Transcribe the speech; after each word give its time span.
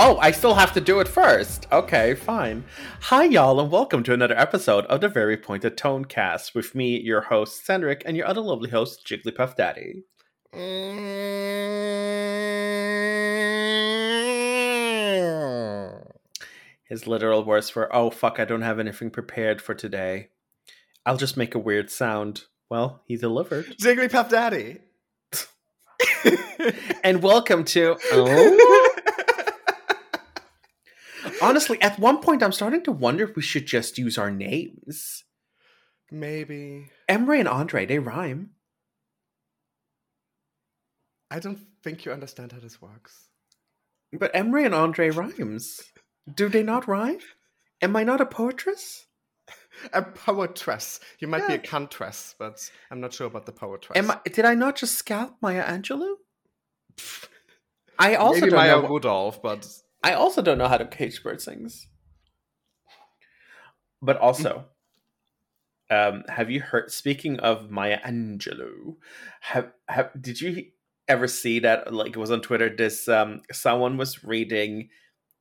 Oh, 0.00 0.16
I 0.18 0.30
still 0.30 0.54
have 0.54 0.72
to 0.74 0.80
do 0.80 1.00
it 1.00 1.08
first. 1.08 1.66
Okay, 1.72 2.14
fine. 2.14 2.62
Hi, 3.00 3.24
y'all, 3.24 3.58
and 3.58 3.68
welcome 3.68 4.04
to 4.04 4.12
another 4.12 4.38
episode 4.38 4.86
of 4.86 5.00
the 5.00 5.08
Very 5.08 5.36
Pointed 5.36 5.76
Tone 5.76 6.04
Cast 6.04 6.54
with 6.54 6.72
me, 6.72 7.00
your 7.00 7.22
host, 7.22 7.66
Cendric, 7.66 8.02
and 8.06 8.16
your 8.16 8.28
other 8.28 8.40
lovely 8.40 8.70
host, 8.70 9.04
Jigglypuff 9.04 9.56
Daddy. 9.56 10.04
His 16.84 17.08
literal 17.08 17.42
words 17.42 17.74
were, 17.74 17.92
oh, 17.92 18.10
fuck, 18.10 18.38
I 18.38 18.44
don't 18.44 18.62
have 18.62 18.78
anything 18.78 19.10
prepared 19.10 19.60
for 19.60 19.74
today. 19.74 20.28
I'll 21.04 21.16
just 21.16 21.36
make 21.36 21.56
a 21.56 21.58
weird 21.58 21.90
sound. 21.90 22.44
Well, 22.70 23.02
he 23.06 23.16
delivered. 23.16 23.76
Jigglypuff 23.82 24.30
Daddy. 24.30 24.78
and 27.02 27.20
welcome 27.20 27.64
to. 27.64 27.96
Oh. 28.12 28.84
Honestly, 31.40 31.80
at 31.80 31.98
one 31.98 32.20
point, 32.20 32.42
I'm 32.42 32.52
starting 32.52 32.82
to 32.84 32.92
wonder 32.92 33.24
if 33.24 33.36
we 33.36 33.42
should 33.42 33.66
just 33.66 33.98
use 33.98 34.18
our 34.18 34.30
names. 34.30 35.24
Maybe. 36.10 36.90
Emre 37.08 37.38
and 37.38 37.48
Andre, 37.48 37.86
they 37.86 37.98
rhyme. 37.98 38.50
I 41.30 41.38
don't 41.38 41.60
think 41.82 42.04
you 42.04 42.12
understand 42.12 42.52
how 42.52 42.60
this 42.60 42.80
works. 42.80 43.28
But 44.12 44.32
Emre 44.32 44.64
and 44.64 44.74
Andre 44.74 45.10
rhymes. 45.10 45.82
Do 46.32 46.48
they 46.48 46.62
not 46.62 46.88
rhyme? 46.88 47.20
Am 47.82 47.94
I 47.94 48.04
not 48.04 48.20
a 48.20 48.26
poetress? 48.26 49.06
A 49.92 50.02
poetress. 50.02 50.98
You 51.20 51.28
might 51.28 51.42
yeah. 51.42 51.48
be 51.48 51.54
a 51.54 51.58
cantress, 51.58 52.34
but 52.36 52.68
I'm 52.90 53.00
not 53.00 53.12
sure 53.12 53.28
about 53.28 53.46
the 53.46 53.52
poetress. 53.52 53.96
Am 53.96 54.10
I, 54.10 54.18
did 54.24 54.44
I 54.44 54.54
not 54.54 54.74
just 54.74 54.96
scalp 54.96 55.36
Maya 55.40 55.64
Angelou? 55.64 56.14
I 57.98 58.16
also 58.16 58.40
Maybe 58.40 58.50
don't 58.50 58.58
Maya 58.58 58.82
know. 58.82 58.88
Rudolph, 58.88 59.40
but 59.40 59.68
I 60.02 60.12
also 60.12 60.42
don't 60.42 60.58
know 60.58 60.68
how 60.68 60.78
to 60.78 60.86
cage 60.86 61.22
bird 61.22 61.40
sings. 61.40 61.88
But 64.00 64.16
also, 64.18 64.66
um, 65.90 66.24
have 66.28 66.50
you 66.50 66.60
heard? 66.60 66.90
Speaking 66.90 67.40
of 67.40 67.70
Maya 67.70 67.98
Angelou, 68.06 68.96
have 69.40 69.72
have 69.88 70.10
did 70.20 70.40
you 70.40 70.66
ever 71.08 71.26
see 71.26 71.60
that? 71.60 71.92
Like 71.92 72.10
it 72.10 72.16
was 72.16 72.30
on 72.30 72.40
Twitter. 72.40 72.74
This 72.74 73.08
um, 73.08 73.42
someone 73.50 73.96
was 73.96 74.22
reading 74.22 74.90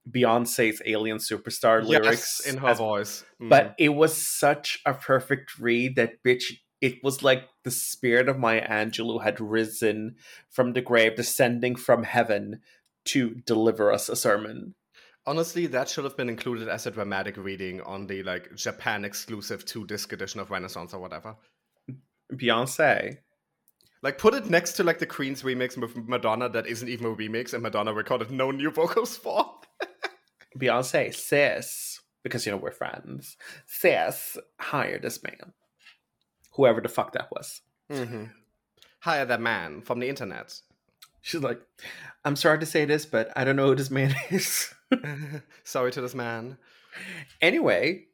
Beyonce's 0.09 0.81
Alien 0.85 1.17
Superstar 1.17 1.83
lyrics 1.83 2.41
yes, 2.43 2.53
in 2.53 2.59
her 2.61 2.69
as, 2.69 2.77
voice, 2.77 3.25
mm. 3.41 3.49
but 3.49 3.75
it 3.77 3.89
was 3.89 4.15
such 4.15 4.79
a 4.85 4.93
perfect 4.93 5.59
read 5.59 5.95
that 5.97 6.23
bitch. 6.23 6.53
It 6.79 7.03
was 7.03 7.23
like 7.23 7.43
the 7.63 7.71
spirit 7.71 8.29
of 8.29 8.37
Maya 8.37 8.67
Angelou 8.67 9.23
had 9.23 9.41
risen 9.41 10.15
from 10.49 10.73
the 10.73 10.81
grave, 10.81 11.15
descending 11.15 11.75
from 11.75 12.03
heaven 12.03 12.61
to 13.07 13.35
deliver 13.45 13.91
us 13.91 14.09
a 14.09 14.15
sermon. 14.15 14.75
Honestly, 15.25 15.67
that 15.67 15.89
should 15.89 16.05
have 16.05 16.15
been 16.15 16.29
included 16.29 16.69
as 16.69 16.85
a 16.85 16.91
dramatic 16.91 17.35
reading 17.35 17.81
on 17.81 18.07
the 18.07 18.23
like 18.23 18.55
Japan 18.55 19.03
exclusive 19.03 19.65
two 19.65 19.85
disc 19.85 20.13
edition 20.13 20.39
of 20.39 20.51
Renaissance 20.51 20.93
or 20.93 20.99
whatever. 20.99 21.35
Beyonce. 22.33 23.17
Like 24.03 24.17
put 24.17 24.33
it 24.33 24.49
next 24.49 24.73
to 24.73 24.83
like 24.83 24.99
the 24.99 25.05
Queen's 25.05 25.41
remix 25.43 25.77
with 25.77 25.97
Madonna 25.97 26.49
that 26.49 26.67
isn't 26.67 26.87
even 26.87 27.07
a 27.07 27.15
remix 27.15 27.53
and 27.53 27.63
Madonna 27.63 27.93
recorded 27.93 28.31
no 28.31 28.51
new 28.51 28.71
vocals 28.71 29.17
for. 29.17 29.55
Beyonce, 30.57 31.13
sis, 31.13 31.99
because 32.23 32.45
you 32.45 32.51
know 32.51 32.57
we're 32.57 32.71
friends. 32.71 33.37
Sis, 33.65 34.37
hire 34.59 34.99
this 34.99 35.21
man. 35.23 35.53
Whoever 36.53 36.81
the 36.81 36.89
fuck 36.89 37.13
that 37.13 37.29
was. 37.31 37.61
Mm-hmm. 37.91 38.25
Hire 39.01 39.25
that 39.25 39.41
man 39.41 39.81
from 39.81 39.99
the 39.99 40.09
internet. 40.09 40.53
She's 41.21 41.41
like, 41.41 41.61
I'm 42.23 42.35
sorry 42.35 42.59
to 42.59 42.65
say 42.65 42.85
this, 42.85 43.05
but 43.05 43.31
I 43.35 43.43
don't 43.43 43.55
know 43.55 43.67
who 43.67 43.75
this 43.75 43.91
man 43.91 44.15
is. 44.29 44.73
sorry 45.63 45.91
to 45.91 46.01
this 46.01 46.15
man. 46.15 46.57
Anyway, 47.41 48.05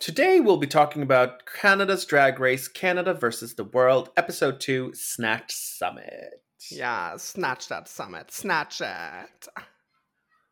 today 0.00 0.40
we'll 0.40 0.56
be 0.56 0.66
talking 0.66 1.02
about 1.02 1.46
Canada's 1.46 2.04
Drag 2.04 2.40
Race 2.40 2.68
Canada 2.68 3.14
versus 3.14 3.54
the 3.54 3.64
World, 3.64 4.10
Episode 4.16 4.60
2 4.60 4.92
Snatch 4.94 5.54
Summit. 5.54 6.42
Yeah, 6.70 7.16
snatch 7.16 7.68
that 7.68 7.88
summit. 7.88 8.32
Snatch 8.32 8.80
it. 8.80 9.48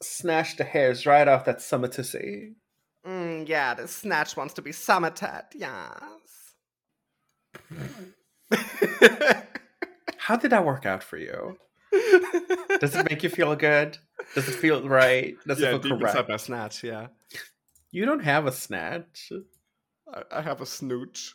Snatch 0.03 0.57
the 0.57 0.65
hairs 0.65 1.07
right 1.07 1.27
off 1.27 1.45
that 1.47 1.59
summitessy. 1.59 2.55
Mm, 3.07 3.49
yeah, 3.49 3.75
the 3.75 3.89
snatch 3.89 4.37
wants 4.37 4.55
to 4.55 4.63
be 4.63 4.71
summited. 4.71 5.45
Yes. 5.55 6.55
How 10.25 10.37
did 10.37 10.53
that 10.53 10.65
work 10.65 10.87
out 10.87 11.03
for 11.03 11.19
you? 11.19 11.59
Does 12.81 12.97
it 12.97 13.11
make 13.11 13.23
you 13.23 13.29
feel 13.29 13.55
good? 13.57 13.99
Does 14.35 14.49
it 14.49 14.55
feel 14.55 14.89
right? 14.89 15.37
Does 15.47 15.61
yeah, 15.61 15.75
it 15.75 15.83
feel 15.83 15.99
correct? 15.99 16.15
correct? 16.15 16.29
my 16.31 16.39
snatch, 16.39 16.83
yeah. 16.83 17.09
You 17.91 18.07
don't 18.07 18.25
have 18.25 18.47
a 18.47 18.53
snatch. 18.53 19.31
I, 20.11 20.23
I 20.39 20.41
have 20.41 20.63
a 20.63 20.67
snooch. 20.67 21.35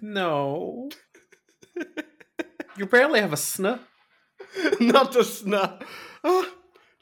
No. 0.00 0.90
you 2.76 2.86
barely 2.86 3.20
have 3.20 3.32
a 3.32 3.36
snuh. 3.36 3.78
Not 4.80 5.14
a 5.14 5.20
snuh. 5.20 5.80
Ah. 5.80 5.84
Oh. 6.24 6.52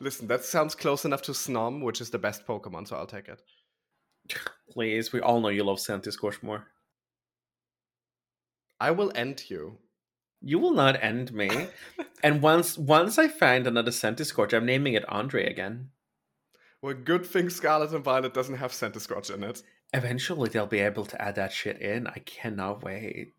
Listen, 0.00 0.26
that 0.28 0.44
sounds 0.44 0.74
close 0.74 1.06
enough 1.06 1.22
to 1.22 1.32
Snom, 1.32 1.82
which 1.82 2.02
is 2.02 2.10
the 2.10 2.18
best 2.18 2.46
Pokemon, 2.46 2.88
so 2.88 2.96
I'll 2.96 3.06
take 3.06 3.28
it. 3.28 3.40
Please, 4.70 5.14
we 5.14 5.20
all 5.20 5.40
know 5.40 5.48
you 5.48 5.64
love 5.64 5.78
Centiskorch 5.78 6.42
more. 6.42 6.66
I 8.78 8.90
will 8.90 9.12
end 9.14 9.44
you. 9.48 9.78
You 10.42 10.58
will 10.58 10.72
not 10.72 11.02
end 11.02 11.32
me. 11.32 11.68
and 12.22 12.42
once 12.42 12.78
once 12.78 13.18
I 13.18 13.28
find 13.28 13.66
another 13.66 13.90
Centiskorch, 13.90 14.52
I'm 14.52 14.66
naming 14.66 14.94
it 14.94 15.08
Andre 15.08 15.50
again. 15.50 15.90
Well, 16.82 16.94
good 16.94 17.26
thing 17.26 17.50
Scarlet 17.50 17.92
and 17.92 18.04
Violet 18.04 18.32
doesn't 18.32 18.56
have 18.56 18.72
Centiskorch 18.72 19.32
in 19.32 19.44
it. 19.44 19.62
Eventually, 19.92 20.48
they'll 20.48 20.66
be 20.66 20.80
able 20.80 21.04
to 21.04 21.20
add 21.20 21.34
that 21.34 21.52
shit 21.52 21.80
in. 21.80 22.06
I 22.06 22.22
cannot 22.24 22.82
wait. 22.82 23.34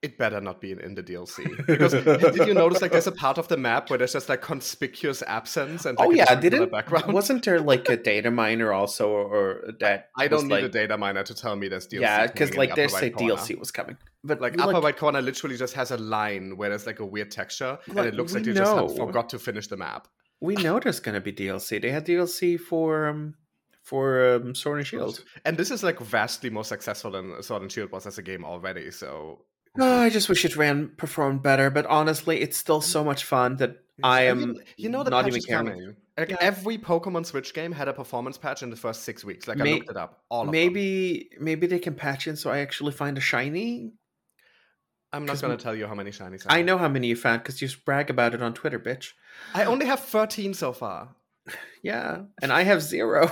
It 0.00 0.16
better 0.16 0.40
not 0.40 0.60
be 0.60 0.70
in, 0.70 0.78
in 0.78 0.94
the 0.94 1.02
DLC 1.02 1.66
because 1.66 1.92
did 2.36 2.46
you 2.46 2.54
notice 2.54 2.80
like 2.80 2.92
there's 2.92 3.08
a 3.08 3.12
part 3.12 3.36
of 3.36 3.48
the 3.48 3.56
map 3.56 3.90
where 3.90 3.98
there's 3.98 4.12
just 4.12 4.28
like 4.28 4.42
conspicuous 4.42 5.22
absence 5.22 5.86
and 5.86 5.98
like, 5.98 6.08
oh 6.08 6.12
yeah, 6.12 6.32
didn't 6.36 6.70
background? 6.70 7.12
Wasn't 7.12 7.44
there 7.44 7.60
like 7.60 7.88
a 7.88 7.96
data 7.96 8.30
miner 8.30 8.72
also 8.72 9.10
or 9.10 9.74
that? 9.80 10.10
I 10.16 10.28
don't 10.28 10.44
need 10.44 10.54
like, 10.54 10.64
a 10.64 10.68
data 10.68 10.96
miner 10.96 11.24
to 11.24 11.34
tell 11.34 11.56
me 11.56 11.66
there's 11.66 11.88
DLC. 11.88 12.02
Yeah, 12.02 12.28
because 12.28 12.56
like 12.56 12.76
they 12.76 12.86
say 12.86 13.10
corner. 13.10 13.34
DLC 13.34 13.58
was 13.58 13.72
coming, 13.72 13.96
but 14.22 14.40
like 14.40 14.56
upper 14.60 14.74
like, 14.74 14.84
right 14.84 14.96
corner 14.96 15.20
literally 15.20 15.56
just 15.56 15.74
has 15.74 15.90
a 15.90 15.98
line 15.98 16.56
where 16.56 16.68
there's 16.68 16.86
like 16.86 17.00
a 17.00 17.06
weird 17.06 17.32
texture 17.32 17.76
and 17.88 17.98
it 17.98 18.14
looks 18.14 18.34
like 18.34 18.46
you 18.46 18.54
know. 18.54 18.86
just 18.86 18.96
forgot 18.96 19.28
to 19.30 19.38
finish 19.40 19.66
the 19.66 19.76
map. 19.76 20.06
We 20.40 20.54
know 20.54 20.78
there's 20.78 21.00
gonna 21.00 21.20
be 21.20 21.32
DLC. 21.32 21.82
They 21.82 21.90
had 21.90 22.06
DLC 22.06 22.58
for. 22.58 23.08
Um, 23.08 23.34
for 23.82 24.34
um, 24.34 24.54
Sword 24.54 24.80
and 24.80 24.86
Shield, 24.86 25.24
and 25.46 25.56
this 25.56 25.70
is 25.70 25.82
like 25.82 25.98
vastly 25.98 26.50
more 26.50 26.62
successful 26.62 27.10
than 27.10 27.42
Sword 27.42 27.62
and 27.62 27.72
Shield 27.72 27.90
was 27.90 28.06
as 28.06 28.18
a 28.18 28.22
game 28.22 28.44
already. 28.44 28.90
So 28.90 29.46
Oh, 29.78 30.00
I 30.00 30.10
just 30.10 30.28
wish 30.28 30.44
it 30.44 30.56
ran 30.56 30.88
performed 30.96 31.42
better, 31.42 31.70
but 31.70 31.86
honestly, 31.86 32.40
it's 32.40 32.56
still 32.56 32.80
so 32.80 33.04
much 33.04 33.24
fun 33.24 33.56
that 33.56 33.76
I 34.02 34.22
am. 34.22 34.40
You, 34.40 34.62
you 34.76 34.88
know, 34.88 35.02
the 35.02 35.10
not 35.10 35.26
even 35.26 35.42
caring. 35.42 35.96
Like 36.16 36.30
yeah. 36.30 36.36
every 36.40 36.78
Pokemon 36.78 37.26
Switch 37.26 37.54
game 37.54 37.70
had 37.70 37.86
a 37.86 37.92
performance 37.92 38.36
patch 38.36 38.64
in 38.64 38.70
the 38.70 38.76
first 38.76 39.04
six 39.04 39.24
weeks. 39.24 39.46
Like 39.46 39.58
May- 39.58 39.70
I 39.70 39.74
looked 39.74 39.90
it 39.90 39.96
up. 39.96 40.24
All 40.30 40.44
maybe 40.44 41.28
them. 41.32 41.44
maybe 41.44 41.66
they 41.68 41.78
can 41.78 41.94
patch 41.94 42.26
in 42.26 42.34
so 42.36 42.50
I 42.50 42.58
actually 42.58 42.92
find 42.92 43.16
a 43.16 43.20
shiny. 43.20 43.92
I'm 45.12 45.24
not 45.24 45.40
going 45.40 45.56
to 45.56 45.62
tell 45.62 45.74
you 45.74 45.86
how 45.86 45.94
many 45.94 46.10
shinies. 46.10 46.44
I, 46.48 46.58
I 46.58 46.62
know 46.62 46.76
how 46.76 46.88
many 46.88 47.06
you 47.06 47.16
found 47.16 47.42
because 47.42 47.62
you 47.62 47.68
brag 47.86 48.10
about 48.10 48.34
it 48.34 48.42
on 48.42 48.52
Twitter, 48.52 48.78
bitch. 48.78 49.12
I 49.54 49.64
only 49.64 49.86
have 49.86 50.00
13 50.00 50.52
so 50.54 50.72
far. 50.72 51.14
yeah, 51.82 52.22
and 52.42 52.52
I 52.52 52.62
have 52.62 52.82
zero. 52.82 53.30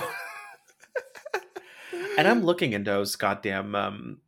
and 2.17 2.27
I'm 2.27 2.43
looking 2.43 2.73
in 2.73 2.83
those 2.83 3.15
goddamn. 3.15 3.75
Um, 3.75 4.21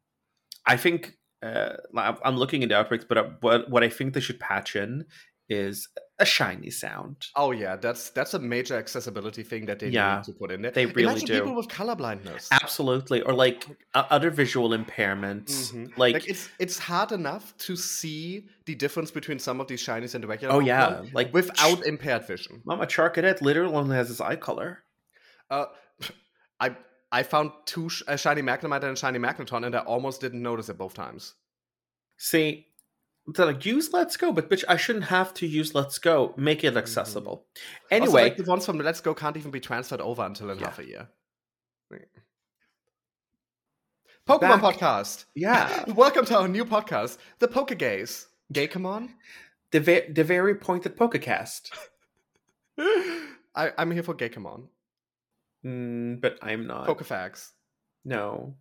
I 0.65 0.77
think 0.77 1.17
uh, 1.41 1.77
I'm 1.95 2.37
looking 2.37 2.63
into 2.63 2.75
outbreaks, 2.75 3.05
but 3.07 3.17
uh, 3.17 3.29
what 3.41 3.69
what 3.69 3.83
I 3.83 3.89
think 3.89 4.13
they 4.13 4.19
should 4.19 4.39
patch 4.39 4.75
in 4.75 5.05
is 5.49 5.87
a 6.19 6.25
shiny 6.25 6.69
sound. 6.69 7.27
Oh 7.35 7.51
yeah, 7.51 7.75
that's 7.75 8.11
that's 8.11 8.33
a 8.33 8.39
major 8.39 8.77
accessibility 8.77 9.41
thing 9.41 9.65
that 9.65 9.79
they 9.79 9.89
yeah, 9.89 10.17
need 10.17 10.25
to 10.25 10.33
put 10.33 10.51
in 10.51 10.61
there. 10.61 10.71
They 10.71 10.85
really 10.85 11.03
Imagine 11.03 11.27
do. 11.27 11.39
People 11.39 11.55
with 11.55 11.69
color 11.69 11.95
blindness, 11.95 12.49
absolutely, 12.51 13.21
or 13.21 13.33
like 13.33 13.65
uh, 13.93 14.03
other 14.09 14.29
visual 14.29 14.69
impairments. 14.69 15.71
Mm-hmm. 15.71 15.99
Like, 15.99 16.13
like, 16.13 16.29
it's 16.29 16.49
it's 16.59 16.77
hard 16.77 17.11
enough 17.11 17.55
to 17.59 17.75
see 17.75 18.47
the 18.65 18.75
difference 18.75 19.11
between 19.11 19.39
some 19.39 19.59
of 19.59 19.67
these 19.67 19.83
shinies 19.83 20.13
and 20.13 20.23
the 20.23 20.27
regular. 20.27 20.53
Oh 20.53 20.59
yeah, 20.59 21.03
like 21.13 21.33
without 21.33 21.83
ch- 21.83 21.87
impaired 21.87 22.27
vision. 22.27 22.61
Mama 22.65 22.85
Charcadet 22.85 23.41
literally 23.41 23.73
only 23.73 23.95
has 23.95 24.09
his 24.09 24.21
eye 24.21 24.35
color. 24.35 24.83
Uh, 25.49 25.65
I 26.59 26.75
I 27.11 27.23
found 27.23 27.51
two 27.65 27.89
sh- 27.89 28.03
a 28.07 28.17
shiny 28.17 28.41
Magnemite 28.41 28.83
and 28.83 28.93
a 28.93 28.95
shiny 28.95 29.19
Magneton, 29.19 29.65
and 29.65 29.75
I 29.75 29.79
almost 29.79 30.21
didn't 30.21 30.41
notice 30.41 30.69
it 30.69 30.77
both 30.77 30.93
times. 30.93 31.33
See, 32.17 32.67
they're 33.27 33.45
like 33.45 33.65
use 33.65 33.91
Let's 33.93 34.17
Go, 34.17 34.31
but 34.31 34.49
bitch, 34.49 34.63
I 34.67 34.77
shouldn't 34.77 35.05
have 35.05 35.33
to 35.35 35.47
use 35.47 35.73
Let's 35.73 35.97
Go. 35.97 36.33
Make 36.37 36.63
it 36.63 36.77
accessible. 36.77 37.45
Mm-hmm. 37.55 37.95
Anyway, 37.95 38.07
also, 38.07 38.23
like, 38.23 38.37
the 38.37 38.43
ones 38.43 38.65
from 38.65 38.77
Let's 38.79 39.01
Go 39.01 39.13
can't 39.13 39.37
even 39.37 39.51
be 39.51 39.59
transferred 39.59 40.01
over 40.01 40.23
until 40.23 40.49
in 40.51 40.59
yeah. 40.59 40.65
half 40.65 40.79
a 40.79 40.85
year. 40.85 41.07
Pokemon 44.27 44.61
Back. 44.61 44.61
podcast. 44.61 45.25
Yeah. 45.33 45.85
Welcome 45.95 46.25
to 46.25 46.37
our 46.37 46.47
new 46.47 46.65
podcast, 46.65 47.17
the 47.39 47.47
Pokegaze. 47.47 48.25
Gay, 48.51 48.67
come 48.67 48.85
on. 48.85 49.09
The, 49.71 49.79
ve- 49.79 50.11
the 50.11 50.23
very 50.23 50.55
pointed 50.55 50.95
Pokecast. 50.95 51.71
I, 52.79 53.71
I'm 53.77 53.91
here 53.91 54.03
for 54.03 54.13
Gaykamon. 54.13 54.67
Mm, 55.65 56.21
but 56.21 56.37
I'm 56.41 56.67
not. 56.67 56.87
Pokefax. 56.87 57.49
No. 58.05 58.55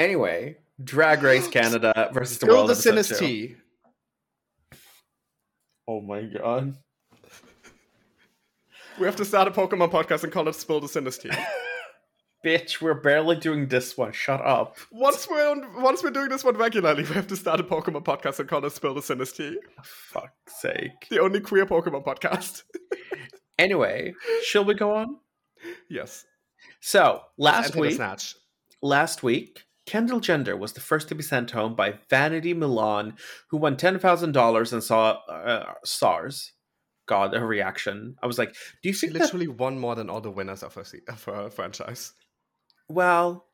Anyway, 0.00 0.56
Drag 0.82 1.22
Race 1.22 1.48
Canada 1.50 2.10
versus 2.12 2.38
the 2.38 2.46
Spill 2.46 2.56
World 2.56 2.68
the 2.68 2.72
episode 2.72 3.04
Sinus 3.04 3.18
two. 3.18 3.56
Oh 5.86 6.00
my 6.00 6.22
god. 6.22 6.76
We 8.98 9.06
have 9.06 9.16
to 9.16 9.24
start 9.24 9.46
a 9.46 9.52
Pokemon 9.52 9.92
podcast 9.92 10.24
and 10.24 10.32
call 10.32 10.48
it 10.48 10.54
Spill 10.56 10.80
the 10.80 10.88
Sinus 10.88 11.18
tea. 11.18 11.30
Bitch, 12.44 12.80
we're 12.80 12.94
barely 12.94 13.36
doing 13.36 13.66
this 13.68 13.96
one. 13.96 14.12
Shut 14.12 14.40
up. 14.44 14.76
once 14.92 15.28
we're 15.28 15.48
on, 15.50 15.82
once 15.82 16.02
we're 16.02 16.10
doing 16.10 16.28
this 16.28 16.44
one 16.44 16.56
regularly, 16.56 17.02
we 17.04 17.14
have 17.14 17.26
to 17.28 17.36
start 17.36 17.58
a 17.60 17.64
Pokemon 17.64 18.04
podcast 18.04 18.38
and 18.38 18.48
call 18.48 18.64
it 18.64 18.72
Spill 18.72 18.94
the 18.94 19.02
Sinus 19.02 19.32
tea. 19.32 19.56
Fuck's 19.82 20.60
sake. 20.60 21.06
The 21.10 21.20
only 21.20 21.40
queer 21.40 21.66
Pokemon 21.66 22.04
podcast. 22.04 22.62
Anyway, 23.58 24.14
shall 24.44 24.64
we 24.64 24.74
go 24.74 24.94
on? 24.94 25.16
yes. 25.88 26.24
So, 26.80 27.22
last 27.36 27.74
week, 27.76 28.00
last 28.82 29.22
week, 29.22 29.64
Kendall 29.86 30.20
Gender 30.20 30.56
was 30.56 30.72
the 30.74 30.80
first 30.80 31.08
to 31.08 31.14
be 31.14 31.22
sent 31.22 31.50
home 31.50 31.74
by 31.74 31.94
Vanity 32.10 32.54
Milan, 32.54 33.14
who 33.50 33.56
won 33.56 33.76
ten 33.76 33.98
thousand 33.98 34.32
dollars 34.32 34.72
and 34.72 34.82
saw 34.82 35.18
uh, 35.28 35.72
stars. 35.84 36.52
God, 37.06 37.34
a 37.34 37.42
reaction. 37.44 38.16
I 38.22 38.26
was 38.26 38.38
like, 38.38 38.54
"Do 38.82 38.88
you 38.90 38.92
She 38.92 39.06
think 39.06 39.14
that?" 39.14 39.22
literally 39.22 39.48
won 39.48 39.78
more 39.78 39.94
than 39.94 40.10
all 40.10 40.20
the 40.20 40.30
winners 40.30 40.62
of 40.62 40.74
her, 40.74 40.84
of 41.08 41.24
her 41.24 41.50
franchise. 41.50 42.12
Well, 42.88 43.46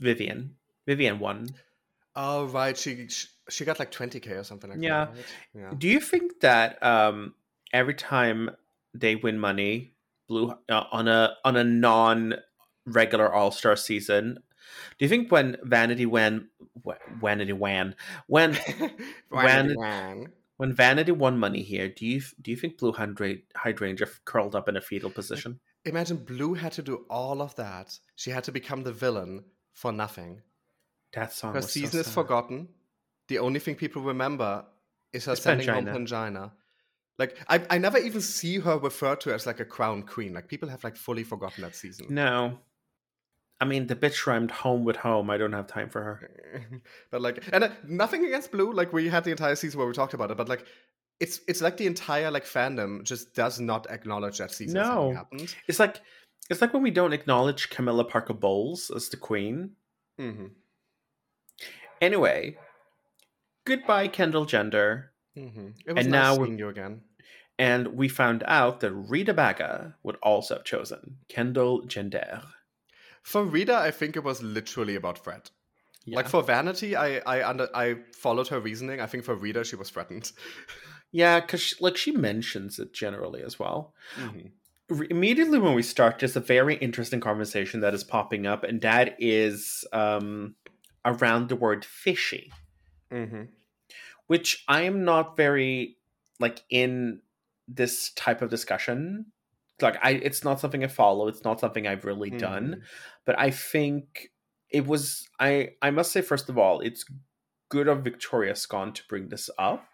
Vivienne, 0.00 0.56
Vivienne 0.86 1.18
won. 1.18 1.48
Oh 2.16 2.46
right, 2.46 2.76
she 2.76 3.08
she, 3.08 3.28
she 3.48 3.64
got 3.64 3.78
like 3.78 3.90
twenty 3.90 4.20
k 4.20 4.32
or 4.32 4.44
something 4.44 4.70
like 4.70 4.80
Yeah. 4.82 5.06
that. 5.06 5.14
Right? 5.14 5.24
Yeah. 5.54 5.70
Do 5.78 5.88
you 5.88 6.00
think 6.00 6.40
that 6.40 6.82
um, 6.82 7.34
every 7.72 7.94
time 7.94 8.50
they 8.94 9.16
win 9.16 9.38
money, 9.38 9.94
blue 10.28 10.54
uh, 10.68 10.84
on 10.92 11.08
a 11.08 11.34
on 11.44 11.56
a 11.56 11.64
non 11.64 12.34
regular 12.86 13.32
All 13.32 13.50
Star 13.50 13.76
season, 13.76 14.38
do 14.98 15.04
you 15.04 15.08
think 15.08 15.30
when 15.30 15.56
Vanity 15.62 16.06
won, 16.06 16.48
wh- 16.86 17.00
Vanity 17.20 17.52
won, 17.52 17.94
when 18.26 18.54
When, 19.28 19.74
When- 19.76 20.32
when 20.58 20.72
Vanity 20.72 21.10
won 21.12 21.38
money 21.38 21.62
here, 21.62 21.88
do 21.88 22.06
you 22.06 22.20
do 22.40 22.50
you 22.50 22.56
think 22.56 22.78
Blu 22.78 22.92
Hydrangea 22.92 24.06
curled 24.24 24.54
up 24.54 24.68
in 24.68 24.76
a 24.76 24.80
fetal 24.80 25.10
position? 25.10 25.58
Imagine 25.84 26.18
Blu 26.18 26.54
had 26.54 26.72
to 26.72 26.82
do 26.82 27.04
all 27.10 27.42
of 27.42 27.56
that. 27.56 27.98
She 28.14 28.30
had 28.30 28.44
to 28.44 28.52
become 28.52 28.82
the 28.84 28.92
villain 28.92 29.44
for 29.72 29.90
nothing. 29.90 30.42
That 31.14 31.32
song 31.32 31.54
Her 31.54 31.60
was 31.60 31.66
so 31.66 31.80
season 31.80 32.00
is 32.00 32.08
forgotten. 32.08 32.68
The 33.28 33.38
only 33.40 33.58
thing 33.58 33.74
people 33.74 34.02
remember 34.02 34.64
is 35.12 35.24
her 35.24 35.32
It's 35.32 35.42
sending 35.42 35.68
home 35.68 35.86
Pangina. 35.86 36.52
Like 37.18 37.36
I, 37.48 37.62
I 37.70 37.78
never 37.78 37.98
even 37.98 38.20
see 38.20 38.58
her 38.58 38.78
referred 38.78 39.20
to 39.22 39.34
as 39.34 39.46
like 39.46 39.60
a 39.60 39.64
crown 39.64 40.02
queen. 40.02 40.32
Like 40.34 40.48
people 40.48 40.68
have 40.68 40.82
like 40.84 40.96
fully 40.96 41.24
forgotten 41.24 41.62
that 41.62 41.76
season. 41.76 42.06
No, 42.10 42.58
I 43.60 43.64
mean 43.64 43.86
the 43.86 43.94
bitch 43.96 44.26
rhymed 44.26 44.50
home 44.50 44.84
with 44.84 44.96
home. 44.96 45.30
I 45.30 45.36
don't 45.36 45.52
have 45.52 45.66
time 45.66 45.88
for 45.90 46.02
her. 46.02 46.80
but 47.10 47.20
like, 47.20 47.44
and 47.52 47.64
uh, 47.64 47.70
nothing 47.86 48.24
against 48.24 48.50
Blu. 48.50 48.72
Like 48.72 48.92
we 48.92 49.08
had 49.08 49.24
the 49.24 49.30
entire 49.30 49.54
season 49.56 49.78
where 49.78 49.86
we 49.86 49.92
talked 49.94 50.14
about 50.14 50.30
it, 50.30 50.36
but 50.36 50.48
like, 50.48 50.64
it's 51.20 51.40
it's 51.46 51.60
like 51.60 51.76
the 51.76 51.86
entire 51.86 52.30
like 52.30 52.44
fandom 52.44 53.04
just 53.04 53.34
does 53.34 53.60
not 53.60 53.86
acknowledge 53.90 54.38
that 54.38 54.50
season 54.50 54.80
No. 54.80 55.12
happened. 55.12 55.54
It's 55.68 55.78
like 55.78 56.00
it's 56.50 56.60
like 56.60 56.72
when 56.74 56.82
we 56.82 56.90
don't 56.90 57.12
acknowledge 57.12 57.70
Camilla 57.70 58.04
Parker 58.04 58.34
Bowles 58.34 58.90
as 58.94 59.08
the 59.10 59.16
queen. 59.16 59.72
Mm-hmm. 60.20 60.46
Anyway, 62.00 62.56
goodbye 63.64 64.08
Kendall 64.08 64.44
Gender, 64.44 65.11
hmm 65.34 65.68
It 65.86 65.92
was 65.94 66.04
And 66.06 66.12
nice 66.12 66.22
now 66.22 66.36
we're- 66.36 66.46
seeing 66.48 66.58
you 66.58 66.68
again. 66.68 67.02
and 67.58 67.88
we 67.88 68.08
found 68.08 68.42
out 68.46 68.80
that 68.80 68.92
Rita 68.92 69.34
Baga 69.34 69.96
would 70.02 70.16
also 70.22 70.54
have 70.56 70.64
chosen 70.64 71.18
Kendall 71.28 71.82
Gender. 71.86 72.42
For 73.22 73.44
Rita, 73.44 73.74
I 73.76 73.90
think 73.90 74.16
it 74.16 74.24
was 74.24 74.42
literally 74.42 74.94
about 74.96 75.18
Fred. 75.18 75.50
Yeah. 76.04 76.16
Like 76.16 76.28
for 76.28 76.42
Vanity, 76.42 76.96
I 76.96 77.18
I 77.34 77.48
under 77.48 77.68
I 77.74 77.96
followed 78.16 78.48
her 78.48 78.58
reasoning. 78.60 79.00
I 79.00 79.06
think 79.06 79.24
for 79.24 79.36
Rita, 79.36 79.62
she 79.64 79.76
was 79.76 79.90
threatened. 79.90 80.32
yeah, 81.12 81.38
because 81.40 81.74
like 81.80 81.96
she 81.96 82.10
mentions 82.12 82.78
it 82.80 82.92
generally 82.92 83.42
as 83.42 83.58
well. 83.58 83.94
Mhm. 84.16 84.50
Re- 84.88 85.06
immediately 85.10 85.58
when 85.60 85.74
we 85.74 85.82
start, 85.82 86.18
just 86.18 86.34
a 86.36 86.40
very 86.40 86.74
interesting 86.76 87.20
conversation 87.20 87.80
that 87.80 87.94
is 87.94 88.02
popping 88.04 88.46
up, 88.46 88.64
and 88.64 88.80
that 88.80 89.14
is 89.20 89.84
um, 89.92 90.56
around 91.04 91.48
the 91.48 91.56
word 91.56 91.84
fishy, 91.84 92.50
Mm-hmm. 93.12 93.44
Which 94.32 94.64
I 94.66 94.84
am 94.84 95.04
not 95.04 95.36
very 95.36 95.98
like 96.40 96.62
in 96.70 97.20
this 97.68 98.12
type 98.14 98.40
of 98.40 98.48
discussion. 98.48 99.26
Like 99.82 99.98
I, 100.02 100.12
it's 100.12 100.42
not 100.42 100.58
something 100.58 100.82
I 100.82 100.86
follow. 100.86 101.28
It's 101.28 101.44
not 101.44 101.60
something 101.60 101.86
I've 101.86 102.06
really 102.06 102.30
done. 102.30 102.68
Mm-hmm. 102.68 102.80
But 103.26 103.38
I 103.38 103.50
think 103.50 104.30
it 104.70 104.86
was. 104.86 105.28
I 105.38 105.72
I 105.82 105.90
must 105.90 106.12
say 106.12 106.22
first 106.22 106.48
of 106.48 106.56
all, 106.56 106.80
it's 106.80 107.04
good 107.68 107.88
of 107.88 108.04
Victoria 108.04 108.56
Scone 108.56 108.94
to 108.94 109.02
bring 109.06 109.28
this 109.28 109.50
up. 109.58 109.84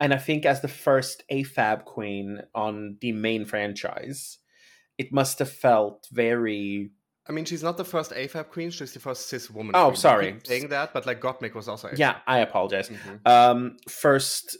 And 0.00 0.14
I 0.14 0.18
think 0.18 0.46
as 0.46 0.60
the 0.60 0.68
first 0.68 1.24
AFAB 1.28 1.84
queen 1.86 2.42
on 2.54 2.98
the 3.00 3.10
main 3.10 3.46
franchise, 3.46 4.38
it 4.96 5.12
must 5.12 5.40
have 5.40 5.50
felt 5.50 6.06
very 6.12 6.92
I 7.30 7.32
mean, 7.32 7.44
she's 7.44 7.62
not 7.62 7.76
the 7.76 7.84
first 7.84 8.10
AFAB 8.10 8.48
queen. 8.50 8.70
She's 8.72 8.92
the 8.92 8.98
first 8.98 9.28
cis 9.28 9.48
woman. 9.48 9.72
Oh, 9.76 9.90
queen. 9.90 9.96
Sorry. 9.96 10.38
saying 10.44 10.68
that, 10.70 10.92
but 10.92 11.06
like 11.06 11.20
Gottmik 11.20 11.54
was 11.54 11.68
also. 11.68 11.86
AFAB. 11.88 11.98
yeah, 11.98 12.16
I 12.26 12.38
apologize. 12.40 12.88
Mhm. 12.90 13.20
Um 13.26 13.76
first 13.88 14.56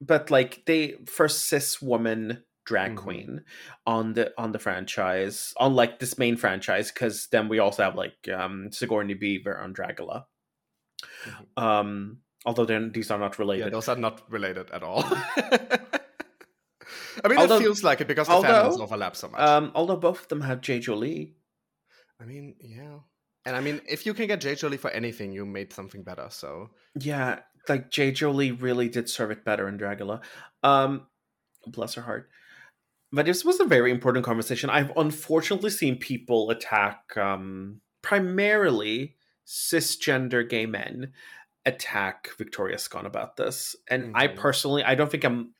but 0.00 0.30
like 0.30 0.62
they 0.66 0.94
first 1.06 1.46
cis 1.48 1.82
woman 1.82 2.44
drag 2.66 2.92
Mhm. 2.92 2.96
queen 3.04 3.44
on 3.84 4.12
the 4.14 4.32
on 4.38 4.52
the 4.52 4.58
franchise, 4.60 5.52
on 5.58 5.74
like 5.74 5.98
this 5.98 6.16
main 6.16 6.36
franchise, 6.36 6.92
because 6.92 7.26
then 7.32 7.48
we 7.48 7.58
also 7.58 7.82
have 7.82 7.96
like 7.96 8.28
um 8.28 8.70
Sigourney 8.70 9.14
Beaver 9.14 9.58
on 9.58 9.74
Dragula. 9.74 10.24
Mhm. 11.26 11.62
Um 11.62 12.18
although 12.46 12.64
then 12.66 12.92
these 12.92 13.10
are 13.10 13.18
not 13.18 13.38
related. 13.40 13.64
Yeah, 13.64 13.70
those 13.70 13.88
are 13.88 13.96
not 13.96 14.22
related 14.30 14.70
at 14.70 14.82
all. 14.84 15.02
I 17.24 17.28
mean, 17.28 17.38
Although- 17.38 17.56
it 17.58 17.62
feels 17.62 17.82
like 17.82 18.00
it 18.00 18.08
because 18.08 18.26
the 18.28 18.34
although, 18.34 18.48
fandoms 18.70 18.80
overlap 18.80 19.16
so 19.16 19.28
much. 19.28 19.40
Um, 19.40 19.72
although 19.74 19.96
both 19.96 20.20
of 20.22 20.28
them 20.28 20.40
have 20.42 20.60
J. 20.60 20.80
Jolie. 20.80 21.34
I 22.20 22.24
mean, 22.24 22.56
yeah. 22.60 22.98
And 23.46 23.56
I 23.56 23.60
mean, 23.60 23.80
if 23.88 24.06
you 24.06 24.14
can 24.14 24.26
get 24.26 24.40
J. 24.40 24.54
Jolie 24.54 24.76
for 24.78 24.90
anything, 24.90 25.32
you 25.32 25.44
made 25.44 25.72
something 25.72 26.02
better. 26.02 26.28
So 26.30 26.70
Yeah, 26.98 27.40
like 27.68 27.90
J. 27.90 28.12
Jolie 28.12 28.52
really 28.52 28.88
did 28.88 29.08
serve 29.10 29.30
it 29.30 29.44
better 29.44 29.68
in 29.68 29.78
Dragula. 29.78 30.24
Um, 30.62 31.06
bless 31.66 31.94
her 31.94 32.02
heart. 32.02 32.30
But 33.12 33.26
this 33.26 33.44
was 33.44 33.60
a 33.60 33.64
very 33.64 33.90
important 33.90 34.24
conversation. 34.24 34.70
I've 34.70 34.92
unfortunately 34.96 35.70
seen 35.70 35.98
people 35.98 36.50
attack 36.50 37.16
um, 37.16 37.80
primarily 38.02 39.16
cisgender 39.46 40.48
gay 40.48 40.66
men 40.66 41.12
attack 41.66 42.30
Victoria 42.38 42.78
Scone 42.78 43.06
about 43.06 43.36
this. 43.36 43.76
And 43.88 44.10
I 44.14 44.28
Mhm. 44.28 44.36
personally, 44.36 44.84
I 44.84 44.94
don't 44.94 45.10
think 45.10 45.24
I'm 45.24 45.54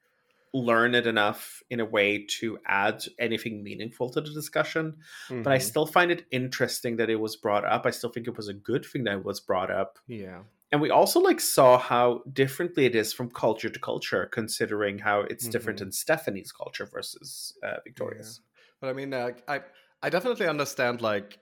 learned 0.55 0.97
enough 1.07 1.63
in 1.71 1.81
a 1.81 1.85
way 1.85 2.25
to 2.39 2.59
add 2.67 3.05
anything 3.19 3.63
meaningful 3.63 4.09
to 4.11 4.21
the 4.23 4.33
discussion. 4.33 4.99
But 5.43 5.53
I 5.53 5.59
Mhm. 5.59 5.59
still 5.59 5.87
find 5.87 6.11
it 6.11 6.27
interesting 6.31 6.97
that 6.97 7.11
it 7.11 7.17
was 7.21 7.37
brought 7.37 7.65
up. 7.67 7.87
I 7.87 7.91
still 7.91 8.11
think 8.11 8.27
it 8.29 8.37
was 8.37 8.49
a 8.49 8.55
good 8.55 8.87
thing 8.87 9.05
that 9.05 9.19
it 9.19 9.25
was 9.25 9.41
brought 9.41 9.71
up 9.71 9.99
yeah. 10.07 10.45
and 10.73 10.81
we 10.81 10.91
also 10.91 11.21
like 11.21 11.41
saw 11.41 11.79
how 11.79 12.23
differently 12.33 12.85
it 12.87 12.95
is 12.95 13.13
from 13.13 13.31
culture 13.31 13.71
to 13.71 13.79
culture 13.81 14.27
considering 14.27 14.99
how 14.99 15.21
it's 15.21 15.49
different 15.49 15.81
Mhm. 15.81 15.83
in 15.83 15.93
stephanie's 15.93 16.53
culture 16.53 16.87
versus 16.87 17.57
uh, 17.63 17.77
victoria's 17.85 18.41
But 18.81 18.89
I 18.91 18.93
mean, 18.93 19.11
like, 19.11 19.43
I 19.49 19.63
I 20.03 20.11
definitely 20.11 20.47
understand. 20.47 21.01
Like, 21.01 21.39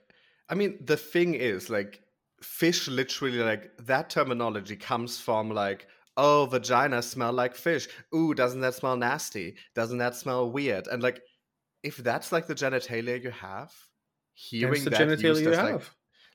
I 0.49 0.55
mean, 0.55 0.77
the 0.83 0.97
thing 0.97 1.33
is, 1.33 1.69
like, 1.69 2.01
fish 2.41 2.87
literally, 2.87 3.39
like, 3.39 3.75
that 3.77 4.09
terminology 4.09 4.75
comes 4.75 5.19
from 5.19 5.49
like, 5.49 5.87
oh, 6.17 6.47
vaginas 6.51 7.05
smell 7.05 7.33
like 7.33 7.55
fish. 7.55 7.87
Ooh, 8.15 8.33
doesn't 8.33 8.61
that 8.61 8.75
smell 8.75 8.97
nasty? 8.97 9.55
Doesn't 9.75 9.97
that 9.99 10.15
smell 10.15 10.51
weird? 10.51 10.87
And 10.87 11.01
like, 11.03 11.21
if 11.83 11.97
that's 11.97 12.31
like 12.31 12.47
the 12.47 12.55
genitalia 12.55 13.21
you 13.21 13.31
have, 13.31 13.73
hearing 14.33 14.83
the 14.83 14.89
that 14.91 14.99
genitalia 14.99 15.23
used 15.23 15.41
you 15.41 15.49
as, 15.51 15.57
have. 15.57 15.73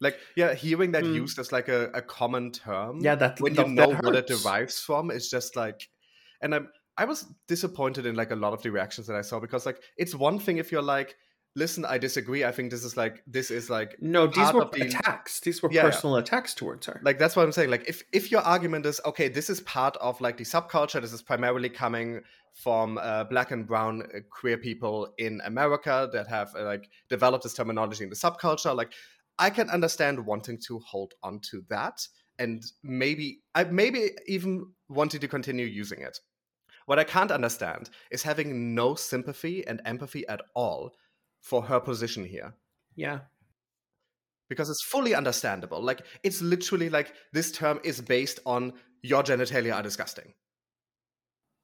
like, 0.00 0.14
like 0.14 0.20
yeah, 0.37 0.54
hearing 0.54 0.92
that 0.92 1.04
Mm. 1.04 1.14
used 1.14 1.38
as 1.38 1.52
like 1.52 1.68
a, 1.68 1.90
a 1.94 2.02
common 2.02 2.52
term. 2.52 3.00
yeah 3.00 3.14
that 3.14 3.40
when 3.40 3.54
you 3.54 3.64
that 3.64 3.70
know 3.70 3.92
what 3.94 4.14
it 4.14 4.26
derives 4.26 4.80
from 4.80 5.11
is 5.11 5.28
just 5.28 5.56
like 5.56 5.88
and 6.42 6.54
i'm 6.54 6.68
i 6.97 7.04
was 7.04 7.26
disappointed 7.47 8.06
in 8.06 8.14
like 8.14 8.30
a 8.30 8.37
lot 8.37 8.52
of 8.52 8.62
the 8.62 8.70
reactions 8.70 9.06
that 9.06 9.16
i 9.16 9.20
saw 9.23 9.40
because 9.40 9.66
like 9.66 9.82
it's 9.97 10.14
one 10.14 10.38
thing 10.38 10.58
if 10.58 10.70
you're 10.70 10.82
like 10.82 11.16
listen 11.57 11.85
i 11.85 11.99
disagree. 11.99 12.45
I 12.45 12.52
think 12.52 12.71
this 12.71 12.85
is 12.85 12.97
like 12.97 13.23
this 13.26 13.50
is 13.50 13.69
like 13.71 13.97
no 14.00 14.26
these 14.26 14.52
were 14.52 14.67
the- 14.73 14.83
attacks. 14.83 15.40
These 15.40 15.62
were 15.62 15.71
Yeah, 15.73 15.83
yeah. 15.83 15.90
personal 15.90 16.17
attacks 16.17 16.55
towards 16.55 16.87
her. 16.87 17.00
Like 17.02 17.19
that's 17.19 17.35
what 17.37 17.45
i'm 17.45 17.52
saying. 17.52 17.71
Like 17.71 17.88
if 17.88 18.02
if 18.12 18.31
your 18.31 18.40
argument 18.43 18.87
is 18.87 19.00
okay 19.05 19.28
this 19.28 19.50
is 19.50 19.61
part 19.62 19.97
of 19.99 20.21
like 20.21 20.37
the 20.37 20.45
subculture 20.45 21.00
this 21.00 21.12
is 21.12 21.23
primarily 21.23 21.69
coming 21.69 22.21
from 22.55 22.99
uh, 22.99 23.25
black 23.25 23.50
and 23.52 23.67
brown 23.67 24.02
uh, 24.02 24.19
queer 24.31 24.59
people 24.59 25.12
in 25.19 25.40
america 25.45 26.09
that 26.12 26.26
have 26.26 26.52
uh, 26.57 26.64
like 26.64 26.88
developed 27.09 27.45
this 27.45 27.55
terminology 27.55 28.02
in 28.02 28.11
the 28.11 28.17
subculture 28.17 28.75
like 28.75 28.93
i 29.38 29.49
can 29.49 29.71
understand 29.71 30.26
wanting 30.26 30.59
to 30.67 30.81
hold 30.81 31.14
on 31.23 31.38
to 31.38 31.62
that 31.69 32.05
and 32.40 32.64
maybe 32.83 33.40
i 33.55 33.62
maybe 33.64 34.11
even 34.26 34.67
wanting 34.88 35.21
to 35.21 35.28
continue 35.28 35.67
using 35.67 36.00
it. 36.00 36.19
What 36.87 36.99
I 36.99 37.05
can't 37.05 37.31
understand 37.31 37.90
is 38.11 38.23
having 38.23 38.75
no 38.75 38.95
sympathy 38.95 39.67
and 39.67 39.83
empathy 39.85 40.26
at 40.26 40.40
all 40.55 40.95
for 41.40 41.62
her 41.62 41.80
position 41.80 42.25
here. 42.25 42.54
Yeah. 42.97 43.21
Because 44.49 44.71
it's 44.71 44.83
fully 44.83 45.14
understandable. 45.14 45.83
Like, 45.83 46.02
it's 46.23 46.40
literally 46.40 46.88
like 46.88 47.12
this 47.33 47.52
term 47.52 47.80
is 47.85 48.00
based 48.00 48.40
on 48.47 48.73
your 49.02 49.23
genitalia 49.23 49.75
are 49.75 49.83
disgusting. 49.83 50.33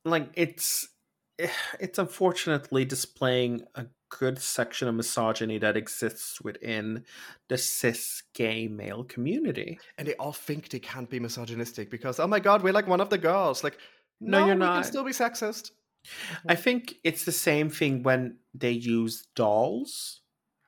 Like, 0.05 0.29
it's 0.35 0.87
it's 1.81 1.99
unfortunately 1.99 2.85
displaying 2.85 3.63
a 3.75 3.87
good 4.11 4.39
section 4.39 4.87
of 4.87 4.95
misogyny 4.95 5.59
that 5.59 5.77
exists 5.77 6.41
within 6.41 7.05
the 7.49 7.59
cis 7.59 8.23
gay 8.35 8.69
male 8.69 9.03
community. 9.05 9.79
And 9.99 10.07
they 10.07 10.15
all 10.15 10.33
think 10.33 10.69
they 10.69 10.79
can't 10.79 11.11
be 11.11 11.19
misogynistic 11.19 11.91
because, 11.91 12.21
oh 12.21 12.27
my 12.27 12.39
god, 12.39 12.63
we're 12.63 12.73
like 12.73 12.87
one 12.87 13.01
of 13.01 13.11
the 13.11 13.19
girls. 13.19 13.65
Like, 13.65 13.79
No, 14.21 14.41
no, 14.41 14.47
you're 14.47 14.55
not. 14.55 14.75
can 14.83 14.85
still 14.85 15.05
be 15.05 15.11
sexist. 15.13 15.73
I 16.49 16.55
think 16.55 16.95
it's 17.05 17.25
the 17.25 17.33
same 17.33 17.71
thing 17.71 18.03
when 18.03 18.39
they 18.53 18.73
use 18.73 19.27
dolls. 19.35 20.21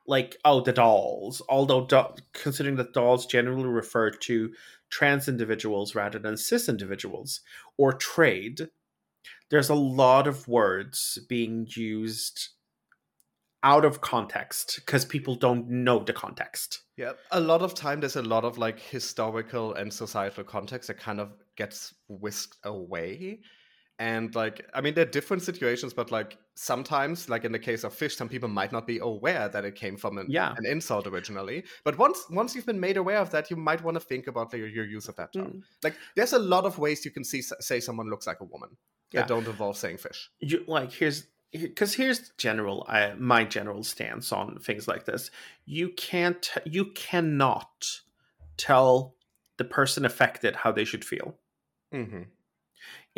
Like, 0.05 0.37
oh, 0.45 0.61
the 0.61 0.71
dolls. 0.71 1.41
Although, 1.49 1.85
do- 1.85 2.15
considering 2.33 2.77
that 2.77 2.93
dolls 2.93 3.25
generally 3.25 3.65
refer 3.65 4.09
to 4.09 4.53
trans 4.89 5.27
individuals 5.27 5.95
rather 5.95 6.17
than 6.17 6.37
cis 6.37 6.69
individuals, 6.69 7.41
or 7.77 7.91
trade, 7.93 8.69
there's 9.49 9.69
a 9.69 9.75
lot 9.75 10.27
of 10.27 10.47
words 10.47 11.19
being 11.27 11.67
used 11.69 12.49
out 13.63 13.85
of 13.85 14.01
context 14.01 14.75
because 14.85 15.03
people 15.03 15.35
don't 15.35 15.69
know 15.69 15.99
the 15.99 16.13
context. 16.13 16.83
Yeah, 16.95 17.13
a 17.31 17.39
lot 17.39 17.61
of 17.61 17.73
time 17.73 17.99
there's 17.99 18.15
a 18.15 18.21
lot 18.21 18.45
of 18.45 18.57
like 18.57 18.79
historical 18.79 19.73
and 19.73 19.91
societal 19.91 20.43
context 20.43 20.87
that 20.87 20.99
kind 20.99 21.19
of 21.19 21.33
gets 21.55 21.93
whisked 22.07 22.57
away. 22.63 23.41
And 23.99 24.35
like, 24.35 24.63
I 24.75 24.81
mean, 24.81 24.93
there 24.93 25.05
are 25.07 25.09
different 25.09 25.41
situations, 25.41 25.91
but 25.93 26.11
like 26.11 26.37
sometimes, 26.53 27.29
like 27.29 27.45
in 27.45 27.51
the 27.51 27.57
case 27.59 27.83
of 27.83 27.93
fish, 27.95 28.15
some 28.15 28.29
people 28.29 28.47
might 28.47 28.71
not 28.71 28.85
be 28.85 28.99
aware 28.99 29.49
that 29.49 29.65
it 29.65 29.73
came 29.75 29.97
from 29.97 30.19
an, 30.19 30.27
Yeah. 30.29 30.53
an 30.55 30.65
insult 30.67 31.07
originally. 31.07 31.63
But 31.83 31.97
once 31.97 32.25
once 32.29 32.53
you've 32.55 32.65
been 32.67 32.79
made 32.79 32.97
aware 32.97 33.17
of 33.17 33.31
that, 33.31 33.49
you 33.49 33.57
might 33.57 33.83
want 33.83 33.95
to 33.95 33.99
think 34.01 34.27
about 34.27 34.53
your, 34.53 34.67
your 34.67 34.85
use 34.85 35.07
of 35.07 35.15
that 35.15 35.33
term. 35.33 35.47
Mm. 35.47 35.61
Like, 35.83 35.95
there's 36.15 36.33
a 36.33 36.39
lot 36.39 36.65
of 36.65 36.77
ways 36.77 37.05
you 37.05 37.11
can 37.11 37.23
see 37.23 37.41
say 37.41 37.79
someone 37.79 38.07
looks 38.09 38.27
like 38.27 38.39
a 38.39 38.45
woman 38.45 38.77
Yeah. 39.11 39.21
that 39.21 39.29
don't 39.29 39.47
involve 39.47 39.77
saying 39.77 39.97
fish. 39.97 40.29
you 40.39 40.63
like 40.67 40.91
here's 40.91 41.25
because 41.51 41.93
here's 41.95 42.29
general 42.37 42.85
uh, 42.89 43.13
my 43.17 43.45
general 43.45 43.81
stance 43.83 44.31
on 44.33 44.59
things 44.59 44.87
like 44.87 45.05
this 45.05 45.31
you 45.65 45.89
can't 45.89 46.51
you 46.65 46.85
cannot 46.93 47.85
tell 48.57 49.15
the 49.57 49.63
person 49.63 50.05
affected 50.05 50.55
how 50.57 50.71
they 50.71 50.85
should 50.85 51.05
feel 51.05 51.35
Mm-hmm. 51.93 52.23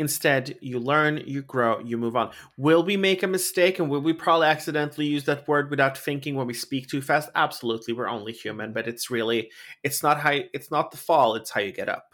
Instead 0.00 0.56
you 0.60 0.80
learn 0.80 1.22
you 1.26 1.42
grow 1.42 1.78
you 1.80 1.96
move 1.96 2.16
on. 2.16 2.30
Will 2.56 2.82
we 2.82 2.96
make 2.96 3.22
a 3.22 3.26
mistake 3.28 3.78
and 3.78 3.88
will 3.88 4.00
we 4.00 4.12
probably 4.12 4.48
accidentally 4.48 5.06
use 5.06 5.24
that 5.24 5.46
word 5.46 5.70
without 5.70 5.96
thinking 5.96 6.34
when 6.34 6.46
we 6.48 6.54
speak 6.54 6.88
too 6.88 7.02
fast? 7.02 7.28
Absolutely 7.36 7.94
we're 7.94 8.08
only 8.08 8.32
human 8.32 8.72
but 8.72 8.88
it's 8.88 9.10
really 9.10 9.50
it's 9.84 10.02
not 10.02 10.18
how 10.18 10.32
it's 10.52 10.70
not 10.70 10.90
the 10.90 10.96
fall 10.96 11.36
it's 11.36 11.50
how 11.50 11.60
you 11.60 11.72
get 11.72 11.88
up 11.88 12.09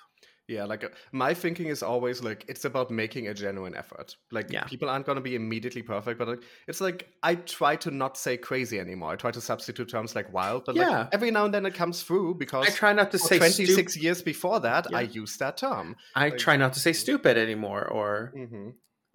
Yeah, 0.48 0.64
like 0.64 0.84
uh, 0.84 0.88
my 1.10 1.34
thinking 1.34 1.66
is 1.66 1.82
always 1.82 2.22
like 2.22 2.44
it's 2.46 2.64
about 2.64 2.88
making 2.90 3.26
a 3.26 3.34
genuine 3.34 3.74
effort. 3.74 4.14
Like 4.30 4.48
Yeah. 4.50 4.62
people 4.64 4.88
aren't 4.88 5.04
going 5.04 5.16
to 5.16 5.22
be 5.22 5.34
immediately 5.34 5.82
perfect, 5.82 6.18
but 6.20 6.28
like, 6.28 6.42
it's 6.68 6.80
like 6.80 7.08
I 7.22 7.34
try 7.34 7.74
to 7.76 7.90
not 7.90 8.16
say 8.16 8.36
crazy 8.36 8.78
anymore. 8.78 9.10
I 9.12 9.16
try 9.16 9.32
to 9.32 9.40
substitute 9.40 9.88
terms 9.88 10.14
like 10.14 10.32
wild, 10.32 10.64
but 10.64 10.76
Yeah. 10.76 10.88
like 11.00 11.08
every 11.12 11.30
now 11.32 11.46
and 11.46 11.52
then 11.54 11.66
it 11.66 11.74
comes 11.74 12.02
through 12.04 12.34
because 12.36 12.66
i 12.68 12.70
try 12.70 12.92
not 12.92 13.10
to 13.10 13.18
say 13.18 13.38
26 13.38 13.92
stu- 13.94 14.00
years 14.00 14.22
before 14.22 14.60
that 14.60 14.86
I 14.94 15.00
used 15.02 15.40
that 15.40 15.56
term. 15.56 15.96
i 16.14 16.28
like- 16.28 16.38
try 16.38 16.56
not 16.56 16.72
to 16.74 16.80
say 16.80 16.92
stupid 16.92 17.36
anymore 17.36 17.84
or 17.88 18.32
Mm-hmm. 18.36 18.68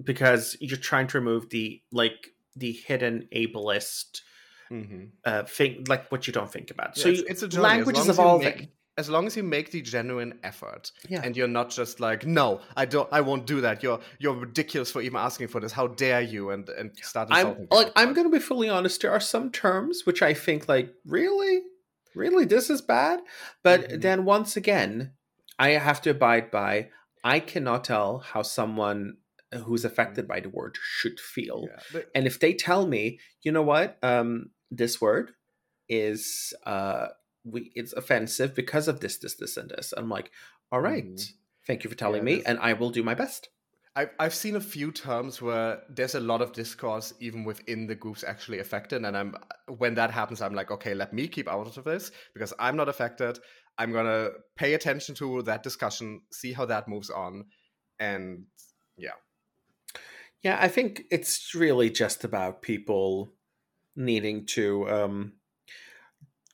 because 0.03 0.57
you're 0.59 0.77
trying 0.77 1.07
to 1.07 1.17
remove 1.19 1.49
the 1.49 1.81
like 1.91 2.31
the 2.55 2.71
hidden 2.73 3.27
ableist 3.33 4.21
Mm-hmm. 4.71 5.03
uh 5.25 5.43
thing 5.43 5.83
like 5.89 6.09
what 6.13 6.27
you 6.27 6.31
don't 6.33 6.49
think 6.49 6.71
about 6.71 6.97
so 6.97 7.09
it's, 7.09 7.19
you, 7.19 7.25
it's 7.27 7.43
a 7.43 7.47
journey. 7.49 7.65
As 7.65 7.71
language 7.71 7.95
long 7.97 8.05
is 8.05 8.09
evolving 8.09 8.57
make- 8.57 8.69
as 9.01 9.09
long 9.09 9.23
as 9.29 9.33
you 9.37 9.43
make 9.57 9.67
the 9.75 9.81
genuine 9.95 10.31
effort 10.51 10.83
yeah. 11.13 11.21
and 11.23 11.31
you're 11.37 11.53
not 11.59 11.67
just 11.79 11.99
like 12.07 12.21
no 12.41 12.47
i 12.81 12.85
don't 12.93 13.09
i 13.17 13.21
won't 13.29 13.45
do 13.53 13.57
that. 13.65 13.75
You're 13.83 13.99
you're 14.23 14.39
ridiculous 14.47 14.89
for 14.93 15.01
even 15.07 15.19
asking 15.29 15.47
for 15.53 15.59
this. 15.61 15.73
How 15.79 15.87
dare 16.03 16.21
you? 16.33 16.41
And 16.53 16.63
and 16.79 16.87
start 17.11 17.27
i'm 17.31 17.49
like 17.79 17.91
i'm 17.99 18.13
gonna 18.15 18.29
be 18.39 18.39
fully 18.51 18.69
honest. 18.77 19.01
There 19.01 19.11
are 19.17 19.25
some 19.35 19.47
terms 19.63 19.95
which 20.07 20.21
i 20.21 20.33
think 20.45 20.59
like 20.75 20.87
really? 21.17 21.55
Really? 22.23 22.45
This 22.53 22.69
is 22.75 22.81
bad? 22.97 23.17
But 23.67 23.79
Mhm. 23.81 24.01
then 24.05 24.19
once 24.35 24.51
again 24.61 24.91
i 25.65 25.69
have 25.87 25.99
to 26.03 26.09
abide 26.17 26.47
by 26.61 26.71
i 27.35 27.37
cannot 27.51 27.81
tell 27.91 28.09
how 28.31 28.41
someone 28.59 28.99
who's 29.65 29.85
affected 29.85 30.25
by 30.33 30.39
the 30.41 30.49
word 30.57 30.73
should 30.97 31.19
feel. 31.35 31.59
Yeah, 31.69 31.79
but- 31.93 32.09
and 32.15 32.23
if 32.31 32.35
they 32.41 32.53
tell 32.67 32.83
me 32.95 33.03
you 33.43 33.51
know 33.55 33.65
what? 33.73 33.87
Um 34.11 34.29
this 34.81 34.93
word 35.05 35.27
is 36.05 36.53
uh 36.65 37.07
we 37.43 37.71
it's 37.75 37.93
offensive 37.93 38.55
because 38.55 38.87
of 38.87 38.99
this 38.99 39.17
this 39.17 39.35
this 39.35 39.57
and 39.57 39.69
this. 39.69 39.93
I'm 39.95 40.09
like 40.09 40.31
all 40.71 40.81
right 40.81 41.05
Mhm. 41.07 41.33
thank 41.67 41.83
you 41.83 41.89
for 41.89 41.95
telling 41.95 42.23
Yeah, 42.23 42.23
me 42.23 42.43
and 42.45 42.59
i 42.59 42.73
will 42.73 42.89
do 42.89 43.03
my 43.03 43.13
best. 43.15 43.49
I've, 43.95 44.11
I've 44.19 44.33
seen 44.33 44.55
a 44.55 44.61
few 44.61 44.91
terms 44.91 45.41
where 45.41 45.81
there's 45.89 46.15
a 46.15 46.19
lot 46.21 46.41
of 46.41 46.53
discourse 46.53 47.13
even 47.19 47.43
within 47.43 47.87
the 47.87 47.95
groups 47.95 48.23
actually 48.23 48.59
affected 48.59 49.03
and 49.03 49.17
i'm 49.17 49.35
when 49.67 49.95
that 49.95 50.11
happens 50.11 50.41
i'm 50.41 50.53
like 50.53 50.71
okay 50.71 50.93
let 50.93 51.13
me 51.13 51.27
keep 51.27 51.47
out 51.49 51.77
of 51.77 51.83
this 51.83 52.11
because 52.33 52.53
i'm 52.59 52.77
not 52.77 52.89
affected. 52.89 53.39
I'm 53.77 53.91
gonna 53.93 54.29
pay 54.55 54.73
attention 54.75 55.15
to 55.15 55.41
that 55.43 55.63
discussion 55.63 56.21
see 56.31 56.53
how 56.53 56.65
that 56.65 56.87
moves 56.87 57.09
on 57.09 57.45
and 57.99 58.45
yeah. 58.97 59.17
Yeah 60.41 60.57
i 60.59 60.67
think 60.67 61.03
it's 61.11 61.53
really 61.53 61.89
just 61.89 62.23
about 62.23 62.61
people 62.61 63.33
needing 63.95 64.45
to 64.47 64.89
um 64.89 65.33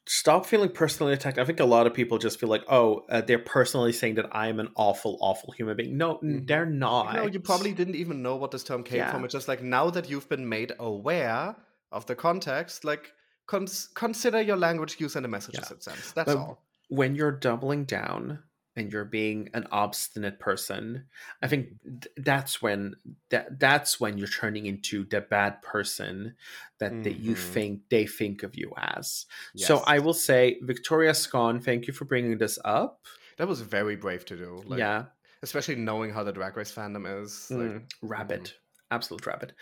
stop 0.07 0.45
feeling 0.45 0.69
personally 0.69 1.13
attacked 1.13 1.37
i 1.37 1.43
think 1.45 1.59
a 1.59 1.65
lot 1.65 1.85
of 1.87 1.93
people 1.93 2.17
just 2.17 2.39
feel 2.39 2.49
like 2.49 2.63
oh 2.69 3.05
uh, 3.09 3.21
they're 3.21 3.37
personally 3.39 3.91
saying 3.91 4.15
that 4.15 4.25
i'm 4.35 4.59
an 4.59 4.69
awful 4.75 5.17
awful 5.21 5.51
human 5.51 5.75
being 5.75 5.97
no 5.97 6.15
Mhm. 6.23 6.47
they're 6.47 6.65
not 6.65 7.13
you 7.13 7.19
know 7.19 7.27
you 7.27 7.39
probably 7.39 7.73
didn't 7.73 7.95
even 7.95 8.21
know 8.21 8.35
what 8.37 8.51
this 8.51 8.63
term 8.63 8.83
came 8.83 8.97
Yeah. 8.99 9.11
from 9.11 9.25
it's 9.25 9.33
just 9.33 9.47
like 9.47 9.61
now 9.61 9.89
that 9.89 10.09
you've 10.09 10.29
been 10.29 10.47
made 10.47 10.71
aware 10.79 11.55
of 11.91 12.05
the 12.05 12.15
context 12.15 12.85
like 12.85 13.11
cons- 13.47 13.89
consider 13.95 14.41
your 14.41 14.57
language 14.57 14.95
use 14.99 15.15
and 15.15 15.25
the 15.25 15.29
messages 15.29 15.65
Yeah. 15.69 15.75
it 15.75 15.83
sends 15.83 16.11
that's 16.13 16.33
But 16.33 16.37
all 16.37 16.63
when 16.89 17.15
you're 17.15 17.31
doubling 17.33 17.83
down 17.83 18.39
and 18.77 18.91
you're 18.93 19.03
being 19.05 19.49
an 19.53 19.67
obstinate 19.71 20.39
person 20.39 21.05
i 21.41 21.47
think 21.47 21.69
that's 22.15 22.61
when 22.61 22.95
that 23.29 23.59
that's 23.59 23.99
when 23.99 24.17
you're 24.17 24.27
turning 24.27 24.65
into 24.67 25.03
the 25.05 25.19
bad 25.19 25.61
person 25.61 26.35
that, 26.79 27.03
that 27.03 27.17
you 27.19 27.33
Mhm. 27.33 27.37
think 27.53 27.81
they 27.89 28.05
think 28.05 28.43
of 28.43 28.55
you 28.55 28.71
as. 28.77 29.25
So 29.55 29.83
i 29.87 29.99
will 29.99 30.13
say 30.13 30.57
victoria 30.61 31.13
scone 31.13 31.59
thank 31.59 31.87
you 31.87 31.93
for 31.93 32.05
bringing 32.05 32.37
this 32.37 32.57
up. 32.63 33.05
That 33.37 33.47
was 33.47 33.61
very 33.61 33.95
brave 33.95 34.25
to 34.25 34.37
do 34.37 34.61
like, 34.65 34.79
yeah. 34.79 35.05
especially 35.43 35.75
knowing 35.75 36.11
how 36.11 36.23
the 36.23 36.31
drag 36.31 36.55
race 36.57 36.71
fandom 36.73 37.21
is 37.23 37.49
like 37.51 37.69
mm, 37.69 37.83
rabid. 38.01 38.51
absolute 38.91 39.25
rabid. 39.25 39.53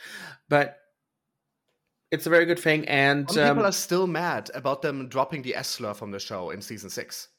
But 0.49 0.77
it's 2.11 2.25
a 2.25 2.29
very 2.29 2.45
good 2.45 2.59
thing 2.59 2.87
and 2.87 3.29
Some 3.29 3.43
um, 3.43 3.49
people 3.55 3.67
are 3.67 3.71
still 3.71 4.07
mad 4.07 4.49
about 4.53 4.81
them 4.81 5.09
dropping 5.09 5.41
the 5.41 5.55
S 5.55 5.67
slur 5.67 5.93
from 5.93 6.11
the 6.11 6.19
show 6.19 6.51
in 6.51 6.61
season 6.61 6.89
six. 6.89 7.29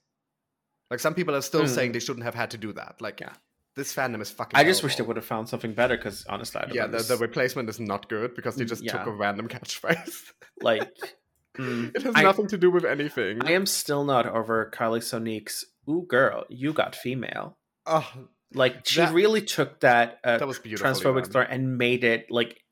Like 0.90 1.00
some 1.00 1.14
people 1.14 1.34
are 1.34 1.42
still 1.42 1.62
Mm. 1.64 1.68
saying 1.68 1.92
they 1.92 1.98
shouldn't 2.00 2.24
have 2.24 2.34
had 2.34 2.50
to 2.52 2.58
do 2.58 2.72
that. 2.74 3.00
Like, 3.00 3.20
Yeah. 3.20 3.32
this 3.74 3.94
fandom 3.94 4.22
is 4.22 4.30
fucking. 4.30 4.58
i 4.58 4.64
just 4.64 4.82
wish 4.82 4.96
they 4.96 5.02
would 5.02 5.16
have 5.16 5.26
found 5.26 5.48
something 5.50 5.74
better 5.74 5.96
because 5.98 6.24
honestly 6.30 6.58
i 6.60 6.64
don't 6.64 6.74
Yeah, 6.74 6.86
the, 6.86 7.02
the 7.02 7.18
replacement 7.18 7.68
is 7.68 7.78
not 7.78 8.08
good 8.08 8.34
because 8.34 8.56
they 8.56 8.64
Mm, 8.64 8.68
just 8.74 8.82
yeah. 8.82 8.92
took 8.92 9.06
a 9.06 9.10
random 9.10 9.48
catchphrase. 9.54 10.32
like 10.62 10.94
mm, 11.58 11.94
it 11.94 12.00
has 12.02 12.14
I- 12.16 12.22
nothing 12.22 12.46
to 12.48 12.56
do 12.58 12.70
with 12.70 12.84
anything. 12.86 13.44
I 13.44 13.52
am 13.52 13.66
still 13.66 14.04
not 14.04 14.24
over 14.26 14.70
Kylie 14.74 15.02
Sonique's 15.02 15.66
"Ooh, 15.90 16.06
girl, 16.08 16.44
you 16.48 16.72
got 16.72 16.94
female." 16.96 17.58
oh, 17.84 18.08
Like 18.54 18.86
she 18.86 19.00
That- 19.00 19.12
really 19.12 19.42
took 19.42 19.80
that, 19.80 20.20
uh, 20.24 20.38
that 20.38 20.48
was 20.48 20.58
transphobic 20.60 21.26
story 21.26 21.46
and 21.50 21.76
made 21.76 22.02
it 22.04 22.30
like 22.30 22.62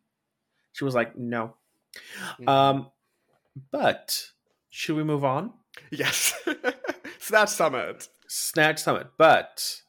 she 0.73 0.85
was 0.85 0.95
like, 0.95 1.17
"No." 1.19 1.55
Mm-hmm. 2.41 2.49
Um, 2.49 2.91
but 3.71 4.31
should 4.71 4.97
we 4.97 5.05
move 5.05 5.25
on? 5.25 5.53
yes, 5.91 6.33
Snatch 7.27 7.49
Summit. 7.49 8.09
Snatch 8.29 8.83
Summit, 8.83 9.07
but 9.17 9.81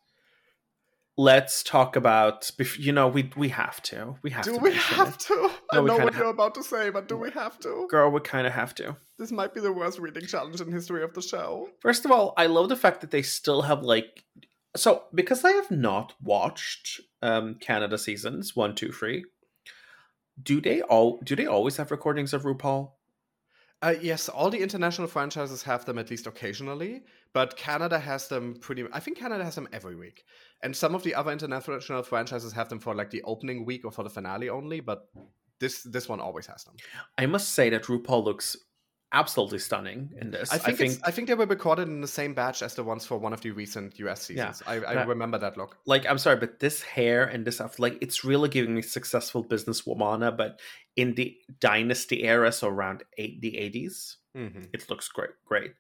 let's 1.18 1.64
talk 1.64 1.98
about. 1.98 2.50
You 2.78 2.94
know, 2.94 3.10
we 3.10 3.30
we 3.36 3.50
have 3.50 3.82
to. 3.84 4.16
We 4.22 4.30
have 4.32 4.46
to. 4.46 4.52
Do 4.52 4.58
to. 4.58 4.64
we 4.64 4.74
have 4.74 5.16
it. 5.16 5.20
to? 5.20 5.52
I 5.72 5.76
No, 5.76 5.82
we 5.82 5.88
know 5.90 5.98
what 5.98 6.14
ha- 6.14 6.22
you're 6.22 6.30
about 6.30 6.56
to 6.56 6.64
say, 6.64 6.90
but 6.92 7.10
do 7.10 7.18
we 7.18 7.32
have 7.32 7.60
to? 7.60 7.88
Girl, 7.90 8.10
we 8.10 8.22
kind 8.22 8.48
of 8.48 8.54
have 8.54 8.74
to. 8.76 8.96
This 9.20 9.32
might 9.32 9.54
be 9.54 9.60
the 9.60 9.74
worst 9.74 10.00
reading 10.00 10.26
challenge 10.28 10.62
in 10.62 10.72
history 10.72 11.04
of 11.04 11.14
the 11.14 11.22
show. 11.22 11.70
First 11.82 12.06
of 12.06 12.12
all, 12.12 12.34
I 12.38 12.46
love 12.46 12.70
the 12.70 12.78
fact 12.78 13.02
that 13.02 13.12
they 13.12 13.22
still 13.22 13.64
have 13.64 13.84
like 13.84 14.24
so 14.78 15.04
because 15.14 15.44
I 15.44 15.52
have 15.52 15.72
not 15.72 16.14
watched 16.22 17.02
um 17.22 17.56
Canada 17.56 17.98
seasons 17.98 18.56
one, 18.56 18.76
two, 18.76 18.94
three. 18.94 19.26
Do 20.42 20.62
they 20.62 20.82
all 20.82 21.20
do 21.22 21.36
they 21.36 21.48
always 21.48 21.76
have 21.78 21.92
recordings 21.92 22.34
of 22.34 22.44
RuPaul? 22.44 22.92
Uh, 23.82 23.94
yes, 24.02 24.30
all 24.30 24.50
the 24.50 24.62
international 24.62 25.08
franchises 25.08 25.62
have 25.64 25.86
them 25.86 25.98
at 26.00 26.10
least 26.10 26.28
occasionally, 26.28 27.04
but 27.34 27.56
Canada 27.58 28.00
has 28.00 28.28
them 28.28 28.56
pretty. 28.60 28.86
I 28.92 29.00
think 29.00 29.18
Canada 29.18 29.44
has 29.44 29.56
them 29.56 29.68
every 29.74 29.96
week, 29.96 30.26
and 30.64 30.76
some 30.76 30.96
of 30.96 31.04
the 31.04 31.14
other 31.14 31.32
international 31.32 32.04
franchises 32.04 32.54
have 32.54 32.70
them 32.70 32.80
for 32.80 32.96
like 32.96 33.10
the 33.12 33.22
opening 33.24 33.66
week 33.66 33.86
or 33.86 33.92
for 33.92 34.04
the 34.04 34.10
finale 34.10 34.50
only. 34.50 34.80
But 34.80 35.10
this 35.60 35.84
this 35.84 36.08
one 36.08 36.20
always 36.20 36.48
has 36.48 36.64
them. 36.64 36.76
I 37.18 37.26
must 37.26 37.50
say 37.50 37.70
that 37.70 37.84
RuPaul 37.84 38.24
looks 38.24 38.58
absolutely 39.12 39.60
stunning 39.60 40.12
in 40.20 40.32
this. 40.32 40.52
I 40.52 40.58
think, 40.58 40.68
I 40.68 40.78
think, 40.78 41.00
I 41.06 41.12
think, 41.12 41.28
they 41.28 41.34
were 41.36 41.46
recorded 41.46 41.88
in 41.88 42.02
the 42.02 42.08
same 42.08 42.34
batch 42.34 42.62
as 42.62 42.76
the 42.76 42.84
ones 42.84 43.06
for 43.06 43.18
one 43.18 43.34
of 43.34 43.42
the 43.42 43.52
recent 43.52 43.98
US 44.00 44.24
seasons. 44.24 44.62
Yeah, 44.66 44.72
I, 44.72 45.00
I 45.00 45.04
remember 45.04 45.38
that 45.38 45.58
look. 45.58 45.78
Like, 45.86 46.06
I'm 46.10 46.18
sorry, 46.18 46.38
but 46.38 46.60
this 46.60 46.82
hair 46.82 47.24
and 47.26 47.46
this 47.46 47.56
stuff, 47.56 47.80
like, 47.80 47.98
it's 48.02 48.24
really 48.24 48.50
giving 48.50 48.76
me 48.76 48.82
successful 48.82 49.44
business 49.44 49.82
businesswoman, 49.82 50.38
but 50.38 50.60
in 50.96 51.16
the 51.16 51.36
dynasty 51.60 52.24
era, 52.24 52.52
so 52.52 52.68
around 52.68 53.04
eight, 53.18 53.42
the 53.42 53.52
80s, 53.52 54.16
mm-hmm. 54.36 54.64
it 54.74 54.90
looks 54.90 55.08
great, 55.08 55.32
great. 55.46 55.74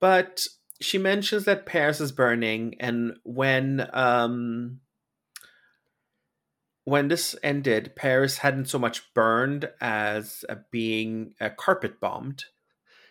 But 0.00 0.46
she 0.80 0.98
mentions 0.98 1.44
that 1.44 1.66
Paris 1.66 2.00
is 2.00 2.12
burning, 2.12 2.74
and 2.80 3.16
when 3.24 3.88
um 3.92 4.80
when 6.84 7.08
this 7.08 7.34
ended, 7.42 7.96
Paris 7.96 8.38
hadn't 8.38 8.68
so 8.68 8.78
much 8.78 9.12
burned 9.14 9.70
as 9.80 10.44
uh, 10.48 10.56
being 10.70 11.34
uh, 11.40 11.48
carpet 11.56 11.98
bombed. 11.98 12.44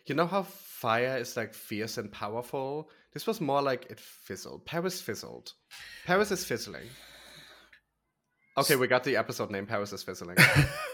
You 0.05 0.15
know 0.15 0.27
how 0.27 0.43
fire 0.43 1.17
is 1.17 1.38
like 1.38 1.53
fierce 1.53 1.98
and 1.98 2.12
powerful? 2.12 2.89
This 3.13 3.25
was 3.25 3.39
more 3.39 3.62
like 3.62 3.88
it 3.89 4.00
fizzled. 4.00 4.65
Paris 4.65 5.00
fizzled. 5.00 5.53
Paris 6.05 6.31
is 6.31 6.43
fizzling. 6.43 6.89
Okay, 8.57 8.75
we 8.75 8.88
got 8.88 9.03
the 9.03 9.17
episode 9.17 9.50
name. 9.50 9.65
Paris 9.65 9.93
is 9.93 10.03
fizzling. 10.03 10.38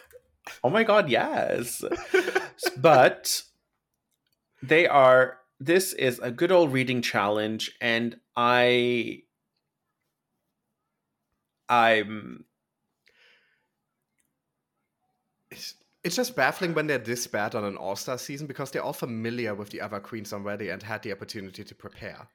oh 0.63 0.70
my 0.70 0.84
god, 0.84 1.10
yes. 1.10 1.84
but 2.78 3.42
they 4.62 4.88
are. 4.88 5.38
This 5.60 5.92
is 5.94 6.20
a 6.20 6.32
good 6.32 6.51
old 6.51 6.72
reading 6.72 7.01
challenge, 7.01 7.72
and 7.82 8.16
I. 8.36 9.24
I'm 11.68 12.46
it's 15.51 15.75
just 16.15 16.36
baffling 16.36 16.74
when 16.74 16.88
they're 16.88 16.98
this 16.98 17.27
bad 17.27 17.56
on 17.56 17.63
an 17.63 17.75
All 17.77 17.96
Star 17.96 18.18
season 18.18 18.48
because 18.48 18.72
they're 18.72 18.84
all 18.84 18.94
familiar 18.94 19.53
with 19.53 19.70
the 19.70 19.82
other 19.82 20.00
queens 20.00 20.32
already 20.34 20.70
and 20.70 20.82
had 20.82 21.03
the 21.03 21.12
opportunity 21.12 21.63
to 21.63 21.75
prepare. 21.75 22.27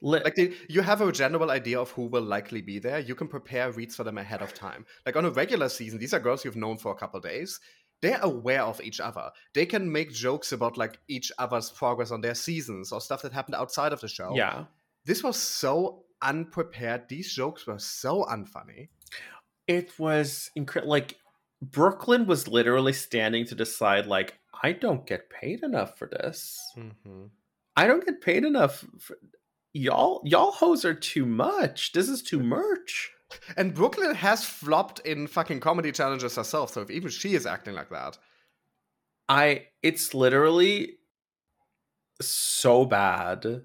like 0.00 0.34
they, 0.34 0.52
you 0.68 0.82
have 0.82 1.00
a 1.00 1.12
general 1.12 1.50
idea 1.50 1.80
of 1.80 1.90
who 1.92 2.06
will 2.06 2.22
likely 2.22 2.60
be 2.60 2.78
there. 2.78 2.98
You 2.98 3.14
can 3.14 3.28
prepare 3.28 3.70
reads 3.70 3.94
for 3.96 4.04
them 4.04 4.18
ahead 4.18 4.42
of 4.42 4.52
time. 4.52 4.84
Like 5.06 5.16
on 5.16 5.24
a 5.24 5.30
regular 5.30 5.68
season, 5.68 5.98
these 5.98 6.12
are 6.12 6.20
girls 6.20 6.44
you've 6.44 6.56
known 6.56 6.76
for 6.76 6.92
a 6.92 6.96
couple 6.96 7.20
days. 7.20 7.60
They're 8.02 8.20
aware 8.20 8.62
of 8.62 8.82
each 8.82 9.00
other. 9.00 9.30
They 9.54 9.64
can 9.64 9.90
make 9.90 10.12
jokes 10.12 10.52
about 10.52 10.76
like 10.76 10.98
each 11.08 11.30
other's 11.38 11.70
progress 11.70 12.10
on 12.10 12.20
their 12.20 12.34
seasons 12.34 12.92
or 12.92 13.00
stuff 13.00 13.22
that 13.22 13.32
happened 13.32 13.54
outside 13.54 13.92
of 13.92 14.00
the 14.00 14.08
show. 14.08 14.32
Yeah, 14.34 14.64
this 15.06 15.22
was 15.22 15.36
so 15.36 16.04
unprepared. 16.20 17.08
These 17.08 17.32
jokes 17.32 17.66
were 17.66 17.78
so 17.78 18.24
unfunny. 18.24 18.88
It 19.66 19.98
was 19.98 20.50
incredible. 20.54 20.90
Like 20.90 21.16
Brooklyn 21.70 22.26
was 22.26 22.48
literally 22.48 22.92
standing 22.92 23.46
to 23.46 23.54
decide, 23.54 24.06
like, 24.06 24.38
I 24.62 24.72
don't 24.72 25.06
get 25.06 25.30
paid 25.30 25.62
enough 25.62 25.98
for 25.98 26.06
this. 26.06 26.60
Mm-hmm. 26.76 27.26
I 27.76 27.86
don't 27.86 28.04
get 28.04 28.20
paid 28.20 28.44
enough. 28.44 28.84
For... 28.98 29.16
Y'all, 29.72 30.22
y'all 30.24 30.52
hoes 30.52 30.84
are 30.84 30.94
too 30.94 31.26
much. 31.26 31.92
This 31.92 32.08
is 32.08 32.22
too 32.22 32.40
much. 32.40 33.10
And 33.56 33.74
Brooklyn 33.74 34.14
has 34.14 34.44
flopped 34.44 35.00
in 35.00 35.26
fucking 35.26 35.58
comedy 35.58 35.90
challenges 35.90 36.36
herself, 36.36 36.70
so 36.70 36.82
if 36.82 36.90
even 36.90 37.10
she 37.10 37.34
is 37.34 37.46
acting 37.46 37.74
like 37.74 37.90
that, 37.90 38.16
I, 39.28 39.66
it's 39.82 40.14
literally 40.14 40.98
so 42.20 42.84
bad. 42.84 43.62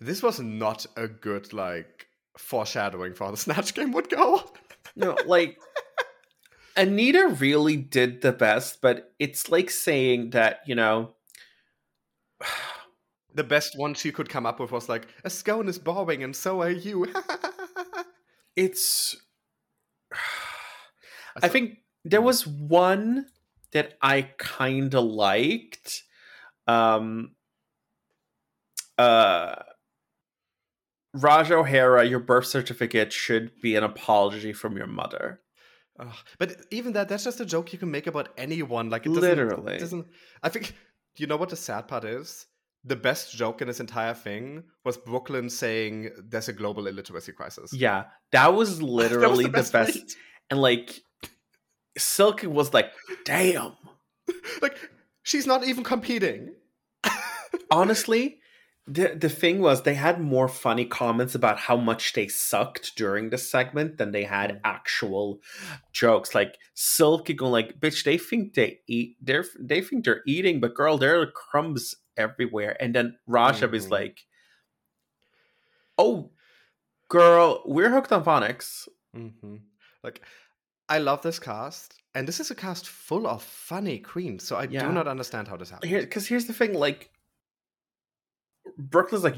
This 0.00 0.22
was 0.22 0.38
not 0.38 0.86
a 0.96 1.08
good 1.08 1.52
like 1.52 2.06
foreshadowing 2.38 3.14
for 3.14 3.24
how 3.24 3.30
the 3.32 3.36
Snatch 3.36 3.74
Game 3.74 3.90
would 3.90 4.08
go. 4.08 4.52
no, 4.94 5.16
like 5.26 5.58
Anita 6.76 7.36
really 7.38 7.76
did 7.76 8.20
the 8.20 8.32
best, 8.32 8.80
but 8.80 9.12
it's 9.18 9.50
like 9.50 9.70
saying 9.70 10.30
that, 10.30 10.60
you 10.66 10.74
know. 10.74 11.14
the 13.34 13.44
best 13.44 13.76
one 13.76 13.94
she 13.94 14.12
could 14.12 14.28
come 14.28 14.46
up 14.46 14.60
with 14.60 14.70
was 14.70 14.88
like, 14.88 15.08
a 15.24 15.30
scone 15.30 15.68
is 15.68 15.78
boring 15.78 16.22
and 16.22 16.36
so 16.36 16.62
are 16.62 16.70
you. 16.70 17.12
it's. 18.56 19.16
I 21.42 21.48
think 21.48 21.78
there 22.04 22.22
was 22.22 22.46
one 22.46 23.26
that 23.72 23.94
I 24.00 24.22
kind 24.38 24.94
of 24.94 25.04
liked. 25.04 26.04
Um, 26.68 27.32
uh, 28.96 29.56
Ra'Jah 31.16 31.52
O'Hara, 31.52 32.04
your 32.04 32.20
birth 32.20 32.46
certificate 32.46 33.12
should 33.12 33.60
be 33.60 33.74
an 33.76 33.84
apology 33.84 34.52
from 34.52 34.76
your 34.76 34.86
mother. 34.86 35.40
Ugh. 35.98 36.14
But 36.38 36.56
even 36.70 36.92
that, 36.94 37.08
that's 37.08 37.24
just 37.24 37.40
a 37.40 37.44
joke 37.44 37.72
you 37.72 37.78
can 37.78 37.90
make 37.90 38.06
about 38.06 38.30
anyone. 38.36 38.90
Like, 38.90 39.06
it 39.06 39.10
doesn't, 39.10 39.22
literally. 39.22 39.76
It 39.76 39.80
doesn't. 39.80 40.06
I 40.42 40.48
think. 40.48 40.74
You 41.16 41.28
know 41.28 41.36
what 41.36 41.50
the 41.50 41.56
sad 41.56 41.86
part 41.86 42.04
is? 42.04 42.46
The 42.84 42.96
best 42.96 43.32
joke 43.32 43.62
in 43.62 43.68
this 43.68 43.78
entire 43.78 44.14
thing 44.14 44.64
was 44.84 44.96
Brooklyn 44.96 45.48
saying 45.48 46.10
there's 46.18 46.48
a 46.48 46.52
global 46.52 46.88
illiteracy 46.88 47.32
crisis. 47.32 47.72
Yeah, 47.72 48.04
that 48.32 48.52
was 48.52 48.82
literally 48.82 49.20
that 49.20 49.30
was 49.30 49.38
the, 49.38 49.44
the, 49.44 49.50
best. 49.50 49.72
best. 49.72 50.16
And 50.50 50.60
like, 50.60 51.00
Silk 51.96 52.42
was 52.42 52.74
like, 52.74 52.90
"Damn!" 53.24 53.74
like, 54.62 54.76
she's 55.22 55.46
not 55.46 55.64
even 55.64 55.84
competing. 55.84 56.54
Honestly, 57.70 58.40
the 58.86 59.16
the 59.18 59.30
thing 59.30 59.60
was 59.60 59.82
they 59.82 59.94
had 59.94 60.20
more 60.20 60.48
funny 60.48 60.84
comments 60.84 61.34
about 61.34 61.58
how 61.58 61.76
much 61.76 62.12
they 62.12 62.28
sucked 62.28 62.96
during 62.96 63.30
the 63.30 63.38
segment 63.38 63.96
than 63.96 64.12
they 64.12 64.24
had 64.24 64.50
mm. 64.50 64.60
actual 64.64 65.40
jokes. 65.92 66.34
Like 66.34 66.58
Silky 66.74 67.32
going 67.32 67.52
like, 67.52 67.80
"Bitch, 67.80 68.04
they 68.04 68.18
think 68.18 68.54
they 68.54 68.80
eat. 68.86 69.16
They're 69.22 69.46
they 69.58 69.80
think 69.80 70.04
they're 70.04 70.22
eating, 70.26 70.60
but 70.60 70.74
girl, 70.74 70.98
there 70.98 71.20
are 71.20 71.26
crumbs 71.26 71.94
everywhere." 72.16 72.76
And 72.78 72.94
then 72.94 73.16
Ra'Jah 73.28 73.64
mm-hmm. 73.64 73.74
is 73.74 73.90
like, 73.90 74.26
"Oh, 75.96 76.30
girl, 77.08 77.62
we're 77.64 77.90
hooked 77.90 78.12
on 78.12 78.22
phonics." 78.22 78.86
Mm-hmm. 79.16 79.56
Like, 80.02 80.20
I 80.90 80.98
love 80.98 81.22
this 81.22 81.38
cast, 81.38 82.02
and 82.14 82.28
this 82.28 82.38
is 82.38 82.50
a 82.50 82.54
cast 82.54 82.86
full 82.86 83.26
of 83.26 83.42
funny 83.42 83.98
queens. 83.98 84.46
So 84.46 84.56
I 84.56 84.64
yeah. 84.64 84.86
do 84.86 84.92
not 84.92 85.08
understand 85.08 85.48
how 85.48 85.56
this 85.56 85.70
happens. 85.70 85.90
Because 85.90 86.26
Here, 86.26 86.36
here's 86.36 86.46
the 86.46 86.52
thing, 86.52 86.74
like 86.74 87.10
Brooklyn's 88.78 89.24
like, 89.24 89.36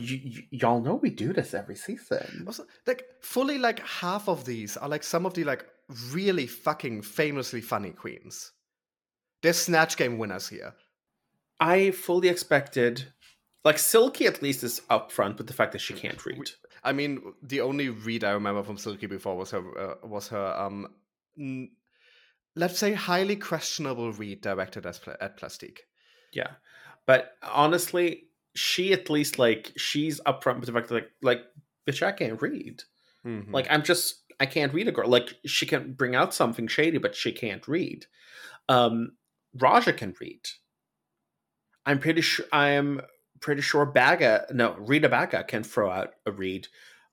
y'all 0.51 0.81
know 0.81 0.95
we 0.95 1.11
do 1.11 1.33
this 1.33 1.55
every 1.55 1.77
season. 1.77 2.45
Also, 2.47 2.67
like 2.87 3.05
fully, 3.21 3.59
like 3.59 3.81
half 3.81 4.29
of 4.29 4.45
these 4.45 4.77
are 4.77 4.89
like 4.89 5.03
some 5.03 5.27
of 5.27 5.35
the 5.35 5.45
like 5.45 5.67
really 6.11 6.47
fucking 6.47 7.03
famously 7.03 7.61
funny 7.61 7.91
queens. 7.91 8.53
They're 9.43 9.53
snatch 9.53 9.97
game 9.97 10.19
winners 10.19 10.49
here. 10.49 10.75
I 11.61 11.91
fully 11.91 12.29
expected, 12.29 13.13
like 13.65 13.79
Silky 13.79 14.27
at 14.27 14.43
least 14.43 14.65
is 14.65 14.83
upfront 14.91 15.39
with 15.39 15.47
the 15.47 15.53
fact 15.53 15.73
that 15.73 15.81
she 15.81 15.95
can't 15.95 16.25
read. 16.25 16.51
I 16.83 16.93
mean, 16.93 17.21
the 17.43 17.61
only 17.61 17.89
read 17.89 18.25
I 18.25 18.31
remember 18.31 18.63
from 18.63 18.79
Silky 18.79 19.07
before 19.07 19.37
was 19.37 19.51
her 19.51 19.79
uh, 19.79 20.07
was 20.07 20.29
her 20.29 20.55
um, 20.59 20.89
n- 21.39 21.71
let's 22.55 22.79
say 22.79 22.93
highly 22.93 23.37
questionable 23.37 24.13
read 24.13 24.41
directed 24.41 24.87
as 24.87 24.99
pl- 24.99 25.17
at 25.21 25.37
Plastique. 25.37 25.83
Yeah, 26.33 26.53
but 27.07 27.33
honestly, 27.43 28.25
she 28.57 28.93
at 28.93 29.11
least 29.11 29.39
like 29.39 29.73
she's 29.77 30.21
upfront 30.23 30.57
with 30.57 30.67
the 30.67 30.73
fact 30.73 30.89
that 30.89 30.95
like 30.95 31.11
like 31.23 31.43
bitch 31.87 32.03
I 32.03 32.13
can't 32.13 32.41
read. 32.41 32.83
Mm-hmm. 33.25 33.53
Like 33.55 33.67
I'm 33.71 33.83
just 33.83 34.23
I 34.41 34.47
can't 34.47 34.73
read 34.73 34.89
a 34.89 34.93
girl. 34.93 35.09
Like 35.09 35.35
she 35.45 35.67
can 35.67 35.93
bring 35.93 36.15
out 36.15 36.35
something 36.35 36.67
shady, 36.67 36.99
but 36.99 37.15
she 37.15 37.33
can't 37.33 37.67
read. 37.69 38.07
Um 38.69 39.13
Ra'Jah 39.57 39.97
can 39.97 40.15
read. 40.21 40.41
I'm 41.85 41.99
pretty 41.99 42.23
sure 42.23 42.47
I'm 42.53 43.03
pretty 43.41 43.63
sure 43.63 43.85
Baga 43.85 44.47
no 44.53 44.75
Rita 44.79 45.09
Baga 45.09 45.45
can 45.45 45.63
throw 45.63 45.91
out 45.91 46.15
a 46.25 46.33
read. 46.33 46.69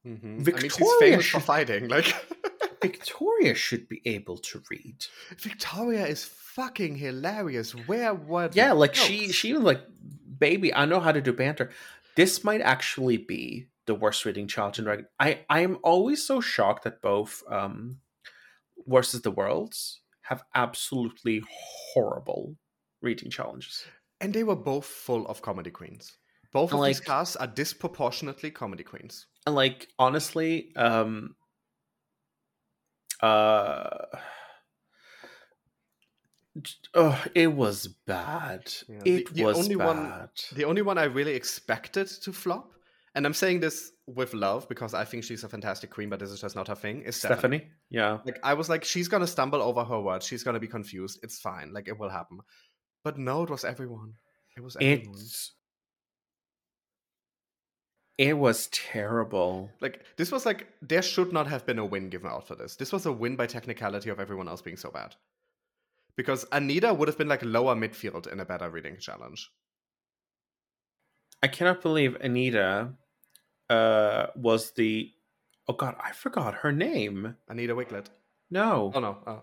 Mm-hmm. 0.08 0.40
Victoria 0.40 1.08
I 1.08 1.10
mean, 1.12 1.22
should, 1.22 1.44
fighting. 1.44 1.90
Like 1.90 2.14
Victoria 2.82 3.54
should 3.54 3.88
be 3.88 4.02
able 4.06 4.38
to 4.38 4.62
read. 4.70 5.06
Victoria 5.38 6.06
is 6.06 6.26
fucking 6.26 6.96
hilarious. 6.96 7.72
Where 7.72 8.14
what? 8.14 8.56
Yeah, 8.56 8.74
like 8.74 8.96
she 8.96 9.32
she 9.32 9.54
was 9.54 9.64
like 9.64 9.82
baby, 10.40 10.74
I 10.74 10.86
know 10.86 11.00
how 11.00 11.12
to 11.12 11.22
do 11.22 11.34
banter. 11.34 11.72
This 12.16 12.44
might 12.44 12.62
actually 12.62 13.18
be 13.18 13.68
the 13.86 13.96
worst 13.96 14.26
reading 14.26 14.48
challenge 14.48 14.80
in 14.80 14.86
Dragon. 14.86 15.08
I 15.20 15.42
I 15.50 15.62
am 15.62 15.78
always 15.84 16.26
so 16.26 16.42
shocked 16.42 16.84
that 16.84 17.02
both 17.02 17.44
um 17.50 18.00
versus 18.88 19.22
the 19.22 19.32
worlds 19.32 20.02
have 20.22 20.44
absolutely 20.56 21.44
horrible 21.94 22.56
reading 23.02 23.30
challenges. 23.30 23.86
And 24.22 24.34
they 24.34 24.44
were 24.44 24.56
both 24.56 24.86
full 24.86 25.28
of 25.28 25.42
comedy 25.42 25.72
queens. 25.72 26.18
Both 26.54 26.72
and 26.72 26.78
of 26.78 26.80
like, 26.82 26.96
these 26.96 27.06
casts 27.06 27.36
are 27.36 27.48
disproportionately 27.48 28.52
comedy 28.52 28.84
queens. 28.84 29.28
And 29.46 29.56
like 29.56 29.88
honestly, 30.00 30.72
um 30.76 31.36
uh 33.22 34.06
Oh, 36.94 37.24
it 37.34 37.48
was 37.52 37.88
bad. 38.06 38.72
Yeah, 38.88 39.00
It 39.06 39.34
the 39.34 39.44
was 39.44 39.58
only 39.58 39.76
one- 39.76 40.04
bad. 40.10 40.30
The 40.54 40.66
only 40.66 40.82
one 40.84 40.98
I 40.98 41.06
really 41.06 41.34
expected 41.34 42.08
to 42.08 42.32
flop, 42.32 42.74
and 43.16 43.26
I'm 43.26 43.34
saying 43.34 43.60
this 43.60 43.92
with 44.06 44.34
love 44.34 44.68
because 44.70 44.94
I 44.94 45.04
think 45.06 45.24
she's 45.24 45.44
a 45.44 45.50
fantastic 45.50 45.90
queen, 45.90 46.10
but 46.10 46.20
this 46.20 46.30
is 46.30 46.42
just 46.42 46.56
not 46.56 46.68
her 46.68 46.76
thing, 46.76 47.02
is 47.04 47.16
Stephanie. 47.16 47.58
Stephanie? 47.58 47.72
Yeah. 47.90 48.20
Like 48.26 48.40
I 48.44 48.54
was 48.54 48.70
like, 48.70 48.84
she's 48.84 49.08
gonna 49.08 49.26
stumble 49.28 49.62
over 49.62 49.84
her 49.84 50.00
words, 50.00 50.28
she's 50.28 50.44
gonna 50.44 50.60
be 50.60 50.68
confused. 50.68 51.20
It's 51.24 51.40
fine, 51.40 51.74
like 51.74 51.88
it 51.88 51.98
will 51.98 52.10
happen. 52.10 52.40
But 53.04 53.18
no, 53.18 53.44
it 53.44 53.50
was 53.50 53.64
everyone. 53.64 54.14
It 54.56 54.62
was 54.62 54.76
everyone. 54.76 55.16
It's 55.16 55.54
it 58.20 58.38
was 58.38 58.68
terrible. 58.68 59.72
Like 59.82 60.06
this 60.18 60.32
was 60.32 60.46
like 60.46 60.68
there 60.82 61.02
should 61.02 61.34
not 61.34 61.48
have 61.48 61.66
been 61.66 61.80
a 61.80 61.86
win 61.86 62.10
given 62.10 62.30
out 62.30 62.48
for 62.48 62.56
this. 62.56 62.76
This 62.76 62.92
was 62.92 63.06
a 63.08 63.12
win 63.12 63.36
by 63.36 63.48
technicality 63.48 64.10
of 64.12 64.20
everyone 64.20 64.48
else 64.48 64.62
being 64.62 64.78
so 64.78 64.92
bad. 64.92 65.16
Because 66.16 66.46
Anita 66.52 66.94
would 66.94 67.08
have 67.08 67.18
been 67.18 67.28
like 67.28 67.44
lower 67.44 67.76
midfield 67.76 68.32
in 68.32 68.40
a 68.40 68.46
better 68.46 68.70
reading 68.70 68.98
challenge. 69.00 69.50
I 71.42 71.48
cannot 71.48 71.82
believe 71.82 72.16
Anita 72.22 72.94
uh 73.70 74.28
was 74.36 74.72
the 74.72 75.10
oh 75.68 75.74
god, 75.74 75.96
I 76.04 76.12
forgot 76.12 76.56
her 76.56 76.72
name. 76.72 77.36
Anita 77.50 77.74
Wiglet. 77.76 78.08
No. 78.52 78.92
Oh 78.94 79.00
no. 79.00 79.18
Oh, 79.26 79.42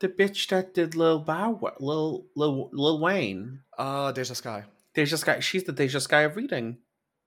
The 0.00 0.08
bitch 0.08 0.48
that 0.48 0.74
did 0.74 0.94
Lil 0.94 1.18
Bow 1.20 1.58
Lil 1.80 2.26
Lil 2.36 2.70
Lil 2.72 3.00
Wayne. 3.00 3.60
uh, 3.76 4.12
Deja 4.12 4.34
Skye. 4.34 4.64
Deja 4.94 5.16
Skye 5.16 5.40
she's 5.40 5.64
the 5.64 5.72
Deja 5.72 5.98
Skye 6.00 6.22
of 6.22 6.36
reading. 6.36 6.78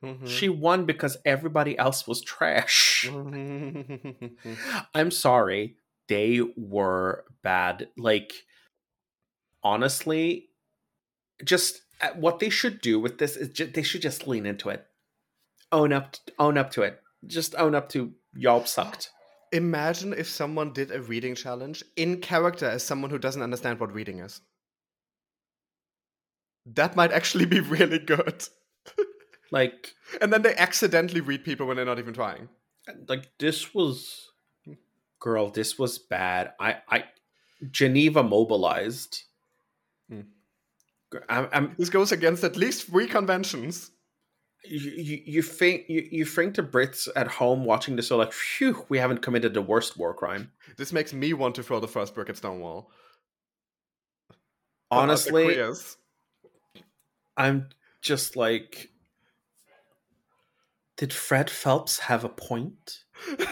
Mhm. 0.03 0.27
She 0.27 0.49
won 0.49 0.85
because 0.85 1.17
everybody 1.25 1.77
else 1.77 2.07
was 2.07 2.21
trash. 2.21 3.05
Mhm. 3.09 4.31
I'm 4.95 5.11
sorry. 5.11 5.75
They 6.07 6.41
were 6.57 7.23
bad. 7.43 7.87
Like, 7.97 8.33
honestly, 9.63 10.49
just 11.43 11.81
uh, 12.01 12.09
what 12.15 12.39
they 12.39 12.49
should 12.49 12.81
do 12.81 12.99
with 12.99 13.17
this 13.17 13.35
is 13.35 13.49
they 13.73 13.83
should 13.83 14.01
just 14.01 14.27
lean 14.27 14.45
into 14.45 14.69
it. 14.69 14.85
Own 15.71 15.93
up, 15.93 16.15
own 16.39 16.57
up 16.57 16.71
to 16.71 16.81
it. 16.81 17.01
Just 17.25 17.55
own 17.55 17.75
up 17.75 17.89
to 17.89 18.13
y'all 18.35 18.65
sucked. 18.65 19.09
Imagine 19.51 20.13
if 20.13 20.29
someone 20.29 20.71
did 20.71 20.91
a 20.91 21.01
reading 21.01 21.35
challenge 21.35 21.83
in 21.95 22.21
character 22.21 22.65
as 22.65 22.83
someone 22.83 23.11
who 23.11 23.19
doesn't 23.19 23.41
understand 23.41 23.79
what 23.79 23.93
reading 23.93 24.19
is. 24.19 24.41
That 26.65 26.95
might 26.95 27.11
actually 27.11 27.45
be 27.45 27.59
really 27.59 27.99
good. 27.99 28.43
Like, 29.51 29.93
And 30.21 30.31
then 30.31 30.41
they 30.41 30.55
accidentally 30.55 31.21
read 31.21 31.43
people 31.43 31.67
when 31.67 31.75
they're 31.75 31.85
not 31.85 31.99
even 31.99 32.13
trying. 32.13 32.47
like 33.07 33.29
this 33.37 33.73
was, 33.73 34.31
girl, 35.19 35.49
this 35.49 35.77
was 35.77 35.99
bad. 35.99 36.53
I, 36.59 36.77
I, 36.89 37.03
Geneva 37.69 38.23
mobilized. 38.23 39.23
Hmm. 40.11 40.21
I'm, 41.29 41.47
I'm 41.51 41.75
This 41.77 41.89
goes 41.89 42.11
against 42.11 42.43
at 42.43 42.57
least 42.57 42.87
three 42.87 43.07
conventions. 43.07 43.91
you, 44.65 44.79
you, 44.79 45.21
you 45.25 45.41
think 45.41 45.85
you, 45.87 46.07
you 46.11 46.25
think 46.25 46.55
the 46.55 46.63
Brits 46.63 47.07
at 47.15 47.27
home 47.27 47.65
watching 47.65 47.95
this 47.95 48.11
are 48.11 48.17
like, 48.17 48.33
phew, 48.33 48.85
we 48.89 48.97
haven't 48.97 49.21
committed 49.21 49.53
the 49.53 49.61
worst 49.61 49.97
war 49.97 50.13
crime. 50.13 50.51
This 50.77 50.93
makes 50.93 51.13
me 51.13 51.33
want 51.33 51.55
to 51.55 51.63
throw 51.63 51.79
the 51.79 51.87
first 51.87 52.13
brick 52.13 52.29
at 52.29 52.37
Stonewall. 52.37 52.91
Honestly. 54.89 55.61
I'm 57.37 57.69
just 58.01 58.35
like, 58.35 58.89
did 60.97 61.13
Fred 61.13 61.49
Phelps 61.49 61.97
have 61.99 62.23
a 62.23 62.29
point? 62.29 63.05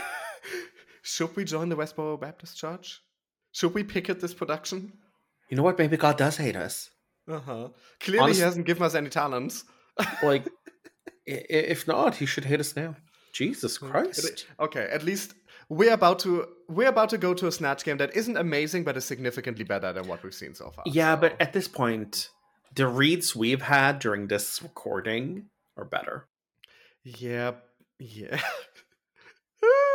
Should 1.01 1.35
we 1.35 1.43
join 1.43 1.69
the 1.69 1.77
Westboro 1.77 2.19
Baptist 2.19 2.57
Church? 2.57 3.01
Should 3.53 3.73
we 3.73 3.83
picket 3.83 4.19
this 4.19 4.33
production? 4.33 4.93
You 5.49 5.57
know 5.57 5.63
what? 5.63 5.77
Maybe 5.79 5.97
God 5.97 6.17
does 6.17 6.37
hate 6.37 6.55
us. 6.55 6.89
Uh 7.27 7.39
huh. 7.39 7.67
Clearly, 7.99 8.23
Honest- 8.23 8.39
he 8.39 8.43
hasn't 8.45 8.65
given 8.65 8.83
us 8.83 8.95
any 8.95 9.09
talents. 9.09 9.63
Like, 10.23 10.47
if 11.25 11.87
not, 11.87 12.15
he 12.15 12.25
should 12.25 12.45
hate 12.45 12.59
us 12.59 12.75
now. 12.75 12.95
Jesus 13.33 13.77
Hmm. 13.77 13.89
Christ! 13.89 14.45
Okay, 14.59 14.87
at 14.91 15.03
least 15.03 15.33
we're 15.69 15.93
about 15.93 16.19
to 16.19 16.47
we're 16.67 16.87
about 16.89 17.09
to 17.09 17.17
go 17.17 17.33
to 17.33 17.47
a 17.47 17.51
snatch 17.51 17.83
game 17.83 17.97
that 17.97 18.15
isn't 18.15 18.37
amazing, 18.37 18.83
but 18.83 18.97
is 18.97 19.05
significantly 19.05 19.63
better 19.65 19.93
than 19.93 20.07
what 20.07 20.23
we've 20.23 20.33
seen 20.33 20.55
so 20.55 20.71
far. 20.71 20.83
Yeah, 20.87 21.15
so- 21.15 21.21
but 21.21 21.35
at 21.41 21.53
this 21.53 21.67
point, 21.67 22.29
the 22.75 22.87
reads 22.87 23.35
we've 23.35 23.61
had 23.61 23.99
during 23.99 24.27
this 24.27 24.61
recording 24.63 25.49
are 25.77 25.85
better. 25.85 26.27
yeah, 27.03 27.51
yeah. 27.99 28.39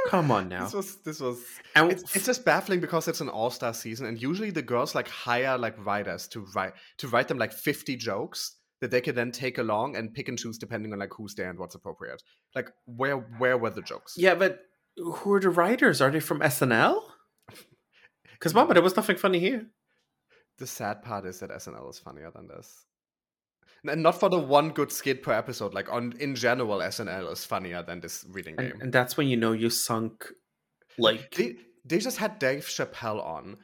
Come 0.08 0.30
on 0.30 0.48
now. 0.54 0.64
This 0.64 0.74
was 0.74 0.96
this 1.02 1.20
was 1.20 1.42
And 1.74 1.92
it's, 1.92 2.14
it's 2.16 2.26
just 2.26 2.44
baffling 2.44 2.80
because 2.80 3.08
it's 3.08 3.20
an 3.20 3.28
all-star 3.28 3.74
season 3.74 4.06
and 4.06 4.20
usually 4.20 4.50
the 4.50 4.62
girls 4.62 4.94
like 4.94 5.08
hire 5.08 5.56
like 5.58 5.76
writers 5.84 6.28
to 6.28 6.46
write 6.54 6.72
to 6.98 7.08
write 7.08 7.28
them 7.28 7.38
like 7.38 7.52
50 7.52 7.96
jokes 7.96 8.56
that 8.80 8.90
they 8.90 9.00
can 9.00 9.14
then 9.14 9.32
take 9.32 9.58
along 9.58 9.96
and 9.96 10.12
pick 10.12 10.28
and 10.28 10.38
choose 10.38 10.58
depending 10.58 10.92
on 10.92 10.98
like 10.98 11.12
who's 11.16 11.34
there 11.34 11.48
and 11.48 11.58
what's 11.58 11.74
appropriate 11.74 12.22
like 12.54 12.70
where 12.84 13.16
where 13.38 13.56
were 13.56 13.70
the 13.70 13.82
jokes 13.82 14.14
yeah, 14.16 14.34
but 14.34 14.60
who 14.96 15.32
are 15.32 15.40
the 15.40 15.50
writers? 15.50 16.00
Are 16.00 16.10
they 16.10 16.20
from 16.20 16.40
SNL? 16.40 17.00
Because 18.32 18.52
Mama, 18.52 18.74
there 18.74 18.82
was 18.82 18.96
nothing 18.96 19.16
funny 19.16 19.38
here. 19.38 19.66
the 20.58 20.66
sad 20.66 21.02
part 21.02 21.24
is 21.24 21.40
that 21.40 21.50
snl 21.50 21.88
is 21.88 21.98
funnier 21.98 22.30
than 22.34 22.46
this 22.46 22.84
not 23.85 24.18
for 24.18 24.29
the 24.29 24.38
one 24.38 24.70
good 24.70 24.90
skit 24.90 25.23
per 25.23 25.33
episode 25.33 25.75
like 25.75 25.92
on 25.92 26.14
in 26.18 26.35
general 26.35 26.79
snl 26.79 27.31
is 27.31 27.44
funnier 27.44 27.83
than 27.83 28.01
this 28.01 28.25
reading 28.31 28.57
game 28.57 28.73
And, 28.73 28.83
and 28.83 28.92
that's 28.92 29.16
when 29.16 29.29
you 29.29 29.37
know 29.37 29.53
you 29.53 29.70
sunk. 29.70 30.33
Like, 30.97 31.35
they, 31.35 31.57
they 31.85 31.99
just 31.99 32.18
had 32.18 32.38
dave 32.38 32.64
chappelle 32.64 33.25
on 33.25 33.59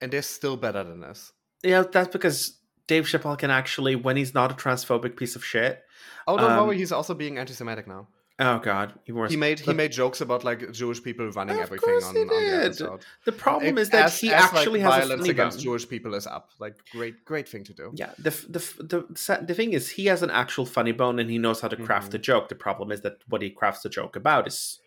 and 0.00 0.10
they're 0.12 0.22
still 0.22 0.56
better 0.56 0.82
than 0.82 1.00
this 1.00 1.32
yeah, 1.62 1.82
that's 1.82 2.08
because 2.08 2.56
Dave 2.86 3.04
Chappelle 3.04 3.38
can 3.38 3.50
actually, 3.50 3.94
when 3.94 4.16
he's 4.16 4.32
not 4.34 4.50
a 4.50 4.54
transphobic 4.54 5.14
piece 5.16 5.36
of 5.36 5.44
shit. 5.44 5.82
oh 6.26 6.36
don't 6.38 6.52
Um, 6.52 6.66
worry 6.66 6.78
he's 6.78 6.90
also 6.90 7.14
being 7.14 7.38
anti-semitic 7.38 7.86
now 7.86 8.08
Oh 8.42 8.58
God, 8.58 8.94
he 9.04 9.12
was. 9.12 9.30
he 9.30 9.36
made 9.36 9.60
he 9.60 9.72
made 9.74 9.92
jokes 9.92 10.20
about 10.22 10.44
like 10.44 10.72
Jewish 10.72 11.02
people 11.02 11.28
running 11.32 11.56
Of 11.56 11.62
everything 11.64 11.88
course 11.90 12.04
on, 12.06 12.14
he 12.14 12.22
on 12.22 12.26
the 12.28 12.34
did. 12.34 12.64
episode. 12.64 13.04
The 13.26 13.32
problem 13.32 13.76
If- 13.76 13.82
is 13.82 13.90
that 13.90 14.06
as- 14.06 14.18
he 14.20 14.32
as, 14.32 14.44
like, 14.44 14.54
actually 14.54 14.80
has 14.80 14.94
a 14.94 14.98
violence 15.00 15.20
funny 15.20 15.30
against. 15.30 15.60
Jewish 15.60 15.86
people 15.88 16.14
is 16.14 16.26
up. 16.26 16.50
Like 16.58 16.76
great, 16.90 17.22
great 17.26 17.48
thing 17.48 17.64
to 17.64 17.74
do. 17.74 17.92
Yeah, 17.94 18.12
the, 18.18 18.30
the 18.48 18.60
the 18.92 19.44
the 19.48 19.54
thing 19.54 19.72
is, 19.74 19.90
he 19.90 20.06
has 20.06 20.22
an 20.22 20.30
actual 20.30 20.64
funny 20.64 20.92
bone 20.92 21.18
and 21.18 21.28
he 21.30 21.38
knows 21.38 21.60
how 21.60 21.68
to 21.68 21.76
craft 21.76 22.08
Mhm. 22.08 22.12
the 22.12 22.18
joke. 22.18 22.48
The 22.48 22.54
problem 22.54 22.90
is 22.92 23.02
that 23.02 23.18
what 23.28 23.42
he 23.42 23.50
crafts 23.50 23.82
the 23.82 23.90
joke 23.90 24.16
about 24.16 24.46
is 24.48 24.78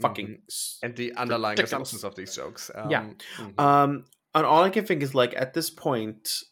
fucking. 0.00 0.28
Mhm. 0.48 0.78
And 0.82 0.96
the 0.96 1.12
underlying 1.14 1.56
Ridiculous. 1.58 1.92
assumptions 1.92 2.04
of 2.04 2.14
these 2.16 2.34
jokes. 2.34 2.70
Um, 2.74 2.90
Yeah. 2.90 3.04
mhm. 3.38 3.60
Um, 3.60 4.04
and 4.34 4.46
all 4.46 4.62
I 4.64 4.70
can 4.70 4.86
think 4.86 5.02
is 5.02 5.14
like 5.14 5.34
at 5.36 5.52
this 5.52 5.68
point, 5.68 6.42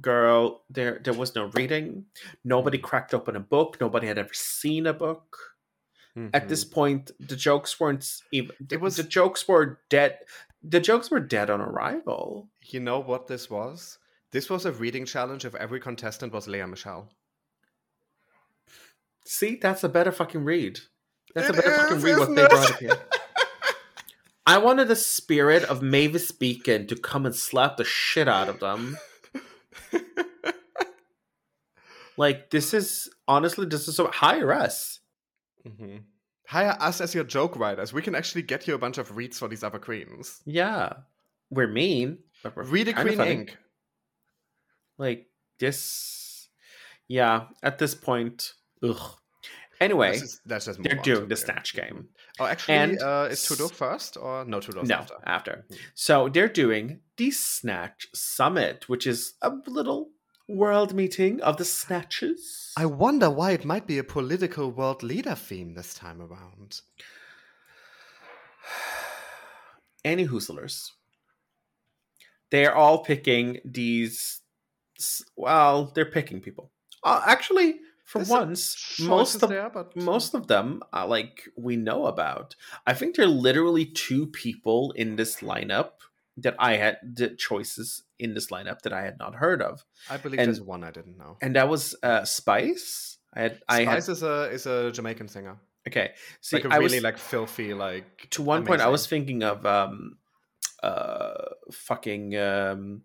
girl, 0.00 0.64
there 0.70 0.98
there 1.04 1.12
was 1.14 1.34
no 1.34 1.44
reading. 1.54 2.06
Nobody 2.44 2.78
Mm. 2.78 2.82
cracked 2.82 3.12
open 3.14 3.36
a 3.36 3.40
book. 3.40 3.76
Nobody 3.80 4.06
had 4.06 4.18
ever 4.18 4.32
seen 4.34 4.86
a 4.86 4.94
book. 4.94 5.36
At 6.34 6.48
this 6.48 6.62
Mhm. 6.64 6.72
point, 6.72 7.10
the 7.20 7.36
jokes 7.36 7.80
weren't 7.80 8.06
even. 8.32 8.54
It 8.70 8.80
was- 8.80 8.96
the 8.96 9.02
jokes 9.02 9.48
were 9.48 9.80
dead. 9.88 10.18
The 10.62 10.78
jokes 10.80 11.10
were 11.10 11.20
dead 11.20 11.48
on 11.50 11.60
arrival. 11.60 12.48
you 12.64 12.80
know 12.80 13.00
what 13.00 13.26
this 13.26 13.48
was? 13.50 13.98
This 14.30 14.48
was 14.48 14.64
a 14.64 14.72
reading 14.72 15.04
challenge 15.04 15.44
if 15.44 15.54
every 15.54 15.80
contestant 15.80 16.32
was 16.32 16.46
Lea 16.48 16.64
Michele. 16.64 17.10
See, 19.24 19.56
that's 19.56 19.82
a 19.84 19.88
better 19.88 20.12
fucking 20.12 20.44
read. 20.44 20.80
That's 21.34 21.48
a 21.48 21.52
It 21.52 21.56
better 21.56 21.76
fucking 21.76 22.00
read 22.02 22.18
what 22.18 22.34
they 22.34 22.46
brought 22.46 22.70
up 22.72 22.78
here. 22.78 22.98
I 24.46 24.58
wanted 24.58 24.88
the 24.88 24.96
spirit 24.96 25.64
of 25.64 25.82
Mavis 25.82 26.30
Beacon 26.30 26.86
to 26.88 26.96
come 26.96 27.24
and 27.26 27.34
slap 27.34 27.76
the 27.78 27.84
shit 27.84 28.28
out 28.28 28.48
of 28.48 28.60
them. 28.60 28.98
Like 32.16 32.50
this 32.50 32.74
is 32.74 33.08
honestly, 33.26 33.66
this 33.66 33.88
is 33.88 33.96
so 33.96 34.08
hire 34.08 34.52
us. 34.52 35.00
Hmm 35.66 35.96
Hire 36.48 36.76
us 36.80 37.00
as 37.00 37.14
your 37.14 37.24
joke 37.24 37.56
writers. 37.56 37.92
We 37.92 38.02
can 38.02 38.14
actually 38.14 38.42
get 38.42 38.66
you 38.66 38.74
a 38.74 38.78
bunch 38.78 38.98
of 38.98 39.16
reads 39.16 39.38
for 39.38 39.48
these 39.48 39.62
other 39.62 39.78
queens. 39.78 40.40
Yeah, 40.44 40.92
we're 41.50 41.68
mean, 41.68 42.18
but 42.42 42.56
we're 42.56 42.64
Read 42.64 42.88
a 42.88 42.92
Queen. 42.92 43.16
Inc. 43.18 43.50
Like 44.98 45.26
this, 45.58 46.48
yeah. 47.08 47.44
At 47.62 47.78
this 47.78 47.94
point, 47.94 48.52
ugh. 48.82 49.16
Anyway, 49.80 50.08
Let's 50.10 50.20
just, 50.20 50.40
let's 50.46 50.64
just 50.66 50.82
they're 50.82 50.94
doing 51.02 51.28
the 51.28 51.36
snatch 51.36 51.74
game. 51.74 52.08
Oh, 52.38 52.44
actually, 52.46 52.74
And 52.74 53.02
uh, 53.02 53.28
is 53.30 53.44
Trudeau 53.44 53.68
first 53.68 54.16
or 54.16 54.44
no 54.44 54.60
Trudeau's 54.60 54.88
no, 54.88 54.96
after? 54.96 55.14
after. 55.24 55.64
Mhm. 55.70 55.78
So 55.94 56.28
they're 56.28 56.48
doing 56.48 57.00
the 57.16 57.30
Snatch 57.32 58.06
Summit, 58.14 58.88
which 58.88 59.06
is 59.08 59.34
a 59.42 59.50
little 59.66 60.10
world 60.48 60.94
meeting 60.94 61.40
of 61.40 61.56
the 61.56 61.64
Snatches. 61.64 62.72
I 62.76 62.86
wonder 62.86 63.30
why 63.30 63.52
it 63.52 63.64
might 63.64 63.86
be 63.86 63.98
a 63.98 64.04
political 64.04 64.70
world 64.70 65.02
leader 65.02 65.34
theme 65.34 65.74
this 65.74 65.94
time 65.94 66.20
around. 66.20 66.80
Any 70.04 70.24
Hustlers. 70.24 70.92
They're 72.50 72.74
all 72.74 73.02
picking 73.02 73.58
these. 73.64 74.40
Well, 75.36 75.92
they're 75.94 76.04
picking 76.04 76.40
people. 76.40 76.70
Uh, 77.02 77.22
actually, 77.26 77.80
for 78.04 78.18
There's 78.18 78.28
once, 78.28 79.00
most 79.00 79.42
of 79.42 79.48
there, 79.48 79.70
but 79.70 79.96
most 79.96 80.34
of 80.34 80.46
them 80.46 80.82
are 80.92 81.06
like 81.06 81.48
we 81.56 81.76
know 81.76 82.06
about. 82.06 82.54
I 82.86 82.92
think 82.92 83.16
there 83.16 83.24
are 83.24 83.28
literally 83.28 83.86
two 83.86 84.26
people 84.26 84.92
in 84.92 85.16
this 85.16 85.36
lineup 85.36 85.92
that 86.38 86.54
I 86.58 86.76
had 86.76 86.98
the 87.02 87.28
choices 87.30 88.02
in 88.18 88.34
this 88.34 88.48
lineup 88.48 88.82
that 88.82 88.92
I 88.92 89.02
had 89.02 89.18
not 89.18 89.34
heard 89.34 89.60
of, 89.62 89.84
I 90.08 90.16
believe 90.16 90.38
And- 90.40 90.48
there's 90.48 90.60
one 90.60 90.82
I 90.84 90.90
didn't 90.90 91.18
know. 91.18 91.36
and 91.42 91.54
that 91.56 91.68
was 91.68 91.94
uh, 92.02 92.24
Spice. 92.24 93.18
I 93.34 93.40
had 93.42 93.60
I 93.68 93.84
had 93.84 94.02
Spice 94.02 94.08
is 94.08 94.22
a 94.22 94.50
is 94.50 94.66
a 94.66 94.92
Jamaican 94.92 95.28
singer, 95.28 95.56
okay. 95.88 96.12
See, 96.40 96.56
like 96.56 96.64
a 96.66 96.72
I 96.72 96.76
really 96.76 96.96
was 96.98 97.02
like 97.04 97.18
filthy 97.18 97.72
like. 97.74 98.28
to 98.30 98.42
one 98.42 98.64
point 98.64 98.80
I 98.82 98.88
was 98.88 99.06
thinking 99.06 99.42
of 99.42 99.64
um 99.66 100.16
uh 100.82 101.32
fucking 101.70 102.36
um 102.36 103.02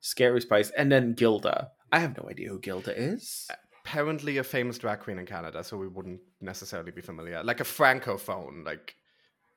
Scary 0.00 0.40
Spice 0.40 0.70
and 0.70 0.90
then 0.92 1.14
Gilda. 1.14 1.70
I 1.92 1.98
have 2.00 2.16
no 2.16 2.28
idea 2.28 2.48
who 2.48 2.58
Gilda 2.60 2.96
is. 2.96 3.48
apparently 3.84 4.38
a 4.38 4.44
famous 4.44 4.78
drag 4.78 5.00
queen 5.00 5.18
in 5.18 5.26
Canada, 5.26 5.62
so 5.64 5.76
we 5.76 5.88
wouldn't 5.88 6.20
necessarily 6.40 6.90
be 6.90 7.00
familiar. 7.00 7.42
Like 7.44 7.60
a 7.60 7.64
francophone, 7.64 8.64
like 8.64 8.94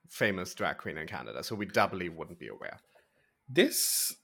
famous 0.09 0.53
drag 0.53 0.77
queen 0.77 0.97
in 0.97 1.07
Canada, 1.07 1.43
so 1.43 1.55
we 1.55 1.65
doubly 1.65 2.09
wouldn't 2.09 2.39
be 2.39 2.47
aware. 2.47 2.77
This 3.49 4.15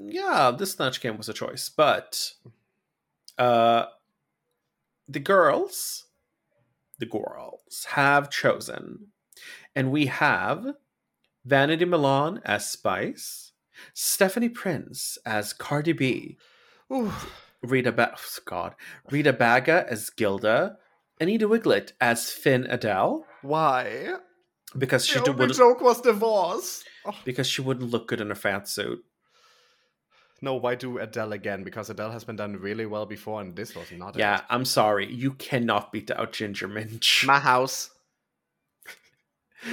yeah, 0.00 0.50
this 0.56 0.72
Snatch 0.72 1.00
game 1.00 1.16
was 1.16 1.28
a 1.28 1.34
choice, 1.34 1.68
but 1.68 2.32
uh 3.38 3.86
the 5.08 5.20
girls 5.20 6.06
the 6.98 7.06
girls 7.06 7.86
have 7.90 8.28
chosen 8.30 9.08
and 9.74 9.92
we 9.92 10.06
have 10.06 10.66
Vanity 11.44 11.84
Milan 11.84 12.40
as 12.44 12.68
Spice, 12.68 13.52
Stephanie 13.94 14.48
Prince 14.48 15.16
as 15.24 15.52
Cardi 15.52 15.92
B, 15.92 16.36
Ooh, 16.92 17.12
Rita 17.62 17.92
ba- 17.92 18.16
God, 18.44 18.74
Rita 19.10 19.32
Baga 19.32 19.86
as 19.88 20.10
Gilda, 20.10 20.78
Anita 21.20 21.46
Wiglet 21.46 21.92
as 22.00 22.30
Finn 22.30 22.66
Adele 22.68 23.24
why? 23.42 24.16
because 24.76 25.06
she 25.06 25.18
the 25.18 25.30
only 25.30 25.54
joke 25.54 25.80
was 25.80 26.00
divorce. 26.00 26.84
Oh. 27.06 27.14
because 27.24 27.46
she 27.46 27.60
wouldn't 27.62 27.90
look 27.90 28.08
good 28.08 28.20
in 28.20 28.30
a 28.30 28.34
fat 28.34 28.68
suit. 28.68 29.04
No, 30.40 30.54
why 30.54 30.74
do 30.76 30.98
Adele 30.98 31.32
again? 31.32 31.64
Because 31.64 31.90
Adele 31.90 32.12
has 32.12 32.24
been 32.24 32.36
done 32.36 32.56
really 32.56 32.86
well 32.86 33.06
before, 33.06 33.40
and 33.40 33.56
this 33.56 33.74
was 33.74 33.90
not. 33.92 34.16
Yeah, 34.16 34.38
it. 34.38 34.44
I'm 34.50 34.64
sorry, 34.64 35.12
you 35.12 35.32
cannot 35.32 35.90
beat 35.92 36.10
out 36.10 36.32
Ginger 36.32 36.68
Minj. 36.68 37.26
my 37.26 37.38
house. 37.40 37.90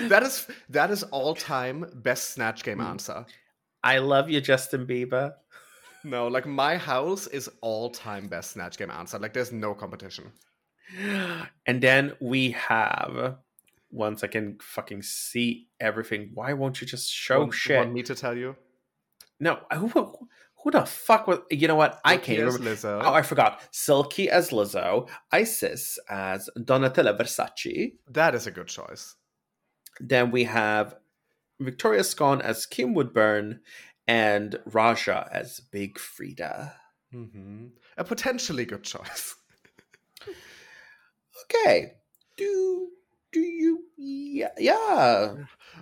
that 0.07 0.23
is 0.23 0.47
that 0.69 0.89
is 0.89 1.03
all 1.03 1.35
time 1.35 1.85
best 1.95 2.29
snatch 2.33 2.63
game 2.63 2.79
Mm. 2.79 2.85
answer. 2.89 3.25
I 3.83 3.99
love 3.99 4.29
you, 4.29 4.41
Justin 4.41 4.87
Bieber. 4.87 5.35
No, 6.03 6.27
like 6.27 6.45
my 6.47 6.77
house 6.77 7.27
is 7.27 7.49
all 7.61 7.89
time 7.91 8.27
best 8.27 8.51
snatch 8.51 8.77
game 8.77 8.89
answer. 8.91 9.19
Like 9.19 9.33
there's 9.33 9.51
no 9.51 9.73
competition. 9.75 10.31
And 11.67 11.81
then 11.81 12.13
we 12.19 12.51
have 12.51 13.37
once 13.95 14.23
I 14.23 14.27
can 14.27 14.57
fucking 14.61 15.01
see 15.03 15.67
everything. 15.79 16.31
Why 16.33 16.53
won't 16.53 16.81
you 16.81 16.87
just 16.87 17.11
show 17.11 17.39
want, 17.39 17.53
shit? 17.53 17.77
Want 17.77 17.93
me 17.93 18.03
to 18.03 18.15
tell 18.15 18.35
you? 18.37 18.55
No, 19.39 19.59
who 19.73 19.87
who 19.87 20.71
the 20.71 20.85
fuck 20.85 21.27
was? 21.27 21.39
You 21.51 21.67
know 21.67 21.75
what? 21.75 21.99
I 22.03 22.13
Silky 22.15 22.35
can't 22.35 22.47
as 22.47 22.53
remember. 22.57 22.75
Lizzo. 22.75 23.01
Oh, 23.03 23.13
I 23.13 23.21
forgot. 23.21 23.61
Silky 23.71 24.29
as 24.29 24.49
Lizzo, 24.51 25.07
Icesis 25.33 25.97
as 26.09 26.49
Donatella 26.57 27.17
Versace. 27.17 27.93
that 28.11 28.35
is 28.35 28.47
a 28.47 28.51
good 28.51 28.67
choice. 28.67 29.15
Then 29.99 30.31
we 30.31 30.43
have 30.45 30.95
Victoria 31.59 32.03
Scone 32.03 32.41
as 32.41 32.65
Kim 32.65 32.93
Woodburn 32.93 33.61
and 34.07 34.55
Ra'Jah 34.69 35.27
as 35.31 35.59
Big 35.71 35.97
Freedia. 35.97 36.73
hmm 37.11 37.67
A 37.97 38.03
potentially 38.03 38.65
good 38.65 38.83
choice. 38.83 39.35
Okay. 41.45 41.93
Do 42.37 42.89
do 43.35 43.41
you 43.41 43.71
yeah 43.97 44.53
yeah. 44.69 45.35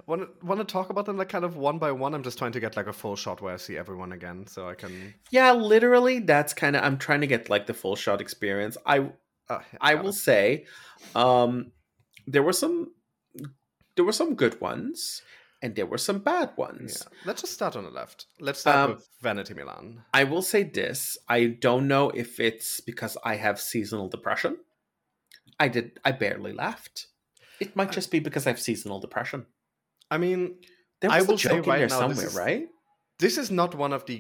want 0.09 0.21
want 0.49 0.59
to 0.63 0.67
talk 0.75 0.89
about 0.93 1.05
them 1.07 1.17
like 1.21 1.29
kind 1.35 1.45
of 1.45 1.55
one 1.69 1.77
by 1.85 1.91
one? 2.03 2.13
I'm 2.15 2.23
just 2.29 2.37
trying 2.41 2.53
to 2.57 2.59
get 2.65 2.75
like 2.79 2.87
a 2.87 2.93
full 3.01 3.15
shot 3.23 3.41
where 3.41 3.53
I 3.53 3.57
see 3.57 3.77
everyone 3.83 4.11
again, 4.19 4.47
so 4.47 4.67
I 4.71 4.75
can. 4.81 5.13
Yeah, 5.37 5.51
literally 5.73 6.19
that's 6.31 6.53
kind 6.53 6.75
of 6.75 6.83
I'm 6.83 6.97
trying 6.97 7.21
to 7.21 7.27
get 7.33 7.49
like 7.49 7.65
the 7.67 7.73
full 7.81 7.95
shot 8.05 8.19
experience. 8.21 8.75
I 8.95 8.97
Uh, 9.49 9.59
I 9.91 9.93
will 10.01 10.15
it. 10.17 10.23
say 10.29 10.65
um 11.15 11.51
there 12.33 12.43
were 12.47 12.57
some 12.63 12.77
there 13.95 14.05
were 14.05 14.17
some 14.21 14.35
good 14.43 14.55
ones 14.61 15.21
and 15.61 15.75
there 15.75 15.85
were 15.93 15.97
some 16.09 16.19
bad 16.19 16.49
Yeah. 16.49 16.65
ones. 16.67 16.91
Let's 17.25 17.41
just 17.41 17.53
start 17.53 17.75
on 17.75 17.83
the 17.83 17.89
left. 18.01 18.25
Let's 18.47 18.59
start 18.59 18.77
Um, 18.77 18.95
with 18.95 19.07
Vanity 19.21 19.53
Milan. 19.53 20.03
I 20.13 20.23
will 20.31 20.41
say 20.53 20.63
this, 20.63 21.17
I 21.37 21.39
don't 21.65 21.87
know 21.87 22.05
if 22.23 22.39
it's 22.39 22.81
because 22.81 23.15
I 23.31 23.35
have 23.45 23.59
seasonal 23.71 24.09
depression. 24.09 24.53
I 25.59 25.67
did 25.75 25.99
I 26.03 26.11
barely 26.23 26.53
laughed. 26.65 27.07
It 27.63 27.75
might 27.75 27.91
just 27.91 28.09
be 28.11 28.19
because 28.19 28.45
I 28.47 28.49
have 28.51 28.59
seasonal 28.59 28.99
depression. 28.99 29.45
I 30.11 30.17
mean, 30.17 30.39
There 31.01 31.11
I 31.11 31.21
will 31.21 31.37
joke 31.37 31.63
in 31.65 31.69
right 31.71 31.79
there 31.79 31.87
now, 31.89 32.07
this 32.07 32.17
somewhere, 32.17 32.27
is- 32.27 32.35
right? 32.45 32.67
this 33.19 33.37
is 33.37 33.49
not 33.61 33.75
one 33.75 33.93
of 33.97 34.05
the 34.05 34.17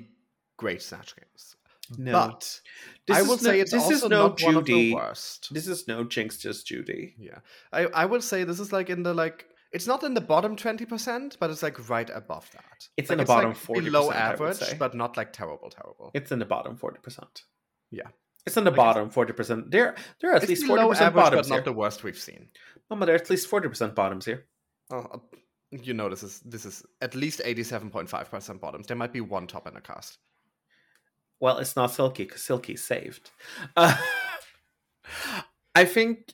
great 0.57 0.81
snatch 0.81 1.15
games, 1.19 1.55
No. 1.97 2.11
but 2.11 2.61
This 3.07 3.17
I 3.17 3.21
will 3.21 3.37
no- 3.41 3.47
say 3.49 3.59
it's 3.59 3.71
this 3.71 3.83
also 3.83 3.95
is 3.95 4.03
no 4.15 4.27
not 4.27 4.41
one 4.41 4.55
of 4.61 4.65
the 4.65 4.71
Judy. 4.73 4.93
worst. 4.95 5.53
This 5.53 5.67
is 5.67 5.87
no 5.87 5.97
Jinx, 6.13 6.37
just 6.37 6.67
Judy. 6.67 7.15
Yeah, 7.17 7.39
I 7.79 7.81
I 8.03 8.05
will 8.11 8.21
say 8.31 8.43
this 8.43 8.59
is 8.65 8.71
like 8.77 8.89
in 8.95 9.03
the 9.03 9.13
like 9.13 9.39
it's 9.77 9.87
not 9.87 10.03
in 10.03 10.13
the 10.13 10.21
bottom 10.33 10.55
twenty 10.55 10.85
percent, 10.85 11.37
but 11.39 11.49
it's 11.51 11.63
like 11.67 11.77
right 11.89 12.09
above 12.21 12.45
that. 12.57 12.79
It's 12.97 13.09
like 13.09 13.19
in 13.19 13.25
the 13.25 13.31
bottom 13.33 13.49
like 13.51 13.59
40%, 13.59 13.83
below 13.89 14.11
average, 14.11 14.79
but 14.83 14.93
not 14.93 15.17
like 15.17 15.31
terrible, 15.33 15.69
terrible. 15.69 16.11
It's 16.13 16.31
in 16.31 16.39
the 16.39 16.45
bottom 16.55 16.77
forty 16.77 16.99
percent. 17.05 17.43
Yeah. 17.91 18.09
It's 18.45 18.57
in 18.57 18.63
the 18.65 18.71
Like, 18.71 18.77
bottom 18.77 19.09
forty 19.09 19.33
percent. 19.33 19.71
There, 19.71 19.95
there 20.19 20.31
are 20.31 20.35
at 20.35 20.47
least 20.49 20.65
forty 20.65 20.85
percent 20.87 21.15
bottoms 21.15 21.47
but 21.47 21.49
not 21.49 21.55
here. 21.63 21.63
the 21.63 21.73
worst 21.73 22.03
we've 22.03 22.17
seen. 22.19 22.49
Mama, 22.89 23.05
there 23.05 23.15
are 23.15 23.19
at 23.19 23.29
least 23.29 23.47
forty 23.47 23.69
percent 23.69 23.95
bottoms 23.95 24.25
here. 24.25 24.45
Oh, 24.91 25.21
you 25.71 25.93
know 25.93 26.09
this 26.09 26.23
is 26.23 26.39
this 26.41 26.65
is 26.65 26.83
at 27.01 27.15
least 27.15 27.41
eighty-seven 27.45 27.89
point 27.89 28.09
five 28.09 28.29
percent 28.29 28.59
bottoms. 28.59 28.87
There 28.87 28.97
might 28.97 29.13
be 29.13 29.21
one 29.21 29.47
top 29.47 29.65
in 29.67 29.73
the 29.73 29.81
cast. 29.81 30.17
Well, 31.39 31.57
it's 31.57 31.75
not 31.75 31.91
Silky 31.91 32.25
because 32.25 32.41
Silky's 32.43 32.83
saved. 32.83 33.31
Uh, 33.75 33.95
I 35.75 35.85
think, 35.85 36.33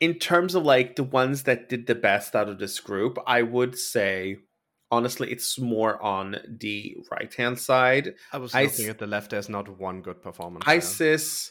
in 0.00 0.14
terms 0.14 0.54
of 0.54 0.62
like 0.64 0.96
the 0.96 1.02
ones 1.02 1.42
that 1.44 1.68
did 1.68 1.86
the 1.86 1.94
best 1.94 2.34
out 2.36 2.48
of 2.48 2.58
this 2.58 2.78
group, 2.80 3.18
I 3.26 3.42
would 3.42 3.76
say, 3.76 4.36
honestly, 4.92 5.32
it's 5.32 5.58
more 5.58 6.00
on 6.00 6.36
the 6.46 6.96
right 7.10 7.32
hand 7.34 7.58
side. 7.58 8.14
I 8.32 8.38
was 8.38 8.54
looking 8.54 8.88
at 8.88 8.98
the 8.98 9.08
left. 9.08 9.30
There's 9.30 9.48
not 9.48 9.68
one 9.80 10.02
good 10.02 10.22
performance. 10.22 10.64
there. 10.64 10.76
Icesis, 10.76 11.50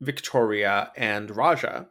Victoria, 0.00 0.90
and 0.96 1.28
Ra'Jah. 1.28 1.86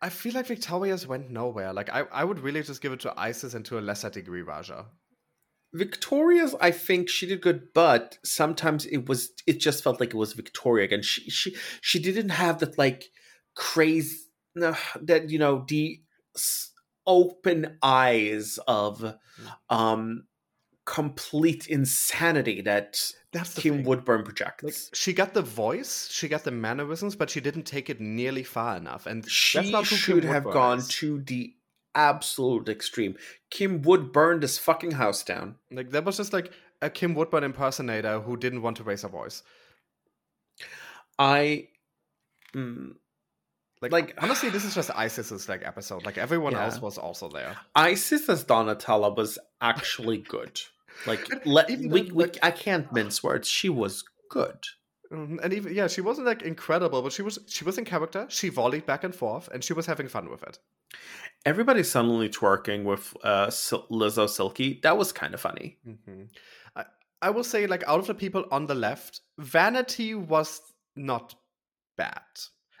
I 0.00 0.08
feel 0.08 0.32
like 0.32 0.46
Victoria's 0.46 1.06
went 1.06 1.30
nowhere. 1.30 1.72
Like 1.72 1.90
I, 1.90 2.00
I 2.10 2.24
would 2.24 2.40
really 2.40 2.62
just 2.62 2.80
give 2.80 2.92
it 2.92 3.00
to 3.00 3.14
Icesis 3.16 3.54
and 3.54 3.64
to 3.66 3.78
a 3.78 3.80
lesser 3.80 4.10
degree 4.10 4.42
Ra'Jah. 4.42 4.86
Victoria's, 5.74 6.54
I 6.60 6.70
think 6.70 7.08
she 7.08 7.26
did 7.26 7.40
good, 7.40 7.68
but 7.72 8.18
sometimes 8.24 8.84
it 8.86 9.08
was 9.08 9.30
it 9.46 9.58
just 9.60 9.82
felt 9.82 10.00
like 10.00 10.10
it 10.10 10.16
was 10.16 10.32
Victoria 10.34 10.84
again. 10.84 11.02
She 11.02 11.30
she 11.30 11.56
she 11.80 11.98
didn't 11.98 12.30
have 12.30 12.58
that 12.58 12.76
like 12.76 13.04
crazy 13.54 14.16
uh, 14.60 14.74
that 15.00 15.30
you 15.30 15.38
know 15.38 15.64
the 15.68 16.00
s- 16.36 16.71
open 17.06 17.78
eyes 17.82 18.58
of 18.66 19.14
um 19.68 20.24
complete 20.84 21.68
insanity 21.68 22.60
that 22.62 22.98
That's 23.32 23.54
Kim 23.54 23.76
thing. 23.76 23.84
Woodburn 23.84 24.24
projects. 24.24 24.64
Like 24.64 24.74
she 24.94 25.12
got 25.12 25.34
the 25.34 25.42
voice, 25.42 26.08
she 26.10 26.28
got 26.28 26.44
the 26.44 26.50
mannerisms, 26.50 27.14
but 27.14 27.30
she 27.30 27.40
didn't 27.40 27.64
take 27.64 27.88
it 27.88 28.00
nearly 28.00 28.42
far 28.42 28.76
enough. 28.76 29.06
And 29.06 29.28
she 29.28 29.72
should 29.84 30.24
have 30.24 30.44
gone 30.44 30.78
is. 30.78 30.88
to 30.88 31.20
the 31.20 31.54
absolute 31.94 32.68
extreme. 32.68 33.16
Kim 33.50 33.82
Wood 33.82 34.12
burned 34.12 34.42
this 34.42 34.58
fucking 34.58 34.92
house 34.92 35.22
down. 35.22 35.56
Like 35.70 35.90
that 35.90 36.04
was 36.04 36.16
just 36.16 36.32
like 36.32 36.52
a 36.80 36.90
Kim 36.90 37.14
Woodburn 37.14 37.44
impersonator 37.44 38.20
who 38.20 38.36
didn't 38.36 38.62
want 38.62 38.76
to 38.78 38.84
raise 38.84 39.02
her 39.02 39.08
voice. 39.08 39.42
I 41.18 41.68
mm, 42.54 42.94
Like, 43.82 43.92
Like- 43.92 44.14
honestly, 44.22 44.48
this 44.48 44.64
is 44.64 44.74
just 44.74 44.90
Icesis's 44.90 45.48
like 45.48 45.62
episode. 45.66 46.04
Like 46.06 46.16
everyone 46.18 46.52
Yeah. 46.52 46.64
else 46.64 46.80
was 46.80 46.96
also 46.98 47.28
there. 47.28 47.56
Icesis 47.74 48.28
as 48.28 48.44
Donatella 48.44 49.14
was 49.16 49.38
actually 49.60 50.18
good. 50.18 50.60
Like, 51.06 51.26
let, 51.46 51.68
we, 51.68 51.76
though, 51.76 51.88
we, 51.94 52.02
like- 52.10 52.38
I 52.42 52.50
can't 52.50 52.90
mince 52.92 53.22
words. 53.22 53.48
She 53.48 53.68
was 53.68 54.04
good. 54.30 54.58
Um, 55.10 55.40
And 55.42 55.52
even 55.52 55.74
yeah, 55.74 55.88
she 55.88 56.00
wasn't 56.00 56.26
like 56.26 56.42
incredible, 56.42 57.02
but 57.02 57.12
she 57.12 57.22
was 57.22 57.38
she 57.46 57.64
was 57.64 57.76
in 57.76 57.84
character. 57.84 58.26
She 58.30 58.48
volleyed 58.50 58.86
back 58.86 59.04
and 59.04 59.14
forth, 59.14 59.48
and 59.52 59.62
she 59.62 59.72
was 59.74 59.84
having 59.86 60.08
fun 60.08 60.30
with 60.30 60.42
it. 60.42 60.58
Everybody 61.44 61.82
suddenly 61.82 62.28
twerking 62.28 62.84
with 62.84 63.14
uh, 63.24 63.50
Sil- 63.50 63.88
Lizzo 63.90 64.28
Silky. 64.28 64.80
That 64.82 64.96
was 64.96 65.12
kind 65.12 65.34
of 65.34 65.40
funny. 65.40 65.78
hmm 65.84 66.22
I 66.76 66.84
I 67.20 67.30
will 67.30 67.44
say 67.44 67.66
like 67.66 67.84
out 67.86 67.98
of 68.00 68.06
the 68.06 68.14
people 68.14 68.44
on 68.50 68.66
the 68.66 68.74
left, 68.74 69.20
Vanity 69.38 70.14
was 70.14 70.60
not 70.96 71.34
bad. 71.96 72.22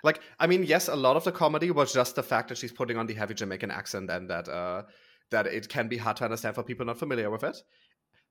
Like 0.02 0.20
I 0.38 0.46
mean, 0.46 0.64
yes, 0.64 0.88
a 0.88 0.96
lot 0.96 1.16
of 1.16 1.24
the 1.24 1.32
comedy 1.32 1.70
was 1.70 1.92
just 1.92 2.16
the 2.16 2.22
fact 2.22 2.48
that 2.48 2.58
she's 2.58 2.72
putting 2.72 2.96
on 2.96 3.06
the 3.06 3.14
heavy 3.14 3.34
Jamaican 3.34 3.70
accent 3.70 4.10
and 4.10 4.28
that 4.30 4.48
uh 4.48 4.82
that 5.30 5.46
it 5.46 5.68
can 5.68 5.88
be 5.88 5.96
hard 5.96 6.16
to 6.18 6.24
understand 6.24 6.54
for 6.54 6.62
people 6.62 6.86
not 6.86 6.98
familiar 6.98 7.30
with 7.30 7.44
it. 7.44 7.56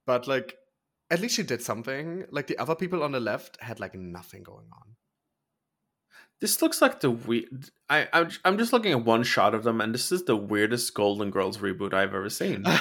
But 0.06 0.28
like 0.28 0.56
at 1.10 1.20
least 1.20 1.36
she 1.36 1.44
did 1.44 1.62
something. 1.62 2.26
Like 2.32 2.48
the 2.48 2.58
other 2.58 2.76
people 2.76 3.04
on 3.04 3.12
the 3.12 3.20
left 3.20 3.62
had 3.62 3.80
like 3.80 3.96
nothing 3.96 4.44
going 4.44 4.68
on. 4.72 4.96
This 6.40 6.62
looks 6.62 6.82
like 6.82 7.02
the 7.02 7.12
weird. 7.12 7.70
I 7.90 8.08
I'm, 8.12 8.30
I'm 8.44 8.58
just 8.58 8.74
looking 8.74 8.94
at 8.94 9.06
one 9.06 9.24
shot 9.24 9.54
of 9.54 9.64
them, 9.64 9.80
and 9.80 9.94
this 9.94 10.12
is 10.12 10.24
the 10.24 10.36
weirdest 10.36 10.94
Golden 10.94 11.30
Girls 11.30 11.60
reboot 11.60 11.94
I've 11.94 12.16
ever 12.16 12.30
seen. 12.30 12.66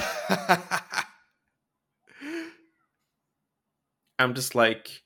I'm 4.19 4.35
just 4.35 4.55
like 4.55 5.03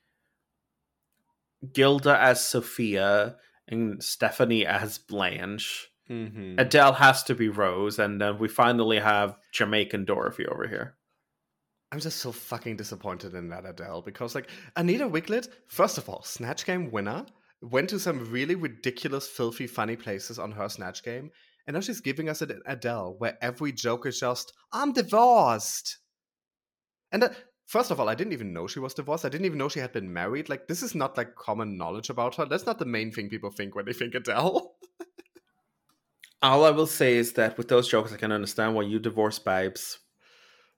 Gilda 1.72 2.20
as 2.20 2.44
Sophia 2.44 3.36
and 3.68 4.02
Stephanie 4.02 4.66
as 4.66 4.98
Blanche. 4.98 5.88
Mhm. 6.10 6.60
Adele 6.60 6.94
has 6.94 7.22
to 7.24 7.34
be 7.34 7.48
Rose, 7.48 7.98
and 7.98 8.20
then 8.20 8.38
we 8.38 8.48
finally 8.48 8.98
have 8.98 9.38
Jamaican 9.52 10.04
Dorothy 10.04 10.46
over 10.46 10.68
here. 10.68 10.98
I'm 11.90 12.00
just 12.00 12.18
so 12.18 12.32
fucking 12.32 12.76
disappointed 12.76 13.34
in 13.34 13.48
that 13.50 13.64
Adele 13.64 14.02
because, 14.02 14.34
like, 14.34 14.50
Anita 14.76 15.08
Wigl'it, 15.08 15.48
first 15.68 15.96
of 15.96 16.08
all, 16.08 16.22
Snatch 16.22 16.66
Game 16.66 16.90
winner, 16.90 17.24
went 17.62 17.88
to 17.90 17.98
some 17.98 18.30
really 18.30 18.54
ridiculous, 18.54 19.28
filthy, 19.28 19.66
funny 19.66 19.96
places 19.96 20.38
on 20.38 20.52
her 20.52 20.68
Snatch 20.68 21.02
Game, 21.02 21.30
and 21.66 21.74
now 21.74 21.80
she's 21.80 22.00
giving 22.00 22.28
us 22.28 22.42
an 22.42 22.60
Adele 22.66 23.14
where 23.18 23.38
every 23.40 23.72
joke 23.72 24.06
is 24.06 24.20
just, 24.20 24.52
I'm 24.72 24.92
divorced. 24.92 25.98
And 27.12 27.22
that, 27.22 27.36
first 27.66 27.90
of 27.90 27.98
all, 28.00 28.08
I 28.08 28.14
didn't 28.14 28.32
even 28.32 28.52
know 28.52 28.66
she 28.66 28.80
was 28.80 28.94
divorced. 28.94 29.24
I 29.24 29.28
didn't 29.28 29.46
even 29.46 29.58
know 29.58 29.68
she 29.68 29.80
had 29.80 29.92
been 29.92 30.12
married. 30.12 30.48
Like, 30.48 30.68
this 30.68 30.82
is 30.82 30.94
not 30.94 31.16
like 31.16 31.34
common 31.34 31.76
knowledge 31.76 32.10
about 32.10 32.34
her. 32.36 32.46
That's 32.46 32.66
not 32.66 32.78
the 32.78 32.84
main 32.84 33.12
thing 33.12 33.28
people 33.28 33.50
think 33.50 33.74
when 33.74 33.84
they 33.86 33.92
think 33.92 34.14
Adele. 34.14 34.74
All 36.42 36.64
I 36.64 36.70
will 36.70 36.86
say 36.86 37.16
is 37.16 37.32
that 37.34 37.56
with 37.56 37.68
those 37.68 37.88
jokes, 37.88 38.12
I 38.12 38.16
can 38.16 38.30
understand 38.32 38.74
why 38.74 38.82
you 38.82 38.98
divorce 38.98 39.38
babes. 39.38 39.98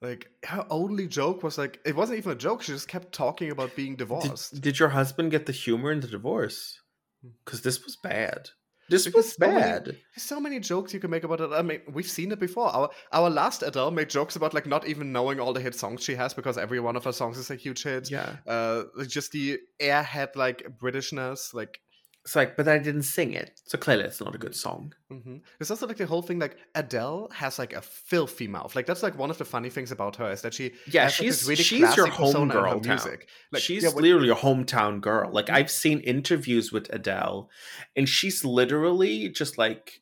like, 0.00 0.30
her 0.44 0.64
only 0.70 1.08
joke 1.08 1.42
was 1.42 1.58
like, 1.58 1.80
it 1.84 1.96
wasn't 1.96 2.18
even 2.18 2.32
a 2.32 2.36
joke. 2.36 2.62
She 2.62 2.72
just 2.72 2.86
kept 2.86 3.12
talking 3.12 3.50
about 3.50 3.74
being 3.74 3.92
Did, 3.92 3.98
divorced. 3.98 4.60
did 4.60 4.78
your 4.78 4.90
husband 4.90 5.32
get 5.32 5.46
the 5.46 5.52
humor 5.52 5.90
in 5.90 6.00
the 6.00 6.06
divorce? 6.06 6.80
Hmm. 7.22 7.30
Because 7.44 7.62
this 7.62 7.84
was 7.84 7.96
bad. 7.96 8.50
This 8.88 9.04
Because 9.04 9.24
was 9.26 9.34
so 9.34 9.46
many- 9.48 9.60
bad. 9.60 9.84
There's 9.86 10.22
so 10.34 10.38
many 10.40 10.60
jokes 10.60 10.94
you 10.94 11.00
can 11.00 11.10
make 11.10 11.24
about 11.24 11.40
it. 11.40 11.50
I 11.52 11.62
mean, 11.62 11.80
we've 11.92 12.08
seen 12.08 12.30
it 12.32 12.38
before. 12.38 12.68
Our 12.68 12.90
our 13.12 13.28
last 13.30 13.62
Adele 13.62 13.90
made 13.90 14.08
jokes 14.10 14.36
about 14.36 14.54
like 14.54 14.66
not 14.66 14.86
even 14.86 15.12
knowing 15.12 15.40
all 15.40 15.52
the 15.52 15.60
hit 15.60 15.74
songs 15.74 16.04
she 16.04 16.14
has 16.14 16.34
because 16.34 16.56
every 16.56 16.78
one 16.80 16.94
of 16.96 17.04
her 17.04 17.12
songs 17.12 17.36
is 17.38 17.50
a 17.50 17.56
huge 17.56 17.82
hit. 17.82 18.10
Yeah. 18.10 18.36
Uh, 18.46 18.84
just 19.06 19.32
the 19.32 19.58
airhead 19.80 20.36
like 20.36 20.66
Britishness, 20.80 21.52
like. 21.54 21.80
It's 22.26 22.34
like, 22.34 22.56
but 22.56 22.66
I 22.66 22.78
didn't 22.78 23.04
sing 23.04 23.34
it. 23.34 23.60
So 23.66 23.78
clearly 23.78 24.02
it's 24.02 24.20
not 24.20 24.34
a 24.34 24.38
good 24.38 24.56
song. 24.56 24.92
mhm. 25.12 25.42
There's 25.58 25.70
also 25.70 25.86
like 25.86 25.96
the 25.96 26.06
whole 26.06 26.22
thing 26.22 26.40
like 26.40 26.56
Adele 26.74 27.30
has 27.32 27.56
like 27.56 27.72
a 27.72 27.80
filthy 27.80 28.48
mouth. 28.48 28.74
Like 28.74 28.84
that's 28.84 29.04
like 29.04 29.16
one 29.16 29.30
of 29.30 29.38
the 29.38 29.44
funny 29.44 29.70
things 29.70 29.92
about 29.92 30.16
her 30.16 30.32
is 30.32 30.42
that 30.42 30.52
she 30.52 30.72
Yeah, 30.88 31.04
has, 31.04 31.12
like, 31.12 31.24
she's 31.24 31.44
really 31.48 31.62
she's 31.62 31.96
your 31.96 32.08
homegirl 32.08 32.84
music. 32.84 33.28
Like 33.52 33.62
she's 33.62 33.84
yeah, 33.84 33.90
when- 33.90 34.02
literally 34.02 34.30
a 34.30 34.34
hometown 34.34 35.00
girl. 35.00 35.30
Like. 35.30 35.48
I've 35.50 35.70
seen 35.70 36.00
interviews 36.00 36.72
with 36.72 36.92
Adele, 36.92 37.48
and 37.94 38.08
she's 38.08 38.44
literally 38.44 39.28
just 39.28 39.56
like 39.56 40.00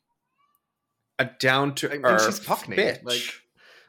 a 1.19 1.25
down 1.39 1.75
to 1.75 1.89
earth 2.03 2.43
bitch. 2.47 3.03
Like, 3.03 3.21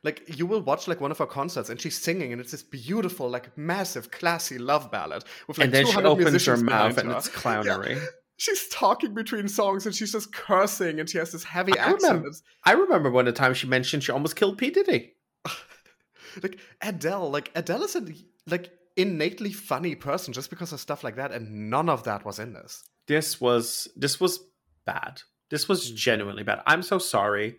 like 0.02 0.38
you 0.38 0.44
will 0.46 0.60
watch 0.60 0.86
like 0.86 1.00
one 1.00 1.10
of 1.10 1.18
her 1.18 1.26
concerts 1.26 1.70
and 1.70 1.80
she's 1.80 1.96
singing 1.98 2.30
and 2.32 2.40
it's 2.40 2.52
this 2.52 2.62
beautiful, 2.62 3.28
like 3.28 3.56
massive, 3.56 4.10
classy 4.10 4.58
love 4.58 4.90
ballad 4.92 5.24
with 5.48 5.58
like 5.58 5.64
and 5.64 5.74
then 5.74 5.86
she 5.86 5.96
opens 6.02 6.44
her 6.44 6.56
mouth 6.58 6.98
and 6.98 7.10
her. 7.10 7.16
it's 7.16 7.28
clownery. 7.40 7.98
She's 8.38 8.68
talking 8.68 9.14
between 9.14 9.48
songs 9.48 9.86
and 9.86 9.94
she's 9.94 10.12
just 10.12 10.32
cursing 10.32 11.00
and 11.00 11.08
she 11.08 11.18
has 11.18 11.32
this 11.32 11.44
heavy 11.44 11.78
I 11.78 11.84
accent. 11.90 12.02
remember- 12.02 12.30
I 12.64 12.72
remember 12.72 13.10
one 13.10 13.26
of 13.26 13.34
the 13.34 13.38
time 13.38 13.54
she 13.54 13.66
mentioned 13.66 14.04
she 14.04 14.12
almost 14.12 14.36
killed 14.36 14.58
P 14.58 14.70
Diddy. 14.70 15.14
like 16.42 16.58
Adele, 16.82 17.30
like 17.30 17.50
Adele 17.54 17.82
is 17.84 17.96
a 17.96 18.04
like 18.46 18.70
innately 18.96 19.52
funny 19.52 19.94
person 19.94 20.32
just 20.32 20.50
because 20.50 20.72
of 20.72 20.80
stuff 20.80 21.02
like 21.04 21.16
that, 21.16 21.32
and 21.32 21.70
none 21.70 21.88
of 21.88 22.04
that 22.04 22.24
was 22.24 22.38
in 22.38 22.52
this. 22.52 22.82
This 23.06 23.40
was 23.40 23.88
this 23.96 24.20
was 24.20 24.40
bad. 24.84 25.22
This 25.50 25.68
was 25.68 25.90
Mhm. 25.90 25.96
genuinely 25.96 26.42
bad. 26.42 26.60
I'm 26.66 26.82
so 26.82 26.98
sorry. 26.98 27.58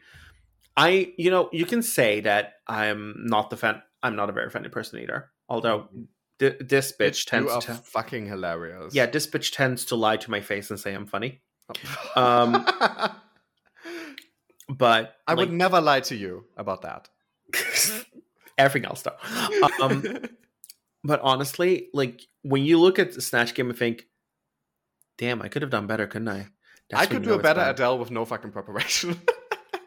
I 0.75 1.13
you 1.17 1.31
know 1.31 1.49
you 1.51 1.65
can 1.65 1.81
say 1.81 2.21
that 2.21 2.55
I'm 2.67 3.15
not 3.25 3.49
the 3.49 3.57
fan. 3.57 3.81
I'm 4.03 4.15
not 4.15 4.29
a 4.29 4.33
very 4.33 4.49
funny 4.49 4.69
person 4.69 4.99
either. 4.99 5.31
Although 5.49 5.89
th- 6.39 6.57
this 6.59 6.91
bitch 6.91 7.07
Bitch, 7.09 7.25
you 7.25 7.29
tends 7.29 7.51
are 7.51 7.61
to 7.61 7.73
fucking 7.75 8.27
hilarious. 8.27 8.93
yeah 8.95 9.05
this 9.05 9.27
bitch 9.27 9.53
tends 9.55 9.85
to 9.85 9.95
lie 9.95 10.17
to 10.17 10.31
my 10.31 10.41
face 10.41 10.69
and 10.69 10.79
say 10.79 10.93
I'm 10.93 11.05
funny. 11.05 11.41
Um, 12.15 12.65
But 14.69 15.15
I 15.25 15.31
like, 15.33 15.37
would 15.49 15.53
never 15.53 15.79
lie 15.79 16.01
to 16.01 16.15
you 16.15 16.43
about 16.57 16.81
that. 16.81 17.07
everything 18.57 18.85
else 18.89 19.01
though. 19.03 19.15
Um, 19.81 20.03
but 21.03 21.21
honestly, 21.21 21.87
like 21.93 22.21
when 22.41 22.63
you 22.65 22.77
look 22.79 22.99
at 22.99 23.13
the 23.13 23.21
Snatch 23.21 23.53
Game 23.53 23.69
and 23.69 23.79
think, 23.79 24.07
"Damn, 25.17 25.41
I 25.41 25.47
could 25.47 25.61
have 25.61 25.71
done 25.71 25.87
better, 25.87 26.05
couldn't 26.05 26.27
I?" 26.27 26.47
That's 26.89 27.03
I 27.03 27.05
could 27.05 27.23
do 27.23 27.33
a 27.33 27.39
better 27.39 27.61
bad. 27.61 27.75
Adele 27.75 27.97
with 27.99 28.11
no 28.11 28.25
fucking 28.25 28.51
preparation. 28.51 29.21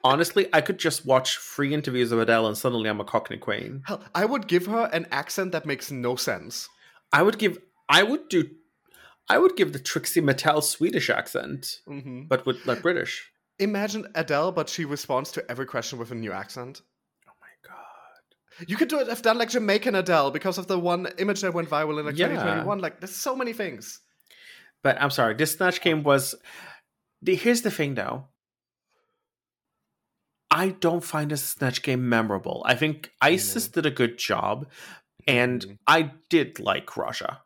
Honestly, 0.02 0.48
I 0.52 0.60
could 0.62 0.78
just 0.78 1.04
watch 1.04 1.36
free 1.36 1.74
interviews 1.74 2.10
of 2.10 2.18
Adele 2.18 2.46
and 2.46 2.56
suddenly 2.56 2.88
I'm 2.88 3.00
a 3.00 3.04
Cockney 3.04 3.36
Queen. 3.36 3.82
Hell, 3.86 4.02
I 4.14 4.24
would 4.24 4.46
give 4.48 4.66
her 4.66 4.88
an 4.92 5.06
accent 5.10 5.52
that 5.52 5.66
makes 5.66 5.90
no 5.90 6.16
sense. 6.16 6.68
I 7.12 7.22
would 7.22 7.38
give, 7.38 7.58
I 7.88 8.02
would 8.02 8.28
do, 8.28 8.48
I 9.28 9.38
would 9.38 9.56
give 9.56 9.72
the 9.72 9.78
Trixie 9.78 10.22
Mattel 10.22 10.62
Swedish 10.62 11.10
accent, 11.10 11.80
hmm 11.86 12.22
but 12.28 12.46
with 12.46 12.64
like 12.66 12.82
British. 12.82 13.30
Imagine 13.58 14.06
Adele, 14.14 14.52
but 14.52 14.68
she 14.70 14.84
responds 14.86 15.30
to 15.32 15.50
every 15.50 15.66
question 15.66 15.98
with 15.98 16.10
a 16.10 16.14
new 16.14 16.32
accent. 16.32 16.80
Oh 17.28 17.32
my 17.42 17.48
god! 17.68 18.68
You 18.68 18.76
could 18.76 18.88
do 18.88 19.00
it. 19.00 19.08
Have 19.08 19.20
done 19.22 19.36
like 19.36 19.50
Jamaican 19.50 19.94
Adele 19.94 20.30
because 20.30 20.56
of 20.56 20.66
the 20.66 20.78
one 20.78 21.08
image 21.18 21.42
that 21.42 21.52
went 21.52 21.68
viral 21.68 22.00
in 22.00 22.06
like 22.06 22.16
Yeah. 22.16 22.28
2021. 22.28 22.78
Like, 22.78 23.00
there's 23.00 23.14
so 23.14 23.36
many 23.36 23.52
things. 23.52 24.00
But 24.82 25.00
I'm 25.00 25.10
sorry, 25.10 25.34
this 25.34 25.52
Snatch 25.52 25.82
Game 25.82 26.02
was. 26.02 26.34
The, 27.20 27.34
here's 27.34 27.60
the 27.60 27.70
thing, 27.70 27.96
though. 27.96 28.28
I 30.50 30.70
don't 30.70 31.04
find 31.04 31.30
this 31.30 31.44
Snatch 31.44 31.82
Game 31.82 32.08
memorable. 32.08 32.62
I 32.66 32.74
think 32.74 33.12
Icesis 33.22 33.68
did 33.68 33.86
a 33.86 33.90
good 33.90 34.18
job, 34.18 34.66
and 35.26 35.60
Mhm. 35.64 35.78
I 35.86 36.12
did 36.28 36.58
like 36.58 36.96
Russia, 36.96 37.42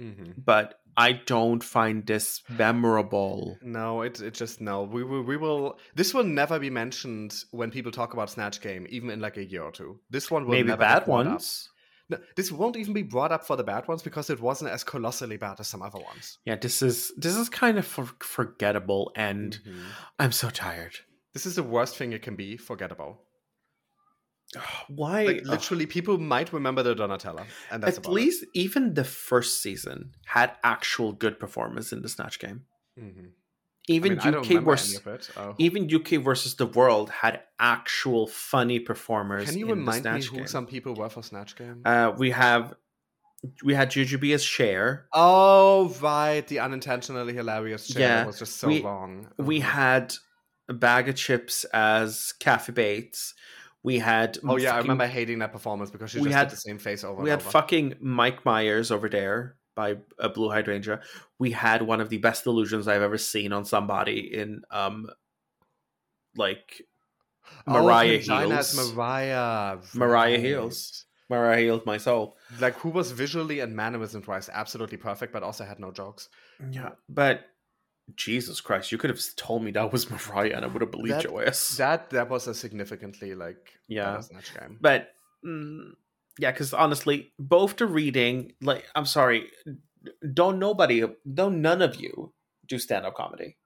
Mm-hmm. 0.00 0.40
but 0.44 0.80
I 0.96 1.12
don't 1.12 1.62
find 1.62 2.04
this 2.06 2.42
memorable. 2.48 3.56
No, 3.62 4.02
it 4.02 4.20
it 4.20 4.34
just 4.34 4.60
no. 4.60 4.82
We 4.82 5.04
will 5.04 5.22
we 5.22 5.36
will. 5.36 5.78
This 5.94 6.12
will 6.14 6.24
never 6.24 6.58
be 6.58 6.70
mentioned 6.70 7.34
when 7.52 7.70
people 7.70 7.92
talk 7.92 8.12
about 8.14 8.30
Snatch 8.30 8.60
Game, 8.60 8.86
even 8.90 9.10
in 9.10 9.20
like 9.20 9.36
a 9.36 9.44
year 9.44 9.62
or 9.62 9.70
two. 9.72 10.00
This 10.10 10.30
one 10.30 10.44
will 10.44 10.52
Maybe 10.52 10.68
never 10.68 10.78
be 10.78 10.84
bad 10.84 11.04
brought 11.04 11.26
up. 11.26 11.32
ones. 11.34 11.68
No, 12.10 12.18
this 12.36 12.50
won't 12.50 12.76
even 12.76 12.94
be 12.94 13.02
brought 13.02 13.32
up 13.32 13.46
for 13.46 13.54
the 13.56 13.62
bad 13.64 13.86
ones 13.86 14.02
because 14.02 14.30
it 14.30 14.40
wasn't 14.40 14.70
as 14.70 14.82
colossally 14.82 15.36
bad 15.36 15.60
as 15.60 15.68
some 15.68 15.82
other 15.82 15.98
ones. 16.00 16.38
Yeah, 16.46 16.56
this 16.56 16.80
is 16.82 17.12
this 17.16 17.36
is 17.36 17.48
kind 17.50 17.78
of 17.78 17.86
for, 17.86 18.06
forgettable, 18.20 19.12
and 19.14 19.58
Mhm. 19.64 19.84
I'm 20.18 20.32
so 20.32 20.48
tired. 20.50 20.96
This 21.38 21.46
is 21.46 21.54
the 21.54 21.62
worst 21.62 21.96
thing 21.96 22.12
it 22.12 22.20
can 22.22 22.34
be. 22.34 22.56
Forgettable. 22.56 23.22
Why? 24.88 25.24
Like 25.24 25.36
ugh. 25.42 25.46
literally, 25.46 25.86
people 25.86 26.18
might 26.18 26.52
remember 26.52 26.82
the 26.82 26.96
Donatella, 26.96 27.44
and 27.70 27.80
that's 27.80 27.98
At 27.98 28.08
least 28.08 28.44
even 28.54 28.94
the 28.94 29.04
first 29.04 29.62
season 29.62 30.14
had 30.26 30.50
actual 30.64 31.12
good 31.12 31.38
performance 31.38 31.92
in 31.92 32.02
the 32.02 32.08
Snatch 32.08 32.40
Game. 32.40 32.64
It. 32.96 33.04
Mhm. 33.04 33.28
Even 33.86 34.18
I 34.18 34.30
mean, 34.32 34.34
UK 34.40 34.64
versus 34.64 35.00
it. 35.06 35.30
Oh. 35.36 35.54
even 35.58 35.88
UK 35.88 36.16
versus 36.20 36.56
the 36.56 36.66
world 36.66 37.08
had 37.08 37.42
actual 37.60 38.26
funny 38.26 38.80
performers. 38.80 39.48
Can 39.48 39.56
you 39.60 39.66
remind 39.66 40.04
me 40.04 40.22
who 40.24 40.38
Game. 40.38 40.46
some 40.48 40.66
people 40.66 40.92
were 40.94 41.08
for 41.08 41.22
Snatch 41.22 41.54
Game? 41.54 41.82
Uh, 41.84 42.12
we 42.18 42.32
have 42.32 42.74
we 43.62 43.74
had 43.74 43.90
Jujubee 43.92 44.34
as 44.34 44.42
Cher. 44.42 45.06
oh, 45.12 45.94
right, 46.02 46.44
the 46.48 46.58
unintentionally 46.58 47.32
hilarious 47.32 47.86
chair 47.86 48.02
Yeah, 48.02 48.26
was 48.26 48.40
just 48.40 48.56
so 48.56 48.66
we- 48.66 48.82
wrong. 48.82 49.28
We 49.38 49.60
Mhm. 49.60 49.62
had 49.62 50.14
bag 50.74 51.08
of 51.08 51.16
chips 51.16 51.64
as 51.64 52.32
Kathy 52.38 52.72
Bates. 52.72 53.34
We 53.82 53.98
had 53.98 54.38
Oh 54.46 54.56
yeah, 54.56 54.74
I 54.74 54.78
remember 54.78 55.06
hating 55.06 55.38
that 55.38 55.52
performance 55.52 55.90
because 55.90 56.10
she 56.10 56.18
just 56.18 56.30
had- 56.30 56.50
the 56.50 56.56
same 56.56 56.78
face 56.78 57.04
over 57.04 57.22
we 57.22 57.30
had 57.30 57.40
over. 57.40 57.50
fucking 57.50 57.94
Mike 58.00 58.44
Myers 58.44 58.90
over 58.90 59.08
there 59.08 59.56
by 59.74 59.96
a 60.18 60.28
Blu 60.28 60.50
Hydrangea. 60.50 61.00
We 61.38 61.52
had 61.52 61.82
one 61.82 62.00
of 62.00 62.08
the 62.08 62.18
best 62.18 62.46
illusions 62.46 62.88
I've 62.88 63.02
ever 63.02 63.18
seen 63.18 63.52
on 63.52 63.64
somebody 63.64 64.34
in 64.34 64.62
um 64.70 65.08
like 66.36 66.82
Mariah 67.66 68.20
oh, 68.30 68.46
Heals. 68.46 68.94
Mariah. 68.94 69.78
Mariah. 69.94 70.38
Heals. 70.38 71.04
Mariah 71.30 71.60
healed 71.60 71.86
my 71.86 71.98
soul. 71.98 72.36
Like 72.60 72.74
who 72.74 72.88
was 72.88 73.12
visually 73.12 73.60
and 73.60 73.76
mannerism 73.76 74.22
wise 74.26 74.48
absolutely 74.52 74.96
perfect, 74.96 75.32
but 75.32 75.42
also 75.42 75.64
had 75.64 75.78
no 75.78 75.92
jokes. 75.92 76.28
Yeah, 76.70 76.90
but 77.08 77.42
Jesus 78.16 78.60
Christ, 78.60 78.90
you 78.92 78.98
could 78.98 79.10
have 79.10 79.20
told 79.36 79.62
me 79.62 79.70
that 79.72 79.92
was 79.92 80.10
Mariah, 80.30 80.52
and 80.56 80.64
I 80.64 80.68
would 80.68 80.82
have 80.82 80.90
believed 80.90 81.16
That- 81.16 81.24
your 81.24 81.44
ass. 81.46 81.76
That 81.76 82.10
that 82.10 82.28
was 82.28 82.46
a 82.46 82.54
significantly 82.54 83.34
like 83.34 83.78
Yeah. 83.88 84.10
better 84.12 84.22
snatch 84.22 84.54
game. 84.58 84.78
but 84.80 85.14
mm, 85.44 85.92
yeah, 86.38 86.52
because 86.52 86.72
honestly, 86.72 87.32
both 87.38 87.76
the 87.76 87.86
reading, 87.86 88.54
like, 88.60 88.84
I'm 88.94 89.06
sorry, 89.06 89.50
don't 90.32 90.58
nobody, 90.58 91.04
don't 91.34 91.60
none 91.60 91.82
of 91.82 91.96
you 91.96 92.32
do 92.66 92.78
stand 92.78 93.04
up 93.06 93.14
comedy. 93.14 93.56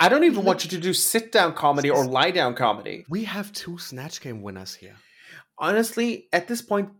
I 0.00 0.08
don't 0.08 0.24
even 0.24 0.44
want 0.44 0.62
you 0.64 0.70
to 0.70 0.78
do 0.78 0.92
sit 0.92 1.32
down 1.32 1.54
comedy 1.54 1.90
or 1.90 2.04
lie 2.06 2.30
down 2.30 2.54
comedy. 2.54 3.04
We 3.08 3.24
have 3.24 3.52
two 3.52 3.78
snatch 3.78 4.20
game 4.20 4.42
winners 4.42 4.74
here. 4.74 4.94
Honestly, 5.58 6.28
at 6.32 6.46
this 6.46 6.62
point, 6.62 6.90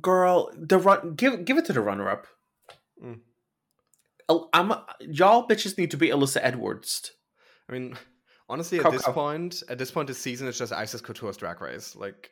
girl, 0.00 0.50
the 0.56 0.78
run, 0.78 1.14
give 1.14 1.44
give 1.44 1.58
it 1.58 1.64
to 1.66 1.72
the 1.72 1.80
runner 1.80 2.08
up. 2.10 2.26
Mm. 3.02 3.20
I'm 4.28 4.72
y'all 5.00 5.46
bitches 5.48 5.76
need 5.78 5.90
to 5.92 5.96
be 5.96 6.08
Alyssa 6.08 6.38
Edwards. 6.42 7.12
I 7.68 7.72
mean, 7.72 7.96
honestly, 8.48 8.80
at 8.80 8.90
this 8.90 9.02
point, 9.02 9.62
at 9.68 9.78
this 9.78 9.90
point, 9.90 10.08
this 10.08 10.18
season 10.18 10.48
is 10.48 10.58
just 10.58 10.72
Icesis 10.72 11.02
Couture's 11.02 11.36
Drag 11.36 11.60
Race. 11.60 11.94
Like, 11.96 12.30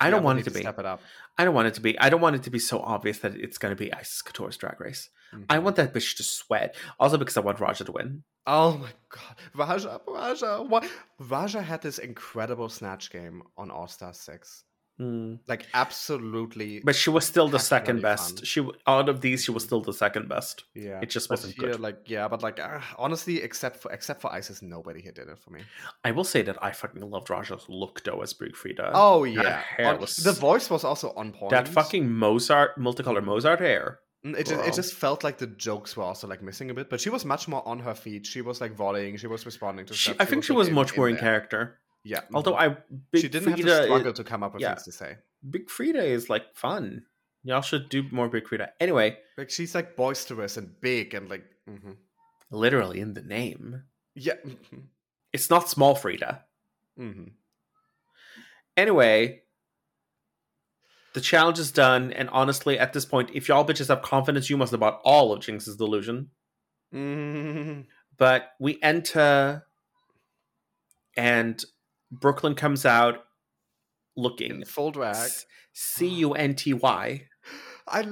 I 0.00 0.10
don't 0.10 0.22
want 0.24 0.38
it 0.40 0.44
to 0.44 0.50
be. 0.50 0.60
Step 0.60 0.78
it 0.78 0.86
up. 0.86 1.00
I 1.38 1.44
don't 1.44 1.54
want 1.54 1.68
it 1.68 1.74
to 1.74 1.80
be. 1.80 1.98
I 1.98 2.08
don't 2.10 2.20
want 2.20 2.36
it 2.36 2.42
to 2.44 2.50
be 2.50 2.58
so 2.58 2.80
obvious 2.80 3.18
that 3.20 3.34
it's 3.36 3.58
going 3.58 3.74
to 3.74 3.76
be 3.84 3.92
Icesis 3.92 4.22
Couture's 4.22 4.56
Drag 4.56 4.80
Race. 4.80 5.08
I 5.48 5.56
Mhm. 5.58 5.62
want 5.62 5.76
that 5.76 5.94
bitch 5.94 6.16
to 6.16 6.22
sweat. 6.22 6.76
Also 7.00 7.16
because 7.16 7.36
I 7.36 7.40
want 7.40 7.58
Ra'Jah 7.58 7.86
to 7.86 7.92
win. 7.92 8.22
Oh 8.46 8.76
my 8.76 8.90
god, 9.08 9.36
Ra'Jah, 9.54 10.04
Ra'Jah, 10.04 10.68
what? 10.68 10.84
Ra'Jah 11.20 11.62
had 11.62 11.80
this 11.80 11.98
incredible 11.98 12.68
snatch 12.68 13.10
game 13.10 13.42
on 13.56 13.70
All 13.70 13.86
Star 13.88 14.12
Six. 14.12 14.64
Hmm. 14.98 15.36
Like 15.48 15.66
absolutely. 15.74 16.80
But 16.84 16.94
she 16.94 17.10
was 17.10 17.24
still 17.26 17.48
the 17.48 17.58
second 17.58 18.02
best. 18.02 18.36
fun. 18.36 18.44
She 18.44 18.68
out 18.86 19.08
of 19.08 19.20
these, 19.20 19.42
she 19.44 19.50
was 19.50 19.64
still 19.64 19.80
the 19.80 19.92
second 19.92 20.28
best. 20.28 20.64
yeah, 20.74 21.00
It 21.02 21.10
just 21.10 21.30
wasn't 21.30 21.54
here, 21.54 21.72
good. 21.72 21.80
like 21.80 21.98
yeah, 22.06 22.28
but 22.28 22.42
like 22.42 22.60
uh, 22.60 22.80
honestly, 22.98 23.42
except 23.42 23.78
for 23.78 23.90
except 23.92 24.20
for 24.20 24.30
Icesis, 24.32 24.62
nobody 24.62 25.00
here 25.00 25.12
did 25.12 25.28
it 25.28 25.38
for 25.38 25.50
me. 25.50 25.62
I 26.04 26.10
will 26.10 26.24
say 26.24 26.42
that 26.42 26.62
I 26.62 26.72
fucking 26.72 27.02
loved 27.08 27.28
Ra'Jah's 27.28 27.66
look 27.68 28.04
though 28.04 28.20
as 28.22 28.32
Big 28.34 28.52
Freedia. 28.54 28.90
Oh 28.92 29.24
that 29.24 29.32
yeah, 29.32 29.62
hair 29.76 29.94
On- 29.94 30.00
was- 30.00 30.16
the 30.16 30.32
voice 30.32 30.68
was 30.70 30.84
also 30.84 31.12
on 31.16 31.32
point. 31.32 31.50
that 31.50 31.68
fucking 31.68 32.10
Mozart, 32.12 32.78
multicolor 32.78 33.24
Mozart 33.24 33.60
hair. 33.60 34.00
Mm, 34.24 34.38
It 34.38 34.46
just, 34.46 34.64
it 34.68 34.74
just 34.74 34.94
felt 34.94 35.24
like 35.24 35.38
the 35.38 35.48
jokes 35.48 35.96
were 35.96 36.04
also 36.04 36.28
like 36.28 36.42
missing 36.42 36.70
a 36.70 36.74
bit, 36.74 36.88
but 36.90 37.00
she 37.00 37.10
was 37.10 37.24
much 37.24 37.48
more 37.48 37.66
on 37.66 37.80
her 37.80 37.94
feet. 37.94 38.24
She 38.26 38.40
was 38.40 38.60
like 38.60 38.76
volleying. 38.76 39.16
She 39.16 39.26
was 39.26 39.44
responding 39.46 39.84
to 39.86 39.94
She, 39.94 40.10
stuff. 40.10 40.16
I 40.20 40.26
think 40.26 40.44
she 40.44 40.52
was 40.52 40.68
in- 40.68 40.74
much 40.74 40.96
more 40.96 41.08
in 41.08 41.14
there. 41.16 41.22
character. 41.22 41.78
Yeah, 42.04 42.22
Although 42.34 42.54
mhm. 42.54 42.58
I, 42.72 42.76
Big 43.12 43.22
she 43.22 43.28
didn't 43.28 43.50
have 43.50 43.60
to 43.60 43.84
struggle 43.84 44.08
is- 44.12 44.16
to 44.18 44.24
come 44.24 44.42
up 44.42 44.54
with 44.54 44.62
yeah. 44.62 44.74
things 44.74 44.84
to 44.84 44.92
say. 44.92 45.16
Big 45.48 45.68
Freedia 45.68 46.02
is 46.04 46.28
like 46.30 46.54
fun. 46.54 47.04
Y'all 47.44 47.62
should 47.62 47.88
do 47.88 48.04
more 48.10 48.28
Big 48.28 48.44
Freedia. 48.44 48.68
Anyway, 48.80 49.18
Like 49.36 49.50
she's 49.50 49.74
like 49.74 49.96
boisterous 49.96 50.56
and 50.56 50.80
big 50.80 51.14
and 51.14 51.28
like 51.28 51.44
mhm. 51.68 51.96
literally 52.50 53.00
in 53.00 53.14
the 53.14 53.22
name, 53.22 53.82
yeah. 54.14 54.34
mhm, 54.44 54.84
it's 55.32 55.48
not 55.50 55.68
small 55.68 55.94
Frida. 55.94 56.44
mhm. 56.98 57.32
Anyway, 58.76 59.42
the 61.14 61.20
challenge 61.20 61.58
is 61.58 61.70
done, 61.72 62.12
and 62.12 62.30
honestly, 62.30 62.78
at 62.78 62.92
this 62.94 63.04
point, 63.04 63.30
if 63.34 63.48
y'all 63.48 63.66
bitches 63.66 63.88
have 63.88 64.00
confidence, 64.02 64.48
you 64.48 64.56
must 64.56 64.70
have 64.70 64.80
bought 64.80 65.00
all 65.04 65.32
of 65.32 65.40
Jinx's 65.40 65.76
delusion. 65.76 66.30
Mm, 66.94 67.86
But 68.16 68.52
we 68.58 68.78
enter, 68.82 69.66
and 71.16 71.62
Brooklyn 72.12 72.54
comes 72.54 72.84
out 72.84 73.24
looking 74.16 74.50
in 74.50 74.64
full 74.64 74.90
drag. 74.90 75.30
C 75.72 76.06
U 76.06 76.34
N 76.34 76.54
T 76.54 76.74
Y. 76.74 77.22
I 77.88 78.06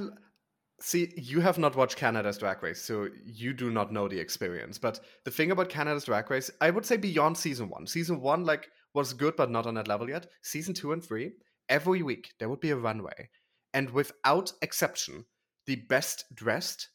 see 0.81 1.13
you 1.15 1.39
have 1.41 1.57
not 1.57 1.75
watched 1.75 1.95
Canada's 1.95 2.39
Drag 2.39 2.61
Race, 2.61 2.81
so 2.81 3.07
you 3.23 3.53
do 3.53 3.69
not 3.69 3.93
know 3.93 4.07
the 4.07 4.19
experience. 4.19 4.77
But 4.77 4.99
the 5.23 5.31
thing 5.31 5.51
about 5.51 5.69
Canada's 5.69 6.05
Drag 6.05 6.29
Race, 6.29 6.49
I 6.59 6.71
would 6.71 6.85
say 6.85 6.97
beyond 6.97 7.37
season 7.37 7.69
one. 7.69 7.87
Season 7.87 8.19
one 8.19 8.43
like 8.43 8.69
was 8.93 9.13
good, 9.13 9.35
but 9.35 9.51
not 9.51 9.67
on 9.67 9.75
that 9.75 9.87
level 9.87 10.09
yet. 10.09 10.27
Season 10.41 10.73
two 10.73 10.91
and 10.91 11.03
three, 11.03 11.33
every 11.69 12.01
week 12.01 12.33
there 12.39 12.49
would 12.49 12.59
be 12.59 12.71
a 12.71 12.75
runway, 12.75 13.29
and 13.73 13.89
without 13.91 14.51
exception, 14.61 15.25
the 15.67 15.75
best 15.87 16.25
dressed 16.33 16.89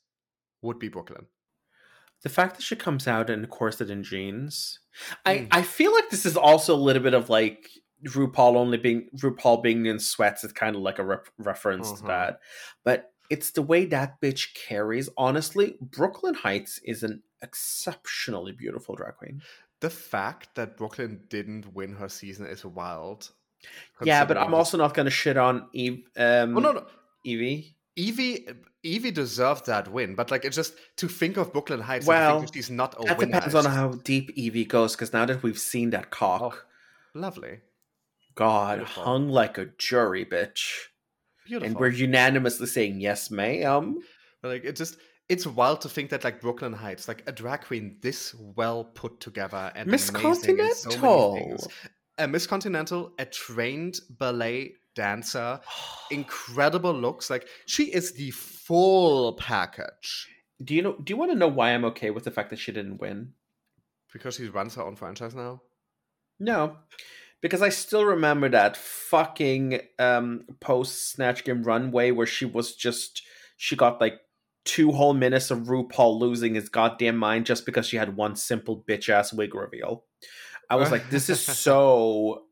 would 0.62 0.78
be 0.78 0.88
Brooklyn. 0.88 1.26
The 2.22 2.28
fact 2.28 2.56
that 2.56 2.62
she 2.62 2.76
comes 2.76 3.06
out 3.06 3.30
in 3.30 3.44
a 3.44 3.46
corset 3.46 3.90
and 3.90 4.04
jeans, 4.04 4.80
I 5.24 5.38
Mm. 5.38 5.48
I 5.52 5.62
feel 5.62 5.92
like 5.94 6.10
this 6.10 6.26
is 6.26 6.36
also 6.36 6.74
a 6.74 6.76
little 6.86 7.02
bit 7.02 7.14
of 7.14 7.28
like 7.30 7.68
RuPaul 8.06 8.56
only 8.56 8.78
being 8.78 9.08
RuPaul 9.16 9.62
being 9.62 9.86
in 9.86 9.98
sweats. 9.98 10.42
It's 10.44 10.52
kind 10.52 10.74
of 10.76 10.82
like 10.82 10.98
a 10.98 11.04
rep- 11.04 11.28
reference 11.38 11.88
to 11.92 11.98
Uh-huh. 11.98 12.06
that, 12.08 12.40
but 12.84 13.12
it's 13.30 13.50
the 13.52 13.62
way 13.62 13.84
that 13.86 14.20
bitch 14.20 14.54
carries. 14.54 15.08
Honestly, 15.16 15.76
Brooklyn 15.80 16.34
Hytes 16.34 16.78
is 16.84 17.02
an 17.02 17.22
exceptionally 17.42 18.52
beautiful 18.52 18.94
drag 18.94 19.16
queen. 19.16 19.42
The 19.80 19.90
fact 19.90 20.54
that 20.54 20.76
Brooklyn 20.76 21.24
didn't 21.28 21.74
win 21.74 21.94
her 21.96 22.08
season 22.08 22.46
is 22.46 22.64
wild. 22.64 23.30
yeah, 24.02 24.24
but 24.24 24.36
I'm 24.38 24.54
also 24.54 24.78
not 24.78 24.94
going 24.94 25.06
to 25.06 25.10
shit 25.10 25.36
on 25.36 25.68
Eve. 25.72 26.04
Um, 26.16 26.56
Oh 26.56 26.60
no, 26.60 26.72
no. 26.72 26.86
Evie. 27.24 27.75
Evie 27.96 28.46
Evie 28.82 29.10
deserved 29.10 29.66
that 29.66 29.90
win, 29.90 30.14
but 30.14 30.30
like 30.30 30.44
it's 30.44 30.54
just 30.54 30.74
to 30.96 31.08
think 31.08 31.36
of 31.36 31.52
Brooklyn 31.52 31.80
Hytes. 31.80 32.06
Well, 32.06 32.36
and 32.36 32.40
think 32.40 32.52
that 32.52 32.58
she's 32.58 32.70
not 32.70 32.94
a 33.00 33.04
that 33.06 33.18
winner. 33.18 33.32
depends 33.32 33.54
on 33.54 33.64
how 33.64 33.92
deep 34.04 34.30
Evie 34.34 34.64
goes. 34.66 34.94
Because 34.94 35.12
now 35.12 35.24
that 35.26 35.42
we've 35.42 35.58
seen 35.58 35.90
that 35.90 36.10
cock, 36.10 36.42
oh, 36.42 36.62
lovely, 37.18 37.60
God, 38.34 38.78
beautiful. 38.78 39.02
hung 39.02 39.28
like 39.28 39.58
a 39.58 39.66
jury, 39.78 40.24
bitch. 40.24 40.88
beautiful. 41.46 41.68
And 41.68 41.78
we're 41.78 41.88
unanimously 41.88 42.66
saying 42.66 43.00
yes, 43.00 43.30
ma'am. 43.30 43.98
But, 44.42 44.48
like 44.48 44.64
it 44.64 44.76
just 44.76 44.98
it's 45.28 45.46
wild 45.46 45.80
to 45.80 45.88
think 45.88 46.10
that 46.10 46.22
like 46.22 46.40
Brooklyn 46.40 46.72
Hytes, 46.72 47.08
like 47.08 47.22
a 47.26 47.32
drag 47.32 47.62
queen 47.62 47.96
this 48.02 48.34
well 48.34 48.84
put 48.84 49.20
together 49.20 49.72
and 49.74 49.88
Miss 49.90 50.08
in 50.08 50.14
so 50.14 50.20
Continental. 50.20 51.68
A 52.18 52.28
Miss 52.28 52.46
Continental, 52.46 53.12
a 53.18 53.26
trained 53.26 54.00
ballet 54.08 54.74
dancer, 54.96 55.60
incredible 56.10 56.92
looks. 56.92 57.30
Like 57.30 57.46
she 57.66 57.84
is 57.84 58.12
the 58.12 58.32
full 58.32 59.34
package 59.34 60.28
Do 60.64 60.74
you 60.74 60.82
know? 60.82 60.96
Do 61.02 61.12
you 61.12 61.16
want 61.16 61.30
to 61.30 61.38
know 61.38 61.48
why 61.48 61.70
I'm 61.70 61.84
okay 61.84 62.10
with 62.10 62.24
the 62.24 62.32
fact 62.32 62.50
that 62.50 62.58
she 62.58 62.72
didn't 62.72 63.00
win? 63.00 63.34
because 64.16 64.36
she 64.36 64.48
runs 64.48 64.74
her 64.74 64.82
own 64.82 64.96
franchise 64.96 65.34
now. 65.34 65.62
No, 66.38 66.76
because 67.40 67.62
I 67.62 67.70
still 67.70 68.04
remember 68.04 68.48
that 68.48 68.76
fucking 68.76 69.80
um, 69.98 70.44
post 70.60 71.12
Snatch 71.12 71.44
Game 71.44 71.62
runway 71.62 72.10
where 72.10 72.26
she 72.26 72.44
was 72.44 72.74
just 72.74 73.22
she 73.56 73.76
got 73.76 74.00
like 74.00 74.14
two 74.64 74.92
whole 74.92 75.14
minutes 75.14 75.50
of 75.50 75.60
RuPaul 75.60 76.18
losing 76.18 76.54
his 76.54 76.68
goddamn 76.68 77.16
mind 77.16 77.46
just 77.46 77.64
because 77.64 77.86
she 77.86 77.96
had 77.96 78.16
one 78.16 78.36
simple 78.36 78.84
bitch 78.88 79.08
ass 79.08 79.32
wig 79.32 79.54
reveal. 79.54 80.04
I 80.68 80.76
was 80.76 80.90
like, 80.90 81.10
this 81.10 81.30
is 81.30 81.40
so 81.58 82.45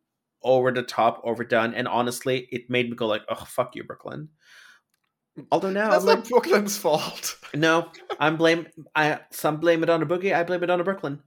over 0.45 0.70
the 0.70 0.82
top, 0.82 1.20
overdone, 1.24 1.74
and 1.74 1.88
honestly, 1.88 2.47
it 2.53 2.68
made 2.70 2.88
me 2.90 2.97
go 2.97 3.07
like, 3.07 3.22
oh 3.28 3.45
fuck 3.47 3.74
you, 3.74 3.82
Brooklyn. 3.84 4.28
Although 5.51 5.70
now 5.70 5.90
That's 5.90 6.05
I'm 6.05 6.09
like, 6.09 6.18
not 6.18 6.28
Brooklyn's 6.28 6.76
fault. 6.78 7.36
no, 7.55 7.90
I'm 8.20 8.36
blame. 8.36 8.68
I 8.95 9.20
some 9.30 9.57
blame 9.59 9.82
it 9.82 9.90
on 9.90 10.03
a 10.03 10.07
boogie. 10.07 10.32
I 10.34 10.45
blame 10.45 10.62
it 10.62 10.70
on 10.70 10.80
a 10.80 10.84
Brooklyn. 10.84 11.20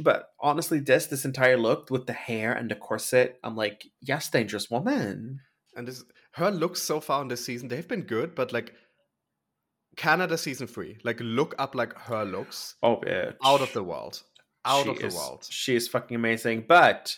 But 0.00 0.28
honestly, 0.40 0.80
this 0.80 1.06
this 1.06 1.24
entire 1.24 1.56
look 1.56 1.88
with 1.88 2.06
the 2.06 2.12
hair 2.12 2.52
and 2.52 2.70
the 2.70 2.74
corset, 2.74 3.38
I'm 3.42 3.56
like, 3.56 3.86
yes, 4.02 4.28
dangerous 4.28 4.68
woman. 4.70 5.40
And 5.74 5.88
this 5.88 6.04
her 6.32 6.50
looks 6.50 6.82
so 6.82 7.00
far 7.00 7.22
in 7.22 7.28
this 7.28 7.44
season, 7.46 7.68
they've 7.68 7.88
been 7.88 8.02
good, 8.02 8.34
but 8.34 8.52
like 8.52 8.74
Canada 9.96 10.36
season 10.36 10.66
three, 10.66 10.98
like 11.04 11.18
look 11.20 11.54
up 11.58 11.74
like 11.74 11.96
her 11.96 12.24
looks 12.24 12.74
Oh, 12.82 12.96
bitch, 12.96 13.34
out 13.44 13.62
of 13.62 13.72
the 13.72 13.82
world, 13.82 14.22
out 14.66 14.84
She 14.84 14.90
of 14.90 14.98
the 14.98 15.06
is- 15.06 15.14
world. 15.14 15.46
She 15.48 15.76
is 15.76 15.88
fucking 15.88 16.14
amazing. 16.16 16.64
But 16.68 17.16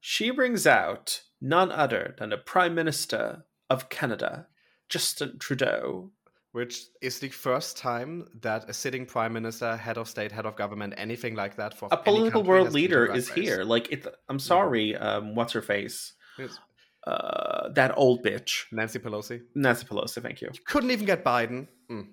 she 0.00 0.30
brings 0.30 0.66
out 0.66 1.22
none 1.40 1.70
other 1.70 2.14
than 2.18 2.30
the 2.30 2.36
Prime 2.38 2.74
Minister 2.74 3.44
of 3.70 3.88
Canada, 3.88 4.46
Justin 4.88 5.38
Trudeau. 5.38 6.10
Which 6.52 6.86
is 7.02 7.18
the 7.18 7.28
first 7.28 7.76
time 7.76 8.26
that 8.40 8.68
a 8.70 8.72
sitting 8.72 9.04
prime 9.04 9.34
minister, 9.34 9.76
head 9.76 9.98
of 9.98 10.08
state, 10.08 10.32
head 10.32 10.46
of 10.46 10.56
government, 10.56 10.94
anything 10.96 11.34
like 11.34 11.56
that 11.56 11.76
for 11.76 11.88
A 11.92 11.96
political 11.98 12.42
world 12.42 12.72
leader 12.72 13.04
is 13.14 13.28
Race. 13.28 13.44
here. 13.44 13.64
Like, 13.64 13.92
it. 13.92 14.06
I'm 14.30 14.38
sorry. 14.38 14.96
Um, 14.96 15.34
what's 15.34 15.52
her 15.52 15.60
face? 15.60 16.14
Yes. 16.38 16.58
Uh, 17.06 17.68
that 17.74 17.92
old 17.98 18.24
bitch, 18.24 18.64
Nancy 18.72 18.98
Pelosi. 18.98 19.42
Nancy 19.54 19.84
Pelosi. 19.84 20.22
Thank 20.22 20.40
you. 20.40 20.48
You 20.52 20.60
couldn't 20.64 20.90
even 20.90 21.04
get 21.04 21.22
Biden. 21.22 21.68
Mm. 21.90 22.08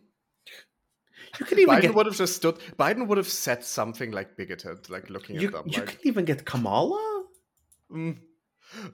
You 1.40 1.46
could 1.46 1.58
even 1.58 1.76
Biden 1.76 1.82
get 1.82 1.96
would 1.96 2.06
have 2.06 2.18
just 2.18 2.36
stood. 2.36 2.60
Biden 2.78 3.08
would 3.08 3.18
have 3.18 3.30
said 3.30 3.64
something 3.64 4.12
like 4.12 4.36
bigoted, 4.36 4.90
like 4.90 5.10
looking 5.10 5.40
you, 5.40 5.48
at 5.48 5.54
them. 5.54 5.64
you 5.68 5.80
like, 5.80 5.88
could 5.88 6.00
even 6.06 6.26
get 6.26 6.46
Kamala. 6.46 7.15
Mm. 7.92 8.18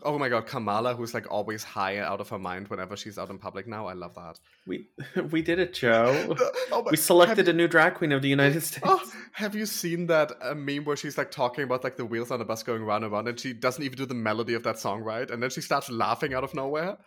Oh 0.04 0.20
my 0.20 0.28
god, 0.28 0.48
Kamala, 0.48 0.94
who's 0.96 1.14
like 1.14 1.32
always 1.32 1.64
high 1.64 1.98
out 2.00 2.20
of 2.20 2.28
her 2.30 2.38
mind 2.38 2.68
whenever 2.68 2.98
she's 2.98 3.18
out 3.18 3.30
in 3.30 3.38
public 3.38 3.68
now. 3.68 3.88
I 3.88 3.94
love 3.94 4.16
that. 4.16 4.38
We 4.68 4.88
we 5.32 5.42
did 5.42 5.60
it, 5.60 5.74
Joe. 5.74 6.36
Oh 6.74 6.84
my- 6.84 6.92
We 6.92 6.98
selected 6.98 7.48
a 7.48 7.54
new 7.54 7.68
drag 7.70 7.94
queen 7.96 8.12
of 8.12 8.22
the 8.22 8.28
United 8.30 8.62
States. 8.64 8.86
oh, 8.86 9.02
have 9.34 9.56
you 9.56 9.66
seen 9.66 10.08
that 10.08 10.34
uh, 10.42 10.54
meme 10.56 10.84
where 10.84 10.98
she's 10.98 11.18
like 11.18 11.32
talking 11.32 11.64
about 11.64 11.84
like 11.86 11.96
the 11.96 12.06
wheels 12.06 12.32
on 12.32 12.40
the 12.40 12.46
bus 12.46 12.64
going 12.64 12.84
round 12.84 13.04
and 13.06 13.14
round, 13.14 13.28
and 13.30 13.40
she 13.40 13.54
doesn't 13.54 13.84
even 13.84 13.98
do 13.98 14.06
the 14.06 14.14
melody 14.14 14.54
of 14.56 14.64
that 14.64 14.78
song 14.78 15.02
right, 15.02 15.30
and 15.32 15.42
then 15.42 15.50
she 15.50 15.62
starts 15.62 15.90
laughing 15.90 16.34
out 16.34 16.44
of 16.44 16.54
nowhere? 16.54 16.98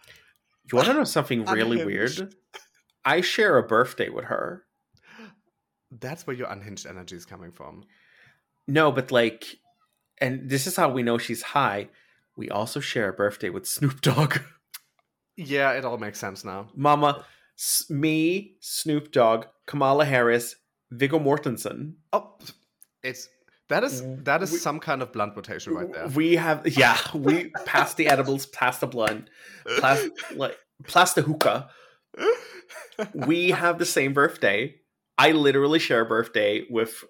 You 0.73 0.77
want 0.77 0.89
to 0.89 0.95
know 0.95 1.05
something 1.05 1.45
really 1.59 1.83
Unhinged. 1.83 2.21
weird? 2.21 2.35
I 3.05 3.21
share 3.21 3.59
a 3.59 3.63
birthday 3.63 4.09
with 4.09 4.25
her. 4.25 4.65
That's 5.91 6.27
where 6.27 6.35
your 6.35 6.49
unhinged 6.49 6.87
energy 6.87 7.17
is 7.17 7.27
coming 7.27 7.53
from. 7.53 7.85
No, 8.67 8.91
but 8.91 9.13
like, 9.13 9.45
and 10.21 10.49
this 10.49 10.67
is 10.67 10.77
how 10.77 10.89
we 10.91 11.03
know 11.03 11.19
she's 11.19 11.43
high. 11.43 11.89
We 12.37 12.49
also 12.51 12.81
share 12.81 13.09
a 13.09 13.13
birthday 13.13 13.49
with 13.51 13.67
Snoop 13.67 14.01
Dogg. 14.01 14.39
Yeah, 15.37 15.73
it 15.73 15.85
all 15.85 15.99
makes 15.99 16.19
sense 16.19 16.45
now. 16.45 16.69
Mama, 16.75 17.25
S- 17.59 17.87
me, 17.91 18.57
Snoop 18.61 19.13
Dogg, 19.13 19.47
Kamala 19.67 20.05
Harris, 20.05 20.57
Viggo 20.91 21.19
Mortensen. 21.19 21.95
Oh, 22.13 22.37
it's 23.03 23.29
that 23.69 23.83
is 23.85 24.03
that 24.25 24.43
is 24.43 24.53
We- 24.53 24.59
some 24.59 24.79
kind 24.81 25.03
of 25.03 25.13
blunt 25.13 25.35
rotation 25.37 25.75
right 25.75 25.93
there. 25.93 26.09
We 26.09 26.37
have, 26.37 26.67
yeah, 26.77 26.99
we 27.15 27.51
passed 27.67 27.97
the 27.97 28.07
edibles, 28.09 28.47
passed 28.47 28.81
the 28.81 28.87
blunt, 28.87 29.29
past, 29.81 30.09
like, 30.35 30.57
past 30.87 31.15
the 31.15 31.23
hookah. 31.23 31.69
we 33.15 33.51
have 33.51 33.79
the 33.79 33.87
same 33.87 34.13
birthday. 34.13 34.75
I 35.19 35.33
literally 35.33 35.79
share 35.79 36.01
a 36.03 36.07
birthday 36.07 36.65
with 36.69 37.05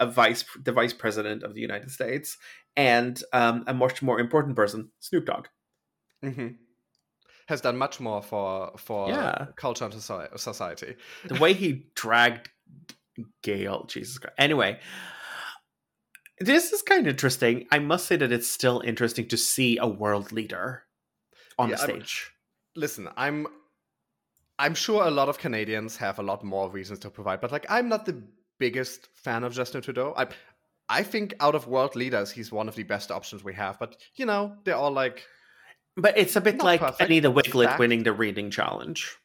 a 0.00 0.06
vice, 0.06 0.44
the 0.62 0.72
vice 0.72 0.92
president 0.92 1.42
of 1.42 1.54
the 1.54 1.60
United 1.60 1.90
States, 1.90 2.36
and 2.76 3.22
um, 3.32 3.64
a 3.66 3.74
much 3.74 4.02
more 4.02 4.18
important 4.20 4.56
person, 4.56 4.90
Snoop 5.00 5.26
Dogg. 5.26 5.46
hmm 6.22 6.48
Has 7.48 7.60
done 7.60 7.76
much 7.76 8.00
more 8.00 8.22
for 8.22 8.72
for 8.78 9.08
Yeah. 9.10 9.46
culture 9.56 9.84
and 9.84 9.94
society. 9.94 10.96
The 11.28 11.34
way 11.38 11.52
he 11.52 11.86
dragged 11.94 12.48
Gayle, 13.42 13.84
Jesus 13.86 14.18
Christ. 14.18 14.34
Anyway, 14.38 14.80
this 16.40 16.72
is 16.72 16.82
kind 16.82 17.06
of 17.06 17.10
interesting. 17.12 17.66
I 17.70 17.78
must 17.78 18.06
say 18.06 18.16
that 18.16 18.32
it's 18.32 18.48
still 18.48 18.80
interesting 18.84 19.28
to 19.28 19.36
see 19.36 19.78
a 19.78 19.86
world 19.86 20.32
leader 20.32 20.84
on 21.58 21.68
Yeah, 21.68 21.76
the 21.76 21.82
I'm- 21.82 21.90
stage. 21.90 22.30
Listen, 22.76 23.08
I'm 23.16 23.46
I'm 24.58 24.74
sure 24.74 25.04
a 25.04 25.10
lot 25.10 25.28
of 25.28 25.38
Canadians 25.38 25.96
have 25.98 26.18
a 26.18 26.22
lot 26.22 26.42
more 26.44 26.70
reasons 26.70 26.98
to 27.00 27.10
provide, 27.10 27.40
but 27.40 27.52
like 27.52 27.66
I'm 27.68 27.88
not 27.88 28.04
the 28.06 28.22
biggest 28.58 29.08
fan 29.14 29.44
of 29.44 29.52
Justin 29.52 29.82
Trudeau. 29.82 30.14
I 30.16 30.26
I 30.88 31.02
think 31.02 31.34
out 31.40 31.54
of 31.54 31.66
world 31.66 31.96
leaders, 31.96 32.30
he's 32.30 32.52
one 32.52 32.68
of 32.68 32.74
the 32.74 32.82
best 32.82 33.10
options 33.10 33.42
we 33.42 33.54
have. 33.54 33.78
But 33.78 33.96
you 34.16 34.26
know, 34.26 34.56
they're 34.64 34.76
all 34.76 34.92
like 34.92 35.24
But 35.96 36.18
it's 36.18 36.36
a 36.36 36.40
bit 36.40 36.58
like 36.58 36.80
perfect, 36.80 37.08
the 37.08 37.32
Wigl'it 37.32 37.66
fact. 37.66 37.78
winning 37.78 38.02
the 38.02 38.12
reading 38.12 38.50
challenge. 38.50 39.16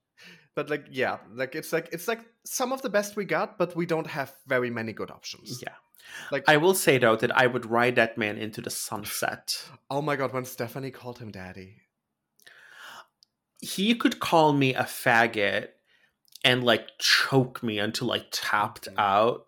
but 0.54 0.70
like 0.70 0.86
yeah, 0.90 1.18
like 1.34 1.54
it's 1.54 1.72
like 1.72 1.88
it's 1.92 2.08
like 2.08 2.20
some 2.44 2.72
of 2.72 2.82
the 2.82 2.90
best 2.90 3.16
we 3.16 3.24
got, 3.24 3.58
but 3.58 3.76
we 3.76 3.86
don't 3.86 4.06
have 4.06 4.32
very 4.46 4.70
many 4.70 4.92
good 4.92 5.10
options. 5.10 5.60
Yeah. 5.62 5.74
Like 6.30 6.44
I 6.48 6.56
will 6.56 6.74
say 6.74 6.98
though 6.98 7.16
that 7.16 7.36
I 7.36 7.46
would 7.46 7.66
ride 7.66 7.96
that 7.96 8.18
man 8.18 8.38
into 8.38 8.60
the 8.60 8.70
sunset. 8.70 9.56
oh 9.90 10.02
my 10.02 10.16
god, 10.16 10.32
when 10.32 10.44
Stephanie 10.44 10.90
called 10.90 11.18
him 11.18 11.30
daddy. 11.30 11.76
He 13.60 13.94
could 13.94 14.18
call 14.18 14.52
me 14.52 14.74
a 14.74 14.82
faggot 14.82 15.68
and 16.44 16.64
like 16.64 16.88
choke 16.98 17.62
me 17.62 17.78
until 17.78 18.10
I 18.12 18.24
tapped 18.30 18.88
Mhm. 18.88 18.98
out. 18.98 19.46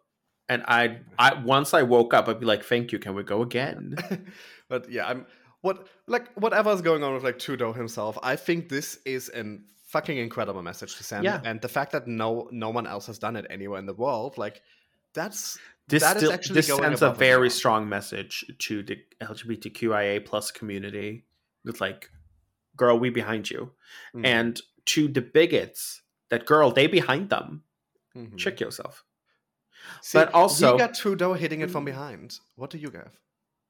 And 0.49 0.63
I, 0.69 1.01
I 1.19 1.43
once 1.43 1.73
I 1.73 1.83
woke 1.83 2.13
up, 2.13 2.29
I'd 2.29 2.39
be 2.41 2.47
like, 2.47 2.65
"Thank 2.65 2.93
you. 2.93 2.99
Can 2.99 3.15
we 3.15 3.23
go 3.23 3.41
again?" 3.43 3.97
but 4.69 4.91
yeah, 4.91 5.07
I'm 5.09 5.27
what 5.63 5.87
like 6.07 6.31
whatever's 6.35 6.83
going 6.83 7.03
on 7.03 7.15
with 7.15 7.25
like 7.25 7.39
Trudeau 7.39 7.73
himself. 7.73 8.19
I 8.23 8.37
think 8.37 8.69
this 8.69 8.99
is 9.07 9.31
an 9.31 9.65
fucking 9.87 10.19
incredible 10.19 10.63
message 10.63 10.97
to 10.97 11.05
send, 11.05 11.25
Yeah. 11.25 11.41
and 11.45 11.61
the 11.63 11.69
fact 11.69 11.93
that 11.93 12.07
no 12.07 12.49
no 12.53 12.69
one 12.69 12.87
else 12.87 13.07
has 13.07 13.19
done 13.19 13.37
it 13.37 13.47
anywhere 13.49 13.79
in 13.79 13.87
the 13.87 13.95
world, 13.95 14.37
like 14.37 14.61
that's 15.15 15.59
This 15.89 16.03
That 16.03 16.17
is 16.17 16.23
still 16.23 16.33
actually 16.33 16.55
this 16.57 16.67
sends 16.67 17.03
a 17.03 17.11
very 17.13 17.49
strong 17.51 17.89
message 17.89 18.45
to 18.59 18.83
the 18.83 18.97
LGBTQIA 19.23 20.25
plus 20.25 20.51
community. 20.51 21.25
With 21.65 21.81
like, 21.81 22.11
girl, 22.77 22.99
we 22.99 23.09
behind 23.11 23.51
you, 23.51 23.73
mm, 24.15 24.27
and 24.27 24.61
to 24.87 25.09
the 25.09 25.23
bigots, 25.23 26.03
that 26.39 26.47
girl, 26.47 26.71
they 26.71 26.87
behind 26.87 27.31
them. 27.31 27.63
mhm. 28.17 28.37
Check 28.39 28.61
yourself. 28.61 29.05
See, 30.03 30.19
but 30.19 30.33
also- 30.35 30.73
you 30.73 30.79
got 30.79 30.95
Trudeau 30.95 31.35
hitting 31.35 31.61
it 31.61 31.71
from 31.71 31.85
behind. 31.85 32.39
What 32.57 32.71
do 32.71 32.79
you 32.79 32.91
have? 32.91 33.13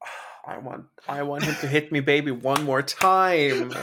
I 0.47 0.57
want, 0.59 0.85
I 1.07 1.23
want 1.23 1.43
him 1.43 1.55
to 1.61 1.67
hit 1.67 1.91
me, 1.91 1.99
baby, 2.01 2.31
one 2.31 2.63
more 2.63 2.81
time. 2.83 3.73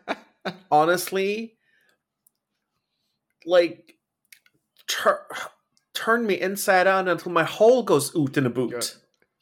honestly, 0.70 1.54
like 3.46 3.94
tur- 4.88 5.26
turn 5.94 6.26
me 6.26 6.40
inside 6.40 6.86
out 6.86 7.08
until 7.08 7.32
my 7.32 7.44
hole 7.44 7.82
goes 7.82 8.14
oot 8.16 8.36
in 8.36 8.46
a 8.46 8.50
boot. 8.50 8.70
Good. 8.70 8.90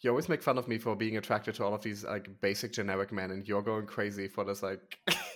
you 0.02 0.10
always 0.10 0.28
make 0.28 0.42
fun 0.42 0.58
of 0.58 0.68
me 0.68 0.78
for 0.78 0.94
being 0.96 1.16
attracted 1.16 1.54
to 1.56 1.64
all 1.64 1.74
of 1.74 1.82
these 1.82 2.04
like 2.04 2.28
basic 2.40 2.72
generic 2.72 3.12
men, 3.12 3.30
and 3.30 3.46
you're 3.48 3.62
going 3.62 3.86
crazy 3.86 4.28
for 4.28 4.44
this 4.44 4.62
like 4.62 4.98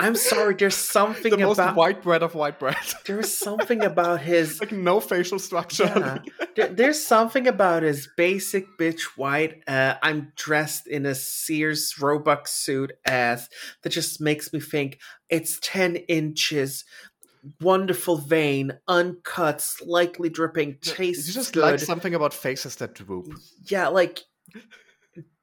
I'm 0.00 0.16
sorry, 0.16 0.54
there's 0.54 0.74
something 0.96 1.30
the 1.30 1.38
most 1.38 1.58
about 1.58 1.76
white 1.76 2.02
bread 2.02 2.22
of 2.22 2.34
white 2.34 2.58
bread. 2.58 2.76
there's 3.06 3.32
something 3.36 3.82
about 3.84 4.20
his 4.22 4.60
like 4.60 4.72
no 4.72 4.98
facial 4.98 5.38
structure. 5.38 5.84
Yeah. 5.84 6.18
there, 6.56 6.68
there's 6.68 7.04
something 7.04 7.46
about 7.46 7.82
his 7.82 8.08
basic 8.16 8.66
bitch 8.78 9.02
white 9.16 9.62
uh, 9.68 9.94
I'm 10.02 10.32
dressed 10.36 10.86
in 10.86 11.06
a 11.06 11.14
Sears 11.14 11.94
Roebuck 12.00 12.48
suit 12.48 12.92
ass 13.04 13.48
that 13.82 13.90
just 13.90 14.20
makes 14.20 14.52
me 14.52 14.60
think 14.60 14.98
it's 15.28 15.58
10 15.62 15.96
inches 15.96 16.84
wonderful 17.60 18.18
vein 18.18 18.72
uncut 18.86 19.60
slightly 19.60 20.28
dripping 20.28 20.76
tastes 20.82 21.26
you 21.26 21.32
just 21.32 21.54
good 21.54 21.62
like 21.62 21.80
something 21.80 22.14
about 22.14 22.34
faces 22.34 22.76
that 22.76 22.94
droop. 22.94 23.32
yeah 23.64 23.88
like 23.88 24.24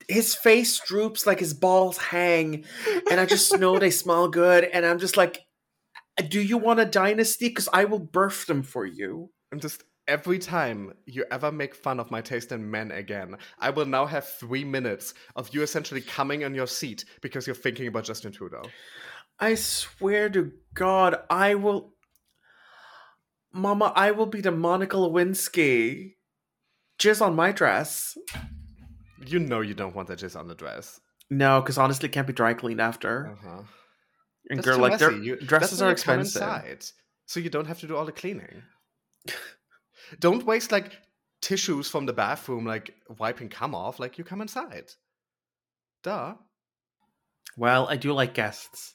his 0.08 0.34
face 0.36 0.80
droops 0.80 1.26
like 1.26 1.40
his 1.40 1.54
balls 1.54 1.98
hang 1.98 2.64
and 3.12 3.20
i 3.20 3.26
just 3.26 3.58
know 3.60 3.78
they 3.78 3.92
smell 4.04 4.28
good 4.28 4.64
and 4.64 4.86
i'm 4.86 5.00
just 5.00 5.18
like 5.18 5.42
do 6.30 6.42
you 6.42 6.58
want 6.58 6.80
a 6.80 6.86
dynasty? 6.86 7.50
Because 7.50 7.70
i 7.74 7.86
will 7.86 8.00
birth 8.00 8.46
them 8.48 8.64
for 8.64 8.86
you. 8.86 9.30
And 9.52 9.62
just 9.62 9.84
every 10.08 10.40
time 10.40 10.94
you 11.06 11.26
ever 11.32 11.52
make 11.52 11.76
fun 11.76 12.00
of 12.00 12.12
my 12.12 12.22
taste 12.22 12.52
in 12.52 12.70
men 12.70 12.92
again, 12.92 13.36
I 13.60 13.70
will 13.70 13.86
now 13.86 14.06
have 14.06 14.28
three 14.28 14.64
minutes 14.64 15.14
of 15.36 15.54
you 15.54 15.62
essentially 15.62 16.02
coming 16.02 16.44
on 16.44 16.56
your 16.56 16.68
seat 16.68 17.06
because 17.22 17.46
you're 17.46 17.56
thinking 17.56 17.88
about 17.88 18.06
Justin 18.06 18.32
Trudeau. 18.32 18.64
i 19.40 19.54
swear 19.54 20.30
to 20.30 20.52
god 20.74 21.16
i 21.30 21.54
will 21.54 21.94
mama 23.54 23.94
i 23.96 24.10
will 24.10 24.26
be 24.26 24.42
the 24.42 24.52
monica 24.52 24.98
lewinsky 24.98 26.14
jizz 26.98 27.22
on 27.22 27.36
my 27.36 27.52
dress 27.52 28.18
You 29.28 29.40
know 29.40 29.62
you 29.62 29.74
don't 29.74 29.96
want 29.96 30.08
that 30.10 30.20
just 30.20 30.36
on 30.36 30.48
the 30.48 30.56
dress. 30.56 31.00
no 31.30 31.62
because 31.62 31.78
honestly 31.78 32.10
it 32.10 32.14
can't 32.14 32.28
be 32.28 32.34
dry 32.34 32.54
cleaned 32.54 32.82
after 32.82 33.32
Uh-huh. 33.34 33.62
and 34.50 34.60
That's 34.60 34.68
girl 34.68 34.80
like 34.80 35.00
their. 35.00 35.12
You- 35.12 35.36
dresses 35.38 35.82
are 35.82 35.92
expensive 35.92 36.42
inside, 36.42 36.86
so 37.26 37.40
you 37.40 37.50
don't 37.50 37.66
have 37.68 37.80
to 37.82 37.88
do 37.88 37.96
all 37.98 38.06
the 38.06 38.12
cleaning. 38.12 38.64
don't 40.20 40.46
waste 40.46 40.72
like 40.72 40.98
tissues 41.42 41.90
from 41.90 42.06
the 42.06 42.14
bathroom, 42.14 42.66
like 42.66 42.94
wiping 43.20 43.50
cum 43.50 43.76
off. 43.76 44.00
Like 44.00 44.18
you 44.18 44.24
come 44.24 44.42
inside. 44.42 44.92
Duh. 46.04 46.36
Well, 47.58 47.88
I 47.90 47.98
do 47.98 48.14
like 48.14 48.34
guests. 48.34 48.94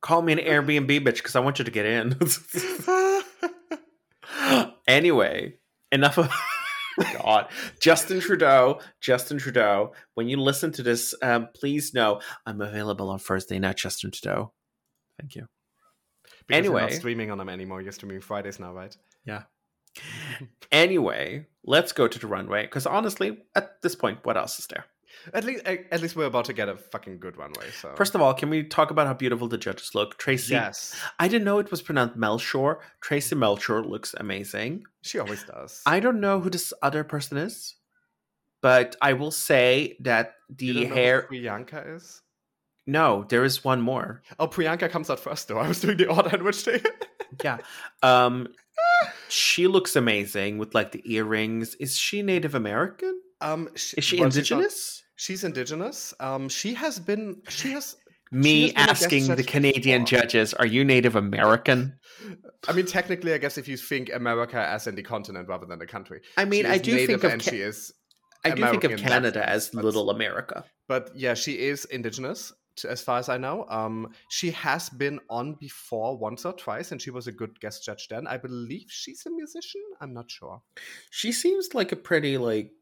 Call 0.00 0.22
me 0.22 0.32
an 0.32 0.38
Airbnb 0.38 1.00
bitch 1.04 1.16
because 1.16 1.34
I 1.36 1.40
want 1.40 1.58
you 1.58 1.64
to 1.64 1.70
get 1.70 1.86
in. 1.86 2.14
anyway, 4.88 5.54
enough 5.90 6.18
of 6.18 6.30
God. 7.22 7.48
Justin 7.80 8.20
Trudeau, 8.20 8.80
Justin 9.00 9.38
Trudeau. 9.38 9.92
When 10.14 10.28
you 10.28 10.36
listen 10.38 10.72
to 10.72 10.82
this, 10.82 11.14
um, 11.22 11.48
please 11.54 11.94
know 11.94 12.20
I'm 12.46 12.60
available 12.60 13.10
on 13.10 13.18
Thursday 13.18 13.58
night, 13.58 13.76
Justin 13.76 14.10
Trudeau. 14.10 14.52
Thank 15.20 15.34
you. 15.34 15.46
Because 16.46 16.64
you're 16.64 16.72
not 16.74 16.82
Anyway. 16.84 16.96
streaming 16.98 17.30
on 17.30 17.38
them 17.38 17.48
anymore. 17.48 17.82
You're 17.82 17.92
streaming 17.92 18.20
Fridays 18.20 18.60
now, 18.60 18.72
right? 18.72 18.96
Yeah. 19.24 19.42
anyway, 20.72 21.46
let's 21.64 21.92
go 21.92 22.06
to 22.08 22.18
the 22.18 22.26
runway 22.26 22.62
because 22.62 22.86
honestly, 22.86 23.38
at 23.54 23.80
this 23.82 23.94
point, 23.94 24.18
what 24.24 24.36
else 24.36 24.58
is 24.58 24.66
there? 24.66 24.84
At 25.34 25.44
least, 25.44 25.64
at 25.66 26.00
least 26.00 26.16
we're 26.16 26.26
about 26.26 26.44
to 26.46 26.52
get 26.52 26.68
a 26.68 26.76
fucking 26.76 27.18
good 27.18 27.36
runway. 27.36 27.70
So 27.80 27.92
First 27.96 28.14
of 28.14 28.20
all, 28.20 28.32
can 28.34 28.48
we 28.50 28.62
talk 28.62 28.90
about 28.90 29.06
how 29.06 29.14
beautiful 29.14 29.48
the 29.48 29.58
judges 29.58 29.94
look? 29.94 30.18
Tracy, 30.18 30.52
yes, 30.54 30.94
I 31.18 31.28
didn't 31.28 31.44
know 31.44 31.58
it 31.58 31.70
was 31.70 31.82
pronounced 31.82 32.16
Melchor. 32.16 32.78
Tracey 33.00 33.34
Melchior 33.34 33.82
looks 33.84 34.14
amazing. 34.18 34.84
she 35.02 35.18
always 35.18 35.42
does. 35.44 35.82
I 35.86 36.00
don't 36.00 36.20
know 36.20 36.40
who 36.40 36.50
this 36.50 36.72
other 36.82 37.02
person 37.04 37.38
is, 37.38 37.74
but 38.62 38.96
I 39.02 39.12
will 39.14 39.30
say 39.32 39.96
that 40.00 40.34
the 40.48 40.72
don't 40.72 40.82
know 40.84 40.88
who 40.88 40.94
hair. 40.94 41.26
Priyanka 41.30 41.96
is. 41.96 42.22
No, 42.86 43.24
there 43.28 43.42
is 43.44 43.64
one 43.64 43.80
more. 43.80 44.22
Oh, 44.38 44.46
Priyanka 44.46 44.88
comes 44.90 45.10
out 45.10 45.18
first, 45.18 45.48
though. 45.48 45.58
I 45.58 45.66
was 45.66 45.80
doing 45.80 45.96
the 45.96 46.06
order 46.06 46.36
in 46.36 46.44
which 46.44 46.64
they. 46.64 46.80
Yeah. 47.44 47.58
Um, 48.02 48.48
she 49.28 49.66
looks 49.66 49.96
amazing 49.96 50.56
with 50.58 50.74
like 50.74 50.92
the 50.92 51.02
earrings. 51.12 51.74
Is 51.74 51.98
she 51.98 52.22
Native 52.22 52.54
American? 52.54 53.20
um, 53.40 53.68
sh- 53.74 53.94
Is 53.98 54.04
she 54.04 54.20
well, 54.20 54.30
she's 54.30 54.50
not- 54.50 54.56
indigenous? 54.58 55.02
She's 55.16 55.44
indigenous. 55.44 56.14
Um, 56.20 56.48
she 56.48 56.74
has 56.74 56.98
been. 56.98 57.42
She 57.48 57.72
has. 57.72 57.96
She 58.32 58.36
Me 58.36 58.60
has 58.62 58.70
a 58.70 58.74
guest 58.74 58.90
asking 59.04 59.34
the 59.36 59.44
Canadian 59.44 60.02
before. 60.02 60.20
judges, 60.20 60.52
are 60.54 60.66
you 60.66 60.84
Native 60.84 61.14
American? 61.14 61.96
I 62.68 62.72
mean, 62.72 62.84
technically, 62.86 63.32
I 63.32 63.38
guess 63.38 63.56
if 63.56 63.68
you 63.68 63.76
think 63.76 64.10
America 64.12 64.58
as 64.58 64.86
in 64.88 64.96
the 64.96 65.02
continent 65.02 65.48
rather 65.48 65.64
than 65.64 65.78
the 65.78 65.86
country. 65.86 66.20
I 66.36 66.44
mean, 66.44 66.66
I 66.66 66.78
do 66.78 66.92
native 66.94 67.06
think 67.06 67.24
of 67.24 67.32
and 67.32 67.42
Ca- 67.42 67.50
she 67.50 67.60
is. 67.60 67.92
I 68.44 68.50
do 68.50 68.62
think 68.62 68.84
of 68.84 68.90
American 68.90 68.90
in 68.92 68.96
that 68.96 69.08
Canada 69.08 69.48
as 69.48 69.70
but- 69.70 69.84
Little 69.84 70.10
America. 70.10 70.64
But 70.88 71.10
yeah, 71.14 71.34
she 71.34 71.52
is 71.52 71.84
indigenous, 71.84 72.52
as 72.88 73.00
far 73.00 73.18
as 73.18 73.28
I 73.28 73.38
know. 73.38 73.64
Um, 73.68 74.12
she 74.28 74.50
has 74.50 74.88
been 74.90 75.20
on 75.30 75.54
before 75.54 76.16
once 76.18 76.44
or 76.44 76.52
twice, 76.52 76.90
and 76.92 77.00
she 77.00 77.10
was 77.10 77.26
a 77.28 77.32
good 77.32 77.58
guest 77.60 77.84
judge 77.84 78.08
then. 78.08 78.26
I 78.26 78.36
believe 78.38 78.86
she's 78.88 79.24
a 79.26 79.30
musician. 79.30 79.82
I'm 80.00 80.12
not 80.12 80.30
sure. 80.30 80.62
She 81.10 81.30
seems 81.32 81.74
like 81.74 81.92
a 81.92 81.96
pretty 81.96 82.38
like. 82.38 82.72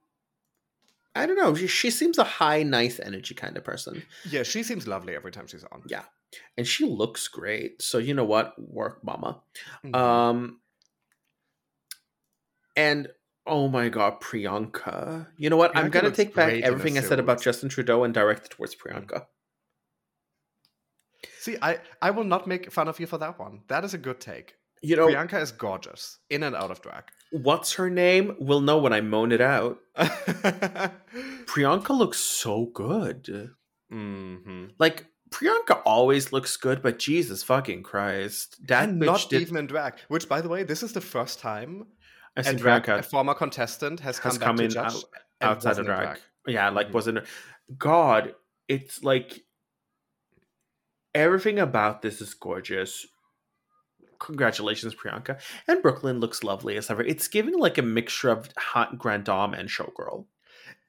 I 1.14 1.26
don't 1.26 1.36
know. 1.36 1.54
She, 1.54 1.66
she 1.68 1.90
seems 1.90 2.18
a 2.18 2.24
high, 2.24 2.62
nice 2.64 2.98
energy 2.98 3.34
kind 3.34 3.56
of 3.56 3.62
person. 3.64 4.02
Yeah, 4.28 4.42
she 4.42 4.62
seems 4.62 4.86
lovely 4.88 5.14
every 5.14 5.30
time 5.32 5.46
she's 5.46 5.64
on. 5.70 5.82
Yeah. 5.86 6.02
and 6.58 6.66
she 6.66 6.84
looks 6.84 7.28
great. 7.28 7.80
So 7.80 7.98
you 7.98 8.14
know 8.14 8.24
what, 8.24 8.54
work, 8.58 9.04
mama. 9.04 9.40
Mhm. 9.84 9.94
Um, 9.94 10.60
and 12.76 13.08
oh 13.46 13.68
my 13.68 13.88
god, 13.88 14.20
Priyanka. 14.20 15.28
You 15.36 15.50
know 15.50 15.56
what? 15.56 15.76
I'm 15.76 15.90
gonna 15.90 16.10
take 16.10 16.34
back 16.34 16.48
great 16.48 16.58
in 16.58 16.64
a 16.64 16.66
everything 16.66 16.98
I 16.98 17.02
said 17.02 17.20
about. 17.20 17.40
Justin 17.40 17.68
Trudeau 17.68 18.02
and 18.04 18.12
direct 18.12 18.46
it 18.46 18.50
towards 18.50 18.74
Priyanka. 18.74 19.26
See, 21.38 21.56
I, 21.60 21.78
I 22.02 22.10
will 22.10 22.24
not 22.24 22.46
make 22.46 22.72
fun 22.72 22.88
of 22.88 22.98
you 22.98 23.06
for 23.06 23.18
that 23.18 23.38
one. 23.38 23.60
That 23.68 23.84
is 23.84 23.94
a 23.94 23.98
good 23.98 24.18
take. 24.20 24.54
You 24.82 24.96
know 24.96 25.06
Priyanka 25.06 25.40
is 25.40 25.52
gorgeous, 25.52 26.18
in 26.30 26.42
and 26.42 26.56
out 26.56 26.70
of 26.70 26.82
drag. 26.82 27.04
What's 27.42 27.74
her 27.74 27.90
name? 27.90 28.36
We'll 28.38 28.60
know 28.60 28.78
when 28.78 28.92
I 28.92 29.00
moan 29.00 29.32
it 29.32 29.40
out. 29.40 29.78
Priyanka 31.46 31.90
looks 31.90 32.18
so 32.18 32.66
good. 32.66 33.50
hmm 33.90 34.66
Like 34.78 35.06
Priyanka 35.30 35.82
always 35.84 36.32
looks 36.32 36.56
good, 36.56 36.80
but 36.82 36.98
Jesus 36.98 37.42
fucking 37.42 37.82
Christ, 37.82 38.56
that 38.68 38.88
and 38.88 39.02
bitch 39.02 39.06
not 39.06 39.28
did. 39.30 39.42
even 39.42 39.56
in 39.56 39.66
drag. 39.66 39.94
Which, 40.08 40.28
by 40.28 40.40
the 40.40 40.48
way, 40.48 40.62
this 40.62 40.82
is 40.82 40.92
the 40.92 41.00
first 41.00 41.40
time 41.40 41.86
a, 42.36 42.54
drag, 42.54 42.88
a 42.88 43.02
former 43.02 43.34
contestant 43.34 44.00
has, 44.00 44.18
has 44.18 44.32
come 44.32 44.38
back 44.38 44.46
come 44.46 44.56
to 44.58 44.64
in 44.64 44.70
judge 44.70 44.84
out- 44.86 45.04
outside 45.40 45.70
of 45.72 45.78
wasn't 45.78 45.86
drag. 45.86 46.18
Yeah, 46.46 46.68
like 46.70 46.88
Mhm. 46.88 46.92
wasn't. 46.92 47.18
God, 47.78 48.34
it's 48.68 49.02
like 49.02 49.44
everything 51.14 51.58
about 51.58 52.02
this 52.02 52.20
is 52.20 52.34
gorgeous. 52.34 53.06
Congratulations, 54.18 54.94
Priyanka. 54.94 55.40
And 55.68 55.82
Brooklyn 55.82 56.20
looks 56.20 56.42
lovely 56.44 56.76
as 56.76 56.90
ever. 56.90 57.02
It's 57.02 57.28
giving 57.28 57.58
like 57.58 57.78
a 57.78 57.82
mixture 57.82 58.30
of 58.30 58.48
hot 58.56 58.98
grand 58.98 59.24
dame 59.24 59.54
and 59.54 59.68
showgirl. 59.68 60.26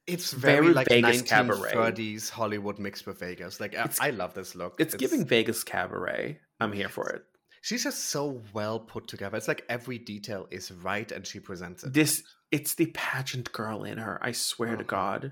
It's 0.08 0.34
very, 0.34 0.62
Very 0.62 0.74
like 0.74 0.88
Vegas 0.90 1.22
cabaret. 1.24 1.72
1930s 1.74 2.30
Hollywood 2.30 2.78
mixed 2.78 3.08
with 3.08 3.20
Vegas. 3.20 3.60
Like 3.60 3.74
I, 3.76 3.80
It's- 3.86 3.98
I 4.00 4.12
love 4.12 4.34
this 4.36 4.54
look. 4.56 4.76
It's, 4.80 4.94
giving 4.96 5.26
Vegas 5.26 5.64
cabaret. 5.64 6.40
I'm 6.60 6.72
here 6.72 6.90
for 6.90 7.10
it. 7.10 7.24
She's 7.62 7.84
just 7.84 8.06
so 8.10 8.42
well 8.54 8.80
put 8.80 9.08
together. 9.08 9.36
It's 9.38 9.48
like 9.48 9.66
every 9.68 9.98
detail 9.98 10.48
is 10.52 10.72
right, 10.72 11.12
and 11.12 11.26
she 11.26 11.40
presents 11.40 11.84
it. 11.84 11.94
This 11.94 12.22
it's 12.52 12.76
the 12.76 12.86
pageant 12.94 13.52
girl 13.52 13.84
in 13.84 13.98
her. 13.98 14.20
I 14.22 14.34
swear 14.34 14.76
to 14.76 14.84
Mhm. 14.84 14.88
God. 14.88 15.32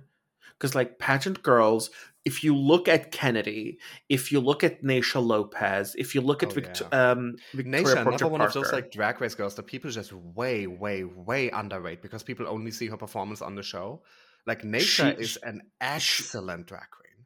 Because 0.64 0.76
like 0.76 0.97
pageant 0.97 1.43
girls, 1.43 1.89
if 2.24 2.41
you 2.41 2.55
look 2.55 2.88
at 2.88 3.11
Kennedy, 3.11 3.80
if 4.07 4.32
you 4.32 4.39
look 4.39 4.64
at 4.64 4.82
Naysha 4.82 5.22
Lopez, 5.22 5.93
if 5.97 6.16
you 6.16 6.22
look 6.22 6.41
at 6.41 6.51
Oh, 6.51 6.53
Vict- 6.53 6.82
yeah. 6.89 7.11
um, 7.11 7.36
Victoria 7.53 7.84
Naisha, 7.84 8.03
Porter 8.03 8.09
another 8.09 8.28
one 8.30 8.39
of 8.41 8.53
those 8.53 8.72
like 8.72 8.89
drag 8.91 9.20
race 9.20 9.36
girls 9.36 9.55
that 9.55 9.64
people 9.64 9.91
just 9.91 10.14
way, 10.14 10.66
way, 10.66 11.03
way 11.03 11.49
underrate 11.49 12.01
because 12.01 12.24
people 12.24 12.47
only 12.47 12.72
see 12.72 12.88
her 12.88 12.95
performance 12.95 13.41
on 13.41 13.55
the 13.55 13.64
show. 13.64 14.03
Like 14.47 14.61
Naysha 14.61 15.18
She- 15.18 15.22
is 15.22 15.36
an 15.43 15.64
excellent 15.82 16.68
drag 16.68 16.89
queen. 16.91 17.26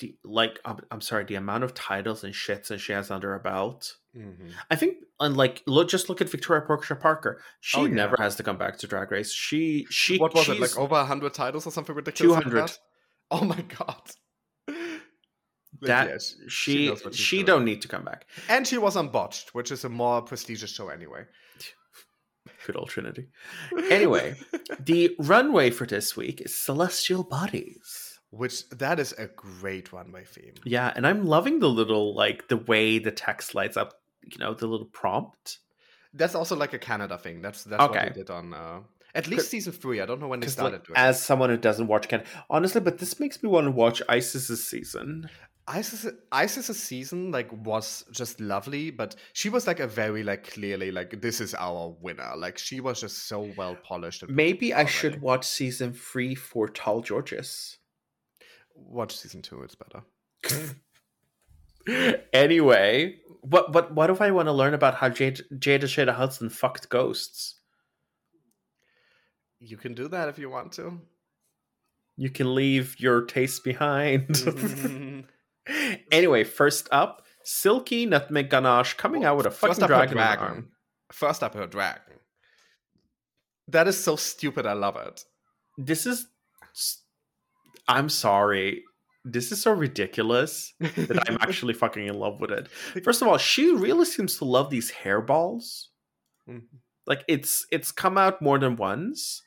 the, 0.00 0.16
like 0.24 0.58
I'm, 0.64 0.78
I'm 0.90 1.00
sorry, 1.00 1.22
the 1.24 1.36
amount 1.36 1.62
of 1.62 1.72
titles 1.72 2.24
and 2.24 2.34
shits 2.34 2.66
that 2.68 2.78
she 2.80 2.92
has 2.92 3.12
under 3.12 3.30
her 3.30 3.38
belt. 3.38 3.94
Mm-hmm. 4.16 4.48
I 4.68 4.74
think, 4.74 4.96
unlike 5.20 5.62
look, 5.66 5.88
just 5.88 6.08
look 6.08 6.20
at 6.20 6.28
Victoria 6.28 6.62
Porter 6.62 6.94
Parker. 6.94 7.40
She 7.60 7.78
Oh, 7.80 7.84
yeah. 7.84 7.94
never 7.94 8.16
has 8.18 8.36
to 8.36 8.42
come 8.42 8.58
back 8.58 8.78
to 8.78 8.86
Drag 8.86 9.10
Race. 9.10 9.32
She 9.32 9.86
she 9.90 10.18
What 10.18 10.34
was 10.34 10.48
it? 10.48 10.60
Like 10.60 10.76
over 10.78 11.02
hundred 11.04 11.34
titles 11.34 11.66
or 11.66 11.70
something 11.70 11.94
ridiculous? 11.94 12.34
like 12.34 12.44
200. 12.44 12.68
that? 12.68 12.78
Oh 13.30 13.44
my 13.44 13.60
god. 13.62 14.02
Like, 15.80 15.88
that 15.88 16.08
yes, 16.08 16.36
she 16.46 16.86
she's 16.94 17.16
she 17.16 17.42
don't 17.42 17.64
need 17.64 17.82
to 17.82 17.88
come 17.88 18.04
back. 18.04 18.26
And 18.48 18.64
she 18.64 18.78
was 18.78 18.96
on 18.96 19.08
Botched, 19.08 19.54
which 19.56 19.72
is 19.72 19.84
a 19.84 19.88
more 19.88 20.22
prestigious 20.22 20.70
show 20.70 20.88
anyway. 20.88 21.24
Good 22.66 22.76
old 22.76 22.90
Trinity. 22.90 23.26
Anyway, 23.90 24.36
the 24.78 25.14
runway 25.18 25.70
for 25.70 25.84
this 25.84 26.16
week 26.16 26.40
is 26.40 26.56
Celestial 26.56 27.24
Bodies. 27.24 28.20
which 28.30 28.68
that 28.70 29.00
is 29.00 29.12
a 29.18 29.26
great 29.26 29.92
runway 29.92 30.24
theme. 30.24 30.54
Yeah, 30.64 30.92
and 30.94 31.06
I'm 31.06 31.24
loving 31.26 31.58
the 31.58 31.68
little 31.68 32.14
like 32.14 32.46
the 32.48 32.56
way 32.56 32.98
the 33.00 33.10
text 33.12 33.54
lights 33.56 33.76
up. 33.76 33.94
You 34.30 34.38
know, 34.38 34.54
the 34.54 34.66
little 34.66 34.86
prompt. 34.86 35.58
That's 36.12 36.34
also 36.34 36.54
like 36.56 36.72
a 36.72 36.78
Canada 36.78 37.18
thing. 37.18 37.42
That's 37.42 37.64
that's 37.64 37.80
what 37.80 37.90
Okay. 37.90 38.08
they 38.08 38.14
did 38.20 38.30
on 38.30 38.54
uh, 38.54 38.80
at 39.14 39.26
least 39.26 39.50
season 39.50 39.72
three. 39.72 40.00
I 40.00 40.06
don't 40.06 40.20
know 40.20 40.28
when 40.28 40.40
they 40.40 40.46
started 40.48 40.76
like, 40.76 40.86
doing. 40.86 40.96
it. 40.96 41.00
as 41.00 41.22
someone 41.22 41.50
who 41.50 41.56
doesn't 41.56 41.86
watch 41.88 42.08
Canada, 42.08 42.28
honestly, 42.48 42.80
but 42.80 42.98
this 42.98 43.18
makes 43.20 43.42
me 43.42 43.48
want 43.48 43.66
to 43.66 43.70
watch 43.72 44.00
Icesis's 44.08 44.64
season. 44.66 45.28
Icesis 45.66 46.12
Icesis's 46.30 46.80
season 46.82 47.30
like 47.32 47.50
was 47.50 48.04
just 48.12 48.38
lovely, 48.38 48.90
but 48.90 49.16
she 49.32 49.48
was 49.48 49.66
like 49.66 49.80
a 49.80 49.86
very 49.86 50.22
like 50.22 50.46
clearly 50.52 50.90
like 50.92 51.20
this 51.22 51.40
is 51.40 51.54
our 51.54 51.96
winner. 52.00 52.32
Like 52.36 52.58
she 52.58 52.80
was 52.80 53.00
just 53.00 53.26
so 53.26 53.50
well 53.56 53.74
polished. 53.82 54.28
Maybe 54.28 54.74
I 54.74 54.84
should 54.84 55.20
watch 55.22 55.46
season 55.46 55.94
three 55.94 56.34
for 56.34 56.68
Tall 56.68 57.00
Georges. 57.00 57.78
watch 58.74 59.16
season 59.16 59.40
two. 59.42 59.62
It's 59.62 59.74
better. 59.74 60.02
anyway, 62.32 63.16
what 63.42 63.72
what 63.72 63.92
what 63.94 64.10
if 64.10 64.20
I 64.20 64.30
want 64.30 64.46
to 64.48 64.52
learn 64.52 64.74
about 64.74 64.94
how 64.96 65.08
Jade, 65.08 65.40
Jada 65.54 65.84
Shada 65.84 66.14
Hudson 66.14 66.48
fucked 66.50 66.88
ghosts? 66.88 67.60
You 69.60 69.76
can 69.76 69.94
do 69.94 70.08
that 70.08 70.28
if 70.28 70.38
you 70.38 70.50
want 70.50 70.72
to. 70.72 71.00
You 72.16 72.30
can 72.30 72.54
leave 72.54 73.00
your 73.00 73.22
taste 73.22 73.64
behind. 73.64 74.28
Mhm. 74.28 75.24
anyway, 76.12 76.44
first 76.44 76.88
up, 76.92 77.22
Silky 77.42 78.06
Nutmeg 78.06 78.50
Ganache 78.50 78.94
coming 78.94 79.24
out 79.24 79.36
with 79.36 79.46
a 79.46 79.50
First 79.50 79.80
fucking 79.80 79.84
up, 79.84 79.90
her 79.90 79.96
dragon. 79.96 80.16
dragon. 80.16 80.44
arm. 80.44 80.68
First 81.12 81.42
up, 81.42 81.54
her 81.54 81.66
dragon. 81.66 82.14
That 83.68 83.88
is 83.88 84.02
so 84.02 84.16
stupid. 84.16 84.66
I 84.66 84.74
love 84.74 84.96
it. 84.96 85.24
This 85.78 86.06
is. 86.06 86.26
I'm 87.88 88.08
sorry. 88.08 88.82
This 89.24 89.50
is 89.52 89.62
so 89.62 89.72
ridiculous 89.72 90.74
that 90.80 91.24
I'm 91.28 91.38
actually 91.40 91.74
fucking 91.74 92.06
in 92.06 92.14
love 92.14 92.40
with 92.40 92.50
it. 92.50 92.68
First 93.02 93.22
of 93.22 93.28
all, 93.28 93.38
she 93.38 93.70
really 93.72 94.04
seems 94.04 94.36
to 94.38 94.44
love 94.44 94.70
these 94.70 94.92
hairballs. 94.92 95.86
Mhm. 96.48 96.64
Like 97.06 97.24
it's 97.28 97.66
it's 97.70 97.90
come 97.92 98.18
out 98.18 98.42
more 98.42 98.58
than 98.58 98.76
once. 98.76 99.42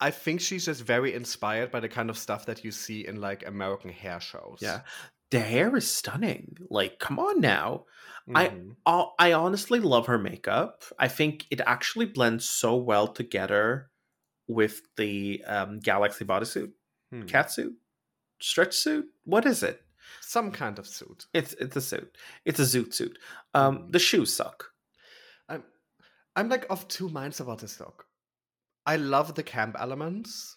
I 0.00 0.10
think 0.10 0.40
she's 0.40 0.64
just 0.66 0.82
very 0.82 1.14
inspired 1.14 1.70
by 1.70 1.80
the 1.80 1.88
kind 1.88 2.10
of 2.10 2.18
stuff 2.18 2.46
that 2.46 2.64
you 2.64 2.72
see 2.72 3.06
in 3.06 3.20
like 3.20 3.46
American 3.46 3.90
hair 3.90 4.20
shows. 4.20 4.58
Yeah. 4.60 4.82
The 5.30 5.40
hair 5.40 5.74
is 5.76 5.88
stunning. 5.90 6.56
Like, 6.68 6.98
come 6.98 7.18
on 7.18 7.40
now. 7.40 7.86
I- 8.34 8.48
Mhm. 8.48 8.76
I 8.86 9.06
I 9.18 9.32
honestly 9.34 9.80
love 9.80 10.06
her 10.06 10.18
makeup. 10.18 10.82
I 10.98 11.08
think 11.08 11.46
it 11.50 11.60
actually 11.66 12.06
blends 12.06 12.44
so 12.48 12.76
well 12.76 13.06
together 13.08 13.90
with 14.48 14.82
the 14.96 15.42
um, 15.46 15.78
Galaxy 15.80 16.24
bodysuit, 16.24 16.72
Hmm. 17.12 17.22
catsuit, 17.22 17.74
stretch 18.42 18.74
suit. 18.74 19.06
What 19.24 19.46
is 19.46 19.62
it? 19.62 19.80
some 20.20 20.50
kind 20.50 20.78
of 20.78 20.86
suit. 20.86 21.26
It's 21.34 21.52
it's 21.54 21.76
a 21.76 21.80
suit. 21.80 22.16
It's 22.44 22.60
a 22.60 22.62
zoot 22.64 22.94
suit. 22.94 23.18
Um, 23.54 23.78
Mhm. 23.78 23.92
the 23.92 23.98
shoes 23.98 24.32
suck. 24.34 24.70
I'm 25.48 25.64
I'm 26.36 26.48
like 26.48 26.66
of 26.70 26.86
two 26.88 27.08
minds 27.08 27.40
about 27.40 27.58
this 27.60 27.78
look. 27.80 28.06
I 28.86 28.96
love 28.96 29.34
the 29.34 29.42
camp 29.42 29.76
elements, 29.78 30.56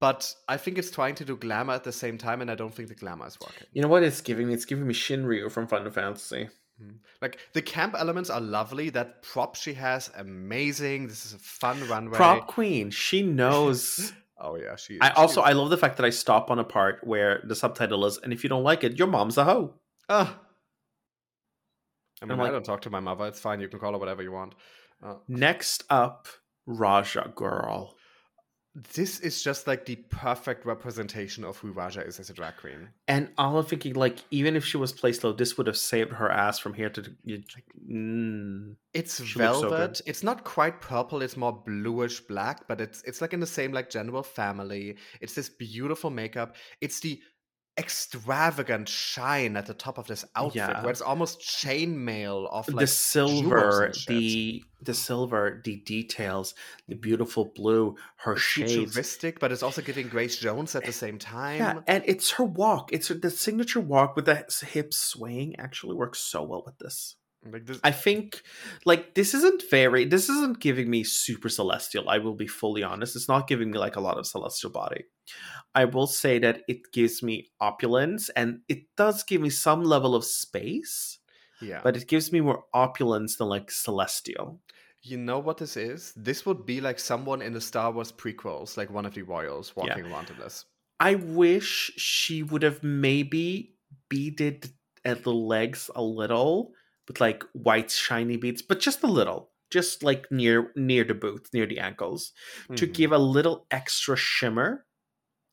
but 0.00 0.34
I 0.48 0.56
think 0.58 0.78
it's 0.78 0.90
trying 0.90 1.14
to 1.16 1.24
do 1.24 1.36
glamour 1.36 1.74
at 1.74 1.84
the 1.84 1.92
same 1.92 2.18
time, 2.18 2.40
and 2.40 2.50
I 2.50 2.54
don't 2.54 2.74
think 2.74 2.88
the 2.88 2.94
glamour 2.94 3.26
is 3.26 3.38
working. 3.40 3.66
You 3.72 3.82
know 3.82 3.88
what 3.88 4.02
it's 4.02 4.20
giving 4.20 4.48
me? 4.48 4.54
It's 4.54 4.64
giving 4.66 4.86
me 4.86 4.94
Shinryu 4.94 5.50
from 5.50 5.66
Final 5.68 5.90
Fantasy. 5.90 6.48
Like 7.20 7.38
the 7.52 7.62
camp 7.62 7.94
elements 7.96 8.28
are 8.30 8.40
lovely. 8.40 8.90
That 8.90 9.22
prop 9.22 9.54
she 9.54 9.74
has, 9.74 10.10
amazing. 10.16 11.06
This 11.06 11.24
is 11.26 11.32
a 11.34 11.38
fun 11.38 11.86
runway. 11.88 12.16
Prop 12.16 12.48
queen. 12.48 12.90
She 12.90 13.22
knows. 13.40 14.12
Oh 14.38 14.56
yeah, 14.56 14.76
she. 14.76 14.98
I 15.00 15.08
she 15.08 15.14
also 15.14 15.42
is- 15.42 15.48
I 15.48 15.52
love 15.52 15.70
the 15.70 15.76
fact 15.76 15.96
that 15.98 16.06
I 16.06 16.10
stop 16.10 16.50
on 16.50 16.58
a 16.58 16.64
part 16.64 17.00
where 17.06 17.42
the 17.46 17.54
subtitle 17.54 18.04
is, 18.06 18.18
and 18.18 18.32
if 18.32 18.42
you 18.42 18.48
don't 18.48 18.64
like 18.64 18.82
it, 18.84 18.98
your 18.98 19.08
mom's 19.08 19.38
a 19.38 19.44
hoe. 19.44 19.74
Ah. 20.08 20.38
I 22.20 22.24
mean, 22.24 22.32
I'm 22.32 22.40
I 22.40 22.44
like- 22.44 22.52
don't 22.52 22.64
talk 22.64 22.82
to 22.82 22.90
my 22.90 23.00
mother. 23.00 23.26
It's 23.26 23.40
fine. 23.40 23.60
You 23.60 23.68
can 23.68 23.78
call 23.78 23.92
her 23.92 23.98
whatever 23.98 24.22
you 24.22 24.32
want. 24.32 24.54
Uh, 25.04 25.14
Next 25.28 25.84
up, 25.90 26.28
Ra'Jah 26.68 27.34
Girl. 27.34 27.96
This 28.74 29.20
is 29.20 29.42
just 29.42 29.66
like 29.66 29.84
the 29.84 29.96
perfect 29.96 30.64
representation 30.64 31.44
of 31.44 31.58
who 31.58 31.74
Ra'Jah 31.74 32.08
is 32.08 32.18
as 32.18 32.30
a 32.30 32.32
drag 32.32 32.56
queen. 32.56 32.88
And 33.06 33.28
all 33.36 33.58
I'm 33.58 33.66
thinking, 33.66 33.92
like, 33.92 34.24
even 34.30 34.56
if 34.56 34.64
she 34.64 34.78
was 34.78 34.92
placed 34.92 35.24
low, 35.24 35.32
this 35.32 35.58
would 35.58 35.66
have 35.66 35.76
saved 35.76 36.12
her 36.12 36.30
ass 36.30 36.58
from 36.58 36.72
here 36.72 36.88
to. 36.88 37.12
You, 37.22 37.42
mm. 37.86 38.76
It's 38.94 39.20
looks 39.20 39.32
so 39.32 39.38
velvet. 39.38 40.00
it's 40.06 40.22
not 40.22 40.44
quite 40.44 40.80
purple. 40.80 41.20
It's 41.20 41.36
more 41.36 41.52
bluish 41.52 42.20
black, 42.20 42.66
but 42.66 42.80
it's 42.80 43.02
it's 43.02 43.20
like 43.20 43.34
in 43.34 43.40
the 43.40 43.46
same 43.46 43.72
like 43.72 43.90
general 43.90 44.22
family. 44.22 44.96
It's 45.20 45.34
this 45.34 45.50
beautiful 45.50 46.08
makeup. 46.08 46.56
It's 46.80 47.00
the 47.00 47.20
extravagant 47.78 48.88
shine 48.88 49.56
at 49.56 49.66
the 49.66 49.74
top 49.74 49.98
of 49.98 50.06
this 50.06 50.24
outfit, 50.36 50.56
Yeah. 50.56 50.82
where 50.82 50.90
it's 50.90 51.00
almost 51.00 51.40
chainmail 51.40 52.48
of 52.50 52.68
like 52.68 52.80
the 52.82 52.86
silver, 52.86 53.92
the 54.08 54.64
the 54.82 54.94
silver, 54.94 55.60
the 55.64 55.76
details, 55.76 56.54
the 56.88 56.96
beautiful 56.96 57.52
blue, 57.54 57.96
her 58.16 58.32
It's 58.32 58.42
shades. 58.42 58.72
futuristic, 58.72 59.38
but 59.38 59.52
it's 59.52 59.62
also 59.62 59.80
giving 59.80 60.08
Grace 60.08 60.36
Jones 60.38 60.74
at 60.74 60.84
the 60.84 60.92
same 60.92 61.18
time. 61.18 61.58
Yeah, 61.58 61.80
and 61.86 62.02
it's 62.06 62.32
her 62.32 62.44
walk. 62.44 62.92
It's 62.92 63.08
her, 63.08 63.14
the 63.14 63.30
signature 63.30 63.80
walk 63.80 64.16
with 64.16 64.26
the 64.26 64.44
hips 64.66 64.96
swaying. 64.98 65.56
Actually, 65.58 65.94
works 65.94 66.18
so 66.18 66.42
well 66.42 66.62
with 66.66 66.78
this. 66.78 67.14
Like 67.50 67.66
this, 67.66 67.80
I 67.82 67.90
think 67.90 68.42
like 68.84 69.14
this 69.14 69.34
isn't 69.34 69.64
very 69.68 70.04
this 70.04 70.28
isn't 70.28 70.60
giving 70.60 70.88
me 70.88 71.02
super 71.02 71.48
celestial. 71.48 72.08
I 72.08 72.18
will 72.18 72.34
be 72.34 72.46
fully 72.46 72.82
honest. 72.84 73.16
It's 73.16 73.28
not 73.28 73.48
giving 73.48 73.72
me 73.72 73.78
like 73.78 73.96
a 73.96 74.00
lot 74.00 74.16
of 74.16 74.26
celestial 74.26 74.70
body. 74.70 75.04
I 75.74 75.86
will 75.86 76.06
say 76.06 76.38
that 76.38 76.62
it 76.68 76.92
gives 76.92 77.22
me 77.22 77.50
opulence 77.60 78.28
and 78.30 78.60
it 78.68 78.84
does 78.96 79.24
give 79.24 79.40
me 79.40 79.50
some 79.50 79.82
level 79.82 80.14
of 80.14 80.24
space, 80.24 81.18
yeah. 81.60 81.80
but 81.82 81.96
it 81.96 82.06
gives 82.06 82.30
me 82.30 82.40
more 82.40 82.64
opulence 82.72 83.36
than 83.36 83.48
like 83.48 83.70
celestial. 83.70 84.60
You 85.02 85.16
know 85.16 85.40
what 85.40 85.56
this 85.56 85.76
is? 85.76 86.12
This 86.14 86.46
would 86.46 86.64
be 86.64 86.80
like 86.80 87.00
someone 87.00 87.42
in 87.42 87.52
the 87.52 87.60
Star 87.60 87.90
Wars 87.90 88.12
prequels, 88.12 88.76
like 88.76 88.88
one 88.90 89.04
of 89.04 89.14
the 89.14 89.22
royals 89.22 89.72
Yeah. 89.76 89.82
walking 89.82 90.06
around 90.06 90.30
in 90.30 90.38
this. 90.38 90.64
I 91.00 91.16
wish 91.16 91.90
she 91.96 92.44
would 92.44 92.62
have 92.62 92.84
maybe 92.84 93.74
beaded 94.08 94.70
at 95.04 95.24
the 95.24 95.32
legs 95.32 95.90
a 95.96 96.02
little 96.02 96.74
with 97.08 97.20
like 97.20 97.42
white 97.52 97.90
shiny 97.90 98.36
beads, 98.36 98.62
but 98.62 98.80
just 98.80 99.02
a 99.02 99.06
little, 99.06 99.50
just 99.70 100.02
like 100.02 100.30
near 100.30 100.72
near 100.76 101.04
the 101.04 101.14
boots, 101.14 101.50
near 101.52 101.66
the 101.66 101.78
ankles. 101.80 102.32
to 102.76 102.86
Mhm. 102.86 102.92
give 102.94 103.12
a 103.12 103.18
little 103.18 103.66
extra 103.70 104.16
shimmer 104.16 104.86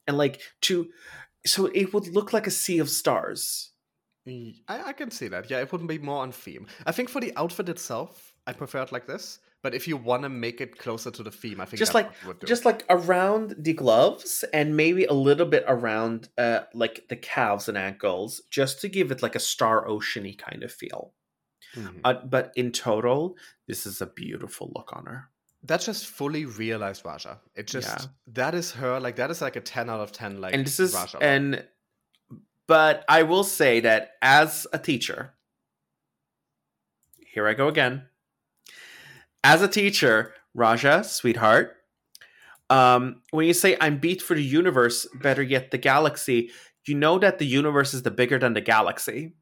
and 0.08 0.18
like 0.18 0.42
to 0.62 0.90
so 1.46 1.68
it 1.68 1.94
would 1.94 2.08
look 2.08 2.34
like 2.34 2.48
a 2.48 2.52
sea 2.52 2.80
of 2.80 2.90
stars. 2.90 3.72
I, 4.68 4.90
I 4.90 4.94
can 4.94 5.10
see 5.10 5.28
that. 5.30 5.50
Yeah, 5.50 5.60
it 5.62 5.72
wouldn't 5.72 5.90
be 5.90 5.98
more 5.98 6.22
on 6.22 6.32
theme. 6.32 6.68
I 6.86 6.92
think 6.92 7.10
for 7.10 7.20
the 7.20 7.34
outfit 7.36 7.68
itself, 7.70 8.36
I 8.46 8.54
prefer 8.54 8.84
it 8.84 8.92
like 8.92 9.08
this. 9.08 9.40
But 9.64 9.74
if 9.74 9.88
you 9.88 9.98
want 9.98 10.24
to 10.24 10.30
make 10.30 10.62
it 10.62 10.78
closer 10.78 11.10
to 11.12 11.24
the 11.24 11.32
theme, 11.32 11.60
I 11.60 11.66
think 11.66 11.80
just 11.80 11.94
like 11.94 12.12
would 12.26 12.46
just 12.46 12.64
like 12.64 12.86
around 12.90 13.56
the 13.58 13.74
gloves 13.74 14.46
and 14.54 14.78
maybe 14.78 15.06
a 15.06 15.14
little 15.14 15.48
bit 15.48 15.64
around 15.68 16.30
uh 16.38 16.62
like 16.74 17.08
the 17.10 17.16
calves 17.16 17.68
and 17.68 17.78
ankles, 17.78 18.42
just 18.52 18.80
to 18.82 18.88
give 18.90 19.12
it 19.12 19.22
like 19.24 19.36
a 19.36 19.40
star 19.40 19.86
oceany 19.88 20.38
kind 20.38 20.64
of 20.64 20.72
feel. 20.72 21.14
Mhm. 21.76 22.02
Uh, 22.04 22.14
but 22.26 22.52
in 22.56 22.72
total, 22.72 23.38
this 23.68 23.86
is 23.86 24.02
a 24.02 24.06
beautiful 24.08 24.72
look 24.76 24.92
on 24.94 25.06
her. 25.06 25.30
That's 25.64 25.86
just 25.86 26.08
fully 26.08 26.46
realized 26.46 27.04
Ra'Jah. 27.04 27.40
It 27.56 27.68
just 27.68 27.88
Yeah. 27.88 28.06
that 28.28 28.56
is 28.56 28.72
her. 28.74 29.00
Like 29.00 29.18
that 29.18 29.30
is 29.30 29.42
like 29.42 29.56
a 29.56 29.62
ten 29.62 29.90
out 29.90 30.00
of 30.00 30.12
ten. 30.12 30.40
Like 30.42 30.54
and 30.54 30.66
this 30.66 30.80
is 30.80 30.96
Ra'Jah. 30.96 31.18
and 31.22 31.68
but 32.68 33.04
I 33.10 33.24
will 33.24 33.44
say 33.44 33.80
that 33.82 34.12
as 34.22 34.68
a 34.72 34.80
teacher, 34.80 35.34
here 37.34 37.48
I 37.48 37.54
go 37.54 37.68
again. 37.68 38.08
As 39.44 39.62
a 39.62 39.68
teacher, 39.68 40.34
Ra'Jah, 40.56 41.06
sweetheart, 41.06 41.76
um, 42.70 43.22
when 43.32 43.46
you 43.48 43.54
say 43.54 43.78
I'm 43.82 43.98
beat 44.00 44.22
for 44.22 44.36
the 44.36 44.44
universe, 44.44 45.08
better 45.16 45.42
yet 45.42 45.72
the 45.72 45.78
galaxy, 45.78 46.52
you 46.86 46.96
know 46.96 47.20
that 47.20 47.40
the 47.40 47.46
universe 47.46 47.94
is 47.94 48.04
the 48.04 48.12
bigger 48.12 48.40
than 48.40 48.54
the 48.54 48.62
galaxy. 48.62 49.36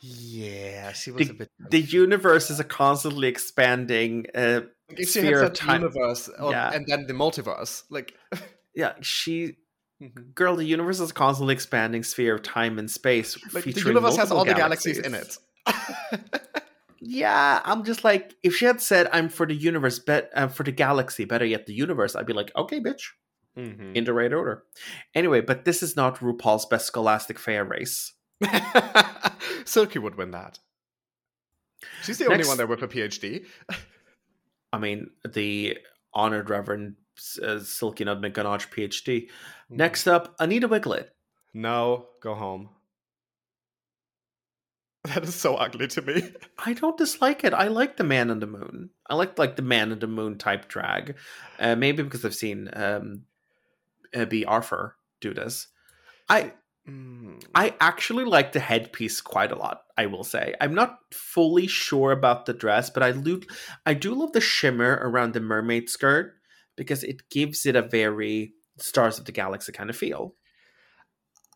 Yeah, 0.00 0.92
she 0.92 1.10
was 1.10 1.28
The- 1.28 1.32
a 1.34 1.36
bit. 1.36 1.50
The 1.70 1.80
universe 1.80 2.50
is 2.50 2.58
a 2.60 2.64
constantly 2.64 3.28
expanding 3.28 4.26
uh, 4.34 4.62
if 4.90 4.98
she 5.10 5.20
sphere 5.20 5.42
of 5.44 5.52
time- 5.54 5.82
universe, 5.82 6.28
or, 6.38 6.52
Yeah. 6.52 6.72
and 6.72 6.86
then 6.86 7.06
the 7.06 7.12
multiverse, 7.14 7.82
like. 7.90 8.14
yeah, 8.74 8.94
she 9.00 9.56
Mhm. 10.02 10.34
girl, 10.34 10.56
the 10.56 10.64
universe 10.64 10.98
is 11.00 11.10
a 11.10 11.14
constantly 11.14 11.52
expanding 11.52 12.02
sphere 12.02 12.34
of 12.36 12.42
time 12.42 12.78
and 12.78 12.90
space. 12.90 13.36
Like, 13.52 13.64
the 13.64 13.72
featuring 13.72 13.88
universe 13.88 14.16
has 14.16 14.30
multiple 14.30 14.38
all 14.38 14.44
the 14.46 14.54
galaxies 14.54 14.98
in 14.98 15.14
it. 15.14 15.36
Yeah, 17.02 17.62
I'm 17.64 17.82
just 17.84 18.04
like, 18.04 18.34
if 18.42 18.54
she 18.56 18.66
had 18.66 18.80
said 18.82 19.08
I'm 19.10 19.30
for 19.30 19.46
the 19.46 19.54
universe, 19.54 19.98
bet 19.98 20.30
uh, 20.34 20.48
for 20.48 20.64
the 20.64 20.70
galaxy, 20.72 21.24
better 21.24 21.46
yet 21.46 21.64
the 21.64 21.72
universe, 21.72 22.14
I'd 22.14 22.26
be 22.26 22.34
like, 22.34 22.52
okay, 22.54 22.78
bitch, 22.78 23.04
Mhm. 23.56 23.96
in 23.96 24.04
the 24.04 24.12
right 24.12 24.30
order. 24.32 24.64
Anyway, 25.14 25.40
but 25.40 25.64
this 25.64 25.82
is 25.82 25.96
not 25.96 26.16
RuPaul's 26.18 26.66
best 26.66 26.86
scholastic 26.86 27.38
fair 27.38 27.64
race. 27.64 28.12
Silky 29.64 29.98
would 29.98 30.16
win 30.16 30.30
that. 30.32 30.58
She's 32.02 32.18
the 32.18 32.26
only 32.26 32.46
one 32.46 32.56
there 32.56 32.66
with 32.66 32.82
a 32.82 32.88
PhD. 32.88 33.46
I 34.72 34.78
mean, 34.78 35.10
the 35.28 35.78
honored 36.12 36.50
Reverend 36.50 36.96
uh, 37.42 37.60
Silky 37.60 38.04
Nutmeg 38.04 38.34
Ganache 38.34 38.68
PhD. 38.70 39.26
Mm-hmm. 39.26 39.76
Next 39.76 40.06
up, 40.06 40.34
Anita 40.38 40.68
Wigl'it. 40.68 41.08
No, 41.54 42.06
go 42.20 42.34
home. 42.34 42.70
That 45.04 45.24
is 45.24 45.34
so 45.34 45.54
ugly 45.56 45.86
to 45.88 46.02
me. 46.02 46.30
I 46.58 46.74
don't 46.74 46.98
dislike 46.98 47.42
it. 47.42 47.54
I 47.54 47.68
like 47.68 47.96
the 47.96 48.04
Man 48.04 48.28
in 48.28 48.38
the 48.38 48.46
Moon. 48.46 48.90
I 49.08 49.14
like 49.14 49.38
like 49.38 49.56
the 49.56 49.62
Man 49.62 49.92
in 49.92 49.98
the 49.98 50.06
Moon 50.06 50.36
type 50.36 50.68
drag. 50.68 51.16
Uh, 51.58 51.74
maybe 51.74 52.02
because 52.02 52.22
I've 52.22 52.34
seen 52.34 52.68
um, 52.74 53.22
uh, 54.14 54.26
B. 54.26 54.44
Arthur 54.44 54.96
do 55.22 55.32
this. 55.32 55.68
I 56.28 56.52
I 57.54 57.74
actually 57.80 58.24
like 58.24 58.52
the 58.52 58.60
headpiece 58.60 59.20
quite 59.20 59.52
a 59.52 59.56
lot. 59.56 59.82
I 59.96 60.06
will 60.06 60.24
say 60.24 60.54
I'm 60.60 60.74
not 60.74 60.98
fully 61.12 61.66
sure 61.66 62.12
about 62.12 62.46
the 62.46 62.52
dress, 62.52 62.90
but 62.90 63.02
I 63.02 63.10
lo- 63.10 63.40
I 63.86 63.94
do 63.94 64.14
love 64.14 64.32
the 64.32 64.40
shimmer 64.40 64.98
around 65.02 65.34
the 65.34 65.40
mermaid 65.40 65.88
skirt 65.88 66.34
because 66.76 67.02
it 67.02 67.28
gives 67.30 67.66
it 67.66 67.76
a 67.76 67.82
very 67.82 68.54
Stars 68.78 69.18
of 69.18 69.26
the 69.26 69.32
Galaxy 69.32 69.72
kind 69.72 69.90
of 69.90 69.96
feel. 69.96 70.34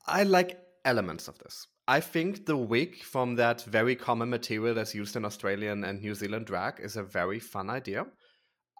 I 0.07 0.24
like 0.24 0.61
elements 0.85 1.28
of 1.28 1.39
this. 1.39 1.66
I 1.87 2.01
think 2.01 2.47
the 2.47 2.57
wig 2.57 3.03
from 3.03 3.37
that 3.37 3.62
very 3.62 3.97
common 3.97 4.30
material 4.30 4.74
that's 4.74 4.95
used 4.95 5.16
in 5.16 5.24
Australian 5.24 5.85
and 5.85 6.01
New 6.01 6.14
Zealand 6.14 6.47
drag 6.47 6.80
is 6.80 6.97
a 6.97 7.03
very 7.03 7.41
fun 7.41 7.70
idea. 7.70 8.07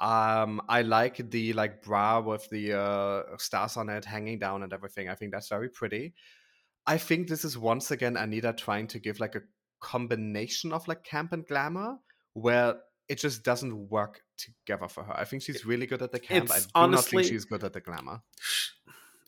Um, 0.01 0.61
I 0.69 0.83
like 0.83 1.31
the 1.31 1.53
like 1.53 1.83
bra 1.83 2.21
with 2.21 2.49
the 2.51 2.79
uh, 2.79 3.23
stars 3.39 3.77
on 3.77 3.89
it 3.89 4.05
hanging 4.05 4.39
down 4.39 4.63
and 4.63 4.73
everything. 4.73 5.09
I 5.09 5.15
think 5.15 5.33
that's 5.33 5.49
very 5.49 5.69
pretty. 5.69 6.15
I 6.87 6.99
think 6.99 7.29
this 7.29 7.45
is 7.45 7.57
once 7.57 7.91
again 7.91 8.17
Anita 8.17 8.53
trying 8.53 8.87
to 8.89 8.99
give 8.99 9.21
like 9.21 9.35
a 9.35 9.43
combination 9.81 10.73
of 10.73 10.87
like 10.89 11.05
camp 11.05 11.33
and 11.33 11.47
glamour 11.47 11.97
where 12.35 12.77
it 13.09 13.19
just 13.19 13.43
doesn't 13.45 13.91
work 13.91 14.21
together 14.39 14.89
for 14.89 15.05
her. 15.05 15.17
I 15.17 15.25
think 15.25 15.43
she's 15.43 15.65
really 15.65 15.87
good 15.87 16.03
at 16.03 16.13
the 16.13 16.19
camp. 16.19 16.51
I 16.51 16.57
It's 16.57 16.67
do 16.67 16.71
not 16.75 16.83
honestly- 16.85 17.23
think 17.23 17.33
she's 17.33 17.45
good 17.45 17.65
at 17.65 17.73
the 17.73 17.81
glamour. 17.81 18.21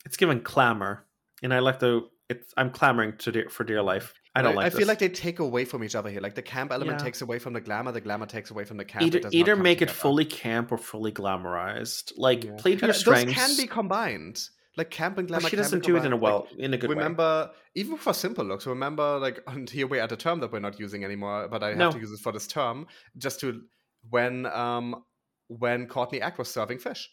It's 0.05 0.17
given 0.17 0.41
clamor, 0.41 1.05
and 1.43 1.53
I 1.53 1.59
like 1.61 1.79
the. 1.81 2.03
It's 2.29 2.53
I'm 2.57 2.71
clamoring 2.71 3.19
to 3.19 3.33
dear, 3.33 3.49
for 3.49 3.63
dear 3.65 3.83
life. 3.83 4.13
I 4.35 4.43
don't 4.43 4.53
I, 4.53 4.57
like. 4.57 4.67
I 4.67 4.71
feel 4.77 4.87
like 4.89 4.99
they 4.99 5.09
take 5.09 5.39
away 5.39 5.65
from 5.65 5.83
each 5.85 5.95
other 5.95 6.11
here. 6.11 6.21
Like 6.21 6.35
the 6.35 6.43
camp 6.43 6.73
element 6.73 6.99
Yeah. 7.01 7.05
takes 7.05 7.23
away 7.23 7.39
from 7.39 7.53
the 7.53 7.61
glamour, 7.61 7.93
the 7.93 8.01
glamour 8.01 8.27
takes 8.27 8.51
away 8.51 8.65
from 8.65 8.77
the 8.77 8.85
camp. 8.85 9.05
Either 9.05 9.21
either 9.33 9.57
make 9.57 9.81
it 9.83 9.91
fully 9.91 10.25
camp 10.25 10.73
or 10.73 10.79
fully 10.79 11.13
glamorized. 11.13 12.13
Like 12.17 12.45
Yeah. 12.45 12.53
play 12.59 12.77
to 12.77 12.87
your 12.87 12.95
strengths. 12.95 13.35
Those 13.37 13.47
can 13.47 13.57
be 13.57 13.67
combined. 13.69 14.49
Like 14.77 14.91
camp 14.91 15.17
and 15.19 15.27
but 15.27 15.37
glamour. 15.39 15.49
she 15.49 15.57
doesn't 15.57 15.85
do 15.85 15.97
it 15.97 16.05
in 16.05 16.13
a 16.13 16.17
well 16.17 16.49
Like, 16.51 16.59
in 16.59 16.75
a 16.75 16.77
good 16.79 16.91
way. 16.91 16.97
remember, 16.97 17.51
even 17.75 17.97
for 17.97 18.13
simple 18.13 18.45
looks, 18.45 18.67
remember 18.67 19.19
like 19.19 19.41
and 19.47 19.69
here 19.71 19.87
we're 19.87 20.03
at 20.03 20.13
a 20.13 20.17
term 20.17 20.41
that 20.41 20.53
we're 20.53 20.61
not 20.61 20.79
using 20.79 21.03
anymore, 21.05 21.49
but 21.49 21.63
I 21.63 21.69
have 21.71 21.79
No. 21.79 21.91
to 21.93 21.99
use 21.99 22.13
it 22.13 22.21
for 22.21 22.31
this 22.33 22.47
term 22.47 22.87
just 23.17 23.41
to 23.41 23.63
when 24.11 24.45
um 24.47 25.03
when 25.49 25.87
Courtney 25.87 26.21
Act 26.21 26.39
was 26.39 26.49
serving 26.51 26.79
fish. 26.79 27.11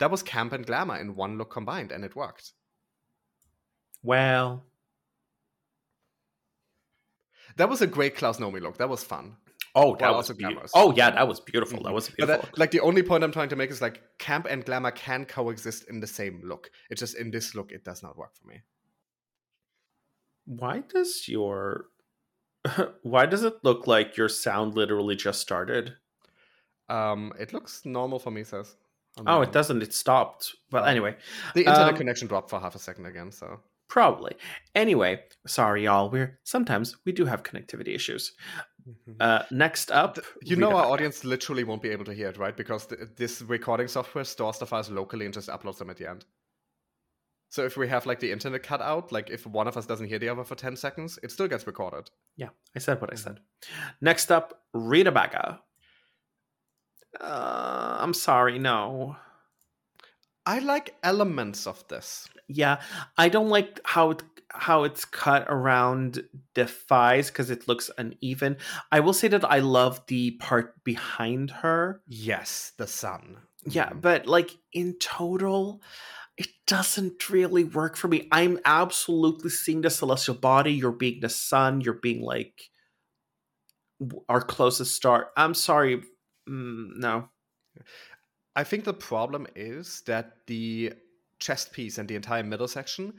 That 0.00 0.10
was 0.10 0.22
camp 0.22 0.52
and 0.52 0.64
glamour 0.66 0.96
in 0.98 1.14
one 1.14 1.36
look 1.38 1.50
combined, 1.52 1.92
and 1.92 2.04
it 2.04 2.16
worked. 2.16 2.52
Well, 4.02 4.64
That 7.56 7.68
was 7.68 7.82
a 7.82 7.86
great 7.86 8.16
Klaus 8.16 8.38
Nomi 8.38 8.60
look. 8.60 8.78
That 8.78 8.88
was 8.88 9.02
fun. 9.04 9.36
Oh, 9.74 9.94
that 9.96 10.02
Well, 10.02 10.16
was 10.16 10.30
also 10.30 10.34
beau- 10.34 10.62
Oh 10.74 10.92
yeah, 10.96 11.10
that 11.10 11.26
was 11.28 11.40
beautiful. 11.40 11.82
That 11.82 11.90
Mhm. 11.90 11.94
was 11.94 12.08
beautiful. 12.10 12.42
that, 12.42 12.58
like 12.58 12.70
the 12.70 12.80
only 12.80 13.02
point 13.02 13.22
I'm 13.24 13.32
trying 13.32 13.48
to 13.50 13.56
make 13.56 13.70
is 13.70 13.80
like 13.80 14.02
camp 14.18 14.46
and 14.48 14.64
glamour 14.64 14.90
can 14.90 15.24
coexist 15.24 15.84
in 15.88 16.00
the 16.00 16.06
same 16.06 16.40
look. 16.44 16.70
It's 16.90 17.00
just 17.00 17.16
in 17.16 17.30
this 17.30 17.54
look, 17.54 17.72
it 17.72 17.84
does 17.84 18.02
not 18.02 18.16
work 18.16 18.34
for 18.36 18.46
me. 18.48 18.62
Why 20.46 20.80
does 20.80 21.28
your 21.28 21.86
why 23.02 23.26
does 23.26 23.44
it 23.44 23.54
look 23.62 23.86
like 23.86 24.16
your 24.16 24.28
sound 24.28 24.74
literally 24.74 25.16
just 25.16 25.40
started? 25.40 25.94
Um, 26.88 27.32
it 27.38 27.52
looks 27.52 27.84
normal 27.84 28.18
for 28.18 28.30
me, 28.30 28.42
says. 28.44 28.74
Oh, 29.26 29.42
it 29.42 29.52
doesn't. 29.52 29.82
It 29.82 29.92
stopped. 29.94 30.54
Well, 30.72 30.84
Oh. 30.84 30.86
anyway, 30.86 31.16
The 31.54 31.60
internet 31.66 31.90
um, 31.90 31.96
connection 31.96 32.26
dropped 32.28 32.50
for 32.50 32.60
half 32.60 32.74
a 32.74 32.78
second 32.78 33.06
again, 33.06 33.30
so 33.32 33.60
probably. 33.88 34.34
Anyway, 34.74 35.22
sorry, 35.46 35.84
y'all. 35.84 36.10
We're 36.10 36.38
sometimes 36.44 36.96
we 37.04 37.12
do 37.12 37.24
have 37.26 37.42
connectivity 37.42 37.94
issues. 37.94 38.32
Uh, 39.20 39.42
next 39.50 39.90
up, 39.90 40.18
you 40.42 40.56
know 40.56 40.74
our 40.76 40.86
audience 40.86 41.24
literally 41.24 41.64
won't 41.64 41.82
be 41.82 41.90
able 41.90 42.04
to 42.04 42.14
hear 42.14 42.28
it, 42.28 42.38
right? 42.38 42.56
Because 42.56 42.86
th- 42.86 43.00
this 43.16 43.42
recording 43.42 43.88
software 43.88 44.24
stores 44.24 44.58
the 44.58 44.66
files 44.66 44.90
locally 44.90 45.24
and 45.24 45.34
just 45.34 45.48
uploads 45.48 45.78
them 45.78 45.90
at 45.90 45.96
the 45.96 46.08
end. 46.08 46.24
So 47.50 47.64
if 47.64 47.76
we 47.76 47.88
have 47.88 48.06
like 48.06 48.20
the 48.20 48.30
internet 48.30 48.62
cut 48.62 48.80
out, 48.80 49.10
like 49.10 49.28
if 49.28 49.44
one 49.46 49.66
of 49.66 49.76
us 49.76 49.84
doesn't 49.86 50.08
hear 50.08 50.18
the 50.20 50.28
other 50.28 50.44
for 50.44 50.54
ten 50.54 50.76
seconds, 50.76 51.18
it 51.22 51.32
still 51.32 51.48
gets 51.48 51.66
recorded. 51.66 52.10
Yeah, 52.36 52.50
I 52.76 52.78
said 52.78 53.00
what 53.00 53.12
I 53.12 53.16
Mhm. 53.16 53.18
said. 53.24 53.40
Next 54.00 54.30
up, 54.30 54.62
Rita 54.72 55.10
Baga. 55.10 55.60
Uh, 57.20 57.96
I'm 58.00 58.14
sorry, 58.14 58.58
no. 58.58 59.16
I 60.46 60.60
like 60.60 60.94
elements 61.02 61.66
of 61.66 61.86
this. 61.88 62.28
Yeah, 62.48 62.80
I 63.18 63.28
don't 63.28 63.48
like 63.48 63.80
how 63.84 64.10
it 64.10 64.22
how 64.52 64.84
it's 64.84 65.04
cut 65.04 65.46
around 65.48 66.24
defies 66.54 67.30
because 67.30 67.50
it 67.50 67.68
looks 67.68 67.90
uneven. 67.98 68.56
I 68.92 69.00
will 69.00 69.12
say 69.12 69.28
that 69.28 69.44
I 69.44 69.60
love 69.60 70.04
the 70.06 70.32
part 70.32 70.82
behind 70.84 71.50
her. 71.50 72.02
Yes, 72.06 72.72
the 72.76 72.86
sun. 72.86 73.38
Yeah, 73.64 73.90
Mhm. 73.90 74.00
but 74.00 74.26
like 74.26 74.56
in 74.72 74.98
total, 74.98 75.82
it 76.36 76.48
doesn't 76.66 77.28
really 77.30 77.64
work 77.64 77.96
for 77.96 78.08
me. 78.08 78.28
I'm 78.32 78.58
absolutely 78.64 79.50
seeing 79.50 79.82
the 79.82 79.90
celestial 79.90 80.34
body. 80.36 80.72
You're 80.72 80.92
being 80.92 81.20
the 81.20 81.28
sun. 81.28 81.80
You're 81.82 81.94
being 82.00 82.22
like 82.22 82.70
our 84.28 84.40
closest 84.40 84.94
star. 84.94 85.30
I'm 85.36 85.54
sorry. 85.54 86.02
Mm, 86.48 86.96
no. 86.96 87.28
I 88.56 88.64
think 88.64 88.84
the 88.84 88.94
problem 88.94 89.46
is 89.54 90.02
that 90.06 90.46
the 90.46 90.94
chest 91.38 91.72
piece 91.72 91.98
and 91.98 92.08
the 92.08 92.16
entire 92.16 92.42
middle 92.42 92.68
section, 92.68 93.14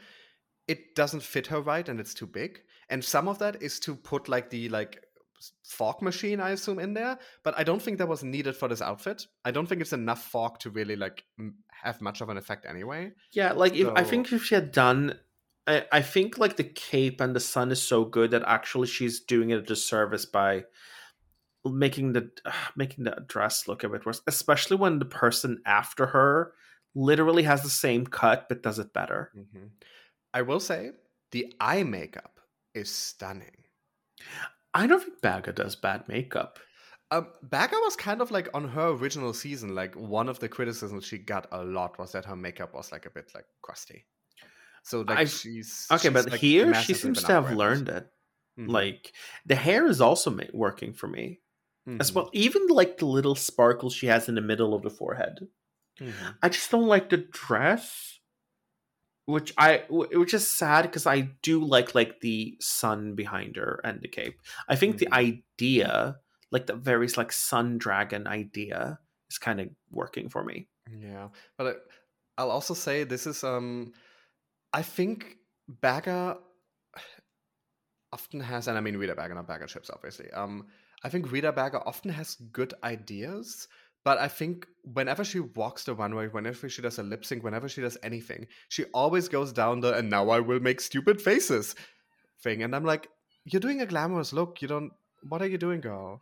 it 0.72 0.96
doesn't 0.96 1.22
fit 1.22 1.48
her 1.48 1.60
right 1.60 1.88
and 1.90 2.00
it's 2.00 2.14
too 2.14 2.26
big. 2.26 2.62
And 2.90 3.04
some 3.04 3.28
of 3.28 3.40
that 3.40 3.62
is 3.62 3.80
to 3.82 3.96
put 3.96 4.30
like 4.30 4.50
the 4.50 4.70
like 4.70 5.04
fork 5.68 6.02
machine, 6.02 6.40
I 6.40 6.52
assume, 6.52 6.80
in 6.80 6.94
there. 6.94 7.20
But 7.44 7.60
I 7.60 7.64
don't 7.64 7.82
think 7.82 7.98
that 7.98 8.08
was 8.08 8.24
needed 8.24 8.56
for 8.56 8.70
this 8.70 8.82
outfit. 8.82 9.28
I 9.44 9.52
don't 9.52 9.68
think 9.68 9.82
it's 9.82 9.94
enough 9.94 10.24
fork 10.24 10.60
to 10.60 10.70
really 10.70 10.96
like 10.96 11.26
m- 11.38 11.56
have 11.84 12.00
much 12.00 12.22
of 12.22 12.30
an 12.30 12.38
effect 12.38 12.66
anyway. 12.66 13.12
Yeah, 13.34 13.52
like 13.52 13.76
if 13.76 13.90
I 13.96 14.04
think 14.04 14.32
if 14.32 14.46
she 14.46 14.56
had 14.56 14.72
done, 14.72 15.20
I, 15.68 15.86
I 15.92 16.02
think 16.02 16.38
like 16.38 16.56
the 16.56 16.64
cape 16.64 17.20
and 17.20 17.36
the 17.36 17.40
sun 17.42 17.72
is 17.72 17.82
so 17.82 18.06
good 18.06 18.32
that 18.32 18.44
actually 18.46 18.88
she's 18.88 19.20
doing 19.20 19.50
it 19.50 19.60
a 19.60 19.62
disservice 19.62 20.26
by 20.26 20.64
making 21.66 22.14
the 22.14 22.30
making 22.78 23.04
the 23.04 23.26
dress 23.28 23.68
look 23.68 23.84
a 23.84 23.90
bit 23.90 24.06
worse, 24.06 24.22
especially 24.26 24.78
when 24.78 25.00
the 25.00 25.06
person 25.06 25.62
after 25.66 26.08
her 26.08 26.54
literally 26.94 27.44
has 27.44 27.64
the 27.64 27.70
same 27.70 28.06
cut 28.06 28.48
but 28.48 28.64
does 28.64 28.80
it 28.80 28.94
better. 28.94 29.32
Mm-hmm. 29.36 29.68
I 30.34 30.42
will 30.44 30.60
say 30.60 30.92
the 31.32 31.54
eye 31.60 31.84
makeup 31.84 32.40
is 32.74 32.90
stunning. 32.90 33.64
I 34.74 34.88
don't 34.88 35.04
think 35.04 35.22
Baga 35.22 35.54
does 35.54 35.76
bad 35.76 36.08
makeup. 36.08 36.60
Um, 37.12 37.28
Baga 37.44 37.76
was 37.82 37.98
kind 37.98 38.22
of 38.22 38.32
like 38.32 38.48
on 38.54 38.70
her 38.70 38.90
original 38.90 39.34
season. 39.34 39.76
Like 39.76 39.96
one 39.96 40.30
of 40.30 40.40
the 40.40 40.48
criticisms 40.48 41.06
she 41.06 41.18
got 41.18 41.48
a 41.52 41.64
lot 41.64 42.00
was 42.00 42.14
that 42.14 42.24
her 42.26 42.38
makeup 42.38 42.74
was 42.74 42.92
like 42.92 43.06
a 43.06 43.10
bit 43.10 43.32
like 43.36 43.46
crusty. 43.62 44.06
So 44.84 45.02
like 45.02 45.18
I- 45.18 45.26
she's 45.26 45.88
Okay, 45.92 46.04
she's, 46.04 46.14
but 46.14 46.32
like, 46.32 46.40
here 46.40 46.74
she 46.74 46.94
seems 46.94 47.22
to 47.24 47.34
have 47.34 47.52
learned 47.52 47.90
it. 47.90 48.08
Mhm. 48.58 48.70
Like 48.70 49.14
the 49.46 49.56
hair 49.56 49.86
is 49.88 50.00
also 50.00 50.30
ma- 50.32 50.44
working 50.54 50.94
for 50.94 51.08
me 51.08 51.42
as 52.00 52.12
Mhm. 52.12 52.16
well. 52.16 52.30
Even 52.34 52.68
like 52.68 52.98
the 52.98 53.06
little 53.06 53.36
sparkle 53.36 53.90
she 53.90 54.08
has 54.08 54.30
in 54.30 54.36
the 54.36 54.42
middle 54.42 54.74
of 54.74 54.82
the 54.84 54.90
forehead. 54.90 55.50
Mhm. 56.00 56.38
I 56.42 56.48
just 56.50 56.72
don't 56.72 56.88
like 56.88 57.10
the 57.10 57.18
dress, 57.18 58.20
which 59.32 59.54
I 59.58 59.84
which 59.90 60.34
is 60.34 60.48
sad 60.48 60.84
because 60.84 61.08
I 61.08 61.22
do 61.42 61.64
like 61.64 61.96
like 61.96 62.20
the 62.22 62.58
sun 62.60 63.16
behind 63.16 63.56
her 63.56 63.80
and 63.84 64.02
the 64.02 64.08
cape. 64.08 64.40
I 64.68 64.76
think 64.76 64.98
the 64.98 65.08
Mhm. 65.08 65.14
idea, 65.14 66.18
like 66.52 66.66
the 66.68 66.76
very 66.76 67.08
like 67.18 67.32
sun 67.32 67.78
dragon 67.78 68.28
idea, 68.28 69.00
is 69.30 69.38
kind 69.38 69.60
of 69.62 69.70
working 69.90 70.30
for 70.30 70.44
me. 70.44 70.68
Yeah, 70.90 71.30
but 71.58 71.66
I, 71.68 71.74
I'll 72.42 72.52
also 72.52 72.74
say 72.74 73.04
this 73.04 73.26
is 73.28 73.44
um, 73.44 73.94
I 74.74 74.82
think 74.82 75.38
Baga 75.68 76.38
often 78.14 78.40
has, 78.42 78.68
and 78.68 78.78
I 78.78 78.82
mean 78.82 78.98
Rita 78.98 79.16
Baga, 79.16 79.36
not 79.36 79.48
Baga 79.48 79.66
Chipz, 79.66 79.90
obviously. 79.90 80.30
Um, 80.32 80.68
I 81.04 81.10
think 81.10 81.32
Rita 81.32 81.52
Baga 81.52 81.82
often 81.86 82.12
has 82.12 82.36
good 82.52 82.74
ideas, 82.84 83.68
but 84.04 84.18
I 84.18 84.28
think 84.28 84.68
whenever 84.84 85.24
she 85.24 85.40
walks 85.40 85.84
the 85.84 85.94
runway, 85.94 86.28
whenever 86.28 86.68
she 86.70 86.82
does 86.82 87.00
a 87.00 87.04
lip 87.04 87.24
sync, 87.24 87.44
whenever 87.44 87.70
she 87.70 87.82
does 87.82 87.98
anything, 88.04 88.48
she 88.70 88.86
always 88.94 89.28
goes 89.28 89.54
down 89.54 89.80
the 89.82 89.96
"and 89.96 90.10
now 90.10 90.30
I 90.30 90.40
will 90.40 90.60
make 90.60 90.82
stupid 90.82 91.22
faces" 91.22 91.76
thing, 92.42 92.64
and 92.64 92.76
I'm 92.76 92.86
like, 92.86 93.10
you're 93.46 93.60
doing 93.60 93.82
a 93.82 93.86
glamorous 93.86 94.34
look. 94.34 94.62
You 94.62 94.68
don't. 94.68 94.92
What 95.28 95.42
are 95.42 95.48
you 95.48 95.58
doing, 95.58 95.82
girl? 95.82 96.22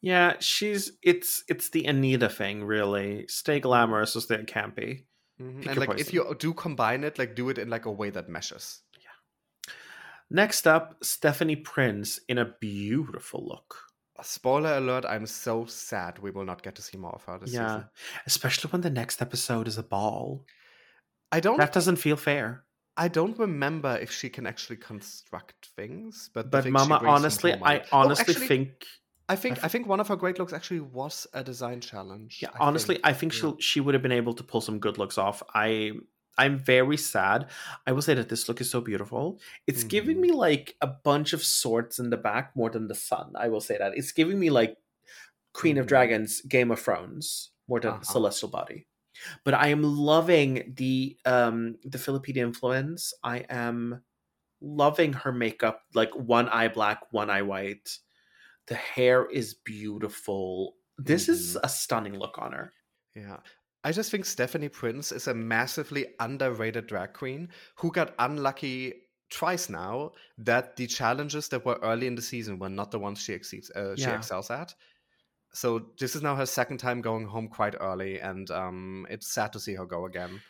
Yeah, 0.00 0.34
she's 0.40 0.92
it's 1.02 1.44
it's 1.48 1.70
the 1.70 1.84
Anita 1.86 2.28
thing, 2.28 2.64
really. 2.64 3.26
Stay 3.28 3.60
glamorous 3.60 4.16
or 4.16 4.20
stay 4.20 4.42
campy. 4.44 5.04
Mhm. 5.40 5.66
And 5.66 5.76
like, 5.78 6.00
if 6.00 6.12
you 6.12 6.34
do 6.38 6.52
combine 6.52 7.04
it, 7.04 7.18
like, 7.18 7.34
do 7.34 7.48
it 7.48 7.58
in 7.58 7.70
like 7.70 7.86
a 7.86 7.92
way 7.92 8.10
that 8.10 8.28
meshes. 8.28 8.82
Yeah. 9.00 9.72
Next 10.30 10.66
up, 10.66 10.96
Stephanie 11.02 11.56
Prince 11.56 12.18
in 12.28 12.38
a 12.38 12.54
beautiful 12.60 13.46
look. 13.46 13.87
Spoiler 14.22 14.76
alert, 14.76 15.04
I'm 15.04 15.26
so 15.26 15.64
sad 15.66 16.18
we 16.18 16.30
will 16.30 16.44
not 16.44 16.62
get 16.62 16.74
to 16.76 16.82
see 16.82 16.96
more 16.98 17.12
of 17.12 17.22
her 17.24 17.38
this 17.38 17.52
yeah, 17.52 17.66
season. 17.68 17.84
especially 18.26 18.70
when 18.70 18.80
the 18.80 18.90
next 18.90 19.22
episode 19.22 19.68
is 19.68 19.78
a 19.78 19.82
ball. 19.82 20.44
I 21.30 21.40
don't 21.40 21.58
That 21.58 21.72
doesn't 21.72 21.96
feel 21.96 22.16
fair. 22.16 22.64
I 22.96 23.06
don't 23.06 23.38
remember 23.38 23.96
if 23.96 24.10
she 24.10 24.28
can 24.28 24.44
actually 24.46 24.76
construct 24.78 25.68
things, 25.76 26.30
but 26.34 26.50
But 26.50 26.66
Mama, 26.68 27.00
honestly, 27.04 27.54
I 27.62 27.78
Oh, 27.80 27.84
honestly 27.92 28.34
actually, 28.34 28.48
think 28.48 28.84
I 29.28 29.36
think 29.36 29.62
I 29.62 29.66
I 29.66 29.68
think 29.68 29.86
one 29.86 30.00
of 30.00 30.08
her 30.08 30.16
great 30.16 30.38
looks 30.40 30.52
actually 30.52 30.80
was 30.80 31.26
a 31.32 31.44
design 31.44 31.80
challenge. 31.80 32.38
Yeah, 32.42 32.48
I 32.54 32.58
honestly, 32.66 32.96
think. 32.96 33.06
I 33.06 33.12
think 33.12 33.32
Yeah. 33.34 33.52
she 33.58 33.62
she 33.62 33.80
would 33.80 33.94
have 33.94 34.02
been 34.02 34.10
able 34.22 34.34
to 34.34 34.42
pull 34.42 34.60
some 34.60 34.80
good 34.80 34.98
looks 34.98 35.16
off. 35.18 35.42
I 35.54 35.92
I'm 36.38 36.58
very 36.58 36.96
sad. 36.96 37.50
I 37.86 37.92
will 37.92 38.02
say 38.02 38.14
that 38.14 38.28
this 38.28 38.48
look 38.48 38.60
is 38.60 38.70
so 38.70 38.80
beautiful. 38.80 39.40
It's 39.66 39.84
giving 39.84 40.18
Mhm. 40.18 40.20
me 40.20 40.32
like 40.32 40.76
a 40.80 40.86
bunch 40.86 41.32
of 41.34 41.44
swords 41.44 41.98
in 41.98 42.10
the 42.10 42.16
back 42.16 42.56
more 42.56 42.70
than 42.70 42.88
the 42.88 42.94
sun. 42.94 43.32
I 43.36 43.48
will 43.48 43.60
say 43.60 43.78
that 43.78 43.96
it's 43.96 44.12
giving 44.12 44.38
me 44.38 44.50
like 44.50 44.78
Queen 45.54 45.78
of 45.78 45.86
Mhm. 45.86 45.88
Dragons, 45.88 46.40
Game 46.42 46.70
of 46.70 46.80
Thrones 46.80 47.52
more 47.68 47.80
than 47.80 48.00
Uh-huh. 48.00 48.02
Celestial 48.02 48.48
Body. 48.50 48.86
But 49.44 49.54
I 49.54 49.68
am 49.68 49.82
loving 49.82 50.74
the 50.76 51.18
um 51.26 51.78
the 51.84 51.98
Filipino 51.98 52.46
influence. 52.46 53.12
I 53.24 53.38
am 53.50 54.04
loving 54.60 55.12
her 55.14 55.32
makeup, 55.32 55.84
like 55.94 56.14
one 56.16 56.48
eye 56.50 56.68
black, 56.68 57.12
one 57.12 57.30
eye 57.30 57.42
white. 57.42 57.98
The 58.68 58.76
hair 58.76 59.26
is 59.26 59.54
beautiful. 59.54 60.76
This 60.98 61.28
is 61.28 61.56
Mm-hmm. 61.56 61.64
a 61.64 61.68
stunning 61.68 62.18
look 62.18 62.38
on 62.38 62.52
her. 62.52 62.72
Yeah. 63.14 63.40
I 63.88 63.92
just 63.92 64.10
think 64.10 64.26
Stephanie 64.26 64.68
Prince 64.68 65.12
is 65.12 65.28
a 65.28 65.34
massively 65.34 66.08
underrated 66.20 66.86
drag 66.86 67.14
queen 67.14 67.48
who 67.76 67.90
got 67.90 68.14
unlucky 68.18 68.92
twice 69.30 69.70
now 69.70 70.12
that 70.36 70.76
the 70.76 70.86
challenges 70.86 71.48
that 71.48 71.64
were 71.64 71.78
early 71.82 72.06
in 72.06 72.14
the 72.14 72.20
season 72.20 72.58
were 72.58 72.68
not 72.68 72.90
the 72.90 72.98
ones 72.98 73.18
she 73.22 73.32
exceeds 73.32 73.70
uh, 73.70 73.96
she 73.96 74.02
Yeah. 74.02 74.16
excels 74.16 74.50
at. 74.50 74.74
So 75.54 75.86
this 75.98 76.14
is 76.14 76.20
now 76.20 76.36
her 76.36 76.44
second 76.44 76.76
time 76.76 77.00
going 77.00 77.24
home 77.26 77.48
quite 77.48 77.76
early, 77.80 78.20
and 78.20 78.50
um, 78.50 79.06
it's 79.08 79.32
sad 79.32 79.54
to 79.54 79.60
see 79.60 79.74
her 79.76 79.86
go 79.86 80.04
again. 80.04 80.42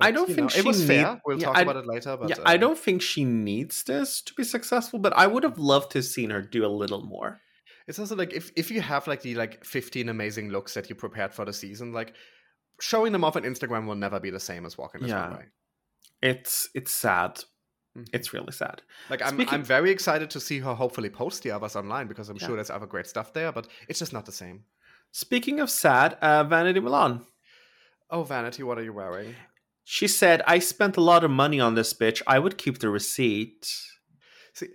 I 0.00 0.10
don't 0.10 0.24
think 0.26 0.38
know, 0.38 0.46
it 0.46 0.52
she 0.52 0.62
was 0.62 0.82
fair. 0.86 1.20
We'll 1.26 1.38
yeah, 1.38 1.48
talk 1.48 1.58
I- 1.58 1.62
about 1.62 1.76
it 1.76 1.86
later. 1.86 2.16
But 2.16 2.30
yeah, 2.30 2.36
I 2.46 2.54
uh, 2.54 2.56
don't 2.56 2.78
think 2.78 3.02
she 3.02 3.24
needs 3.26 3.82
this 3.82 4.22
to 4.22 4.32
be 4.32 4.44
successful, 4.44 4.98
but 4.98 5.12
I 5.12 5.26
would 5.26 5.42
have 5.42 5.58
loved 5.58 5.92
to 5.92 5.98
have 5.98 6.06
seen 6.06 6.30
her 6.30 6.40
do 6.40 6.64
a 6.64 6.68
little 6.82 7.02
more. 7.04 7.42
It's 7.86 7.98
also 7.98 8.16
like 8.16 8.32
if 8.32 8.50
if 8.56 8.70
you 8.70 8.80
have 8.80 9.06
like 9.06 9.20
the 9.20 9.34
like 9.34 9.62
15 9.66 10.08
amazing 10.08 10.48
looks 10.48 10.72
that 10.72 10.88
you 10.88 10.96
prepared 10.96 11.34
for 11.34 11.44
the 11.44 11.52
season, 11.52 11.92
like 11.92 12.14
showing 12.80 13.12
them 13.12 13.24
off 13.24 13.36
on 13.36 13.42
Instagram 13.42 13.86
will 13.86 13.94
never 13.94 14.20
be 14.20 14.30
the 14.30 14.40
same 14.40 14.66
as 14.66 14.76
walking 14.78 15.00
this 15.02 15.10
Yeah. 15.10 15.22
runway. 15.28 15.46
It's 16.22 16.68
it's 16.74 16.92
sad. 16.92 17.42
Mhm. 17.96 18.08
It's 18.12 18.32
really 18.32 18.52
sad. 18.52 18.82
Like 19.10 19.22
I'm 19.22 19.34
Speaking- 19.34 19.54
I'm 19.54 19.62
very 19.64 19.90
excited 19.90 20.30
to 20.30 20.40
see 20.40 20.58
her 20.60 20.74
hopefully 20.74 21.10
post 21.10 21.42
the 21.42 21.50
others 21.52 21.76
online 21.76 22.08
because 22.08 22.28
I'm 22.28 22.36
Yeah. 22.36 22.46
sure 22.46 22.56
there's 22.56 22.70
other 22.70 22.86
great 22.86 23.06
stuff 23.06 23.32
there, 23.32 23.52
but 23.52 23.68
it's 23.88 23.98
just 24.00 24.12
not 24.12 24.26
the 24.26 24.32
same. 24.32 24.64
Speaking 25.12 25.60
of 25.60 25.70
sad, 25.70 26.14
uh, 26.20 26.42
Vanity 26.44 26.80
Milan. 26.80 27.26
Oh 28.10 28.24
Vanity, 28.24 28.62
what 28.62 28.78
are 28.78 28.82
you 28.82 28.92
wearing? 28.92 29.36
She 29.84 30.08
said, 30.08 30.42
"I 30.46 30.58
spent 30.60 30.96
a 30.96 31.00
lot 31.00 31.24
of 31.24 31.30
money 31.30 31.60
on 31.60 31.74
this 31.74 31.92
bitch. 31.94 32.22
I 32.26 32.38
would 32.38 32.58
keep 32.58 32.78
the 32.78 32.88
receipt." 32.88 33.66
See, 34.54 34.68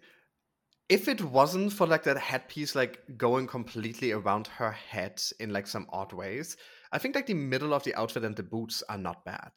if 0.87 1.07
it 1.07 1.21
wasn't 1.21 1.73
for 1.73 1.87
like 1.87 2.03
that 2.03 2.17
headpiece 2.17 2.73
like 2.75 3.17
going 3.17 3.47
completely 3.47 4.11
around 4.11 4.47
her 4.47 4.71
head 4.71 5.21
in 5.39 5.51
like 5.51 5.67
some 5.67 5.87
odd 5.89 6.13
ways, 6.13 6.55
I 6.91 6.97
think 6.97 7.15
like 7.15 7.27
the 7.27 7.33
middle 7.33 7.73
of 7.73 7.83
the 7.83 7.95
outfit 7.95 8.23
and 8.23 8.35
the 8.35 8.43
boots 8.43 8.83
are 8.89 8.97
not 8.97 9.23
bad. 9.25 9.51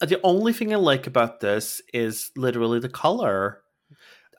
The 0.00 0.20
only 0.24 0.52
thing 0.52 0.72
I 0.72 0.76
like 0.76 1.06
about 1.06 1.40
this 1.40 1.80
is 1.94 2.30
literally 2.36 2.80
the 2.80 2.88
color. 2.88 3.62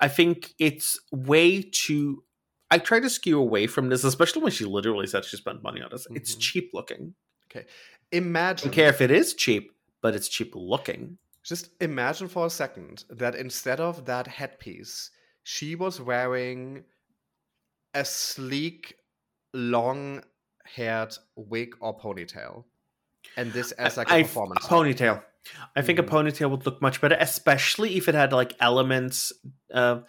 I 0.02 0.08
think 0.10 0.54
it's 0.60 1.00
way 1.12 1.62
too. 1.62 2.24
I 2.70 2.80
try 2.80 3.00
to 3.00 3.10
skew 3.10 3.40
away 3.40 3.68
from 3.68 3.90
this, 3.90 4.04
especially 4.04 4.42
when 4.42 4.52
she 4.52 4.66
literally 4.66 5.08
said 5.08 5.24
she 5.24 5.38
spent 5.38 5.64
money 5.64 5.82
on 5.82 5.90
this. 5.92 6.08
It's 6.12 6.36
Mhm. 6.36 6.40
cheap 6.40 6.72
looking. 6.74 7.16
Okay. 7.46 7.68
Imagine 8.12 8.68
don't 8.70 8.76
care 8.76 8.90
if 8.90 9.00
it 9.00 9.12
is 9.12 9.34
cheap, 9.34 9.72
but 10.02 10.16
it's 10.16 10.28
cheap 10.28 10.54
looking. 10.56 11.18
Just 11.44 11.70
imagine 11.82 12.28
for 12.28 12.48
a 12.48 12.50
second 12.50 13.06
that 13.10 13.36
instead 13.36 13.80
of 13.80 14.06
that 14.06 14.28
headpiece, 14.28 15.12
she 15.44 15.76
was 15.76 16.02
wearing 16.02 16.84
a 17.94 18.04
sleek, 18.04 18.98
long 19.54 20.24
haired 20.66 21.16
wig 21.36 21.76
or 21.80 21.98
ponytail. 21.98 22.64
And 23.38 23.52
this 23.54 23.72
as 23.74 23.98
like 23.98 24.10
a 24.10 24.16
I- 24.16 24.22
performance. 24.24 24.66
a 24.66 24.70
ponytail. 24.70 25.24
I 25.76 25.82
think 25.82 26.00
Mhm. 26.00 26.04
a 26.08 26.08
ponytail 26.10 26.50
would 26.52 26.66
look 26.66 26.82
much 26.82 27.02
better, 27.02 27.18
especially 27.20 27.98
if 27.98 28.08
it 28.08 28.16
had 28.16 28.32
like 28.32 28.54
elements, 28.62 29.34
uh, 29.74 30.02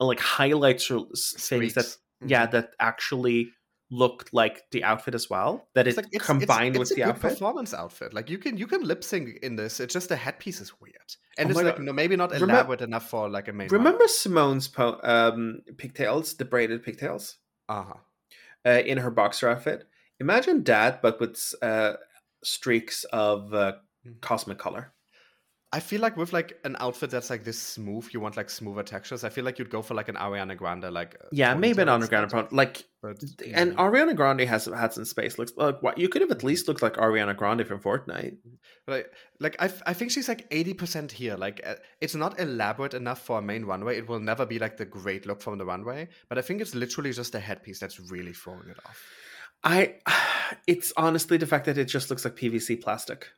like 0.00 0.20
highlights 0.20 0.90
or 0.90 1.06
things 1.14 1.74
that 1.74 1.84
Streaks. 1.84 1.98
yeah 2.26 2.46
that 2.46 2.72
actually 2.80 3.52
looked 3.90 4.32
like 4.34 4.70
the 4.70 4.84
outfit 4.84 5.14
as 5.14 5.28
well. 5.30 5.66
That 5.74 5.86
It's 5.88 5.96
it 5.98 6.04
like 6.04 6.12
it's, 6.14 6.24
combined 6.26 6.76
it's, 6.76 6.78
with 6.78 6.88
it's 6.90 6.94
the 6.96 7.02
a 7.02 7.04
good 7.06 7.14
outfit. 7.16 7.30
performance 7.32 7.72
outfit. 7.74 8.12
Like 8.14 8.28
you 8.30 8.38
can 8.38 8.56
you 8.56 8.66
can 8.66 8.82
lip 8.82 9.02
sync 9.04 9.38
in 9.42 9.56
this. 9.56 9.80
It's 9.80 9.92
just 9.94 10.08
the 10.10 10.16
headpiece 10.16 10.60
is 10.60 10.78
weird, 10.80 10.94
and 11.38 11.48
Oh 11.48 11.50
it's 11.50 11.56
like 11.62 11.76
God. 11.76 11.84
no, 11.84 11.92
maybe 11.92 12.14
not 12.16 12.34
elaborate 12.34 12.80
enough 12.82 13.08
for 13.10 13.28
like 13.28 13.48
a 13.48 13.52
main. 13.52 13.68
Remember 13.68 14.04
Symone's 14.04 14.68
po- 14.68 15.00
um, 15.02 15.60
pigtails, 15.78 16.34
the 16.34 16.44
braided 16.44 16.82
pigtails, 16.82 17.36
Uh 17.68 17.82
huh. 17.84 17.94
uh, 18.66 18.70
in 18.84 18.98
her 18.98 19.10
boxer 19.10 19.48
outfit? 19.48 19.86
Imagine 20.20 20.64
that, 20.64 21.02
but 21.02 21.20
with 21.20 21.54
uh, 21.62 21.94
streaks 22.42 23.04
of 23.12 23.52
uh, 23.54 23.72
Mhm. 24.06 24.20
cosmic 24.20 24.58
color. 24.58 24.92
I 25.70 25.80
feel 25.80 26.00
like 26.00 26.16
with 26.16 26.32
like 26.32 26.56
an 26.64 26.76
outfit 26.80 27.10
that's 27.10 27.28
like 27.28 27.44
this 27.44 27.58
smooth, 27.60 28.08
you 28.14 28.20
want 28.20 28.38
like 28.38 28.48
smoother 28.48 28.82
textures. 28.82 29.22
I 29.22 29.28
feel 29.28 29.44
like 29.44 29.58
you'd 29.58 29.68
go 29.68 29.82
for 29.82 29.92
like 29.92 30.08
an 30.08 30.14
Ariana 30.14 30.56
Grande, 30.56 30.90
like 30.90 31.16
uh, 31.22 31.26
Yeah, 31.30 31.52
maybe 31.54 31.82
an 31.82 31.90
underground 31.90 32.24
instead, 32.24 32.38
approach. 32.40 32.52
Like, 32.52 32.84
But 33.02 33.22
and 33.44 33.72
mm, 33.72 33.76
Ariana 33.76 34.16
Grande 34.16 34.40
has 34.48 34.64
had 34.64 34.94
some 34.94 35.04
space. 35.04 35.36
Looks 35.38 35.52
like 35.58 35.82
what 35.82 35.98
you 35.98 36.08
could 36.08 36.22
have 36.22 36.30
at 36.30 36.42
least 36.42 36.68
looked 36.68 36.80
like 36.80 36.94
Ariana 36.94 37.36
Grande 37.36 37.66
from 37.66 37.80
Fortnite. 37.80 38.38
like, 38.86 39.12
like 39.40 39.56
I, 39.60 39.70
I 39.84 39.92
think 39.92 40.10
she's 40.10 40.26
like 40.28 40.46
eighty 40.50 40.72
percent 40.72 41.12
here. 41.12 41.36
Like 41.36 41.60
uh, 41.66 41.74
it's 42.00 42.14
not 42.14 42.40
elaborate 42.40 42.94
enough 42.94 43.20
for 43.20 43.38
a 43.38 43.42
main 43.42 43.66
runway. 43.66 43.98
It 43.98 44.08
will 44.08 44.20
never 44.20 44.46
be 44.46 44.58
like 44.58 44.78
the 44.78 44.86
great 44.86 45.26
look 45.26 45.42
from 45.42 45.58
the 45.58 45.66
runway. 45.66 46.08
But 46.30 46.38
I 46.38 46.40
think 46.40 46.62
it's 46.62 46.74
literally 46.74 47.12
just 47.12 47.34
a 47.34 47.40
headpiece 47.40 47.78
that's 47.78 48.00
really 48.10 48.32
throwing 48.32 48.70
it 48.70 48.78
off. 48.86 49.02
I, 49.64 49.94
it's 50.66 50.92
honestly 50.96 51.36
the 51.36 51.46
fact 51.46 51.66
that 51.66 51.78
it 51.78 51.86
just 51.86 52.10
looks 52.10 52.24
like 52.24 52.36
PVC 52.36 52.80
plastic. 52.80 53.28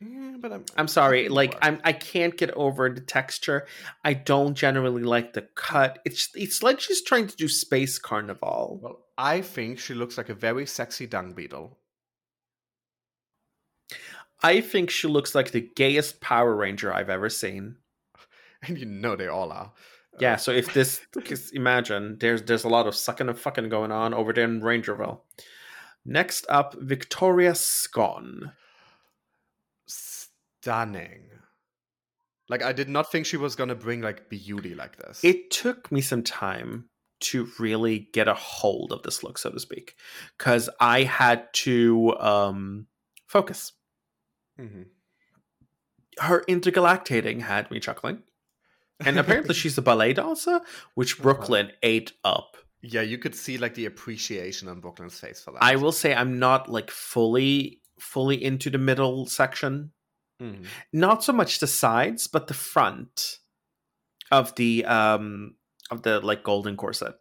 Yeah, 0.00 0.36
but 0.40 0.52
I'm, 0.52 0.64
I'm 0.76 0.88
sorry, 0.88 1.28
like. 1.28 1.56
I'm 1.62 1.80
I 1.84 1.92
can't 1.92 2.36
get 2.36 2.50
over 2.52 2.90
the 2.90 3.00
texture. 3.00 3.66
I 4.02 4.14
don't 4.14 4.54
generally 4.54 5.04
like 5.04 5.32
the 5.32 5.42
cut. 5.54 6.00
It's 6.04 6.28
it's 6.34 6.62
like 6.62 6.80
she's 6.80 7.02
trying 7.02 7.28
to 7.28 7.36
do 7.36 7.46
space 7.46 7.98
carnival. 8.00 8.80
Well, 8.82 9.04
I 9.16 9.42
think 9.42 9.78
she 9.78 9.94
looks 9.94 10.18
like 10.18 10.28
a 10.28 10.34
very 10.34 10.66
sexy 10.66 11.06
dung 11.06 11.34
beetle. 11.34 11.78
I 14.42 14.60
think 14.60 14.90
she 14.90 15.06
looks 15.06 15.34
like 15.36 15.52
the 15.52 15.60
gayest 15.76 16.20
Power 16.20 16.54
Ranger 16.54 16.92
I've 16.92 17.10
ever 17.10 17.30
seen. 17.30 17.76
And 18.64 18.78
you 18.78 18.86
know 18.86 19.16
they 19.16 19.26
all 19.26 19.50
are. 19.50 19.72
Yeah, 20.18 20.36
so 20.36 20.52
if 20.52 20.74
this, 20.74 21.00
imagine 21.52 22.18
there's 22.20 22.42
there's 22.42 22.64
a 22.64 22.68
lot 22.68 22.86
of 22.86 22.94
sucking 22.94 23.28
and 23.28 23.38
fucking 23.38 23.68
going 23.70 23.90
on 23.90 24.12
over 24.12 24.32
there 24.32 24.44
in 24.44 24.60
Rangerville. 24.60 25.20
Next 26.04 26.46
up, 26.48 26.74
Victoria 26.78 27.54
Scone. 27.54 28.52
Stunning. 29.86 31.28
Like 32.48 32.62
I 32.62 32.72
did 32.72 32.88
not 32.88 33.10
think 33.10 33.24
she 33.24 33.36
was 33.36 33.56
gonna 33.56 33.74
bring 33.74 34.02
like 34.02 34.28
beauty 34.28 34.74
like 34.74 34.96
this. 34.96 35.24
It 35.24 35.50
took 35.50 35.90
me 35.90 36.00
some 36.00 36.22
time 36.22 36.90
to 37.20 37.48
really 37.58 38.08
get 38.12 38.28
a 38.28 38.34
hold 38.34 38.92
of 38.92 39.02
this 39.02 39.22
look, 39.22 39.38
so 39.38 39.50
to 39.50 39.60
speak, 39.60 39.94
because 40.36 40.68
I 40.80 41.04
had 41.04 41.52
to 41.54 42.16
um, 42.18 42.86
focus. 43.28 43.72
Mm-hmm. 44.60 44.82
Her 46.18 46.44
intergalactating 46.48 47.40
had 47.40 47.70
me 47.70 47.80
chuckling, 47.80 48.22
and 49.04 49.18
apparently 49.18 49.54
she's 49.54 49.76
a 49.78 49.82
ballet 49.82 50.12
dancer, 50.12 50.60
which 50.94 51.14
Uh-huh. 51.14 51.22
Brooklyn 51.22 51.72
ate 51.82 52.12
up. 52.24 52.56
yeah, 52.82 53.02
you 53.02 53.16
could 53.18 53.34
see 53.34 53.58
like 53.58 53.74
the 53.74 53.86
appreciation 53.86 54.68
on 54.68 54.80
Brooklyn's 54.80 55.18
face 55.18 55.40
for 55.42 55.52
that. 55.52 55.62
I 55.62 55.76
will 55.76 55.92
say 55.92 56.14
I'm 56.14 56.38
not 56.38 56.68
like 56.68 56.90
fully 56.90 57.80
fully 58.00 58.42
into 58.42 58.68
the 58.70 58.78
middle 58.78 59.26
section. 59.26 59.92
Mhm. 60.40 60.66
Not 60.92 61.22
so 61.22 61.32
much 61.32 61.60
the 61.60 61.68
sides, 61.68 62.26
but 62.26 62.48
the 62.48 62.54
front 62.54 63.38
of 64.30 64.54
the 64.56 64.84
um 64.84 65.54
of 65.90 66.02
the 66.02 66.20
like 66.20 66.42
golden 66.42 66.76
corset. 66.76 67.14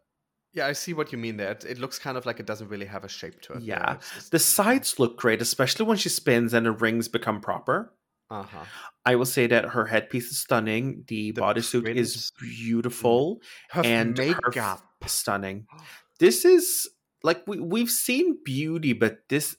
Yeah, 0.54 0.68
I 0.68 0.74
see 0.74 0.94
what 0.94 1.12
you 1.12 1.18
mean 1.18 1.38
there. 1.38 1.52
It, 1.52 1.64
it 1.64 1.78
looks 1.80 1.98
kind 2.00 2.18
of 2.18 2.26
like 2.26 2.40
it 2.40 2.46
doesn't 2.46 2.68
really 2.68 2.86
have 2.88 3.04
a 3.06 3.08
shape 3.10 3.40
to 3.44 3.54
it. 3.54 3.62
Yeah. 3.64 4.00
The 4.32 4.40
sides 4.40 5.00
look 5.00 5.18
great, 5.18 5.42
especially 5.42 5.86
when 5.86 5.98
she 5.98 6.10
spins 6.10 6.54
and 6.54 6.66
the 6.66 6.72
rings 6.74 7.08
become 7.08 7.40
proper. 7.40 7.94
Uh 8.32 8.44
huh. 8.44 8.66
I 9.06 9.16
will 9.16 9.26
say 9.26 9.46
that 9.48 9.66
her 9.76 9.86
headpiece 9.86 10.32
is 10.32 10.40
stunning. 10.40 11.04
The, 11.08 11.32
The 11.32 11.42
bodysuit 11.42 11.84
print- 11.84 12.00
is 12.00 12.32
beautiful, 12.40 13.42
Her 13.72 13.82
and 13.86 14.18
her 14.18 14.26
makeup. 14.26 14.82
f- 15.02 15.10
stunning. 15.10 15.68
This 16.20 16.46
is 16.46 16.88
like 17.24 17.42
we 17.48 17.60
we've 17.60 17.90
seen 17.90 18.38
beauty, 18.46 18.94
but 18.94 19.28
this 19.28 19.56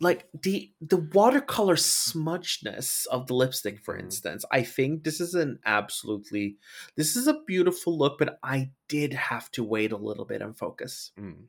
like 0.00 0.26
the 0.42 0.72
the 0.80 0.96
watercolor 1.12 1.76
smudgeness 1.76 3.06
of 3.08 3.26
the 3.26 3.34
lipstick, 3.34 3.80
for 3.84 3.94
Mhm. 3.94 4.04
instance. 4.04 4.44
I 4.50 4.62
think 4.62 5.04
this 5.04 5.20
is 5.20 5.34
an 5.34 5.58
absolutely 5.66 6.56
this 6.96 7.14
is 7.16 7.26
a 7.28 7.40
beautiful 7.46 7.96
look, 7.98 8.18
but 8.18 8.38
I 8.42 8.70
did 8.88 9.12
have 9.12 9.50
to 9.52 9.62
wait 9.62 9.92
a 9.92 9.96
little 9.96 10.24
bit 10.24 10.40
and 10.42 10.56
focus. 10.56 11.12
Mm. 11.20 11.48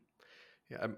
Yeah, 0.70 0.80
um, 0.82 0.98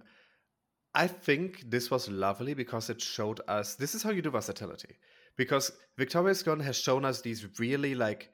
I 0.95 1.07
think 1.07 1.69
this 1.69 1.89
was 1.91 2.09
lovely 2.09 2.53
because 2.55 2.89
it 2.89 2.99
showed 3.01 3.39
us 3.47 3.75
this 3.75 3.93
is 3.95 4.03
how 4.03 4.09
you 4.11 4.21
do 4.23 4.31
versatility. 4.31 4.97
Because 5.37 5.71
Victoria 5.97 6.35
Scone 6.35 6.59
has 6.59 6.77
shown 6.77 7.05
us 7.05 7.21
these 7.21 7.59
really 7.59 7.95
like 7.95 8.29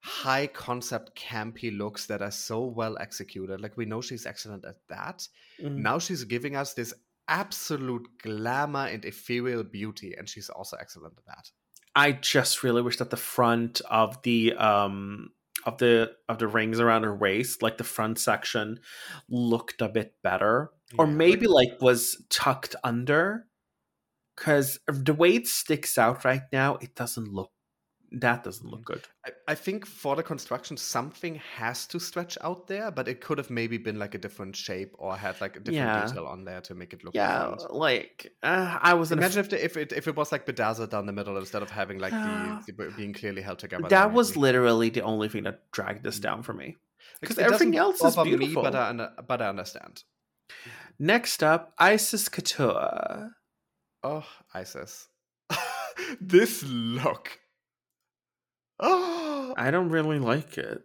high 0.00 0.46
concept 0.46 1.18
campy 1.18 1.76
looks 1.76 2.06
that 2.06 2.22
are 2.22 2.30
so 2.30 2.64
well 2.64 2.96
executed. 3.00 3.60
Like 3.60 3.76
we 3.76 3.84
know 3.84 4.00
she's 4.00 4.26
excellent 4.26 4.64
at 4.64 4.76
that. 4.88 5.26
Mm. 5.60 5.76
Now 5.76 5.98
she's 5.98 6.24
giving 6.24 6.56
us 6.56 6.74
this 6.74 6.94
absolute 7.28 8.06
glamour 8.22 8.86
and 8.86 9.04
ethereal 9.04 9.64
beauty, 9.64 10.14
and 10.16 10.28
she's 10.28 10.48
also 10.48 10.76
excellent 10.80 11.14
at 11.18 11.26
that. 11.26 11.50
I 11.94 12.12
just 12.12 12.62
really 12.62 12.82
wish 12.82 12.98
that 12.98 13.10
the 13.10 13.16
front 13.16 13.80
of 13.90 14.22
the 14.22 14.54
um 14.54 15.30
of 15.64 15.78
the 15.78 16.12
of 16.28 16.38
the 16.38 16.46
rings 16.46 16.78
around 16.78 17.02
her 17.02 17.14
waist, 17.14 17.62
like 17.62 17.78
the 17.78 17.84
front 17.84 18.18
section, 18.18 18.80
looked 19.28 19.80
a 19.80 19.88
bit 19.88 20.14
better, 20.22 20.70
or 20.98 21.06
maybe 21.06 21.46
like 21.46 21.80
was 21.80 22.24
tucked 22.30 22.76
under. 22.84 23.46
Because 24.36 24.78
the 24.86 25.14
way 25.14 25.34
it 25.34 25.46
sticks 25.46 25.96
out 25.96 26.24
right 26.24 26.42
now, 26.52 26.76
it 26.76 26.94
doesn't 26.94 27.32
look. 27.32 27.50
That 28.12 28.44
doesn't 28.44 28.68
look 28.68 28.82
mm. 28.82 28.84
good. 28.84 29.02
I, 29.26 29.30
I 29.48 29.54
think 29.54 29.84
for 29.84 30.14
the 30.14 30.22
construction, 30.22 30.76
something 30.76 31.40
has 31.56 31.86
to 31.88 31.98
stretch 31.98 32.38
out 32.40 32.66
there, 32.68 32.90
but 32.90 33.08
it 33.08 33.20
could 33.20 33.38
have 33.38 33.50
maybe 33.50 33.78
been 33.78 33.98
like 33.98 34.14
a 34.14 34.18
different 34.18 34.54
shape 34.54 34.94
or 34.98 35.16
had 35.16 35.40
like 35.40 35.56
a 35.56 35.60
different 35.60 35.88
Yeah. 35.88 36.06
detail 36.06 36.26
on 36.26 36.44
there 36.44 36.60
to 36.62 36.74
make 36.74 36.92
it 36.92 37.02
look 37.02 37.14
Yeah, 37.14 37.50
different. 37.50 37.74
like 37.74 38.32
uh, 38.42 38.78
I 38.80 38.94
was. 38.94 39.10
Imagine 39.10 39.40
if, 39.40 39.50
the, 39.50 39.64
if 39.64 39.76
it 39.76 39.92
if 39.92 40.06
it 40.06 40.14
was 40.14 40.30
like 40.30 40.46
bedazzled 40.46 40.90
down 40.90 41.06
the 41.06 41.12
middle 41.12 41.36
instead 41.36 41.62
of 41.62 41.70
having 41.70 41.98
like 41.98 42.12
the, 42.12 42.18
uh, 42.18 42.60
the 42.66 42.92
being 42.96 43.12
clearly 43.12 43.42
held 43.42 43.58
together. 43.58 43.88
that 43.88 44.12
was 44.12 44.36
literally 44.36 44.90
the 44.90 45.02
only 45.02 45.28
thing 45.28 45.42
that 45.44 45.70
dragged 45.72 46.04
this 46.04 46.18
mm. 46.18 46.22
down 46.22 46.42
for 46.42 46.52
me. 46.52 46.76
because 47.20 47.38
everything 47.38 47.76
else 47.76 48.02
is 48.02 48.16
beautiful. 48.16 48.62
Me, 48.62 48.70
but 48.70 48.74
I 48.74 49.08
but 49.26 49.42
I 49.42 49.48
understand. 49.48 50.04
Next 50.98 51.42
up, 51.42 51.74
Icesis 51.78 52.30
Couture. 52.30 53.30
Oh, 54.06 54.24
Icesis, 54.54 55.08
this 56.20 56.62
look. 56.62 57.40
Oh, 58.78 59.52
I 59.56 59.72
don't 59.72 59.88
really 59.88 60.20
like 60.20 60.58
it. 60.58 60.82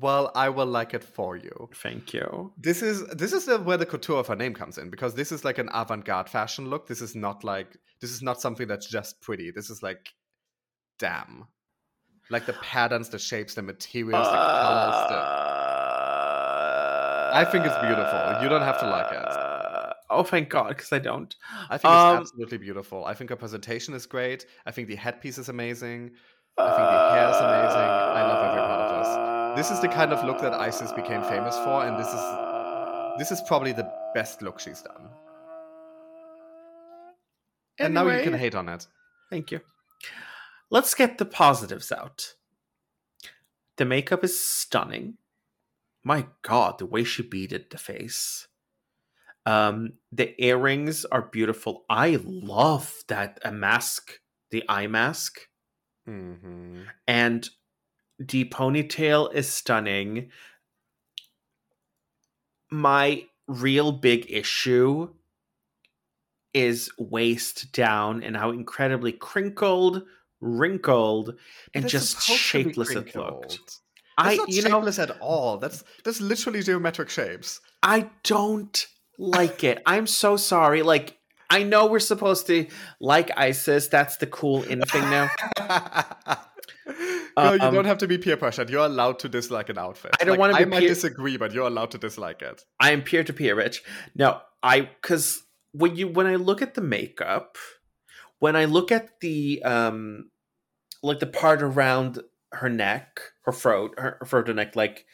well, 0.00 0.30
I 0.34 0.50
will 0.50 0.66
like 0.66 0.92
it 0.92 1.04
for 1.04 1.38
you. 1.38 1.70
Thank 1.74 2.12
you. 2.12 2.52
This 2.58 2.82
is 2.82 3.06
this 3.08 3.32
is 3.32 3.48
where 3.60 3.78
the 3.78 3.86
couture 3.86 4.18
of 4.18 4.26
her 4.26 4.36
name 4.36 4.52
comes 4.52 4.76
in 4.76 4.90
because 4.90 5.14
this 5.14 5.32
is 5.32 5.42
like 5.42 5.56
an 5.56 5.70
avant-garde 5.72 6.28
fashion 6.28 6.68
look. 6.68 6.86
This 6.86 7.00
is 7.00 7.14
not 7.14 7.44
like 7.44 7.78
this 8.02 8.10
is 8.10 8.20
not 8.20 8.42
something 8.42 8.68
that's 8.68 8.88
just 8.88 9.22
pretty. 9.22 9.50
This 9.50 9.70
is 9.70 9.82
like, 9.82 10.12
damn, 10.98 11.46
like 12.28 12.44
the 12.44 12.52
patterns, 12.54 13.08
the 13.08 13.18
shapes, 13.18 13.54
the 13.54 13.62
materials, 13.62 14.26
the 14.26 14.36
colors. 14.36 15.08
The... 15.08 15.16
Uh, 15.16 15.70
I 17.34 17.44
think 17.46 17.64
it's 17.64 17.78
beautiful. 17.78 18.42
You 18.42 18.50
don't 18.50 18.66
have 18.70 18.78
to 18.80 18.86
like 18.90 19.12
it. 19.12 19.33
Oh, 20.14 20.22
thank 20.22 20.48
God, 20.48 20.68
because 20.68 20.92
I 20.92 20.98
don't. 20.98 21.34
I 21.68 21.78
think 21.78 21.92
Um, 21.92 22.16
it's 22.16 22.30
absolutely 22.30 22.58
beautiful. 22.58 23.04
I 23.04 23.14
think 23.14 23.30
her 23.30 23.36
presentation 23.36 23.94
is 23.94 24.06
great. 24.06 24.46
I 24.66 24.70
think 24.70 24.88
the 24.88 24.96
headpiece 24.96 25.38
is 25.38 25.48
amazing. 25.48 26.12
I 26.56 26.70
think 26.70 26.88
the 26.88 27.10
hair 27.14 27.28
is 27.30 27.36
amazing. 27.36 27.88
I 28.18 28.22
love 28.22 28.44
every 28.48 28.60
part 28.60 28.80
of 28.80 29.56
this. 29.56 29.68
This 29.68 29.76
is 29.76 29.80
the 29.82 29.88
kind 29.88 30.12
of 30.12 30.24
look 30.24 30.40
that 30.40 30.52
Icesis 30.52 30.92
became 30.92 31.22
famous 31.22 31.56
for, 31.58 31.84
and 31.84 31.98
this 31.98 32.08
is 32.08 32.22
this 33.18 33.30
is 33.30 33.40
probably 33.46 33.72
the 33.72 33.90
best 34.14 34.42
look 34.42 34.58
she's 34.58 34.82
done. 34.82 35.08
And 37.78 37.94
now 37.94 38.08
you 38.08 38.22
can 38.22 38.34
hate 38.34 38.54
on 38.54 38.68
it. 38.68 38.86
Thank 39.30 39.50
you. 39.50 39.60
Let's 40.70 40.94
get 40.94 41.18
the 41.18 41.24
positives 41.24 41.90
out. 41.92 42.34
The 43.76 43.84
makeup 43.84 44.22
is 44.22 44.38
stunning. 44.38 45.18
My 46.04 46.26
God, 46.42 46.78
the 46.78 46.86
way 46.86 47.02
she 47.04 47.22
beaded 47.22 47.70
the 47.70 47.78
face. 47.78 48.46
Um, 49.46 49.94
the 50.12 50.34
earrings 50.42 51.04
are 51.04 51.22
beautiful. 51.22 51.84
I 51.90 52.18
love 52.24 52.94
that 53.08 53.38
a 53.44 53.52
mask, 53.52 54.20
the 54.50 54.64
eye 54.68 54.86
mask, 54.86 55.38
Mm-hmm. 56.08 56.82
and 57.08 57.48
the 58.18 58.44
ponytail 58.44 59.32
is 59.34 59.48
stunning. 59.48 60.30
My 62.70 63.24
real 63.48 63.92
big 63.92 64.30
issue 64.30 65.14
is 66.52 66.90
waist 66.98 67.72
down 67.72 68.22
and 68.22 68.36
how 68.36 68.50
incredibly 68.50 69.12
crinkled, 69.12 70.02
wrinkled, 70.40 71.38
and 71.74 71.88
just 71.88 72.22
shapeless 72.22 72.90
it 72.90 73.14
looked. 73.16 73.58
That's 73.58 73.80
I, 74.18 74.36
not 74.36 74.48
you 74.48 74.62
know, 74.62 74.86
at 74.86 75.20
all. 75.20 75.58
That's 75.58 75.82
that's 76.04 76.20
literally 76.20 76.62
geometric 76.62 77.08
shapes. 77.08 77.60
I 77.82 78.10
don't 78.22 78.86
like 79.18 79.64
it. 79.64 79.82
I'm 79.86 80.06
so 80.06 80.36
sorry. 80.36 80.82
Like, 80.82 81.18
I 81.50 81.62
know 81.62 81.86
we're 81.86 81.98
supposed 82.00 82.46
to 82.48 82.66
like 83.00 83.30
Icesis. 83.36 83.88
That's 83.88 84.16
the 84.16 84.26
cool 84.26 84.62
in 84.64 84.80
thing 84.82 85.02
now. 85.10 85.30
no, 87.36 87.52
you 87.54 87.60
Um, 87.62 87.74
don't 87.74 87.84
have 87.84 87.98
to 87.98 88.06
be 88.08 88.18
peer 88.18 88.36
pressured. 88.36 88.70
You're 88.70 88.84
allowed 88.86 89.18
to 89.20 89.28
dislike 89.28 89.68
an 89.68 89.78
outfit. 89.78 90.12
I 90.20 90.24
don't 90.24 90.32
Like, 90.32 90.38
wanna 90.40 90.54
I 90.54 90.64
be 90.64 90.70
might 90.70 90.80
peer- 90.80 90.88
disagree, 90.88 91.36
but 91.36 91.52
you're 91.52 91.66
allowed 91.66 91.90
to 91.92 91.98
dislike 91.98 92.42
it. 92.42 92.64
I 92.80 92.92
am 92.92 93.02
peer 93.02 93.24
to 93.24 93.32
peer 93.32 93.54
rich. 93.54 93.82
No, 94.14 94.40
I 94.62 94.80
because 94.82 95.42
when 95.72 95.96
you 95.96 96.08
when 96.08 96.26
I 96.26 96.36
look 96.36 96.62
at 96.62 96.74
the 96.74 96.80
makeup, 96.80 97.56
when 98.38 98.56
I 98.56 98.64
look 98.66 98.92
at 98.92 99.20
the 99.20 99.62
um 99.64 100.30
like 101.02 101.20
the 101.20 101.26
part 101.26 101.62
around 101.62 102.20
her 102.52 102.68
neck, 102.70 103.20
her 103.42 103.52
throat, 103.52 103.94
her, 103.98 104.16
her 104.20 104.26
throat 104.26 104.48
and 104.48 104.56
neck, 104.56 104.76
like 104.76 105.04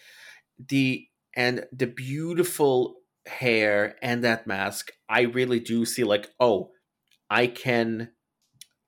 the 0.59 1.07
and 1.35 1.65
the 1.73 1.87
beautiful 1.87 3.00
hair 3.27 3.97
and 4.03 4.25
that 4.25 4.47
mask, 4.47 4.93
I 5.09 5.23
really 5.23 5.61
do 5.61 5.85
see 5.85 6.05
like, 6.05 6.31
oh, 6.41 6.73
I 7.29 7.47
can 7.47 8.11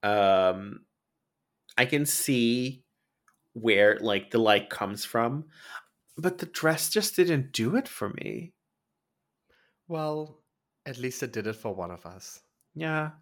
um 0.02 0.80
I 1.78 1.86
can 1.86 2.06
see 2.06 2.84
where 3.54 3.98
like 4.00 4.30
the 4.30 4.38
light 4.38 4.70
comes 4.70 5.04
from. 5.04 5.46
But 6.16 6.38
the 6.38 6.46
dress 6.46 6.90
just 6.90 7.16
didn't 7.16 7.52
do 7.52 7.76
it 7.76 7.88
for 7.88 8.10
me. 8.10 8.52
Well, 9.86 10.42
at 10.86 10.98
least 10.98 11.22
it 11.22 11.32
did 11.32 11.46
it 11.46 11.54
for 11.54 11.74
one 11.74 11.90
of 11.90 12.04
us. 12.06 12.42
Yeah. 12.74 13.12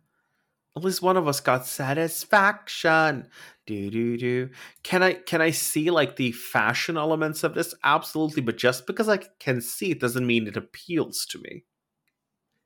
At 0.76 0.84
least 0.84 1.02
one 1.02 1.16
of 1.16 1.26
us 1.26 1.40
got 1.40 1.66
satisfaction. 1.66 3.28
Do 3.66 3.90
do 3.90 4.16
do. 4.16 4.50
Can 4.84 5.02
I 5.02 5.14
can 5.14 5.40
I 5.40 5.50
see 5.50 5.90
like 5.90 6.16
the 6.16 6.32
fashion 6.32 6.96
elements 6.96 7.42
of 7.42 7.54
this? 7.54 7.74
Absolutely, 7.82 8.42
but 8.42 8.56
just 8.56 8.86
because 8.86 9.08
I 9.08 9.18
can 9.40 9.60
see 9.60 9.90
it 9.90 10.00
doesn't 10.00 10.26
mean 10.26 10.46
it 10.46 10.56
appeals 10.56 11.26
to 11.30 11.38
me. 11.38 11.64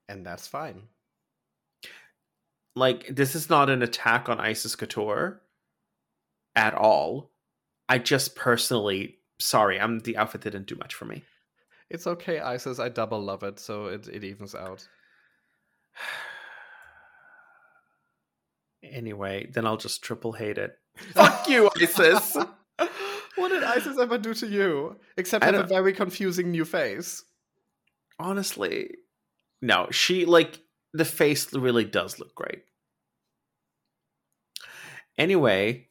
And 0.08 0.24
that's 0.24 0.46
fine. 0.46 0.82
like 2.76 3.06
this 3.08 3.34
is 3.34 3.48
not 3.48 3.70
an 3.70 3.82
attack 3.82 4.28
on 4.28 4.38
Icesis 4.38 4.76
Couture 4.76 5.40
at 6.54 6.74
all. 6.74 7.30
I 7.88 7.98
just 7.98 8.36
personally 8.36 9.18
sorry, 9.38 9.80
I'm 9.80 10.00
the 10.00 10.18
outfit 10.18 10.42
didn't 10.42 10.66
do 10.66 10.76
much 10.76 10.94
for 10.94 11.06
me. 11.06 11.24
It's 11.90 12.06
okay, 12.06 12.38
Icesis. 12.38 12.80
I 12.80 12.90
double 12.90 13.20
love 13.22 13.42
it, 13.42 13.58
so 13.58 13.86
it, 13.86 14.08
it 14.08 14.24
evens 14.24 14.54
out. 14.54 14.86
anyway, 18.90 19.48
then 19.52 19.66
I'll 19.66 19.76
just 19.76 20.02
triple 20.02 20.32
hate 20.32 20.58
it. 20.58 20.78
Fuck 21.14 21.48
you, 21.48 21.70
Icesis. 21.76 22.36
what 23.36 23.48
did 23.48 23.62
Icesis 23.62 23.98
ever 23.98 24.18
do 24.18 24.34
to 24.34 24.46
you? 24.46 24.96
Except 25.16 25.44
have 25.44 25.54
a 25.54 25.62
very 25.64 25.92
confusing 25.92 26.50
new 26.50 26.64
face. 26.64 27.24
Honestly, 28.18 28.90
no. 29.60 29.88
She 29.90 30.24
like 30.24 30.60
the 30.92 31.04
face 31.04 31.52
really 31.52 31.84
does 31.84 32.18
look 32.18 32.34
great. 32.34 32.62
Anyway, 35.18 35.88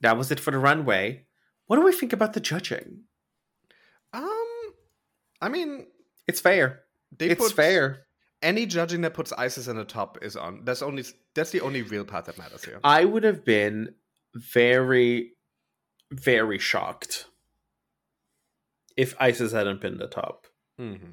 that 0.00 0.16
was 0.16 0.30
it 0.30 0.40
for 0.40 0.50
the 0.50 0.58
runway. 0.58 1.24
What 1.66 1.76
do 1.76 1.82
we 1.82 1.92
think 1.92 2.12
about 2.12 2.32
the 2.32 2.40
judging? 2.40 3.04
Um, 4.12 4.74
I 5.40 5.48
mean, 5.48 5.86
it's 6.26 6.40
fair. 6.40 6.80
it's 7.18 7.52
fair. 7.52 8.06
Any 8.42 8.64
judging 8.66 9.02
that 9.02 9.14
puts 9.14 9.32
Icesis 9.32 9.68
in 9.68 9.76
the 9.76 9.84
top 9.84 10.18
is 10.22 10.36
on. 10.36 10.64
That's 10.64 10.82
only 10.82 11.04
that's 11.34 11.50
the 11.50 11.60
only 11.60 11.82
real 11.82 12.04
part 12.04 12.24
that 12.24 12.38
matters 12.38 12.64
here. 12.64 12.80
I 12.82 13.04
would 13.04 13.24
have 13.24 13.44
been 13.44 13.94
very, 14.34 15.32
very 16.10 16.58
shocked 16.58 17.26
if 18.96 19.14
Icesis 19.18 19.52
hadn't 19.52 19.80
been 19.80 19.98
the 19.98 20.06
top. 20.06 20.46
Mm-hmm. 20.80 21.12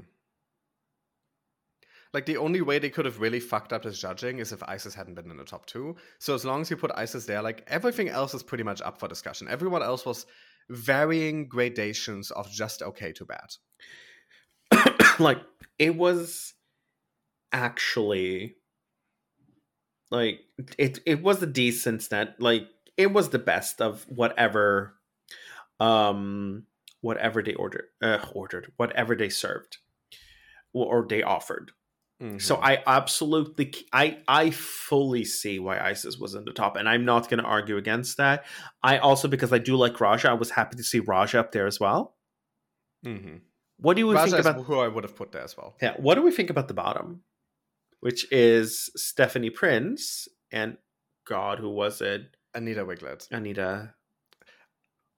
Like 2.13 2.25
the 2.25 2.37
only 2.37 2.61
way 2.61 2.79
they 2.79 2.89
could 2.89 3.05
have 3.05 3.19
really 3.19 3.39
fucked 3.39 3.73
up 3.73 3.83
this 3.83 3.99
judging 3.99 4.39
is 4.39 4.51
if 4.51 4.63
Icesis 4.63 4.95
hadn't 4.95 5.15
been 5.15 5.29
in 5.29 5.37
the 5.37 5.43
top 5.43 5.65
two. 5.65 5.95
So 6.19 6.33
as 6.33 6.45
long 6.45 6.61
as 6.61 6.69
you 6.69 6.77
put 6.77 6.91
Icesis 6.91 7.25
there, 7.25 7.41
like 7.41 7.63
everything 7.67 8.09
else 8.09 8.33
is 8.33 8.43
pretty 8.43 8.63
much 8.63 8.81
up 8.81 8.99
for 8.99 9.07
discussion. 9.07 9.47
Everyone 9.49 9.83
else 9.83 10.05
was 10.05 10.25
varying 10.69 11.47
gradations 11.47 12.31
of 12.31 12.49
just 12.49 12.81
okay 12.81 13.11
to 13.13 13.25
bad. 13.25 13.49
like 15.19 15.39
it 15.77 15.95
was 15.95 16.53
actually 17.51 18.55
like 20.11 20.41
it 20.77 20.99
it 21.05 21.21
was 21.21 21.41
a 21.41 21.47
decent 21.47 22.09
net 22.11 22.35
like 22.39 22.67
it 22.95 23.11
was 23.11 23.29
the 23.29 23.39
best 23.39 23.81
of 23.81 24.05
whatever 24.09 24.95
um 25.79 26.63
whatever 27.01 27.43
they 27.43 27.53
ordered 27.53 27.85
uh, 28.01 28.19
ordered 28.33 28.71
whatever 28.77 29.15
they 29.15 29.29
served 29.29 29.77
or, 30.73 31.01
or 31.01 31.07
they 31.07 31.23
offered. 31.23 31.71
Mm-hmm. 32.19 32.39
so 32.39 32.55
i 32.55 32.81
absolutely 32.87 33.71
i 33.93 34.17
i 34.27 34.49
fully 34.49 35.23
see 35.23 35.59
why 35.59 35.77
Icesis 35.77 36.17
was 36.17 36.33
in 36.33 36.45
the 36.45 36.51
top 36.51 36.75
and 36.75 36.89
i'm 36.89 37.05
not 37.05 37.29
going 37.29 37.39
to 37.39 37.47
argue 37.47 37.77
against 37.77 38.17
that. 38.17 38.45
I 38.81 38.97
also 38.97 39.27
because 39.27 39.53
i 39.53 39.59
do 39.59 39.75
like 39.75 39.93
Ra'Jah 39.93 40.29
i 40.29 40.33
was 40.33 40.49
happy 40.49 40.77
to 40.77 40.83
see 40.83 40.99
Ra'Jah 40.99 41.37
up 41.37 41.51
there 41.51 41.67
as 41.67 41.79
well. 41.79 42.15
Mm-hmm. 43.05 43.35
what 43.77 43.95
do 43.95 43.99
you 43.99 44.17
think 44.17 44.33
about 44.33 44.65
who 44.65 44.79
i 44.79 44.87
would 44.87 45.03
have 45.03 45.15
put 45.15 45.31
there 45.31 45.43
as 45.43 45.55
well. 45.55 45.75
Yeah 45.79 45.93
what 45.97 46.15
do 46.15 46.23
we 46.23 46.31
think 46.31 46.49
about 46.49 46.67
the 46.67 46.73
bottom 46.73 47.21
which 47.99 48.31
is 48.31 48.89
stephanie 48.95 49.49
prince 49.49 50.27
and 50.51 50.77
god 51.25 51.59
who 51.59 51.69
was 51.69 52.01
it 52.01 52.37
Anita 52.57 52.83
Wigl'it. 52.83 53.31
Anita. 53.31 53.93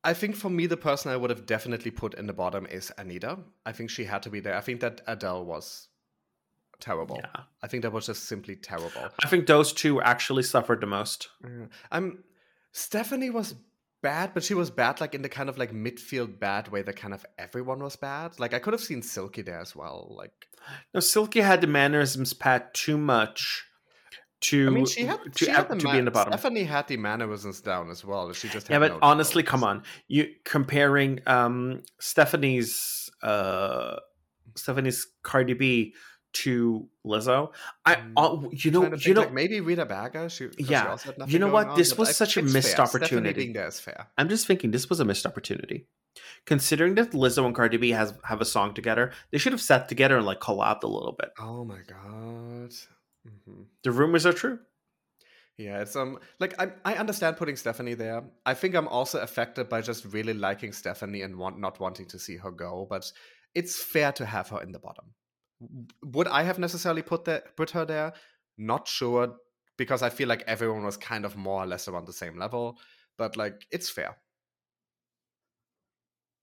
I 0.03 0.13
think 0.13 0.35
for 0.35 0.49
me, 0.49 0.65
the 0.65 0.77
person 0.77 1.11
I 1.11 1.17
would 1.17 1.29
have 1.29 1.45
definitely 1.45 1.91
put 1.91 2.13
in 2.13 2.27
the 2.27 2.33
bottom 2.33 2.65
is 2.65 2.91
Anita. 2.97 3.39
I 3.65 3.71
think 3.71 3.89
she 3.89 4.03
had 4.03 4.23
to 4.23 4.29
be 4.29 4.39
there. 4.39 4.55
I 4.55 4.61
think 4.61 4.81
that 4.81 5.01
Adele 5.07 5.45
was 5.45 5.87
terrible. 6.79 7.19
Yeah. 7.21 7.43
I 7.61 7.67
think 7.67 7.83
that 7.83 7.91
was 7.91 8.05
just 8.05 8.25
simply 8.25 8.55
terrible. 8.55 9.09
I 9.23 9.27
think 9.27 9.47
those 9.47 9.73
two 9.73 10.01
actually 10.01 10.43
suffered 10.43 10.81
the 10.81 10.87
most. 10.87 11.29
Yeah. 11.43 11.65
I'm 11.91 12.23
Stephanie 12.71 13.29
was 13.29 13.55
bad, 14.01 14.33
but 14.33 14.43
she 14.43 14.53
was 14.53 14.69
bad 14.69 15.01
like 15.01 15.15
in 15.15 15.21
the 15.21 15.29
kind 15.29 15.49
of 15.49 15.57
like 15.57 15.73
midfield 15.73 16.39
bad 16.39 16.69
way 16.69 16.81
that 16.81 16.95
kind 16.95 17.13
of 17.13 17.25
everyone 17.37 17.79
was 17.79 17.95
bad. 17.95 18.39
Like 18.39 18.53
I 18.53 18.59
could 18.59 18.73
have 18.73 18.83
seen 18.83 19.01
Silky 19.01 19.41
there 19.41 19.59
as 19.59 19.75
well. 19.75 20.13
Like 20.17 20.47
no, 20.93 20.99
Silky 20.99 21.41
had 21.41 21.61
the 21.61 21.67
mannerisms 21.67 22.33
pat 22.33 22.73
too 22.73 22.97
much 22.97 23.65
to 24.41 24.67
I 24.67 24.69
mean, 24.69 24.85
she 24.85 25.05
had, 25.05 25.19
to, 25.23 25.45
she 25.45 25.51
had 25.51 25.67
to 25.69 25.75
man- 25.75 25.93
be 25.93 25.99
in 25.99 26.05
the 26.05 26.11
bottom. 26.11 26.33
Stephanie 26.33 26.63
had 26.63 26.87
the 26.87 26.97
mannerisms 26.97 27.61
down 27.61 27.89
as 27.89 28.05
well. 28.05 28.31
She 28.33 28.47
just 28.47 28.69
yeah, 28.69 28.79
but 28.79 28.93
no 28.93 28.99
honestly, 29.01 29.43
come 29.43 29.63
on, 29.63 29.83
you 30.07 30.27
comparing 30.45 31.19
um 31.27 31.81
Stephanie's 31.99 33.09
uh 33.21 33.97
Stephanie's 34.55 35.07
Cardi 35.23 35.53
B 35.53 35.93
to 36.31 36.87
Lizzo. 37.05 37.51
I 37.85 37.95
mm. 37.95 38.13
uh, 38.15 38.49
you 38.51 38.71
know 38.71 38.93
you 38.95 39.13
know 39.13 39.21
like 39.21 39.33
maybe 39.33 39.59
Rita 39.59 39.85
Baga. 39.85 40.29
She, 40.29 40.47
yeah, 40.57 40.95
she 40.95 41.11
you 41.27 41.39
know 41.39 41.47
what? 41.47 41.69
On, 41.69 41.77
this 41.77 41.97
was 41.97 42.15
such 42.15 42.37
a 42.37 42.41
missed 42.41 42.77
fair. 42.77 42.85
opportunity. 42.85 43.41
Being 43.41 43.53
there 43.53 43.67
is 43.67 43.79
fair. 43.79 44.07
I'm 44.17 44.29
just 44.29 44.47
thinking 44.47 44.71
this 44.71 44.89
was 44.89 44.99
a 44.99 45.05
missed 45.05 45.25
opportunity. 45.25 45.87
Considering 46.45 46.95
that 46.95 47.11
Lizzo 47.11 47.45
and 47.45 47.55
Cardi 47.55 47.77
B 47.77 47.91
has 47.91 48.13
have 48.23 48.41
a 48.41 48.45
song 48.45 48.73
together, 48.73 49.11
they 49.31 49.37
should 49.37 49.53
have 49.53 49.61
sat 49.61 49.87
together 49.87 50.17
and 50.17 50.25
like 50.25 50.39
collabed 50.39 50.83
a 50.83 50.87
little 50.87 51.15
bit. 51.17 51.29
Oh 51.39 51.63
my 51.63 51.79
god. 51.87 52.73
Mm-hmm. 53.27 53.63
The 53.83 53.91
rumors 53.91 54.25
are 54.25 54.33
true. 54.33 54.59
Yeah, 55.57 55.81
it's 55.81 55.95
um 55.95 56.19
like 56.39 56.59
I 56.59 56.71
I 56.85 56.95
understand 56.95 57.37
putting 57.37 57.57
Stephanie 57.57 57.93
there. 57.93 58.23
I 58.45 58.53
think 58.53 58.75
I'm 58.75 58.87
also 58.87 59.19
affected 59.19 59.67
by 59.67 59.81
just 59.81 60.05
really 60.05 60.33
liking 60.33 60.71
Stephanie 60.71 61.21
and 61.21 61.37
want 61.37 61.59
not 61.59 61.79
wanting 61.79 62.05
to 62.07 62.19
see 62.19 62.37
her 62.37 62.51
go, 62.51 62.87
but 62.89 63.11
it's 63.53 63.81
fair 63.81 64.11
to 64.13 64.25
have 64.25 64.49
her 64.49 64.61
in 64.61 64.71
the 64.71 64.79
bottom. 64.79 65.13
Would 66.03 66.27
I 66.27 66.43
have 66.43 66.59
necessarily 66.59 67.01
put 67.01 67.25
that 67.25 67.57
put 67.57 67.71
her 67.71 67.85
there? 67.85 68.13
Not 68.57 68.87
sure 68.87 69.35
because 69.77 70.01
I 70.01 70.09
feel 70.09 70.29
like 70.29 70.43
everyone 70.47 70.83
was 70.85 70.97
kind 70.97 71.25
of 71.25 71.35
more 71.35 71.63
or 71.63 71.67
less 71.67 71.87
around 71.87 72.07
the 72.07 72.13
same 72.13 72.37
level, 72.37 72.77
but 73.17 73.35
like 73.35 73.65
it's 73.69 73.89
fair. 73.89 74.15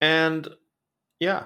And 0.00 0.48
yeah, 1.20 1.44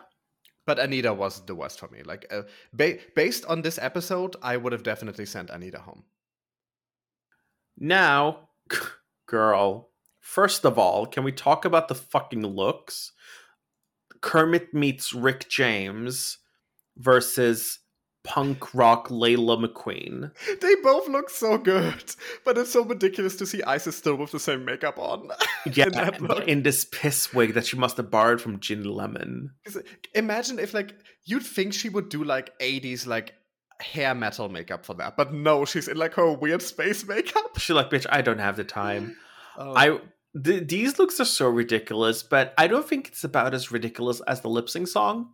but 0.66 0.78
Anita 0.78 1.12
was 1.12 1.44
the 1.46 1.54
worst 1.54 1.78
for 1.78 1.88
me. 1.88 2.02
Like, 2.02 2.26
uh, 2.30 2.42
ba- 2.72 2.98
based 3.14 3.44
on 3.46 3.62
this 3.62 3.78
episode, 3.78 4.36
I 4.42 4.56
would 4.56 4.72
have 4.72 4.82
definitely 4.82 5.26
sent 5.26 5.50
Anita 5.50 5.80
home. 5.80 6.04
Now, 7.78 8.50
girl, 9.26 9.90
first 10.20 10.64
of 10.64 10.78
all, 10.78 11.06
can 11.06 11.24
we 11.24 11.32
talk 11.32 11.64
about 11.64 11.88
the 11.88 11.94
fucking 11.94 12.46
looks? 12.46 13.12
Kermit 14.20 14.74
meets 14.74 15.14
Rick 15.14 15.48
James 15.48 16.38
versus 16.96 17.78
punk 18.22 18.74
rock 18.74 19.08
Layla 19.08 19.64
McQueen. 19.64 20.30
They 20.60 20.74
both 20.76 21.08
look 21.08 21.30
so 21.30 21.58
good, 21.58 22.14
but 22.44 22.58
it's 22.58 22.72
so 22.72 22.84
ridiculous 22.84 23.36
to 23.36 23.46
see 23.46 23.62
Icesis 23.62 23.96
still 23.96 24.16
with 24.16 24.30
the 24.30 24.40
same 24.40 24.64
makeup 24.64 24.98
on. 24.98 25.28
Yeah, 25.70 25.88
in, 26.14 26.42
in, 26.48 26.62
this 26.62 26.86
piss 26.86 27.34
wig 27.34 27.52
that 27.52 27.66
she 27.66 27.76
must 27.76 27.98
have 27.98 28.10
borrowed 28.10 28.40
from 28.40 28.60
Gin 28.60 28.82
Lemon. 28.84 29.50
Imagine 30.14 30.58
if, 30.58 30.72
like, 30.72 30.94
you'd 31.26 31.42
think 31.42 31.74
she 31.74 31.90
would 31.90 32.08
do 32.08 32.24
like 32.24 32.58
'80s 32.60 33.06
like 33.06 33.34
hair 33.78 34.14
metal 34.14 34.48
makeup 34.48 34.86
for 34.86 34.94
that, 34.94 35.18
but 35.18 35.34
no, 35.34 35.66
she's 35.66 35.86
in 35.86 35.98
like 35.98 36.14
her 36.14 36.32
weird 36.32 36.62
space 36.62 37.06
makeup. 37.08 37.58
She's 37.58 37.76
like, 37.76 37.90
bitch, 37.90 38.06
I 38.08 38.22
don't 38.22 38.38
have 38.38 38.56
the 38.56 38.64
time. 38.64 39.16
Oh. 39.58 39.74
I. 39.76 39.98
Th- 40.42 40.66
these 40.66 40.98
looks 40.98 41.18
are 41.20 41.24
so 41.26 41.48
ridiculous, 41.50 42.22
but 42.22 42.54
I 42.56 42.68
don't 42.68 42.88
think 42.88 43.08
it's 43.08 43.24
about 43.24 43.52
as 43.52 43.70
ridiculous 43.72 44.20
as 44.20 44.40
the 44.40 44.48
lip 44.48 44.70
sync 44.70 44.88
song. 44.88 45.30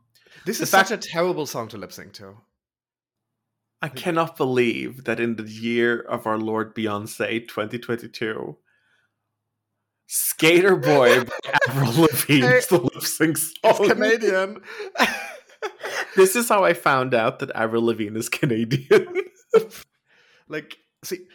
This 0.46 0.56
the 0.58 0.64
is 0.64 0.70
fact- 0.70 0.88
such 0.88 1.04
a 1.04 1.08
terrible 1.08 1.46
song 1.46 1.68
to 1.68 1.76
lip 1.76 1.92
sync 1.92 2.14
to. 2.14 2.34
I 3.82 3.88
cannot 3.88 4.36
believe 4.36 5.04
that 5.04 5.20
in 5.20 5.36
the 5.36 5.44
year 5.44 6.00
of 6.00 6.26
our 6.26 6.38
Lord 6.38 6.74
Beyonce 6.74 7.46
2022, 7.46 8.56
Skater 10.06 10.76
Boy 10.76 11.24
by 11.24 11.32
Avril 11.68 12.02
Lavigne 12.02 12.46
hey, 12.46 12.56
is 12.58 12.66
the 12.68 12.78
lip 12.78 13.02
sync 13.02 13.36
song. 13.36 13.88
Canadian. 13.88 14.62
this 16.16 16.36
is 16.36 16.48
how 16.48 16.64
I 16.64 16.72
found 16.72 17.12
out 17.12 17.40
that 17.40 17.50
Avril 17.54 17.84
Lavigne 17.84 18.18
is 18.18 18.28
Canadian. 18.28 19.06
like, 20.48 20.76
see, 21.04 21.26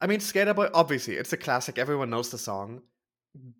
I 0.00 0.06
mean, 0.06 0.20
Skater 0.20 0.54
Boy, 0.54 0.68
obviously, 0.72 1.16
it's 1.16 1.32
a 1.32 1.36
classic. 1.36 1.78
Everyone 1.78 2.10
knows 2.10 2.30
the 2.30 2.38
song. 2.38 2.82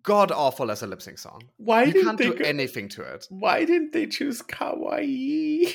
God 0.03 0.31
awful 0.31 0.71
as 0.71 0.81
a 0.81 0.87
lip 0.87 1.01
sync 1.01 1.17
song. 1.17 1.43
Why 1.57 1.83
you 1.83 2.03
can't 2.03 2.17
do 2.17 2.33
go- 2.33 2.45
anything 2.45 2.89
to 2.89 3.01
it? 3.01 3.27
Why 3.29 3.65
didn't 3.65 3.91
they 3.91 4.07
choose 4.07 4.41
Kawaii? 4.41 5.73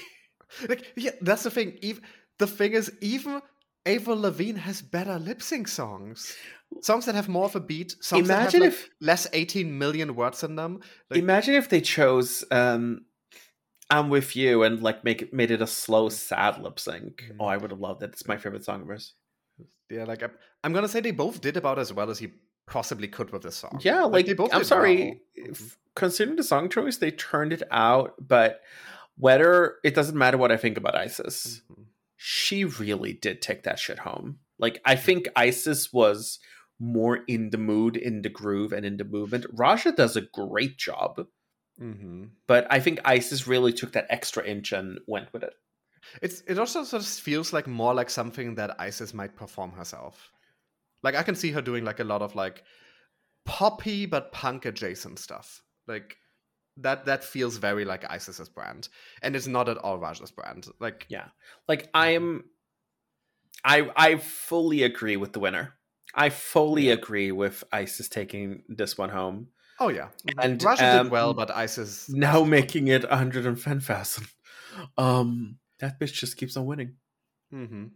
Like, 0.68 0.92
yeah, 0.96 1.12
that's 1.20 1.42
the 1.42 1.50
thing. 1.50 1.78
Even 1.82 2.02
the 2.38 2.46
thing 2.46 2.72
is, 2.72 2.92
even 3.00 3.40
Avril 3.86 4.20
Lavigne 4.20 4.58
has 4.58 4.82
better 4.82 5.18
lip 5.18 5.42
sync 5.42 5.68
songs. 5.68 6.36
Songs 6.80 7.06
that 7.06 7.14
have 7.14 7.28
more 7.28 7.44
of 7.44 7.54
a 7.54 7.60
beat. 7.60 7.94
Songs 8.00 8.28
imagine 8.28 8.60
that 8.60 8.66
have, 8.66 8.74
if 8.74 8.90
less 9.00 9.26
18 9.32 9.78
million 9.78 10.16
words 10.16 10.42
in 10.42 10.56
them. 10.56 10.80
Like, 11.10 11.20
imagine 11.20 11.54
if 11.54 11.68
they 11.68 11.80
chose 11.80 12.44
um, 12.50 13.04
"I'm 13.90 14.08
with 14.08 14.34
You" 14.34 14.62
and 14.64 14.82
like 14.82 15.04
make 15.04 15.22
it 15.22 15.32
made 15.32 15.50
it 15.50 15.62
a 15.62 15.66
slow, 15.66 16.08
sad 16.08 16.60
lip 16.60 16.80
sync. 16.80 17.22
Mm-hmm. 17.22 17.40
Oh, 17.40 17.46
I 17.46 17.56
would 17.58 17.70
have 17.70 17.80
loved 17.80 18.02
it. 18.02 18.10
It's 18.10 18.26
my 18.26 18.38
favorite 18.38 18.64
song 18.64 18.82
of 18.82 18.88
hers. 18.88 19.14
Yeah, 19.90 20.04
like 20.04 20.22
I'm, 20.22 20.32
I'm, 20.64 20.72
gonna 20.72 20.88
say 20.88 21.00
they 21.00 21.12
both 21.12 21.40
did 21.40 21.56
about 21.56 21.78
as 21.78 21.92
well 21.92 22.10
as 22.10 22.18
he 22.18 22.32
possibly 22.66 23.06
could 23.06 23.30
with 23.30 23.42
this 23.42 23.56
song. 23.56 23.78
Yeah, 23.82 24.02
like, 24.04 24.12
like 24.12 24.26
they 24.26 24.32
both. 24.32 24.52
I'm 24.52 24.64
sorry, 24.64 25.20
well. 25.36 25.48
Mm-hmm. 25.48 25.66
considering 25.94 26.36
the 26.36 26.42
song 26.42 26.70
choice, 26.70 26.96
they 26.96 27.12
turned 27.12 27.52
it 27.52 27.62
out. 27.70 28.14
But 28.18 28.62
whether 29.16 29.76
it 29.84 29.94
doesn't 29.94 30.18
matter 30.18 30.38
what 30.38 30.50
I 30.50 30.56
think 30.56 30.76
about 30.76 30.96
Icesis. 30.96 31.62
Mm-hmm 31.70 31.82
she 32.26 32.64
really 32.64 33.12
did 33.12 33.42
take 33.42 33.64
that 33.64 33.78
shit 33.78 33.98
home. 33.98 34.38
Like 34.58 34.80
I 34.86 34.96
think 34.96 35.28
Icesis 35.36 35.92
was 35.92 36.38
more 36.80 37.20
in 37.28 37.50
the 37.50 37.58
mood, 37.58 37.98
in 37.98 38.22
the 38.22 38.30
groove, 38.30 38.72
and 38.72 38.86
in 38.86 38.96
the 38.96 39.04
movement. 39.04 39.44
Ra'Jah 39.54 39.94
does 39.94 40.16
a 40.16 40.22
great 40.22 40.78
job, 40.78 41.26
Mm-hmm. 41.78 42.26
but 42.46 42.66
I 42.70 42.78
think 42.80 43.00
Icesis 43.04 43.46
really 43.46 43.72
took 43.74 43.92
that 43.92 44.06
extra 44.08 44.42
inch 44.46 44.72
and 44.72 45.00
went 45.08 45.32
with 45.34 45.42
it. 45.42 45.52
It's 46.22 46.40
it 46.46 46.58
also 46.58 46.84
sort 46.84 47.02
of 47.02 47.08
feels 47.08 47.52
like 47.52 47.66
more 47.66 47.92
like 47.92 48.08
something 48.08 48.54
that 48.54 48.80
Icesis 48.80 49.12
might 49.12 49.36
perform 49.36 49.72
herself. 49.72 50.30
Like 51.02 51.16
I 51.16 51.24
can 51.24 51.34
see 51.34 51.50
her 51.50 51.60
doing 51.60 51.84
like 51.84 52.00
a 52.00 52.04
lot 52.04 52.22
of 52.22 52.34
like 52.36 52.62
poppy 53.44 54.06
but 54.06 54.32
punk 54.32 54.64
adjacent 54.64 55.18
stuff. 55.18 55.60
Like 55.86 56.16
that 56.78 57.04
that 57.06 57.24
feels 57.24 57.56
very 57.56 57.84
like 57.84 58.02
Icesis's 58.04 58.48
brand, 58.48 58.88
and 59.22 59.36
it's 59.36 59.46
not 59.46 59.68
at 59.68 59.78
all 59.78 59.98
Ra'Jah's 59.98 60.30
brand. 60.30 60.66
Like 60.80 61.06
Yeah. 61.08 61.28
Like 61.68 61.88
I'm 61.94 62.44
I 63.64 63.90
I 63.96 64.16
fully 64.16 64.82
agree 64.82 65.16
with 65.16 65.32
the 65.32 65.40
winner. 65.40 65.74
I 66.14 66.30
fully 66.30 66.90
agree 66.90 67.32
with 67.32 67.64
Icesis 67.72 68.08
taking 68.08 68.62
this 68.68 68.96
one 68.96 69.10
home. 69.10 69.48
oh 69.80 69.88
yeah, 69.88 70.08
And, 70.38 70.60
Ra'Jah 70.60 70.98
um, 70.98 71.06
did 71.06 71.12
well, 71.12 71.34
but 71.34 71.50
Icesis 71.50 72.08
Now 72.08 72.44
making 72.44 72.88
it 72.88 73.08
110,000. 73.08 74.26
Um 74.98 75.58
that 75.78 76.00
bitch 76.00 76.12
just 76.12 76.36
keeps 76.36 76.56
on 76.56 76.66
winning. 76.66 76.94
Mm-hmm. 77.52 77.86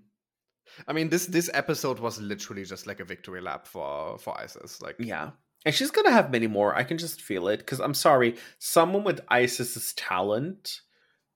I 0.87 0.93
mean 0.93 1.09
this 1.09 1.27
this 1.27 1.51
episode 1.53 1.99
was 1.99 2.21
literally 2.21 2.65
just 2.65 2.87
like 2.87 3.01
a 3.01 3.05
victory 3.05 3.41
lap 3.41 3.67
for 3.67 4.19
for 4.19 4.35
Icesis. 4.39 4.81
Like 4.81 4.97
Yeah. 5.01 5.31
And 5.64 5.74
she's 5.74 5.90
to 6.06 6.12
have 6.12 6.30
many 6.30 6.47
more. 6.47 6.74
I 6.74 6.85
can 6.85 6.98
just 6.98 7.20
feel 7.20 7.48
it 7.48 7.66
cuz 7.66 7.80
I'm 7.80 7.94
sorry, 7.94 8.36
someone 8.59 9.05
with 9.05 9.26
Icesis's 9.30 9.93
talent, 9.94 10.80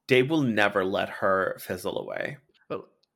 they 0.08 0.22
will 0.22 0.42
never 0.42 0.84
let 0.84 1.08
her 1.08 1.56
fizzle 1.58 1.98
away. 1.98 2.38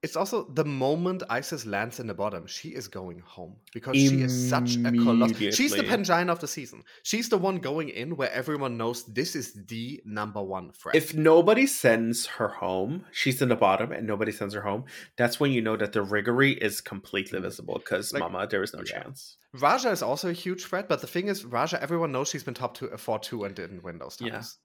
It's 0.02 0.14
also 0.14 0.44
the 0.44 0.64
moment 0.64 1.23
Icesis 1.31 1.66
lands 1.66 1.98
in 2.01 2.06
the 2.06 2.14
bottom, 2.14 2.47
she 2.47 2.68
is 2.68 2.86
going 2.86 3.18
home 3.20 3.56
because 3.73 3.97
she 3.97 4.20
is 4.23 4.48
such 4.48 4.77
a 4.77 4.78
coloss. 4.78 5.55
She's 5.55 5.74
the. 5.74 5.82
Pangina 5.82 6.31
of 6.31 6.39
the 6.39 6.47
season. 6.47 6.82
She's 7.02 7.28
the 7.28 7.39
one 7.39 7.59
going 7.59 7.89
in 7.89 8.14
where 8.16 8.31
everyone 8.31 8.77
knows 8.77 9.05
this 9.06 9.35
is 9.35 9.55
the 9.66 10.01
number 10.05 10.43
one 10.43 10.73
threat. 10.73 10.94
If 10.94 11.14
nobody 11.14 11.66
sends 11.66 12.27
her 12.27 12.48
home, 12.48 13.06
she's 13.10 13.40
in 13.40 13.48
the 13.48 13.56
bottom 13.56 13.90
and 13.90 14.06
nobody 14.06 14.32
sends 14.32 14.55
her 14.55 14.60
home, 14.60 14.85
that's 15.16 15.40
when 15.40 15.51
you 15.51 15.62
know 15.62 15.77
that 15.77 15.93
the 15.93 16.02
riggery 16.02 16.52
is 16.52 16.81
completely 16.81 17.40
visible 17.40 17.78
because 17.78 18.12
Like- 18.12 18.20
mama, 18.20 18.47
there 18.47 18.62
is 18.62 18.74
no 18.74 18.81
yeah. 18.86 19.02
chance. 19.02 19.39
Ra'Jah 19.56 19.93
is 19.93 20.02
also 20.02 20.28
a 20.28 20.35
huge 20.35 20.64
threat, 20.64 20.89
but 20.89 21.01
the 21.01 21.06
thing 21.06 21.28
is, 21.28 21.44
Ra'Jah, 21.44 21.81
everyone 21.81 22.12
knows 22.12 22.28
she's 22.28 22.44
been 22.44 22.55
top 22.55 22.77
two 22.77 22.90
uh, 22.93 22.98
four 22.98 23.18
two 23.18 23.44
and 23.44 23.55
didn't 23.55 23.82
win 23.82 23.98
those 23.98 24.16
times. 24.16 24.59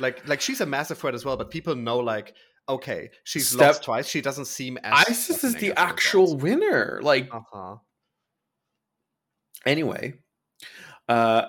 Yeah. 0.00 0.04
Like, 0.06 0.28
like 0.28 0.40
she's 0.40 0.60
a 0.60 0.66
massive 0.66 0.98
threat 0.98 1.14
as 1.14 1.24
well, 1.24 1.36
but 1.36 1.50
people 1.50 1.74
know 1.74 1.98
like, 1.98 2.34
okay, 2.68 3.10
she's 3.24 3.48
Step- 3.48 3.60
lost 3.60 3.82
twice. 3.84 4.06
She 4.06 4.20
doesn't 4.20 4.46
seem 4.46 4.78
as 4.82 5.06
Icesis 5.08 5.44
is 5.44 5.54
the 5.56 5.72
actual 5.78 6.36
winner. 6.36 7.00
Like 7.02 7.32
Uh 7.32 7.40
huh. 7.52 7.76
anyway, 9.66 10.14
uh 11.08 11.46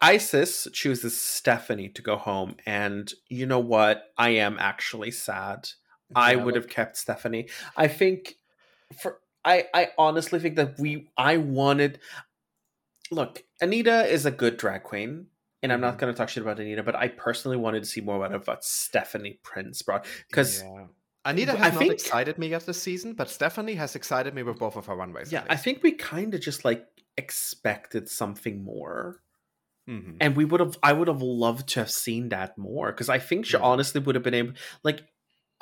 Icesis 0.00 0.68
chooses 0.72 1.20
Stephanie 1.20 1.88
to 1.90 2.02
go 2.02 2.16
home, 2.16 2.56
and 2.66 3.12
you 3.28 3.46
know 3.46 3.58
what? 3.58 4.04
I 4.16 4.30
am 4.30 4.56
actually 4.60 5.10
sad. 5.10 5.68
I 6.14 6.36
would 6.36 6.54
have 6.54 6.68
kept 6.68 6.96
Stephanie. 6.96 7.48
I 7.76 7.88
think 7.88 8.36
for 9.02 9.20
I 9.44 9.66
I 9.74 9.88
honestly 9.98 10.38
think 10.40 10.56
that 10.56 10.78
we 10.78 11.10
I 11.16 11.36
wanted 11.36 12.00
look, 13.10 13.42
Anita 13.60 14.06
is 14.06 14.24
a 14.26 14.30
good 14.30 14.56
drag 14.56 14.82
queen. 14.84 15.26
And 15.62 15.72
I'm 15.72 15.80
not 15.80 15.96
Mhm. 15.96 15.98
going 15.98 16.12
to 16.14 16.16
talk 16.16 16.28
shit 16.28 16.42
about 16.42 16.60
Anita, 16.60 16.82
but 16.82 16.94
I 16.94 17.08
personally 17.08 17.56
wanted 17.56 17.82
to 17.82 17.88
see 17.88 18.00
more 18.00 18.24
out 18.24 18.32
of 18.32 18.46
what 18.46 18.62
Stephanie 18.64 19.40
Prince 19.42 19.82
brought. 19.82 20.06
Because 20.28 20.62
Yeah. 20.62 20.86
Anita 21.24 21.52
has 21.52 21.60
I 21.60 21.70
not 21.70 21.78
think- 21.78 21.92
excited 21.94 22.38
me 22.38 22.48
yet 22.48 22.64
this 22.64 22.80
season, 22.80 23.14
but 23.14 23.28
Stephanie 23.28 23.74
has 23.74 23.96
excited 23.96 24.34
me 24.34 24.42
with 24.44 24.58
both 24.58 24.76
of 24.76 24.86
her 24.86 24.94
runways. 24.94 25.32
yeah, 25.32 25.44
I 25.50 25.56
think 25.56 25.82
we 25.82 25.92
kind 25.92 26.32
of 26.34 26.40
just 26.40 26.64
like 26.64 26.86
expected 27.16 28.08
something 28.08 28.62
more. 28.62 29.20
hmm 29.86 30.16
and 30.20 30.36
we 30.36 30.44
would 30.44 30.60
have 30.60 30.76
i 30.82 30.92
would 30.92 31.08
have 31.08 31.22
loved 31.22 31.66
to 31.70 31.80
have 31.80 31.90
seen 31.90 32.28
that 32.28 32.58
more 32.58 32.92
because 32.92 33.08
i 33.08 33.18
think 33.18 33.46
she 33.46 33.56
Yeah. 33.56 33.62
honestly 33.62 34.02
would 34.02 34.14
have 34.16 34.22
been 34.22 34.34
able 34.34 34.52
like 34.84 35.00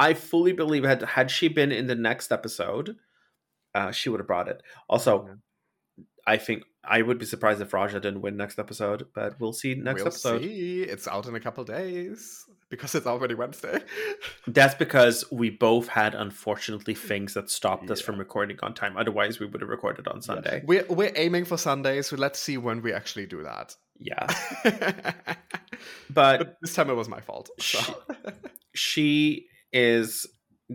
i 0.00 0.14
fully 0.14 0.52
believe 0.52 0.82
had 0.82 1.00
had 1.02 1.30
she 1.30 1.46
been 1.46 1.70
in 1.70 1.86
the 1.86 1.94
next 1.94 2.32
episode 2.32 2.96
uh 3.72 3.92
she 3.92 4.08
would 4.08 4.18
have 4.18 4.26
brought 4.26 4.48
it 4.48 4.62
also 4.88 5.38
i 6.26 6.36
think 6.36 6.64
i 6.84 7.02
would 7.02 7.18
be 7.18 7.26
surprised 7.26 7.60
if 7.60 7.70
Ra'Jah 7.70 8.00
didn't 8.00 8.20
win 8.20 8.36
next 8.36 8.58
episode 8.58 9.06
but 9.14 9.38
we'll 9.40 9.52
see 9.52 9.74
next 9.74 10.00
we'll 10.00 10.08
episode 10.08 10.42
See. 10.42 10.82
It's 10.82 11.08
out 11.08 11.26
in 11.26 11.34
a 11.34 11.40
couple 11.40 11.64
days 11.64 12.44
because 12.68 12.94
it's 12.94 13.06
already 13.06 13.34
Wednesday. 13.34 13.80
that's 14.46 14.74
because 14.74 15.24
we 15.30 15.50
both 15.50 15.88
had 15.88 16.14
unfortunately 16.14 16.94
things 16.94 17.34
that 17.34 17.50
stopped 17.50 17.90
us 17.90 18.00
from 18.00 18.18
recording 18.18 18.58
on 18.62 18.74
time 18.74 18.96
otherwise 18.96 19.38
we 19.40 19.46
would 19.46 19.60
have 19.60 19.70
recorded 19.70 20.06
on 20.08 20.22
sunday 20.22 20.62
We're 20.64 20.86
we're 20.88 21.12
aiming 21.16 21.44
for 21.44 21.56
Sunday, 21.56 22.02
so 22.02 22.16
let's 22.16 22.38
see 22.38 22.56
when 22.58 22.82
we 22.82 22.92
actually 22.92 23.26
do 23.26 23.42
that. 23.42 23.74
yeah 23.98 24.26
but 26.10 26.38
but 26.38 26.56
this 26.60 26.74
time 26.74 26.90
it 26.90 26.94
was 26.94 27.08
my 27.08 27.20
fault. 27.20 27.50
So. 27.60 27.78
she 28.74 29.46
is 29.72 30.26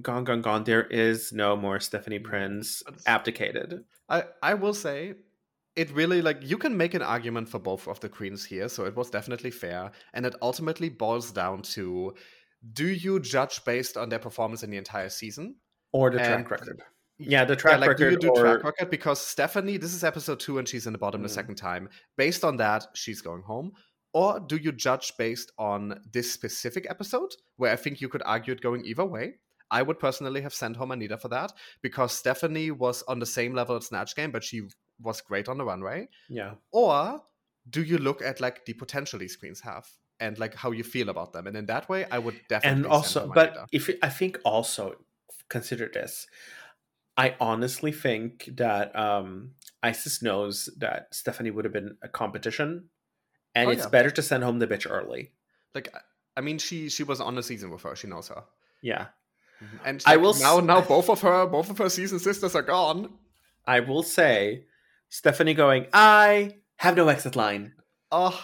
gone 0.02 0.24
gone 0.24 0.42
gone 0.42 0.64
there 0.64 0.84
is 0.84 1.34
no 1.34 1.56
more 1.56 1.80
stephanie 1.80 2.20
mm, 2.20 2.24
prince 2.24 2.82
abdicated 3.06 3.84
I 4.08 4.24
I 4.42 4.54
will 4.54 4.74
say 4.74 5.16
it 5.76 5.92
really 5.92 6.22
like 6.22 6.38
you 6.42 6.58
can 6.58 6.76
make 6.76 6.94
an 6.94 7.02
argument 7.02 7.48
for 7.50 7.60
both 7.60 7.88
of 7.88 8.00
the 8.00 8.10
queens 8.10 8.44
here, 8.46 8.68
so 8.70 8.86
it 8.86 8.96
was 8.96 9.10
definitely 9.10 9.52
fair, 9.52 9.92
and 10.14 10.26
it 10.26 10.36
ultimately 10.42 10.90
boils 10.90 11.32
down 11.32 11.62
to 11.64 12.14
do 12.74 12.88
you 12.88 13.20
judge 13.20 13.64
based 13.66 13.98
on 13.98 14.10
their 14.10 14.20
performance 14.20 14.64
in 14.64 14.70
the 14.70 14.78
entire 14.78 15.10
season? 15.10 15.56
or 15.94 16.10
the 16.10 16.22
And- 16.22 16.46
track 16.46 16.52
record. 16.52 16.82
Yeah, 17.18 17.44
the 17.44 17.56
track 17.56 17.74
yeah, 17.74 17.78
like, 17.80 17.90
record. 17.90 17.98
do 17.98 18.12
you 18.12 18.18
do 18.18 18.30
or, 18.30 18.42
track 18.42 18.64
record? 18.64 18.90
Because 18.90 19.20
Stephanie, 19.20 19.76
this 19.78 19.94
is 19.94 20.04
episode 20.06 20.40
two, 20.40 20.58
and 20.58 20.68
she's 20.68 20.88
in 20.88 20.94
the 20.94 20.98
bottom 21.00 21.22
the 21.22 21.28
Mm. 21.28 21.32
second 21.34 21.56
time. 21.56 21.90
Based 22.16 22.44
on 22.46 22.56
that, 22.58 22.88
she's 22.96 23.20
going 23.22 23.42
home. 23.44 23.74
Or 24.14 24.40
do 24.40 24.56
you 24.58 24.72
judge 24.72 25.12
based 25.18 25.52
on 25.58 26.02
this 26.12 26.32
specific 26.32 26.86
episode, 26.90 27.32
where 27.58 27.72
I 27.74 27.76
think 27.76 28.00
you 28.00 28.08
could 28.10 28.24
argue 28.26 28.54
it 28.54 28.62
going 28.62 28.86
either 28.86 29.04
way? 29.06 29.36
I 29.70 29.82
would 29.82 30.00
personally 30.00 30.42
have 30.42 30.54
sent 30.54 30.78
home 30.78 30.92
Anita 30.92 31.18
for 31.18 31.28
that 31.30 31.52
because 31.82 32.12
Stephanie 32.14 32.72
was 32.72 33.04
on 33.04 33.20
the 33.20 33.26
same 33.26 33.54
level 33.54 33.76
at 33.76 33.84
Snatch 33.84 34.16
Game, 34.16 34.32
but 34.32 34.44
she 34.44 34.62
was 35.02 35.22
great 35.22 35.48
on 35.50 35.58
the 35.58 35.66
runway. 35.66 36.08
Yeah, 36.30 36.54
Or 36.72 37.22
do 37.70 37.84
you 37.84 37.98
look 37.98 38.22
at 38.22 38.40
like 38.40 38.66
the 38.66 38.74
potential 38.74 39.20
these 39.20 39.36
queens 39.36 39.62
have 39.62 39.88
and 40.20 40.38
like 40.40 40.56
how 40.56 40.72
you 40.72 40.84
feel 40.84 41.10
about 41.10 41.34
them? 41.34 41.48
And 41.48 41.56
in 41.58 41.66
that 41.68 41.88
way, 41.90 42.06
I 42.12 42.20
would 42.20 42.40
definitely. 42.50 42.84
and 42.84 42.86
also, 42.88 43.32
but 43.34 43.68
if 43.72 43.90
I 44.02 44.10
think 44.10 44.40
also 44.44 44.96
consider 45.50 45.90
this, 45.94 46.28
I 47.18 47.36
honestly 47.40 47.92
think 47.92 48.50
that 48.58 48.96
um 48.96 49.52
Icesis 49.84 50.22
knows 50.22 50.70
that 50.78 51.08
Stephanie 51.12 51.52
would 51.52 51.66
have 51.66 51.74
been 51.74 51.98
a 52.02 52.08
competition, 52.08 52.90
and 53.56 53.68
Oh, 53.68 53.72
it's 53.72 53.84
yeah. 53.84 53.90
better 53.90 54.12
to 54.12 54.22
send 54.22 54.44
home 54.44 54.60
the 54.60 54.68
bitch 54.68 54.90
early. 54.90 55.32
like, 55.76 55.90
I- 56.38 56.42
mean, 56.42 56.58
she 56.60 56.90
she 56.90 57.04
was 57.04 57.20
on 57.22 57.36
the 57.36 57.44
season 57.44 57.70
with 57.72 57.82
her. 57.84 57.96
She 57.96 58.08
knows 58.08 58.28
her. 58.30 58.44
Yeah, 58.82 59.08
And 59.86 60.02
I 60.06 60.18
will 60.18 60.34
now 60.34 60.58
s- 60.60 60.64
now 60.66 60.82
both 60.82 61.10
of 61.10 61.22
her 61.22 61.46
both 61.46 61.70
of 61.70 61.78
her 61.78 61.90
season 61.90 62.20
sisters 62.20 62.56
are 62.56 62.62
gone. 62.64 63.14
I 63.68 63.80
will 63.82 64.02
say, 64.04 64.66
Stephanie 65.12 65.54
going, 65.54 65.88
I 65.94 66.56
have 66.78 66.96
no 66.96 67.10
exit 67.10 67.36
line. 67.36 67.74
Oh, 68.12 68.42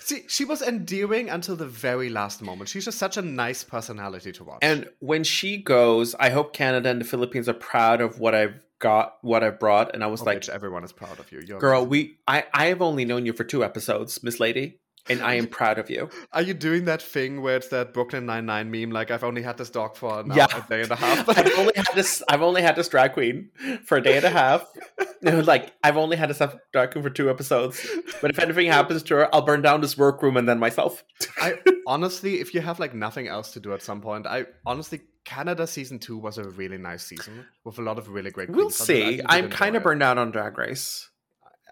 see, 0.00 0.22
she 0.28 0.44
was 0.44 0.62
endearing 0.62 1.28
until 1.28 1.56
the 1.56 1.66
very 1.66 2.08
last 2.08 2.40
moment. 2.40 2.68
She's 2.70 2.84
just 2.84 2.98
such 2.98 3.16
a 3.16 3.22
nice 3.22 3.64
personality 3.64 4.30
to 4.32 4.44
watch. 4.44 4.60
And 4.62 4.88
when 5.00 5.24
she 5.24 5.56
goes, 5.58 6.14
I 6.14 6.30
hope 6.30 6.52
Canada 6.52 6.88
and 6.88 7.00
the 7.00 7.04
Philippines 7.04 7.48
are 7.48 7.52
proud 7.54 8.00
of 8.00 8.20
what 8.20 8.32
I've 8.34 8.64
got, 8.78 9.18
what 9.22 9.42
I've 9.42 9.58
brought. 9.58 9.92
And 9.92 10.04
I 10.04 10.06
was 10.06 10.22
Oh, 10.22 10.26
like, 10.26 10.38
bitch, 10.42 10.48
everyone 10.48 10.84
is 10.84 10.92
proud 10.92 11.18
of 11.18 11.30
you. 11.32 11.40
You're 11.44 11.58
girl, 11.58 11.82
amazing. 11.82 11.90
we, 11.90 12.18
I, 12.28 12.44
I 12.54 12.66
have 12.66 12.80
only 12.80 13.04
known 13.04 13.26
you 13.26 13.32
for 13.32 13.42
two 13.44 13.64
episodes, 13.64 14.22
Miss 14.22 14.38
Lady, 14.38 14.78
and 15.08 15.22
I 15.22 15.34
am 15.34 15.46
proud 15.46 15.78
of 15.78 15.88
you. 15.90 16.08
are 16.32 16.42
you 16.42 16.54
doing 16.54 16.84
that 16.86 17.00
thing 17.02 17.40
where 17.42 17.56
it's 17.56 17.68
that 17.68 17.94
Brooklyn 17.94 18.26
Nine 18.26 18.46
Nine 18.46 18.70
meme? 18.70 18.90
Like 18.90 19.10
I've 19.10 19.24
only 19.24 19.42
had 19.42 19.56
this 19.58 19.70
dog 19.70 19.96
for 19.96 20.24
Yeah. 20.34 20.46
a 20.54 20.68
day 20.68 20.82
and 20.82 20.90
a 20.90 20.96
half. 20.96 21.28
I've 21.38 21.58
only 21.58 21.72
had 21.76 21.86
this. 21.94 22.22
I've 22.28 22.42
only 22.42 22.62
had 22.62 22.76
this 22.76 22.88
drag 22.88 23.12
queen 23.14 23.50
for 23.84 23.98
a 23.98 24.02
day 24.02 24.16
and 24.16 24.24
a 24.24 24.30
half. 24.30 24.66
Like 25.20 25.72
I've 25.82 25.96
only 25.96 26.16
had 26.16 26.30
this 26.30 26.40
drag 26.72 26.92
queen 26.92 27.02
for 27.02 27.10
two 27.10 27.28
episodes. 27.28 27.84
But 28.20 28.30
if 28.30 28.38
anything 28.38 28.68
happens 28.68 29.02
to 29.04 29.16
her, 29.16 29.34
I'll 29.34 29.42
burn 29.42 29.62
down 29.62 29.80
this 29.80 29.98
workroom 29.98 30.36
and 30.36 30.48
then 30.48 30.60
myself. 30.60 31.02
I 31.40 31.58
honestly, 31.88 32.40
if 32.40 32.54
you 32.54 32.60
have 32.60 32.78
like 32.78 32.94
nothing 32.94 33.26
else 33.26 33.50
to 33.52 33.60
do 33.60 33.72
at 33.72 33.82
some 33.82 34.00
point, 34.00 34.26
I 34.28 34.46
honestly 34.64 35.00
Canada 35.24 35.66
season 35.66 35.98
two 35.98 36.16
was 36.16 36.38
a 36.38 36.44
really 36.44 36.78
nice 36.78 37.04
season 37.04 37.44
with 37.64 37.78
a 37.78 37.82
lot 37.82 37.98
of 37.98 38.08
really 38.08 38.30
great. 38.30 38.48
We'll 38.48 38.66
queens 38.70 38.80
on 38.88 38.96
it. 38.96 39.02
I 39.02 39.10
see. 39.16 39.20
I'm 39.26 39.50
kind 39.50 39.74
of 39.76 39.82
burned 39.82 40.02
out 40.04 40.18
on 40.18 40.30
Drag 40.30 40.56
Race. 40.56 41.10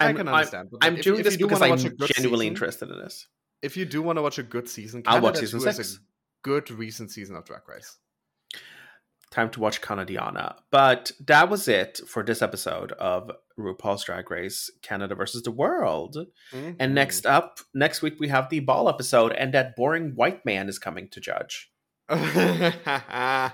I 0.01 0.07
I'm- 0.07 0.17
can 0.17 0.29
I'm- 0.29 0.35
understand. 0.37 0.69
like, 0.73 0.85
I'm 0.85 0.97
if- 0.97 1.05
doing 1.05 1.21
if 1.21 1.25
this 1.25 1.37
do 1.37 1.47
because 1.47 1.63
I'm 1.63 1.71
watch 1.71 1.85
a 1.85 1.91
good 1.91 2.11
genuinely 2.15 2.47
season- 2.47 2.53
interested 2.55 2.91
in 2.91 2.99
this. 2.99 3.27
If 3.63 3.77
you 3.77 3.85
do 3.85 4.03
want 4.03 4.19
to 4.19 4.23
watch 4.23 4.39
a 4.39 4.43
good 4.43 4.69
season, 4.69 5.03
I'll 5.07 5.21
watch 5.21 5.37
season 5.39 5.61
2 5.61 5.69
is 5.69 5.77
six. 5.77 5.95
a 5.97 5.99
good 6.43 6.71
recent 6.71 7.11
season 7.11 7.37
of 7.37 7.45
Drag 7.47 7.67
Race. 7.69 7.97
Time 9.31 9.51
to 9.51 9.61
watch 9.61 9.81
Canadiana. 9.81 10.57
But 10.71 11.11
that 11.27 11.49
was 11.49 11.67
it 11.67 12.01
for 12.07 12.23
this 12.23 12.43
episode 12.43 12.93
of 12.93 13.31
RuPaul's 13.59 14.05
Drag 14.05 14.31
Race 14.31 14.71
Canada 14.83 15.15
versus 15.15 15.43
the 15.43 15.51
World. 15.51 16.17
Mm-hmm. 16.53 16.73
And 16.79 16.95
next 16.95 17.27
up, 17.27 17.59
next 17.75 18.03
week 18.03 18.21
we 18.21 18.29
have 18.29 18.51
the 18.51 18.61
ball 18.61 18.89
episode, 18.89 19.33
and 19.33 19.53
that 19.55 19.75
boring 19.75 20.13
white 20.15 20.45
man 20.45 20.69
is 20.69 20.79
coming 20.79 21.09
to 21.11 21.21
judge. 21.21 21.71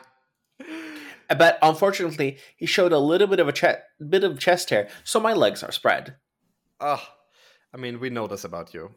But 1.39 1.59
unfortunately, 1.63 2.37
he 2.57 2.67
showed 2.67 2.93
a 2.93 2.99
little 2.99 3.27
bit 3.27 3.41
of 3.41 3.49
a 3.49 3.53
che- 3.53 3.79
bit 4.07 4.23
of 4.23 4.39
chest 4.39 4.69
hair, 4.69 4.89
so 5.03 5.19
my 5.19 5.33
legs 5.33 5.63
are 5.63 5.73
spread. 5.73 6.17
Oh, 6.83 7.03
I 7.73 7.77
mean, 7.79 8.01
we 8.01 8.11
know 8.11 8.27
this 8.27 8.45
about 8.45 8.75
you. 8.75 8.91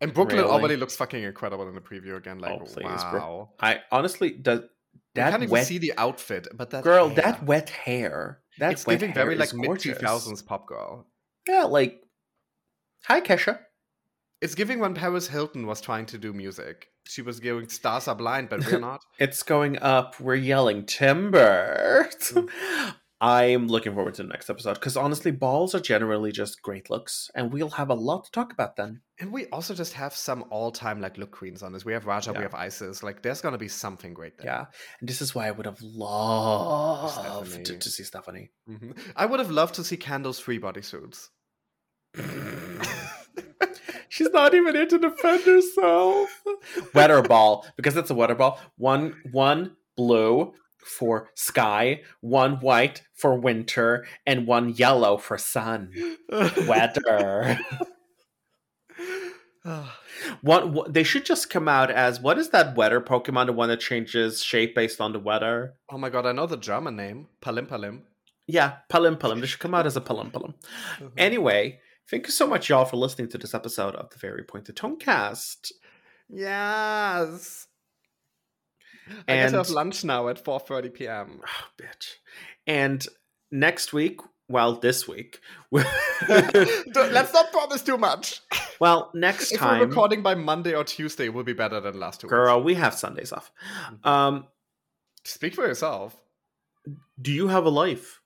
And 0.00 0.12
Brooklyn 0.12 0.38
Really? 0.40 0.50
already 0.50 0.76
looks 0.76 0.96
fucking 0.96 1.22
incredible 1.22 1.68
in 1.68 1.74
the 1.74 1.80
preview 1.80 2.16
again. 2.16 2.38
Like, 2.40 2.52
Oh, 2.52 2.64
please, 2.64 3.04
bro. 3.10 3.20
wow. 3.20 3.50
I 3.60 3.80
honestly 3.92 4.30
does 4.30 4.60
You 4.60 4.68
that 5.14 5.30
can't 5.30 5.42
even 5.44 5.64
see 5.64 5.78
the 5.78 5.92
outfit, 5.96 6.48
but 6.54 6.70
that 6.70 6.82
girl, 6.82 7.08
hair, 7.08 7.16
that 7.22 7.44
wet 7.44 7.70
hair, 7.70 8.40
that 8.58 8.72
it's 8.72 8.84
wet 8.86 8.98
giving 8.98 9.14
hair 9.14 9.24
very 9.24 9.36
like 9.36 9.54
mid 9.54 9.78
two 9.78 9.94
thousands 9.94 10.42
pop 10.42 10.66
girl. 10.66 11.06
Yeah, 11.48 11.64
like 11.64 12.00
hi 13.04 13.20
Kesha. 13.20 13.60
It's 14.40 14.56
giving 14.56 14.80
when 14.80 14.94
Paris 14.94 15.28
Hilton 15.28 15.68
was 15.68 15.80
trying 15.80 16.06
to 16.06 16.18
do 16.18 16.32
music. 16.32 16.88
She 17.06 17.22
was 17.22 17.38
going 17.38 17.68
stars 17.68 18.08
are 18.08 18.16
blind, 18.16 18.48
but 18.48 18.66
we're 18.66 18.80
not. 18.90 19.04
It's 19.20 19.44
going 19.44 19.78
up. 19.78 20.18
We're 20.18 20.34
yelling 20.34 20.84
timber. 20.84 22.08
Mm. 22.32 22.48
I'm 23.22 23.68
looking 23.68 23.94
forward 23.94 24.14
to 24.14 24.24
the 24.24 24.28
next 24.28 24.50
episode 24.50 24.74
because 24.74 24.96
honestly, 24.96 25.30
balls 25.30 25.76
are 25.76 25.80
generally 25.80 26.32
just 26.32 26.60
great 26.60 26.90
looks, 26.90 27.30
and 27.36 27.52
we'll 27.52 27.70
have 27.70 27.88
a 27.88 27.94
lot 27.94 28.24
to 28.24 28.30
talk 28.32 28.52
about 28.52 28.74
then. 28.74 29.00
And 29.20 29.32
we 29.32 29.46
also 29.46 29.74
just 29.74 29.92
have 29.92 30.12
some 30.12 30.44
all-time 30.50 31.00
like 31.00 31.16
look 31.16 31.30
queens 31.30 31.62
on 31.62 31.72
this. 31.72 31.84
We 31.84 31.92
have 31.92 32.04
Ra'Jah, 32.04 32.32
Yeah. 32.32 32.38
we 32.38 32.42
have 32.42 32.52
Icesis. 32.54 33.04
Like, 33.04 33.22
there's 33.22 33.40
gonna 33.40 33.58
be 33.58 33.68
something 33.68 34.12
great 34.12 34.38
there. 34.38 34.46
Yeah, 34.46 34.64
and 34.98 35.08
this 35.08 35.22
is 35.22 35.36
why 35.36 35.46
I 35.46 35.52
would 35.52 35.66
have 35.66 35.80
loved 35.80 37.64
to, 37.64 37.78
to 37.78 37.88
see 37.90 38.02
Stephanie. 38.02 38.50
Mhm. 38.68 38.98
I 39.14 39.26
would 39.26 39.38
have 39.38 39.52
loved 39.52 39.76
to 39.76 39.84
see 39.84 39.96
Candle's 39.96 40.40
free 40.40 40.58
bodysuits. 40.58 41.28
She's 44.08 44.30
not 44.30 44.52
even 44.54 44.74
here 44.74 44.86
to 44.86 44.98
defend 44.98 45.44
herself. 45.44 46.28
Weather 46.94 47.22
ball, 47.22 47.66
because 47.76 47.96
it's 47.96 48.10
a 48.10 48.14
weather 48.14 48.34
ball. 48.34 48.58
One 48.76 49.14
one 49.30 49.76
blue 49.96 50.54
for 50.84 51.30
sky, 51.34 52.02
one 52.20 52.56
white 52.60 53.02
for 53.14 53.38
winter, 53.38 54.04
and 54.26 54.46
one 54.46 54.70
yellow 54.70 55.16
for 55.16 55.38
sun. 55.38 55.92
Weather. 56.66 57.58
One, 60.42 60.72
one- 60.72 60.92
they 60.92 61.02
should 61.02 61.24
just 61.24 61.50
come 61.50 61.68
out 61.68 61.90
as 61.90 62.20
what 62.20 62.38
is 62.38 62.50
that 62.50 62.76
weather 62.76 63.00
Pokemon? 63.00 63.46
The 63.46 63.52
one 63.52 63.68
that 63.68 63.80
changes 63.80 64.42
shape 64.42 64.74
based 64.74 65.00
on 65.00 65.12
the 65.12 65.18
weather. 65.18 65.74
oh 65.90 65.98
my 65.98 66.10
god, 66.10 66.26
I 66.26 66.32
know 66.32 66.46
the 66.46 66.56
German 66.56 66.96
name. 66.96 67.28
Palim 67.40 67.66
Palim. 67.66 68.02
Yeah, 68.46 68.76
Palim 68.90 69.16
Palim. 69.18 69.40
They 69.40 69.46
should 69.46 69.60
come 69.60 69.74
out 69.74 69.86
as 69.86 69.96
a 69.96 70.00
Palim 70.00 70.30
Palim. 70.32 70.54
Uh-huh. 71.00 71.08
Anyway, 71.16 71.78
thank 72.10 72.26
you 72.26 72.32
so 72.32 72.46
much, 72.46 72.68
y'all, 72.68 72.84
for 72.84 72.96
listening 72.96 73.28
to 73.30 73.38
this 73.38 73.54
episode 73.54 73.94
of 73.96 74.10
the 74.10 74.18
Very 74.18 74.42
Pointed 74.42 74.76
Tonecast. 74.76 75.72
Yes. 76.28 77.66
I 79.08 79.34
get 79.34 79.50
to 79.50 79.56
have 79.58 79.66
And- 79.66 79.74
lunch 79.74 80.04
now 80.04 80.28
at 80.28 80.42
4:30 80.44 80.94
p.m. 80.94 81.40
Oh, 81.44 81.64
bitch. 81.80 82.14
And 82.66 83.06
next 83.50 83.92
week, 83.92 84.20
well, 84.48 84.76
this 84.76 85.08
week, 85.08 85.40
Let's 85.72 87.32
not 87.32 87.52
promise 87.52 87.82
too 87.82 87.98
much. 87.98 88.40
well, 88.80 89.10
next 89.14 89.52
If 89.52 89.60
we're 89.60 89.66
time, 89.68 89.88
recording 89.88 90.22
by 90.22 90.34
Monday 90.34 90.74
or 90.74 90.84
Tuesday, 90.84 91.26
it 91.26 91.34
will 91.34 91.44
be 91.44 91.52
better 91.52 91.80
than 91.80 91.98
last 91.98 92.20
two 92.20 92.26
weeks. 92.26 92.32
girl, 92.34 92.62
we 92.62 92.74
have 92.74 92.94
Sundays 92.94 93.32
off. 93.32 93.50
Um, 94.04 94.46
Speak 95.24 95.54
for 95.54 95.66
yourself. 95.66 96.16
do 97.20 97.32
you 97.32 97.48
have 97.48 97.64
a 97.64 97.70
life? 97.70 98.20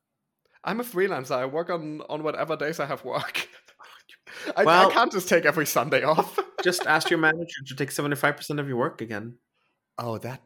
I'm 0.64 0.80
a 0.80 0.84
freelancer. 0.84 1.32
I 1.36 1.46
work 1.46 1.70
on 1.70 2.02
on 2.08 2.22
whatever 2.22 2.56
days 2.56 2.80
I 2.80 2.86
have 2.86 3.04
work. 3.04 3.48
I, 4.56 4.64
Well- 4.64 4.90
I 4.90 4.92
can't 4.92 5.12
just 5.12 5.28
take 5.28 5.44
every 5.44 5.66
Sunday 5.66 6.02
off. 6.02 6.38
Just 6.64 6.86
ask 6.86 7.08
your 7.10 7.20
manager 7.20 7.62
to 7.66 7.74
take 7.76 7.90
seventy 7.92 8.16
five 8.16 8.36
percent 8.36 8.58
of 8.60 8.66
your 8.68 8.76
work 8.78 9.00
again. 9.00 9.38
oh, 9.98 10.18
that. 10.18 10.40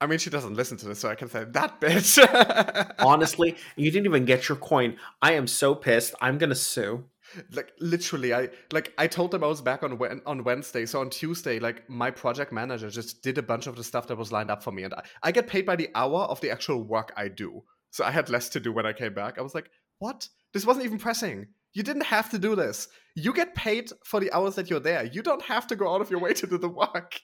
I 0.00 0.06
mean, 0.06 0.18
she 0.18 0.30
doesn't 0.30 0.54
listen 0.54 0.76
to 0.78 0.86
this, 0.86 1.00
so 1.00 1.08
I 1.08 1.16
can 1.16 1.28
say 1.28 1.44
that 1.44 1.80
bitch. 1.80 2.94
Honestly, 3.00 3.56
you 3.76 3.90
didn't 3.90 4.06
even 4.06 4.24
get 4.24 4.48
your 4.48 4.56
coin. 4.56 4.96
I 5.20 5.32
am 5.32 5.46
so 5.46 5.74
pissed. 5.74 6.14
I'm 6.20 6.38
gonna 6.38 6.54
sue. 6.54 7.04
like 7.52 7.72
literally, 7.80 8.32
I 8.32 8.50
like 8.72 8.94
I 8.96 9.08
told 9.08 9.32
them 9.32 9.42
I 9.42 9.48
was 9.48 9.60
back 9.60 9.82
on 9.82 10.00
on 10.24 10.44
Wednesday. 10.44 10.86
So 10.86 11.00
on 11.00 11.10
Tuesday, 11.10 11.58
like 11.58 11.88
my 11.90 12.10
project 12.12 12.52
manager 12.52 12.90
just 12.90 13.22
did 13.22 13.38
a 13.38 13.42
bunch 13.42 13.66
of 13.66 13.74
the 13.74 13.82
stuff 13.82 14.06
that 14.06 14.16
was 14.16 14.30
lined 14.30 14.50
up 14.50 14.62
for 14.62 14.70
me, 14.70 14.84
and 14.84 14.94
I, 14.94 15.02
I 15.24 15.32
get 15.32 15.48
paid 15.48 15.66
by 15.66 15.74
the 15.74 15.90
hour 15.96 16.20
of 16.22 16.40
the 16.40 16.50
actual 16.50 16.84
work 16.84 17.12
I 17.16 17.26
do. 17.28 17.64
So 17.90 18.04
I 18.04 18.12
had 18.12 18.30
less 18.30 18.48
to 18.50 18.60
do 18.60 18.72
when 18.72 18.86
I 18.86 18.92
came 18.92 19.14
back. 19.14 19.38
I 19.38 19.42
was 19.42 19.54
like, 19.54 19.70
what? 19.98 20.28
This 20.52 20.66
wasn't 20.66 20.86
even 20.86 20.98
pressing. 20.98 21.46
You 21.72 21.82
didn't 21.82 22.04
have 22.04 22.30
to 22.30 22.38
do 22.38 22.54
this. 22.54 22.88
You 23.14 23.32
get 23.32 23.54
paid 23.54 23.90
for 24.04 24.20
the 24.20 24.32
hours 24.32 24.54
that 24.54 24.70
you're 24.70 24.80
there. 24.80 25.04
You 25.04 25.22
don't 25.22 25.42
have 25.42 25.66
to 25.68 25.76
go 25.76 25.92
out 25.92 26.00
of 26.00 26.10
your 26.10 26.20
way 26.20 26.32
to 26.34 26.46
do 26.46 26.58
the 26.58 26.68
work. 26.68 27.20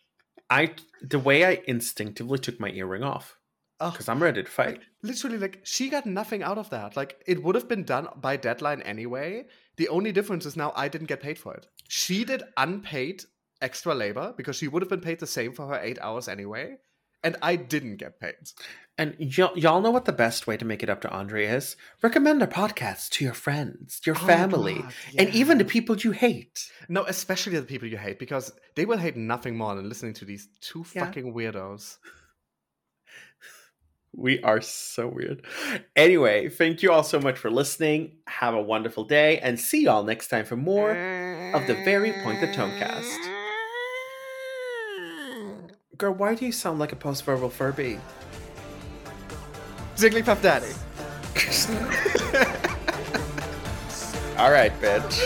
I 0.51 0.75
the 1.03 1.19
way 1.19 1.45
I 1.45 1.63
instinctively 1.67 2.39
took 2.39 2.61
my 2.61 2.71
earring 2.71 3.03
off 3.03 3.39
because 3.79 4.09
I'm 4.09 4.23
ready 4.23 4.43
to 4.43 4.51
fight. 4.51 4.81
Literally, 5.03 5.39
like 5.39 5.61
she 5.65 5.89
got 5.91 6.07
nothing 6.07 6.43
out 6.43 6.59
of 6.59 6.71
that. 6.71 6.97
Like 6.97 7.23
it 7.27 7.43
would 7.43 7.55
have 7.55 7.69
been 7.69 7.85
done 7.85 8.09
by 8.17 8.37
deadline 8.37 8.83
anyway. 8.83 9.47
The 9.77 9.89
only 9.89 10.13
difference 10.13 10.47
is 10.47 10.57
now 10.57 10.73
I 10.77 10.89
didn't 10.89 11.09
get 11.09 11.21
paid 11.21 11.39
for 11.39 11.55
it. 11.55 11.67
She 11.89 12.25
did 12.25 12.45
unpaid 12.57 13.25
extra 13.61 13.95
labor 13.95 14.35
because 14.37 14.57
she 14.57 14.69
would 14.69 14.83
have 14.83 14.89
been 14.89 15.01
paid 15.01 15.21
the 15.21 15.27
same 15.27 15.53
for 15.53 15.67
her 15.67 15.81
eight 15.83 15.99
hours 16.01 16.29
anyway, 16.29 16.77
and 17.25 17.37
I 17.43 17.57
didn't 17.57 17.97
get 17.97 18.21
paid. 18.21 18.35
And 18.97 19.17
y- 19.19 19.51
y'all 19.57 19.81
know 19.81 19.91
what 19.91 20.05
the 20.05 20.13
best 20.13 20.47
way 20.47 20.57
to 20.57 20.65
make 20.65 20.85
it 20.85 20.89
up 20.89 21.01
to 21.01 21.11
Andre 21.11 21.47
is? 21.47 21.75
Recommend 22.01 22.41
our 22.43 22.47
podcast 22.49 23.09
to 23.11 23.25
your 23.25 23.35
friends, 23.35 24.01
your 24.07 24.15
Oh, 24.15 24.21
family, 24.27 24.75
God, 24.83 24.93
and 25.19 25.29
even 25.35 25.59
the 25.59 25.65
people 25.65 25.97
you 25.97 26.13
hate. 26.13 26.71
No, 26.89 27.05
especially 27.05 27.55
the 27.59 27.63
people 27.67 27.89
you 27.89 27.97
hate 27.97 28.21
because 28.21 28.53
they 28.77 28.85
will 28.87 28.99
hate 28.99 29.17
nothing 29.17 29.57
more 29.57 29.75
than 29.75 29.89
listening 29.89 30.15
to 30.15 30.25
these 30.25 30.47
two 30.61 30.85
Yeah. 30.95 31.07
fucking 31.07 31.35
weirdos. 31.35 31.97
We 34.17 34.41
are 34.45 34.61
so 34.61 35.09
weird. 35.09 35.45
Anyway, 35.97 36.49
thank 36.49 36.85
you 36.85 36.93
all 36.93 37.03
so 37.03 37.19
much 37.19 37.37
for 37.37 37.51
listening. 37.51 38.19
Have 38.29 38.55
a 38.55 38.63
wonderful 38.63 39.03
day 39.07 39.41
and 39.41 39.59
see 39.59 39.83
y'all 39.83 40.05
next 40.05 40.29
time 40.29 40.45
for 40.45 40.55
more 40.57 40.91
of 41.53 41.67
the 41.67 41.75
Very 41.85 42.13
Pointed 42.23 42.51
Tonecast. 42.55 43.44
Girl, 45.97 46.13
why 46.13 46.35
do 46.35 46.45
you 46.45 46.53
sound 46.53 46.79
like 46.79 46.93
a 46.93 46.97
post-verbal 46.97 47.51
Furby? 47.51 48.01
Jigglypuff 49.97 50.43
Daddy. 50.43 50.73
All 54.37 54.51
right, 54.51 54.73
bitch. 54.81 55.21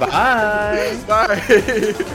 Bye. 0.00 0.98
Bye. 1.06 2.06